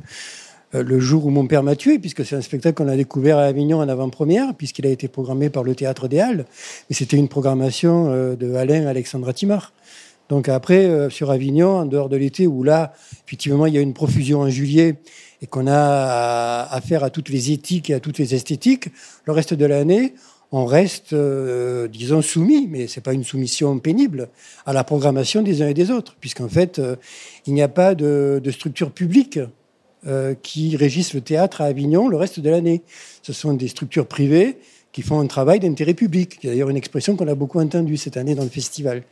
Le 0.71 0.99
jour 0.99 1.25
où 1.25 1.31
mon 1.31 1.47
père 1.47 1.63
m'a 1.63 1.75
tué, 1.75 1.97
puisque 1.97 2.23
c'est 2.23 2.35
un 2.35 2.41
spectacle 2.41 2.75
qu'on 2.75 2.89
a 2.89 2.95
découvert 2.95 3.39
à 3.39 3.45
Avignon 3.45 3.79
en 3.79 3.89
avant-première, 3.89 4.53
puisqu'il 4.53 4.85
a 4.85 4.89
été 4.89 5.07
programmé 5.07 5.49
par 5.49 5.63
le 5.63 5.73
Théâtre 5.73 6.07
des 6.07 6.19
Halles. 6.19 6.45
Mais 6.89 6.95
c'était 6.95 7.17
une 7.17 7.27
programmation 7.27 8.09
euh, 8.09 8.35
de 8.35 8.53
Alain 8.53 8.85
Alexandra 8.85 9.33
Timar. 9.33 9.73
Donc 10.29 10.47
après, 10.47 10.85
euh, 10.85 11.09
sur 11.09 11.31
Avignon, 11.31 11.79
en 11.79 11.85
dehors 11.85 12.07
de 12.07 12.15
l'été, 12.15 12.45
où 12.45 12.61
là, 12.61 12.93
effectivement, 13.25 13.65
il 13.65 13.73
y 13.73 13.77
a 13.79 13.81
une 13.81 13.95
profusion 13.95 14.41
en 14.41 14.49
juillet 14.49 14.95
et 15.41 15.47
qu'on 15.47 15.65
a 15.67 16.67
affaire 16.71 17.03
à 17.03 17.09
toutes 17.09 17.29
les 17.29 17.51
éthiques 17.51 17.89
et 17.89 17.95
à 17.95 17.99
toutes 17.99 18.19
les 18.19 18.35
esthétiques, 18.35 18.89
le 19.25 19.33
reste 19.33 19.55
de 19.55 19.65
l'année, 19.65 20.13
on 20.51 20.65
reste, 20.65 21.13
euh, 21.13 21.87
disons, 21.87 22.21
soumis, 22.21 22.67
mais 22.69 22.87
c'est 22.87 23.01
pas 23.01 23.13
une 23.13 23.23
soumission 23.23 23.79
pénible, 23.79 24.29
à 24.65 24.73
la 24.73 24.83
programmation 24.83 25.41
des 25.41 25.63
uns 25.63 25.67
et 25.67 25.73
des 25.73 25.89
autres, 25.89 26.15
puisqu'en 26.19 26.49
fait, 26.49 26.77
euh, 26.77 26.95
il 27.47 27.53
n'y 27.53 27.61
a 27.61 27.67
pas 27.67 27.95
de 27.95 28.41
structure 28.51 28.91
publique 28.91 29.39
euh, 30.07 30.33
qui 30.41 30.77
régissent 30.77 31.13
le 31.13 31.21
théâtre 31.21 31.61
à 31.61 31.65
Avignon 31.65 32.07
le 32.07 32.17
reste 32.17 32.39
de 32.39 32.49
l'année. 32.49 32.81
Ce 33.21 33.33
sont 33.33 33.53
des 33.53 33.67
structures 33.67 34.07
privées 34.07 34.57
qui 34.91 35.01
font 35.01 35.19
un 35.19 35.27
travail 35.27 35.59
d'intérêt 35.59 35.93
public. 35.93 36.39
A 36.43 36.47
d'ailleurs 36.47 36.69
une 36.69 36.77
expression 36.77 37.15
qu'on 37.15 37.27
a 37.27 37.35
beaucoup 37.35 37.59
entendue 37.59 37.97
cette 37.97 38.17
année 38.17 38.33
dans 38.33 38.43
le 38.43 38.49
festival. 38.49 39.03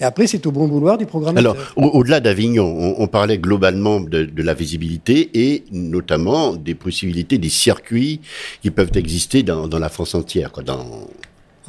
Et 0.00 0.04
après, 0.04 0.26
c'est 0.26 0.46
au 0.46 0.52
bon 0.52 0.66
vouloir 0.66 0.98
des 0.98 1.06
programmateurs. 1.06 1.52
Alors, 1.52 1.72
au- 1.76 1.98
au-delà 1.98 2.20
d'Avignon, 2.20 2.94
on, 2.98 3.06
parlait 3.06 3.38
globalement 3.38 4.00
de, 4.00 4.28
la 4.42 4.54
visibilité 4.54 5.30
et 5.34 5.64
notamment 5.70 6.54
des 6.54 6.74
possibilités, 6.74 7.38
des 7.38 7.48
circuits 7.50 8.20
qui 8.62 8.70
peuvent 8.70 8.90
exister 8.96 9.42
dans, 9.42 9.68
la 9.78 9.88
France 9.88 10.14
entière, 10.14 10.50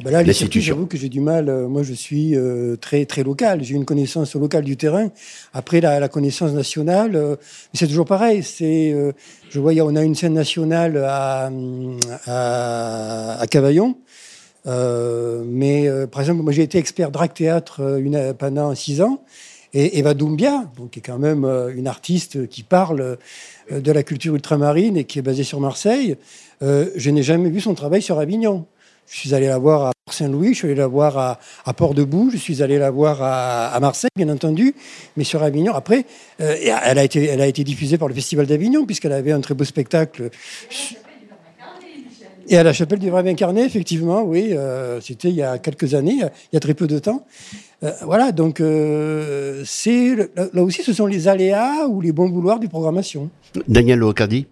ben 0.02 0.10
là, 0.10 0.22
les 0.22 0.32
circuits, 0.32 0.60
j'avoue 0.60 0.86
que 0.86 0.96
j'ai 0.96 1.08
du 1.08 1.20
mal. 1.20 1.48
euh, 1.48 1.68
moi, 1.68 1.82
je 1.84 1.92
suis 1.94 2.34
euh, 2.36 2.76
très 2.76 3.06
très 3.06 3.22
local. 3.22 3.62
J'ai 3.62 3.74
une 3.76 3.84
connaissance 3.84 4.34
locale 4.34 4.64
du 4.64 4.76
terrain. 4.76 5.08
Après, 5.52 5.80
la, 5.80 6.00
la 6.00 6.08
connaissance 6.08 6.52
nationale, 6.52 7.14
euh, 7.14 7.36
c'est 7.74 7.86
toujours 7.86 8.04
pareil. 8.04 8.42
C'est, 8.42 8.92
euh, 8.92 9.12
je 9.50 9.60
vois, 9.60 9.72
il 9.72 9.76
y 9.76 9.80
a- 9.80 9.84
on 9.86 9.94
a 9.94 10.02
une 10.02 10.16
scène 10.16 10.32
nationale 10.34 10.96
à 11.06 11.46
hum, 11.46 11.98
à, 12.26 13.38
à 13.40 13.46
Cavaillon. 13.46 13.96
Mais 14.66 15.88
par 16.10 16.22
exemple, 16.22 16.42
moi, 16.42 16.52
j'ai 16.52 16.62
été 16.62 16.78
expert 16.78 17.10
drag 17.10 17.32
théâtre 17.34 17.98
une, 18.00 18.34
pendant 18.34 18.74
six 18.74 19.00
ans. 19.02 19.22
Et 19.74 19.98
Eva 19.98 20.14
Doumbia, 20.14 20.70
donc, 20.76 20.92
qui 20.92 21.00
est 21.00 21.02
quand 21.02 21.18
même 21.18 21.44
une 21.76 21.86
artiste 21.86 22.48
qui 22.48 22.62
parle 22.62 23.18
de 23.70 23.92
la 23.92 24.02
culture 24.02 24.34
ultramarine 24.34 24.96
et 24.96 25.04
qui 25.04 25.18
est 25.18 25.22
basée 25.22 25.44
sur 25.44 25.60
Marseille, 25.60 26.16
je 26.62 27.10
n'ai 27.10 27.22
jamais 27.22 27.50
vu 27.50 27.60
son 27.60 27.74
travail 27.74 28.00
sur 28.00 28.18
Avignon. 28.18 28.64
Je 29.08 29.18
suis 29.18 29.34
allé 29.34 29.46
la 29.46 29.58
voir 29.58 29.86
à 29.86 29.92
Port-Saint-Louis, 30.06 30.54
je 30.54 30.58
suis 30.58 30.66
allé 30.66 30.76
la 30.76 30.86
voir 30.86 31.38
à, 31.64 31.72
Port-de-Bouc, 31.74 32.30
je 32.32 32.36
suis 32.36 32.62
allé 32.62 32.78
la 32.78 32.90
voir 32.90 33.18
à, 33.22 33.78
Marseille, 33.80 34.10
bien 34.16 34.28
entendu, 34.28 34.74
mais 35.16 35.24
sur 35.24 35.42
Avignon. 35.42 35.74
Après, 35.74 36.04
euh, 36.40 36.56
elle, 36.84 36.98
a 36.98 37.04
été, 37.46 37.64
diffusée 37.64 37.98
par 37.98 38.08
le 38.08 38.14
Festival 38.14 38.46
d'Avignon, 38.46 38.86
puisqu'elle 38.86 39.12
avait 39.12 39.32
un 39.32 39.40
très 39.40 39.54
beau 39.54 39.64
spectacle. 39.64 40.30
Et 42.48 42.58
à 42.58 42.62
la 42.62 42.72
chapelle 42.74 42.98
du 42.98 43.08
Vrai 43.08 43.28
Incarné, 43.28 43.64
effectivement, 43.64 44.22
oui, 44.22 44.48
euh, 44.52 45.00
c'était 45.00 45.28
il 45.28 45.36
y 45.36 45.42
a 45.42 45.58
quelques 45.58 45.94
années, 45.94 46.18
il 46.20 46.54
y 46.54 46.56
a 46.56 46.60
très 46.60 46.74
peu 46.74 46.86
de 46.86 46.98
temps. 46.98 47.24
Euh, 47.82 47.92
voilà, 48.02 48.32
donc 48.32 48.58
là, 48.58 49.62
aussi, 50.62 50.82
ce 50.82 50.92
sont 50.92 51.06
les 51.06 51.28
aléas 51.28 51.86
ou 51.88 52.00
les 52.00 52.12
bons 52.12 52.30
vouloirs 52.30 52.58
du 52.58 52.68
programmation. 52.68 53.30
Daniel 53.68 53.98
Locardi 53.98 54.46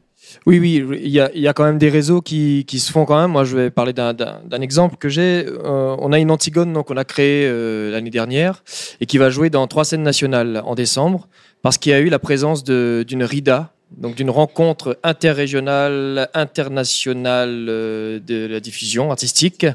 Oui, 0.47 0.59
oui, 0.59 1.01
il 1.03 1.11
y 1.11 1.49
a, 1.49 1.53
quand 1.53 1.65
même 1.65 1.79
des 1.79 1.89
réseaux 1.89 2.21
qui, 2.21 2.65
se 2.69 2.91
font 2.91 3.05
quand 3.05 3.21
même. 3.21 3.31
Moi, 3.31 3.45
je 3.45 3.57
vais 3.57 3.71
parler 3.71 3.93
d'un- 3.93 4.15
exemple 4.61 4.97
que 4.97 5.09
j'ai. 5.09 5.47
Euh, 5.47 5.97
on 5.99 6.13
a 6.13 6.19
une 6.19 6.31
Antigone 6.31 6.73
donc, 6.73 6.89
qu'on 6.89 6.97
a 6.97 7.05
créée 7.05 7.47
euh, 7.47 7.91
l'année 7.91 8.11
dernière 8.11 8.63
et 9.01 9.07
qui 9.07 9.19
va 9.19 9.31
jouer 9.31 9.51
dans 9.51 9.67
trois 9.67 9.85
scènes 9.85 10.03
nationales 10.03 10.63
en 10.65 10.75
décembre 10.75 11.29
parce 11.63 11.79
qu'il 11.79 11.91
y 11.91 11.95
a 11.95 12.01
eu 12.01 12.09
la 12.09 12.19
présence 12.19 12.65
d'une 12.65 13.23
RIDA, 13.23 13.73
donc 13.97 14.15
d'une 14.15 14.31
rencontre 14.31 14.99
interrégionale, 15.03 16.29
internationale 16.35 17.67
euh, 17.69 18.19
de 18.21 18.47
la 18.47 18.61
diffusion 18.61 19.11
artistique 19.11 19.67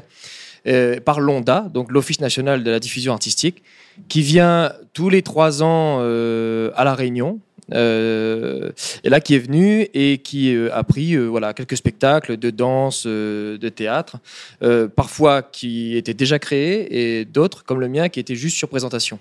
par 1.06 1.20
l'ONDA, 1.20 1.70
donc 1.72 1.90
l'Office 1.90 2.20
national 2.20 2.62
de 2.62 2.70
la 2.70 2.78
diffusion 2.78 3.14
artistique, 3.14 3.62
qui 4.10 4.20
vient 4.20 4.70
tous 4.92 5.08
les 5.08 5.22
trois 5.22 5.62
ans 5.62 6.00
à 6.00 6.84
La 6.84 6.94
Réunion. 6.94 7.40
Euh, 7.74 8.70
et 9.04 9.10
là, 9.10 9.20
qui 9.20 9.34
est 9.34 9.38
venu 9.38 9.88
et 9.94 10.18
qui 10.18 10.54
euh, 10.54 10.74
a 10.74 10.84
pris 10.84 11.14
euh, 11.14 11.26
voilà, 11.26 11.52
quelques 11.52 11.76
spectacles 11.76 12.36
de 12.36 12.50
danse, 12.50 13.04
euh, 13.06 13.58
de 13.58 13.68
théâtre, 13.68 14.16
parfois 14.96 15.42
qui 15.42 15.96
étaient 15.96 16.14
déjà 16.14 16.38
créés 16.38 17.20
et 17.20 17.24
d'autres, 17.24 17.64
comme 17.64 17.80
le 17.80 17.88
mien, 17.88 18.08
qui 18.08 18.20
étaient 18.20 18.34
juste 18.34 18.56
sur 18.56 18.68
présentation. 18.68 19.18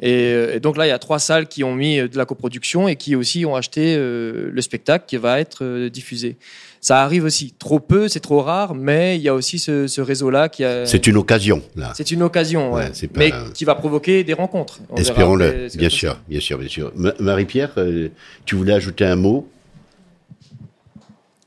Et, 0.00 0.32
euh, 0.32 0.56
et 0.56 0.60
donc 0.60 0.76
là, 0.76 0.86
il 0.86 0.88
y 0.88 0.92
a 0.92 0.98
trois 0.98 1.18
salles 1.20 1.46
qui 1.46 1.62
ont 1.62 1.74
mis 1.74 1.98
euh, 2.00 2.08
de 2.08 2.16
la 2.18 2.24
coproduction 2.24 2.88
et 2.88 2.96
qui 2.96 3.14
aussi 3.14 3.46
ont 3.46 3.54
acheté 3.54 3.94
euh, 3.96 4.50
le 4.52 4.60
spectacle 4.60 5.04
qui 5.06 5.16
va 5.16 5.38
être 5.40 5.64
euh, 5.64 5.88
diffusé. 5.88 6.36
Ça 6.80 7.02
arrive 7.02 7.24
aussi. 7.24 7.54
Trop 7.58 7.78
peu, 7.80 8.08
c'est 8.08 8.20
trop 8.20 8.42
rare, 8.42 8.74
mais 8.74 9.16
il 9.16 9.22
y 9.22 9.28
a 9.28 9.34
aussi 9.34 9.58
ce, 9.58 9.86
ce 9.86 10.00
réseau-là 10.00 10.48
qui 10.48 10.64
a. 10.64 10.84
C'est 10.84 11.06
une 11.06 11.16
occasion, 11.16 11.62
là. 11.76 11.92
C'est 11.96 12.10
une 12.10 12.22
occasion, 12.22 12.72
ouais. 12.72 12.88
pas- 12.90 13.08
mais 13.16 13.32
qui 13.54 13.64
va 13.64 13.74
provoquer 13.74 14.22
des 14.24 14.34
rencontres. 14.34 14.80
Espérons-le, 14.96 15.68
bien 15.76 15.88
sûr, 15.88 16.18
bien 16.28 16.40
sûr, 16.40 16.58
bien 16.58 16.68
sûr. 16.68 16.92
Ma- 16.96 17.14
Marie-Pierre, 17.20 17.74
tu 18.44 18.56
voulais 18.56 18.74
ajouter 18.74 19.04
un 19.06 19.16
mot? 19.16 19.48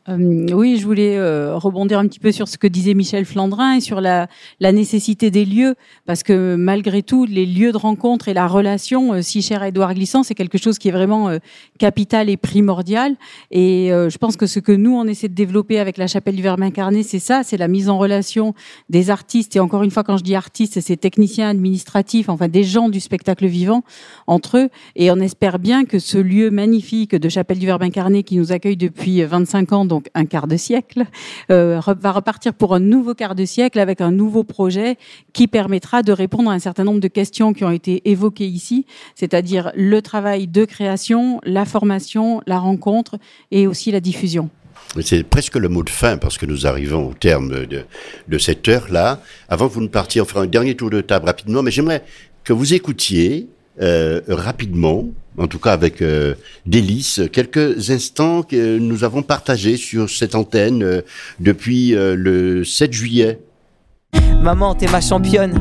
Euh, 0.09 0.47
oui, 0.53 0.77
je 0.77 0.85
voulais 0.85 1.17
euh, 1.17 1.57
rebondir 1.57 1.99
un 1.99 2.07
petit 2.07 2.19
peu 2.19 2.31
sur 2.31 2.47
ce 2.47 2.57
que 2.57 2.67
disait 2.67 2.93
Michel 2.93 3.25
Flandrin 3.25 3.75
et 3.75 3.81
sur 3.81 3.99
la, 3.99 4.27
nécessité 4.61 5.31
des 5.31 5.43
lieux, 5.43 5.75
parce 6.05 6.23
que 6.23 6.55
malgré 6.55 7.03
tout, 7.03 7.25
les 7.25 7.45
lieux 7.45 7.71
de 7.71 7.77
rencontre 7.77 8.29
et 8.29 8.33
la 8.33 8.47
relation, 8.47 9.13
euh, 9.13 9.21
si 9.21 9.41
cher 9.41 9.61
à 9.61 9.67
Édouard 9.67 9.93
Glissant, 9.93 10.23
c'est 10.23 10.35
quelque 10.35 10.57
chose 10.57 10.77
qui 10.77 10.87
est 10.87 10.91
vraiment 10.91 11.29
capital 11.77 12.29
et 12.29 12.37
primordial. 12.37 13.15
Et 13.51 13.89
je 13.89 14.17
pense 14.17 14.37
que 14.37 14.45
ce 14.45 14.59
que 14.59 14.71
nous, 14.71 14.95
on 14.95 15.05
essaie 15.05 15.27
de 15.27 15.33
développer 15.33 15.79
avec 15.79 15.97
la 15.97 16.07
Chapelle 16.07 16.35
du 16.35 16.41
Verbe 16.41 16.61
incarné, 16.61 17.03
c'est 17.03 17.19
ça, 17.19 17.43
c'est 17.43 17.57
la 17.57 17.67
mise 17.67 17.89
en 17.89 17.97
relation 17.97 18.53
des 18.89 19.09
artistes. 19.09 19.55
Et 19.55 19.59
encore 19.59 19.83
une 19.83 19.91
fois, 19.91 20.03
quand 20.03 20.17
je 20.17 20.23
dis 20.23 20.35
artistes, 20.35 20.79
c'est 20.79 20.97
techniciens 20.97 21.49
administratifs, 21.49 22.29
enfin 22.29 22.47
des 22.47 22.63
gens 22.63 22.89
du 22.89 22.99
spectacle 22.99 23.45
vivant 23.45 23.83
entre 24.27 24.57
eux. 24.57 24.69
Et 24.95 25.11
on 25.11 25.17
espère 25.17 25.59
bien 25.59 25.85
que 25.85 25.99
ce 25.99 26.17
lieu 26.17 26.51
magnifique 26.51 27.15
de 27.15 27.29
Chapelle 27.29 27.59
du 27.59 27.65
Verbe 27.65 27.83
incarné 27.83 28.23
qui 28.23 28.37
nous 28.37 28.51
accueille 28.51 28.77
depuis 28.77 29.23
25 29.23 29.73
ans, 29.73 29.85
donc 29.97 30.09
un 30.13 30.25
quart 30.25 30.45
de 30.45 30.57
siècle, 30.57 31.05
euh, 31.49 31.81
va 31.99 32.11
repartir 32.11 32.53
pour 32.53 32.75
un 32.75 32.79
nouveau 32.79 33.15
quart 33.15 33.33
de 33.33 33.45
siècle 33.45 33.79
avec 33.79 33.99
un 33.99 34.11
nouveau 34.11 34.43
projet 34.43 34.95
qui 35.33 35.47
permettra 35.47 36.03
de 36.03 36.11
répondre 36.11 36.51
à 36.51 36.53
un 36.53 36.59
certain 36.59 36.83
nombre 36.83 36.99
de 36.99 37.07
questions 37.07 37.51
qui 37.51 37.63
ont 37.63 37.71
été 37.71 38.07
évoquées 38.07 38.45
ici, 38.45 38.85
c'est-à-dire 39.15 39.71
le 39.75 40.03
travail 40.03 40.45
de 40.47 40.65
création, 40.65 41.41
la 41.43 41.65
formation, 41.65 42.41
la 42.45 42.59
rencontre 42.59 43.17
et 43.49 43.65
aussi 43.65 43.91
la 43.91 43.99
diffusion. 43.99 44.51
C'est 45.01 45.23
presque 45.23 45.55
le 45.55 45.67
mot 45.67 45.83
de 45.83 45.89
fin 45.89 46.17
parce 46.17 46.37
que 46.37 46.45
nous 46.45 46.67
arrivons 46.67 47.09
au 47.09 47.13
terme 47.13 47.65
de, 47.65 47.85
de 48.27 48.37
cette 48.37 48.67
heure-là. 48.67 49.19
Avant 49.49 49.67
que 49.67 49.73
vous 49.73 49.81
ne 49.81 49.87
partiez, 49.87 50.21
on 50.21 50.25
fera 50.25 50.41
un 50.41 50.47
dernier 50.47 50.75
tour 50.75 50.91
de 50.91 51.01
table 51.01 51.25
rapidement, 51.25 51.63
mais 51.63 51.71
j'aimerais 51.71 52.03
que 52.43 52.53
vous 52.53 52.75
écoutiez 52.75 53.47
euh, 53.81 54.21
rapidement, 54.27 55.07
en 55.37 55.47
tout 55.47 55.59
cas 55.59 55.71
avec 55.71 56.01
euh, 56.01 56.33
délice, 56.65 57.21
quelques 57.31 57.91
instants 57.91 58.43
que 58.43 58.77
nous 58.79 59.03
avons 59.03 59.21
partagés 59.21 59.77
sur 59.77 60.09
cette 60.09 60.35
antenne 60.35 60.83
euh, 60.83 61.01
depuis 61.39 61.95
euh, 61.95 62.15
le 62.15 62.63
7 62.63 62.91
juillet. 62.91 63.39
Maman, 64.41 64.73
t'es 64.75 64.87
ma 64.87 65.01
championne. 65.01 65.53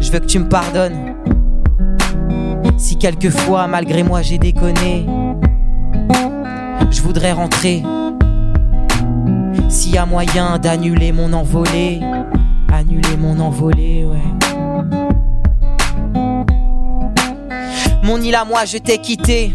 Je 0.00 0.10
veux 0.10 0.20
que 0.20 0.26
tu 0.26 0.38
me 0.38 0.48
pardonnes. 0.48 1.14
Si 2.76 2.96
quelquefois, 2.98 3.66
malgré 3.66 4.02
moi, 4.02 4.20
j'ai 4.20 4.38
déconné, 4.38 5.06
je 6.90 7.00
voudrais 7.00 7.32
rentrer. 7.32 7.82
S'il 9.70 9.94
y 9.94 9.98
a 9.98 10.04
moyen 10.04 10.58
d'annuler 10.58 11.12
mon 11.12 11.32
envolée, 11.32 12.00
annuler 12.70 13.16
mon 13.18 13.38
envolée, 13.40 14.04
ouais. 14.04 14.55
Mon 18.06 18.20
île 18.20 18.36
à 18.36 18.44
moi, 18.44 18.64
je 18.64 18.78
t'ai 18.78 18.98
quitté. 18.98 19.52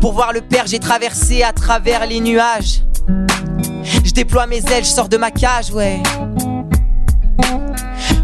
Pour 0.00 0.14
voir 0.14 0.32
le 0.32 0.40
père, 0.40 0.66
j'ai 0.66 0.78
traversé 0.78 1.42
à 1.42 1.52
travers 1.52 2.06
les 2.06 2.20
nuages. 2.20 2.82
Je 4.02 4.12
déploie 4.12 4.46
mes 4.46 4.64
ailes, 4.72 4.84
je 4.84 4.88
sors 4.88 5.10
de 5.10 5.18
ma 5.18 5.30
cage, 5.30 5.70
ouais. 5.70 6.02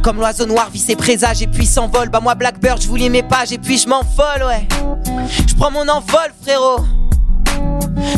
Comme 0.03 0.17
l'oiseau 0.17 0.47
noir 0.47 0.71
vit 0.71 0.79
ses 0.79 0.97
présages 0.97 1.43
et 1.43 1.47
puis 1.47 1.67
s'envole. 1.67 2.09
Bah 2.09 2.21
moi 2.21 2.35
Blackbird, 2.35 2.81
je 2.81 2.89
vous 2.89 2.97
lis 2.97 3.11
mes 3.11 3.23
pages 3.23 3.53
et 3.53 3.59
puis 3.59 3.77
je 3.77 3.87
m'envole, 3.87 4.43
ouais. 4.47 4.67
Je 5.47 5.55
prends 5.55 5.71
mon 5.71 5.87
envol, 5.87 6.33
frérot. 6.41 6.83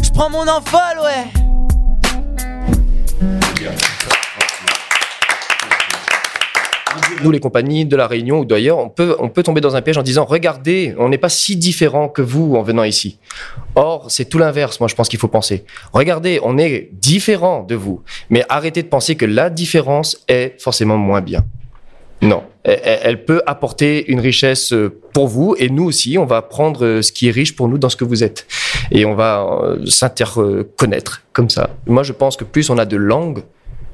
Je 0.04 0.10
prends 0.10 0.30
mon 0.30 0.46
envol, 0.46 1.00
ouais. 1.02 1.26
Nous, 7.22 7.30
les 7.30 7.40
compagnies 7.40 7.86
de 7.86 7.96
la 7.96 8.06
Réunion 8.06 8.40
ou 8.40 8.44
d'ailleurs, 8.44 8.78
on 8.78 8.88
peut, 8.88 9.16
on 9.18 9.28
peut 9.28 9.42
tomber 9.42 9.60
dans 9.60 9.76
un 9.76 9.82
piège 9.82 9.98
en 9.98 10.02
disant 10.02 10.24
regardez, 10.24 10.94
on 10.98 11.08
n'est 11.08 11.18
pas 11.18 11.28
si 11.28 11.56
différent 11.56 12.08
que 12.08 12.22
vous 12.22 12.56
en 12.56 12.62
venant 12.62 12.84
ici. 12.84 13.18
Or, 13.74 14.10
c'est 14.10 14.26
tout 14.26 14.38
l'inverse, 14.38 14.80
moi, 14.80 14.88
je 14.88 14.94
pense 14.94 15.08
qu'il 15.08 15.18
faut 15.18 15.28
penser. 15.28 15.64
Regardez, 15.92 16.40
on 16.42 16.58
est 16.58 16.90
différent 16.92 17.62
de 17.62 17.74
vous, 17.74 18.02
mais 18.30 18.44
arrêtez 18.48 18.82
de 18.82 18.88
penser 18.88 19.16
que 19.16 19.24
la 19.24 19.50
différence 19.50 20.24
est 20.28 20.60
forcément 20.60 20.96
moins 20.96 21.20
bien. 21.20 21.44
Non, 22.22 22.44
elle, 22.64 22.80
elle 23.02 23.24
peut 23.24 23.42
apporter 23.46 24.10
une 24.10 24.20
richesse 24.20 24.72
euh, 24.72 25.00
pour 25.12 25.28
vous 25.28 25.54
et 25.58 25.68
nous 25.68 25.84
aussi, 25.84 26.16
on 26.16 26.24
va 26.24 26.40
prendre 26.40 26.84
euh, 26.84 27.02
ce 27.02 27.12
qui 27.12 27.28
est 27.28 27.30
riche 27.30 27.54
pour 27.54 27.68
nous 27.68 27.76
dans 27.76 27.90
ce 27.90 27.96
que 27.96 28.04
vous 28.04 28.24
êtes. 28.24 28.46
Et 28.90 29.04
on 29.04 29.14
va 29.14 29.46
euh, 29.62 29.84
s'interconnaître 29.86 31.22
comme 31.34 31.50
ça. 31.50 31.70
Moi, 31.86 32.02
je 32.02 32.12
pense 32.12 32.36
que 32.36 32.44
plus 32.44 32.70
on 32.70 32.78
a 32.78 32.86
de 32.86 32.96
langues, 32.96 33.42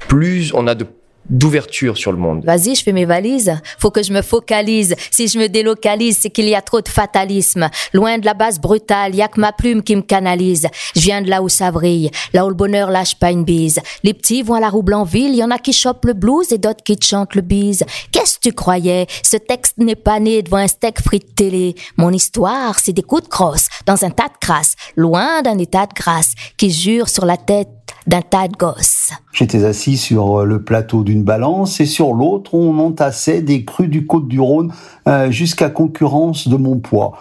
plus 0.07 0.53
on 0.55 0.69
a 0.69 0.77
de 0.77 0.87
d'ouverture 1.29 1.97
sur 1.97 2.13
le 2.13 2.19
monde. 2.19 2.45
Vas-y, 2.45 2.75
je 2.75 2.83
fais 2.83 2.93
mes 2.93 3.05
valises. 3.05 3.55
Faut 3.79 3.91
que 3.91 4.03
je 4.03 4.13
me 4.13 4.23
focalise. 4.23 4.95
Si 5.11 5.29
je 5.29 5.39
me 5.39 5.49
délocalise, 5.49 6.19
c'est 6.21 6.31
qu'il 6.31 6.49
y 6.49 6.55
a 6.55 6.63
trop 6.63 6.81
de 6.81 6.89
fatalisme. 6.89 7.71
Loin 7.93 8.19
de 8.19 8.25
la 8.25 8.35
base 8.35 8.61
brutale, 8.61 9.15
y 9.15 9.23
a 9.23 9.29
que 9.29 9.41
ma 9.41 9.53
plume 9.53 9.83
qui 9.83 9.97
me 9.97 10.03
canalise. 10.03 10.67
Je 10.95 11.01
viens 11.01 11.23
de 11.23 11.31
là 11.31 11.43
où 11.43 11.49
ça 11.49 11.71
vrille, 11.71 12.11
là 12.33 12.45
où 12.45 12.49
le 12.49 12.55
bonheur 12.55 12.91
lâche 12.91 13.15
pas 13.15 13.31
une 13.31 13.45
bise. 13.45 13.81
Les 14.03 14.15
petits 14.15 14.43
vont 14.43 14.55
à 14.55 14.61
la 14.61 14.69
roue 14.69 14.83
Blanville, 14.83 15.35
y 15.35 15.45
en 15.45 15.51
a 15.51 15.59
qui 15.59 15.73
chopent 15.73 16.05
le 16.05 16.15
blues 16.15 16.53
et 16.53 16.59
d'autres 16.59 16.83
qui 16.85 16.97
te 16.97 17.05
chantent 17.05 17.35
le 17.35 17.43
bise. 17.43 17.85
Qu'est-ce 18.11 18.39
que 18.39 18.49
tu 18.49 18.53
croyais? 18.53 19.07
Ce 19.23 19.37
texte 19.37 19.79
n'est 19.79 19.97
pas 19.97 20.21
né 20.21 20.43
devant 20.43 20.59
un 20.59 20.69
steak 20.69 21.01
frit 21.01 21.21
de 21.21 21.35
télé. 21.35 21.75
Mon 21.97 22.11
histoire, 22.11 22.79
c'est 22.79 22.93
des 22.93 23.03
coups 23.03 23.25
de 23.25 23.29
crosse 23.29 23.69
dans 23.87 24.05
un 24.05 24.11
tas 24.11 24.29
de 24.29 24.39
crasse, 24.41 24.75
loin 24.97 25.43
d'un 25.43 25.59
état 25.59 25.87
de 25.87 25.95
grâce 25.95 26.33
qui 26.57 26.71
jure 26.71 27.09
sur 27.09 27.25
la 27.25 27.37
tête 27.37 27.69
d'un 28.07 28.23
tas 28.23 28.49
de 28.49 28.57
gosses. 28.57 29.11
J'étais 29.33 29.65
assis 29.65 29.97
sur 29.97 30.41
euh, 30.41 30.45
le 30.45 30.63
plateau 30.63 31.03
d'une 31.03 31.23
balance 31.23 31.81
et 31.81 31.87
sur 31.87 32.13
l'autre, 32.13 32.55
on 32.55 32.79
entassait 32.79 33.43
des 33.43 33.65
crus 33.65 33.89
du 33.89 34.07
Côte-du-Rhône 34.07 34.73
euh, 35.09 35.31
jusqu'à 35.31 35.71
concurrence 35.71 36.49
de 36.49 36.57
mon 36.57 36.79
poids. 36.79 37.19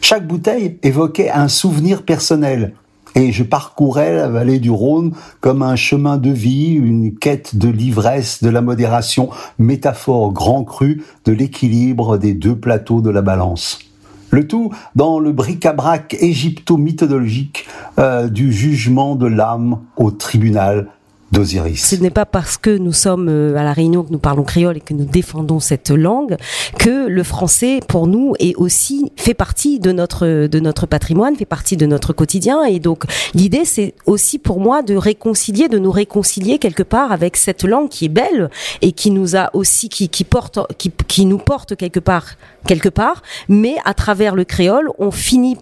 Chaque 0.00 0.26
bouteille 0.26 0.78
évoquait 0.82 1.30
un 1.30 1.48
souvenir 1.48 2.02
personnel. 2.02 2.74
Et 3.14 3.30
je 3.30 3.42
parcourais 3.42 4.14
la 4.14 4.28
vallée 4.28 4.58
du 4.58 4.70
Rhône 4.70 5.12
comme 5.40 5.62
un 5.62 5.76
chemin 5.76 6.16
de 6.16 6.30
vie, 6.30 6.72
une 6.72 7.14
quête 7.14 7.56
de 7.56 7.68
l'ivresse, 7.68 8.42
de 8.42 8.48
la 8.48 8.62
modération, 8.62 9.28
métaphore 9.58 10.32
grand 10.32 10.64
cru 10.64 11.04
de 11.26 11.32
l'équilibre 11.32 12.16
des 12.16 12.32
deux 12.32 12.56
plateaux 12.56 13.02
de 13.02 13.10
la 13.10 13.20
balance. 13.20 13.91
Le 14.32 14.48
tout 14.48 14.72
dans 14.96 15.18
le 15.18 15.30
bric-à-brac 15.30 16.16
égypto-mythologique 16.18 17.66
euh, 17.98 18.28
du 18.28 18.50
jugement 18.50 19.14
de 19.14 19.26
l'âme 19.26 19.80
au 19.98 20.10
tribunal 20.10 20.88
d'Osiris. 21.32 21.84
Ce 21.88 21.96
n'est 21.96 22.10
pas 22.10 22.26
parce 22.26 22.58
que 22.58 22.70
nous 22.70 22.92
sommes 22.92 23.28
euh, 23.28 23.56
à 23.56 23.64
la 23.64 23.72
Réunion, 23.72 24.04
que 24.04 24.12
nous 24.12 24.18
parlons 24.18 24.44
créole 24.44 24.76
et 24.76 24.80
que 24.80 24.94
nous 24.94 25.04
défendons 25.04 25.60
cette 25.60 25.90
langue, 25.90 26.36
que 26.78 27.08
le 27.08 27.22
français, 27.22 27.80
pour 27.88 28.06
nous, 28.06 28.34
est 28.38 28.54
aussi 28.56 29.10
fait 29.16 29.34
partie 29.34 29.80
de 29.80 29.92
notre 29.92 30.46
de 30.46 30.60
notre 30.60 30.86
patrimoine, 30.86 31.34
fait 31.34 31.44
partie 31.44 31.76
de 31.76 31.86
notre 31.86 32.12
quotidien. 32.12 32.62
Et 32.64 32.78
donc, 32.78 33.04
l'idée, 33.34 33.64
c'est 33.64 33.94
aussi 34.06 34.38
pour 34.38 34.60
moi 34.60 34.82
de 34.82 34.94
réconcilier, 34.94 35.68
de 35.68 35.78
nous 35.78 35.90
réconcilier 35.90 36.58
quelque 36.58 36.82
part 36.82 37.12
avec 37.12 37.36
cette 37.36 37.64
langue 37.64 37.88
qui 37.88 38.04
est 38.04 38.08
belle 38.08 38.50
et 38.82 38.92
qui 38.92 39.10
nous 39.10 39.36
a 39.36 39.50
aussi, 39.54 39.88
qui 39.88 40.08
qui 40.08 40.24
porte, 40.24 40.58
qui 40.76 40.92
qui 41.08 41.24
nous 41.24 41.38
porte 41.38 41.76
quelque 41.76 42.00
part, 42.00 42.36
quelque 42.66 42.90
part. 42.90 43.22
Mais 43.48 43.76
à 43.84 43.94
travers 43.94 44.34
le 44.34 44.44
créole, 44.44 44.90
on 44.98 45.10
finit 45.10 45.56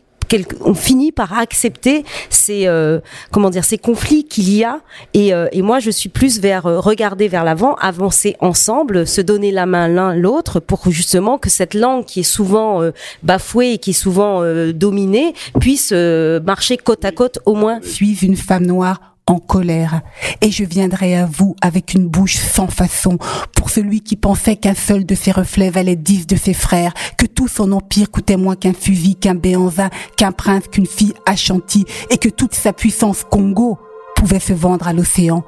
on 0.60 0.74
finit 0.74 1.12
par 1.12 1.38
accepter 1.38 2.04
ces 2.28 2.66
euh, 2.66 3.00
comment 3.30 3.50
dire 3.50 3.64
ces 3.64 3.78
conflits 3.78 4.24
qu'il 4.24 4.52
y 4.52 4.64
a. 4.64 4.80
Et, 5.14 5.32
euh, 5.34 5.48
et 5.52 5.62
moi 5.62 5.78
je 5.80 5.90
suis 5.90 6.08
plus 6.08 6.40
vers 6.40 6.66
euh, 6.66 6.80
regarder 6.80 7.28
vers 7.28 7.44
l'avant 7.44 7.74
avancer 7.74 8.36
ensemble 8.40 9.06
se 9.06 9.20
donner 9.20 9.50
la 9.50 9.66
main 9.66 9.88
l'un 9.88 10.14
l'autre 10.14 10.60
pour 10.60 10.90
justement 10.90 11.38
que 11.38 11.50
cette 11.50 11.74
langue 11.74 12.04
qui 12.04 12.20
est 12.20 12.22
souvent 12.22 12.82
euh, 12.82 12.92
bafouée 13.22 13.72
et 13.74 13.78
qui 13.78 13.90
est 13.90 13.92
souvent 13.92 14.42
euh, 14.42 14.72
dominée 14.72 15.34
puisse 15.60 15.92
marcher 15.92 16.76
côte 16.76 17.04
à 17.04 17.12
côte 17.12 17.38
au 17.46 17.54
moins. 17.54 17.80
Suis 17.82 18.24
une 18.24 18.36
femme 18.36 18.66
noire 18.66 19.16
en 19.30 19.38
colère, 19.38 20.00
et 20.40 20.50
je 20.50 20.64
viendrai 20.64 21.16
à 21.16 21.24
vous 21.24 21.54
avec 21.62 21.94
une 21.94 22.08
bouche 22.08 22.36
sans 22.36 22.66
façon, 22.66 23.16
pour 23.54 23.70
celui 23.70 24.00
qui 24.00 24.16
pensait 24.16 24.56
qu'un 24.56 24.74
seul 24.74 25.06
de 25.06 25.14
ses 25.14 25.30
reflets 25.30 25.70
valait 25.70 25.94
dix 25.94 26.26
de 26.26 26.34
ses 26.34 26.52
frères, 26.52 26.92
que 27.16 27.26
tout 27.26 27.46
son 27.46 27.70
empire 27.70 28.10
coûtait 28.10 28.36
moins 28.36 28.56
qu'un 28.56 28.72
fusil, 28.72 29.14
qu'un 29.14 29.36
béanzin, 29.36 29.88
qu'un 30.16 30.32
prince, 30.32 30.64
qu'une 30.66 30.86
fille 30.86 31.14
Ashanti, 31.26 31.84
et 32.10 32.18
que 32.18 32.28
toute 32.28 32.54
sa 32.54 32.72
puissance 32.72 33.24
Congo 33.30 33.78
pouvait 34.16 34.40
se 34.40 34.52
vendre 34.52 34.88
à 34.88 34.92
l'océan. 34.92 35.44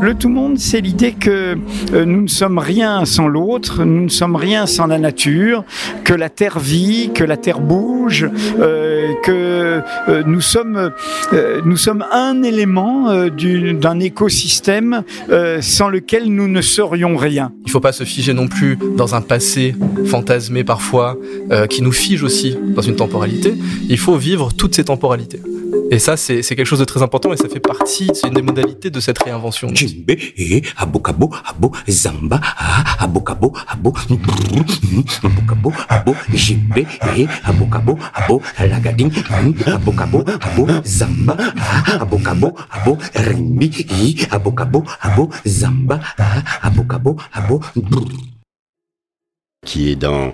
Le 0.00 0.14
tout 0.14 0.28
monde, 0.28 0.58
c'est 0.58 0.80
l'idée 0.80 1.12
que 1.12 1.56
euh, 1.92 2.04
nous 2.04 2.22
ne 2.22 2.26
sommes 2.28 2.58
rien 2.58 3.04
sans 3.04 3.26
l'autre, 3.28 3.84
nous 3.84 4.04
ne 4.04 4.08
sommes 4.08 4.36
rien 4.36 4.66
sans 4.66 4.86
la 4.86 4.98
nature, 4.98 5.64
que 6.04 6.12
la 6.14 6.28
terre 6.28 6.58
vit, 6.58 7.10
que 7.14 7.24
la 7.24 7.36
terre 7.36 7.60
bouge, 7.60 8.28
euh, 8.60 9.12
que 9.24 9.80
euh, 10.08 10.22
nous 10.26 10.40
sommes 10.40 10.90
nous 11.64 11.76
sommes 11.76 12.04
un 12.12 12.42
élément 12.42 13.26
du- 13.28 13.72
d'un 13.74 13.98
écosystème 14.00 15.02
sans 15.60 15.88
lequel 15.88 16.26
nous 16.26 16.48
ne 16.48 16.60
serions 16.60 17.16
rien. 17.16 17.52
Il 17.64 17.70
faut 17.70 17.80
pas 17.80 17.92
se 17.92 18.04
figer 18.04 18.32
non 18.34 18.46
plus 18.48 18.78
dans 18.96 19.14
un 19.14 19.20
passé 19.20 19.74
fantasmé 20.06 20.64
parfois, 20.64 21.16
qui 21.70 21.82
nous 21.82 21.92
fige 21.92 22.22
aussi 22.22 22.56
dans 22.74 22.82
une 22.82 22.96
temporalité. 22.96 23.54
Il 23.88 23.98
faut 23.98 24.16
vivre 24.16 24.52
toutes 24.52 24.74
ces 24.74 24.84
temporalités. 24.84 25.40
Et 25.90 25.98
ça, 25.98 26.16
c'est 26.16 26.42
quelque 26.42 26.64
chose 26.64 26.80
de 26.80 26.84
très 26.84 27.02
important 27.02 27.32
et 27.32 27.36
ça 27.36 27.48
fait 27.48 27.60
partie, 27.60 28.10
c'est 28.12 28.26
une 28.26 28.34
des 28.34 28.42
modalités 28.42 28.90
de 28.90 29.00
cette 29.00 29.22
réinvention. 29.22 29.68
Jimbe, 29.72 30.10
eh, 30.36 30.62
abokabo, 30.76 31.30
abo, 31.44 31.72
zamba, 31.88 32.40
abokabo, 32.98 33.52
abo, 33.68 33.92
brrr, 33.92 34.64
abokabo, 35.22 35.72
abo, 35.88 36.14
jimbe, 36.32 36.86
eh, 37.16 37.26
abokabo, 37.44 37.98
abo, 38.14 38.42
lagading, 38.58 39.12
abokabo, 39.66 40.24
abo, 40.40 40.66
zamba, 40.84 41.36
abokabo, 42.00 42.54
abo, 42.70 42.98
rimbi, 43.14 44.26
abokabo, 44.30 44.84
abo, 45.00 45.30
zamba, 45.44 46.00
abokabo, 46.62 47.16
abo, 47.32 47.60
brrr. 47.76 48.36
qui 49.66 49.90
est 49.90 49.96
dans 49.96 50.32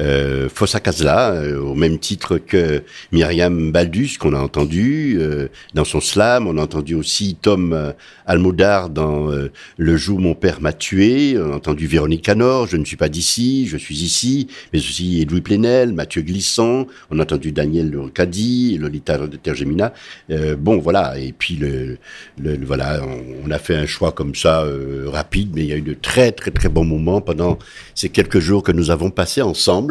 euh, 0.00 0.48
Fossa 0.48 0.80
Casla, 0.80 1.32
euh, 1.32 1.60
au 1.60 1.74
même 1.74 1.98
titre 1.98 2.38
que 2.38 2.82
Myriam 3.12 3.70
Baldus, 3.72 4.16
qu'on 4.18 4.34
a 4.34 4.38
entendu 4.38 5.16
euh, 5.20 5.48
dans 5.74 5.84
son 5.84 6.00
slam. 6.00 6.46
On 6.46 6.58
a 6.58 6.62
entendu 6.62 6.94
aussi 6.94 7.36
Tom 7.40 7.72
euh, 7.72 7.92
Almodar 8.26 8.90
dans 8.90 9.30
euh, 9.30 9.50
Le 9.76 9.96
jour 9.96 10.18
mon 10.20 10.34
père 10.34 10.60
m'a 10.60 10.72
tué. 10.72 11.36
On 11.38 11.52
a 11.52 11.56
entendu 11.56 11.86
Véronique 11.86 12.22
Canor, 12.24 12.66
Je 12.66 12.76
ne 12.76 12.84
suis 12.84 12.96
pas 12.96 13.08
d'ici, 13.08 13.66
je 13.66 13.76
suis 13.76 14.02
ici. 14.02 14.48
Mais 14.72 14.78
aussi 14.78 15.20
Edoui 15.20 15.40
Plenel, 15.42 15.92
Mathieu 15.92 16.22
Glissant. 16.22 16.86
On 17.10 17.18
a 17.18 17.22
entendu 17.22 17.52
Daniel 17.52 17.90
Lorcadi, 17.90 18.78
Lolita 18.78 19.18
de 19.18 19.36
Tergemina. 19.36 19.92
Euh, 20.30 20.56
bon, 20.56 20.78
voilà. 20.78 21.18
Et 21.18 21.32
puis, 21.32 21.56
le, 21.56 21.98
le- 22.38 22.56
le- 22.56 22.66
voilà, 22.66 23.00
on, 23.04 23.48
on 23.48 23.50
a 23.50 23.58
fait 23.58 23.76
un 23.76 23.86
choix 23.86 24.12
comme 24.12 24.34
ça, 24.34 24.64
rapide, 25.06 25.50
mais 25.54 25.62
il 25.62 25.68
y 25.68 25.72
a 25.72 25.76
eu 25.76 25.82
de 25.82 25.94
très, 25.94 26.32
très, 26.32 26.50
très 26.50 26.68
bons 26.68 26.84
moments 26.84 27.20
pendant 27.20 27.58
ces 27.94 28.08
quelques 28.08 28.38
jours 28.40 28.62
que 28.62 28.72
nous 28.72 28.90
avons 28.90 29.10
passés 29.10 29.42
ensemble. 29.42 29.83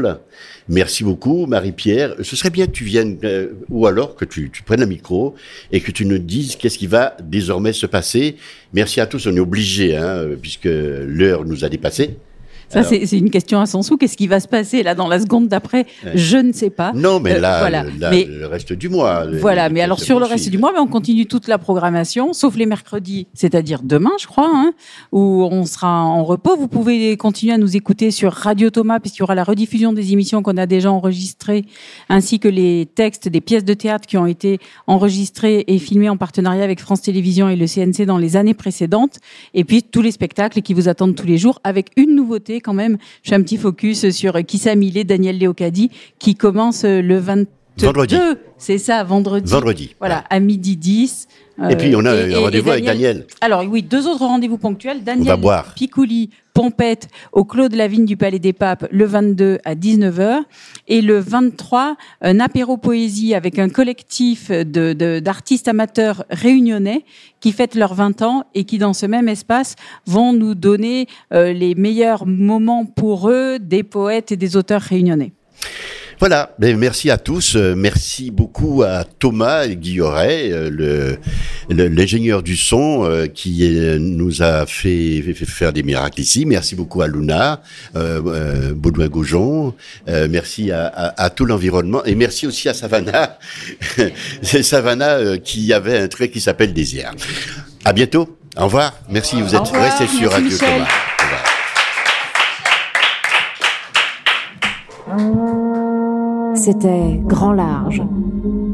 Merci 0.70 1.04
beaucoup, 1.04 1.46
Marie-Pierre. 1.46 2.16
Ce 2.22 2.36
serait 2.36 2.50
bien 2.50 2.66
que 2.66 2.72
tu 2.72 2.84
viennes, 2.84 3.18
euh, 3.24 3.50
ou 3.70 3.88
alors 3.88 4.16
que 4.16 4.26
tu, 4.26 4.52
prennes 4.66 4.82
le 4.82 4.86
micro 4.86 5.36
et 5.72 5.82
que 5.82 5.92
tu 5.92 6.06
nous 6.06 6.18
dises 6.18 6.56
qu'est-ce 6.56 6.78
qui 6.78 6.88
va 6.88 7.16
désormais 7.22 7.74
se 7.74 7.86
passer. 7.86 8.38
Merci 8.74 9.02
à 9.02 9.06
tous, 9.06 9.28
on 9.28 9.36
est 9.36 9.40
obligés, 9.40 9.96
hein, 9.96 10.26
puisque 10.42 10.66
l'heure 10.66 11.46
nous 11.46 11.66
a 11.66 11.70
dépassé. 11.70 12.18
Ça, 12.74 12.84
c'est 12.84 13.18
une 13.18 13.30
question 13.30 13.60
à 13.60 13.66
son 13.66 13.82
sou. 13.82 13.98
Qu'est-ce 13.98 14.18
qui 14.18 14.28
va 14.28 14.40
se 14.40 14.48
passer 14.48 14.84
là 14.84 14.96
dans 14.96 15.08
la 15.08 15.20
seconde 15.20 15.48
d'après? 15.48 15.86
Ouais. 16.06 16.12
Je 16.16 16.38
ne 16.38 16.52
sais 16.54 16.70
pas. 16.70 16.92
Non, 16.94 17.20
mais 17.20 17.34
Euh, 17.36 17.40
là, 17.40 17.60
voilà. 17.60 17.84
le- 17.84 18.00
là, 18.00 18.10
Mais- 18.10 18.26
le 18.26 18.48
reste 18.48 18.74
du 18.74 18.90
mois. 18.90 19.26
Voilà, 19.40 19.70
mais 19.70 19.82
alors 19.82 20.00
sur 20.00 20.20
le 20.20 20.26
reste 20.26 20.50
du 20.50 20.58
mois, 20.58 20.72
mais 20.74 20.80
on 20.80 20.88
continue 20.88 21.26
toute 21.26 21.48
la 21.48 21.58
programmation, 21.58 22.34
sauf 22.34 22.56
les 22.56 22.66
mercredis, 22.66 23.28
c'est-à-dire 23.34 23.82
demain, 23.84 24.12
je 24.20 24.28
crois, 24.28 24.50
hein, 24.54 24.74
où 25.12 25.48
on 25.52 25.66
sera 25.66 26.04
en 26.04 26.24
repos. 26.24 26.56
Vous 26.58 26.68
pouvez 26.68 27.16
continuer 27.18 27.54
à 27.54 27.58
nous 27.58 27.76
écouter 27.76 28.12
sur 28.12 28.32
Radio 28.34 28.70
Thomas, 28.70 29.00
puisqu'il 29.00 29.20
y 29.20 29.24
aura 29.24 29.36
la 29.36 29.44
rediffusion 29.44 29.94
des 29.94 30.14
émissions 30.14 30.42
qu'on 30.42 30.58
a 30.58 30.66
déjà 30.66 30.92
enregistrées, 30.92 31.66
ainsi 32.10 32.40
que 32.40 32.48
les 32.48 32.88
textes 32.96 33.28
des 33.28 33.42
pièces 33.42 33.66
de 33.66 33.74
théâtre 33.74 34.08
qui 34.08 34.18
ont 34.18 34.26
été 34.26 34.60
enregistrées 34.88 35.64
et 35.68 35.78
filmées 35.80 36.10
en 36.10 36.18
partenariat 36.18 36.64
avec 36.64 36.80
France 36.80 37.02
Télévisions 37.02 37.50
et 37.50 37.56
le 37.56 37.68
CNC 37.68 38.06
dans 38.06 38.18
les 38.18 38.36
années 38.38 38.54
précédentes, 38.54 39.20
et 39.54 39.64
puis 39.64 39.84
tous 39.84 40.02
les 40.02 40.12
spectacles 40.12 40.62
qui 40.62 40.74
vous 40.74 40.88
attendent 40.88 41.16
tous 41.16 41.26
les 41.28 41.38
jours, 41.38 41.60
avec 41.64 41.88
une 41.98 42.16
nouveauté 42.16 42.62
quand 42.64 42.74
même, 42.74 42.98
je 43.22 43.30
fais 43.30 43.36
un 43.36 43.42
petit 43.42 43.58
focus 43.58 44.10
sur 44.10 44.34
Kissa 44.46 44.76
Millet, 44.76 45.04
Daniel 45.04 45.38
Léocadi, 45.38 45.92
qui 46.18 46.36
commence 46.36 46.84
le 46.84 47.18
22. 47.18 47.48
Vendredi. 47.78 48.16
C'est 48.58 48.78
ça, 48.78 49.04
vendredi. 49.04 49.52
Vendredi. 49.52 49.96
Voilà, 50.00 50.24
à 50.30 50.40
midi 50.40 50.78
10. 50.78 51.28
Et 51.70 51.76
puis, 51.76 51.96
on 51.96 52.04
a 52.06 52.12
un 52.12 52.40
rendez-vous 52.40 52.72
avec 52.72 52.86
Daniel. 52.86 53.28
Alors 53.42 53.64
oui, 53.68 53.84
deux 53.84 54.08
autres 54.08 54.26
rendez-vous 54.26 54.58
ponctuels. 54.58 55.04
Daniel 55.04 55.28
va 55.28 55.38
boire. 55.38 55.74
Picouli, 55.76 56.32
Pompette, 56.54 57.08
au 57.32 57.46
Clos 57.46 57.68
de 57.70 57.78
la 57.78 57.88
Vigne 57.88 58.06
du 58.06 58.18
Palais 58.18 58.40
des 58.40 58.54
Papes, 58.54 58.88
le 58.92 59.06
22 59.06 59.60
à 59.64 59.76
19h. 59.76 60.40
Et 60.88 61.02
le 61.02 61.20
23, 61.20 61.96
un 62.22 62.40
apéro 62.40 62.78
poésie 62.78 63.36
avec 63.36 63.60
un 63.60 63.70
collectif 63.70 64.50
de- 64.50 64.94
de- 64.94 65.20
d'artistes 65.20 65.68
amateurs 65.68 66.26
réunionnais 66.32 67.06
qui 67.40 67.52
fêtent 67.52 67.76
leurs 67.76 67.94
20 67.94 68.22
ans 68.24 68.46
et 68.56 68.64
qui, 68.64 68.78
dans 68.80 68.94
ce 68.94 69.06
même 69.06 69.28
espace, 69.30 69.76
vont 70.08 70.34
nous 70.34 70.56
donner 70.56 71.08
euh, 71.34 71.54
les 71.54 71.76
meilleurs 71.76 72.26
moments 72.26 72.86
pour 72.86 73.30
eux 73.30 73.60
des 73.60 73.84
poètes 73.84 74.32
et 74.32 74.38
des 74.38 74.58
auteurs 74.58 74.82
réunionnais. 74.82 75.34
Voilà, 76.24 76.56
Ben, 76.58 76.78
merci 76.78 77.10
à 77.12 77.18
tous. 77.18 77.58
Euh, 77.58 77.76
Merci 77.76 78.32
beaucoup 78.32 78.82
à 78.82 79.04
Thomas 79.04 79.68
Guilloret, 79.68 80.52
euh, 80.54 80.70
le 80.70 81.18
l'ingénieur 81.90 82.42
du 82.44 82.56
son 82.56 83.04
euh, 83.04 83.28
qui 83.28 83.70
nous 84.00 84.42
a 84.42 84.66
fait, 84.66 85.22
fait- 85.22 85.46
faire 85.46 85.74
des 85.74 85.84
miracles 85.84 86.22
ici. 86.22 86.46
Merci 86.46 86.76
beaucoup 86.76 87.02
à 87.02 87.10
Luna, 87.10 87.62
euh, 87.98 88.22
euh, 88.26 88.74
Baudouin-Gaujon. 88.74 89.74
Euh, 90.08 90.30
merci 90.32 90.72
à, 90.72 90.86
à- 90.88 91.24
à 91.26 91.30
tout 91.30 91.44
l'environnement 91.44 92.06
et 92.06 92.16
merci 92.16 92.48
aussi 92.48 92.70
à 92.70 92.74
Savannah. 92.74 93.38
C'est 94.42 94.64
Savannah 94.64 95.38
qui 95.44 95.74
avait 95.74 95.98
un 96.00 96.08
trait 96.08 96.30
qui 96.30 96.40
s'appelle 96.40 96.72
Désir. 96.72 97.12
À 97.84 97.92
bientôt. 97.92 98.38
Au 98.56 98.64
revoir. 98.64 98.94
Merci. 99.10 99.42
Vous 99.42 99.56
êtes 99.56 99.68
restés 99.74 100.08
sur 100.08 100.32
Radio. 100.32 100.58
Thomas. 100.58 100.88
C'était 106.64 107.20
Grand 107.26 107.52
Large, 107.52 108.02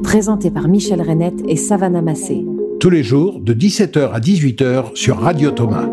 présenté 0.03 0.51
par 0.51 0.67
Michel 0.67 1.01
Renette 1.01 1.41
et 1.47 1.55
Savannah 1.55 2.03
Massé. 2.03 2.45
Tous 2.79 2.91
les 2.91 3.01
jours 3.01 3.39
de 3.39 3.51
17h 3.51 4.11
à 4.11 4.19
18h 4.19 4.95
sur 4.95 5.17
Radio 5.17 5.49
Thomas. 5.49 5.89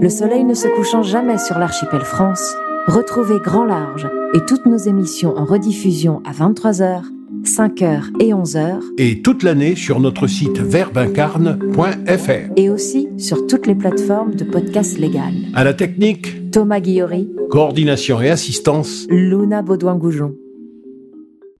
Le 0.00 0.08
soleil 0.08 0.44
ne 0.44 0.54
se 0.54 0.68
couchant 0.68 1.02
jamais 1.02 1.38
sur 1.38 1.58
l'archipel 1.58 2.02
France, 2.02 2.54
retrouvez 2.86 3.40
Grand 3.40 3.64
Large 3.64 4.06
et 4.32 4.44
toutes 4.46 4.64
nos 4.66 4.76
émissions 4.76 5.36
en 5.36 5.44
rediffusion 5.44 6.22
à 6.24 6.30
23h, 6.30 7.02
5h 7.42 8.12
et 8.20 8.32
11h, 8.32 8.78
Et 8.98 9.20
toute 9.20 9.42
l'année 9.42 9.74
sur 9.74 9.98
notre 9.98 10.28
site 10.28 10.60
verbincarne.fr. 10.60 12.52
et 12.54 12.70
aussi 12.70 13.08
sur 13.18 13.48
toutes 13.48 13.66
les 13.66 13.74
plateformes 13.74 14.36
de 14.36 14.44
podcasts 14.44 14.98
légales. 14.98 15.34
À 15.52 15.64
la 15.64 15.74
technique, 15.74 16.52
Thomas 16.52 16.78
Guillory, 16.78 17.28
coordination 17.50 18.20
et 18.20 18.30
assistance, 18.30 19.08
Luna 19.10 19.62
Baudouin-Goujon. 19.62 20.36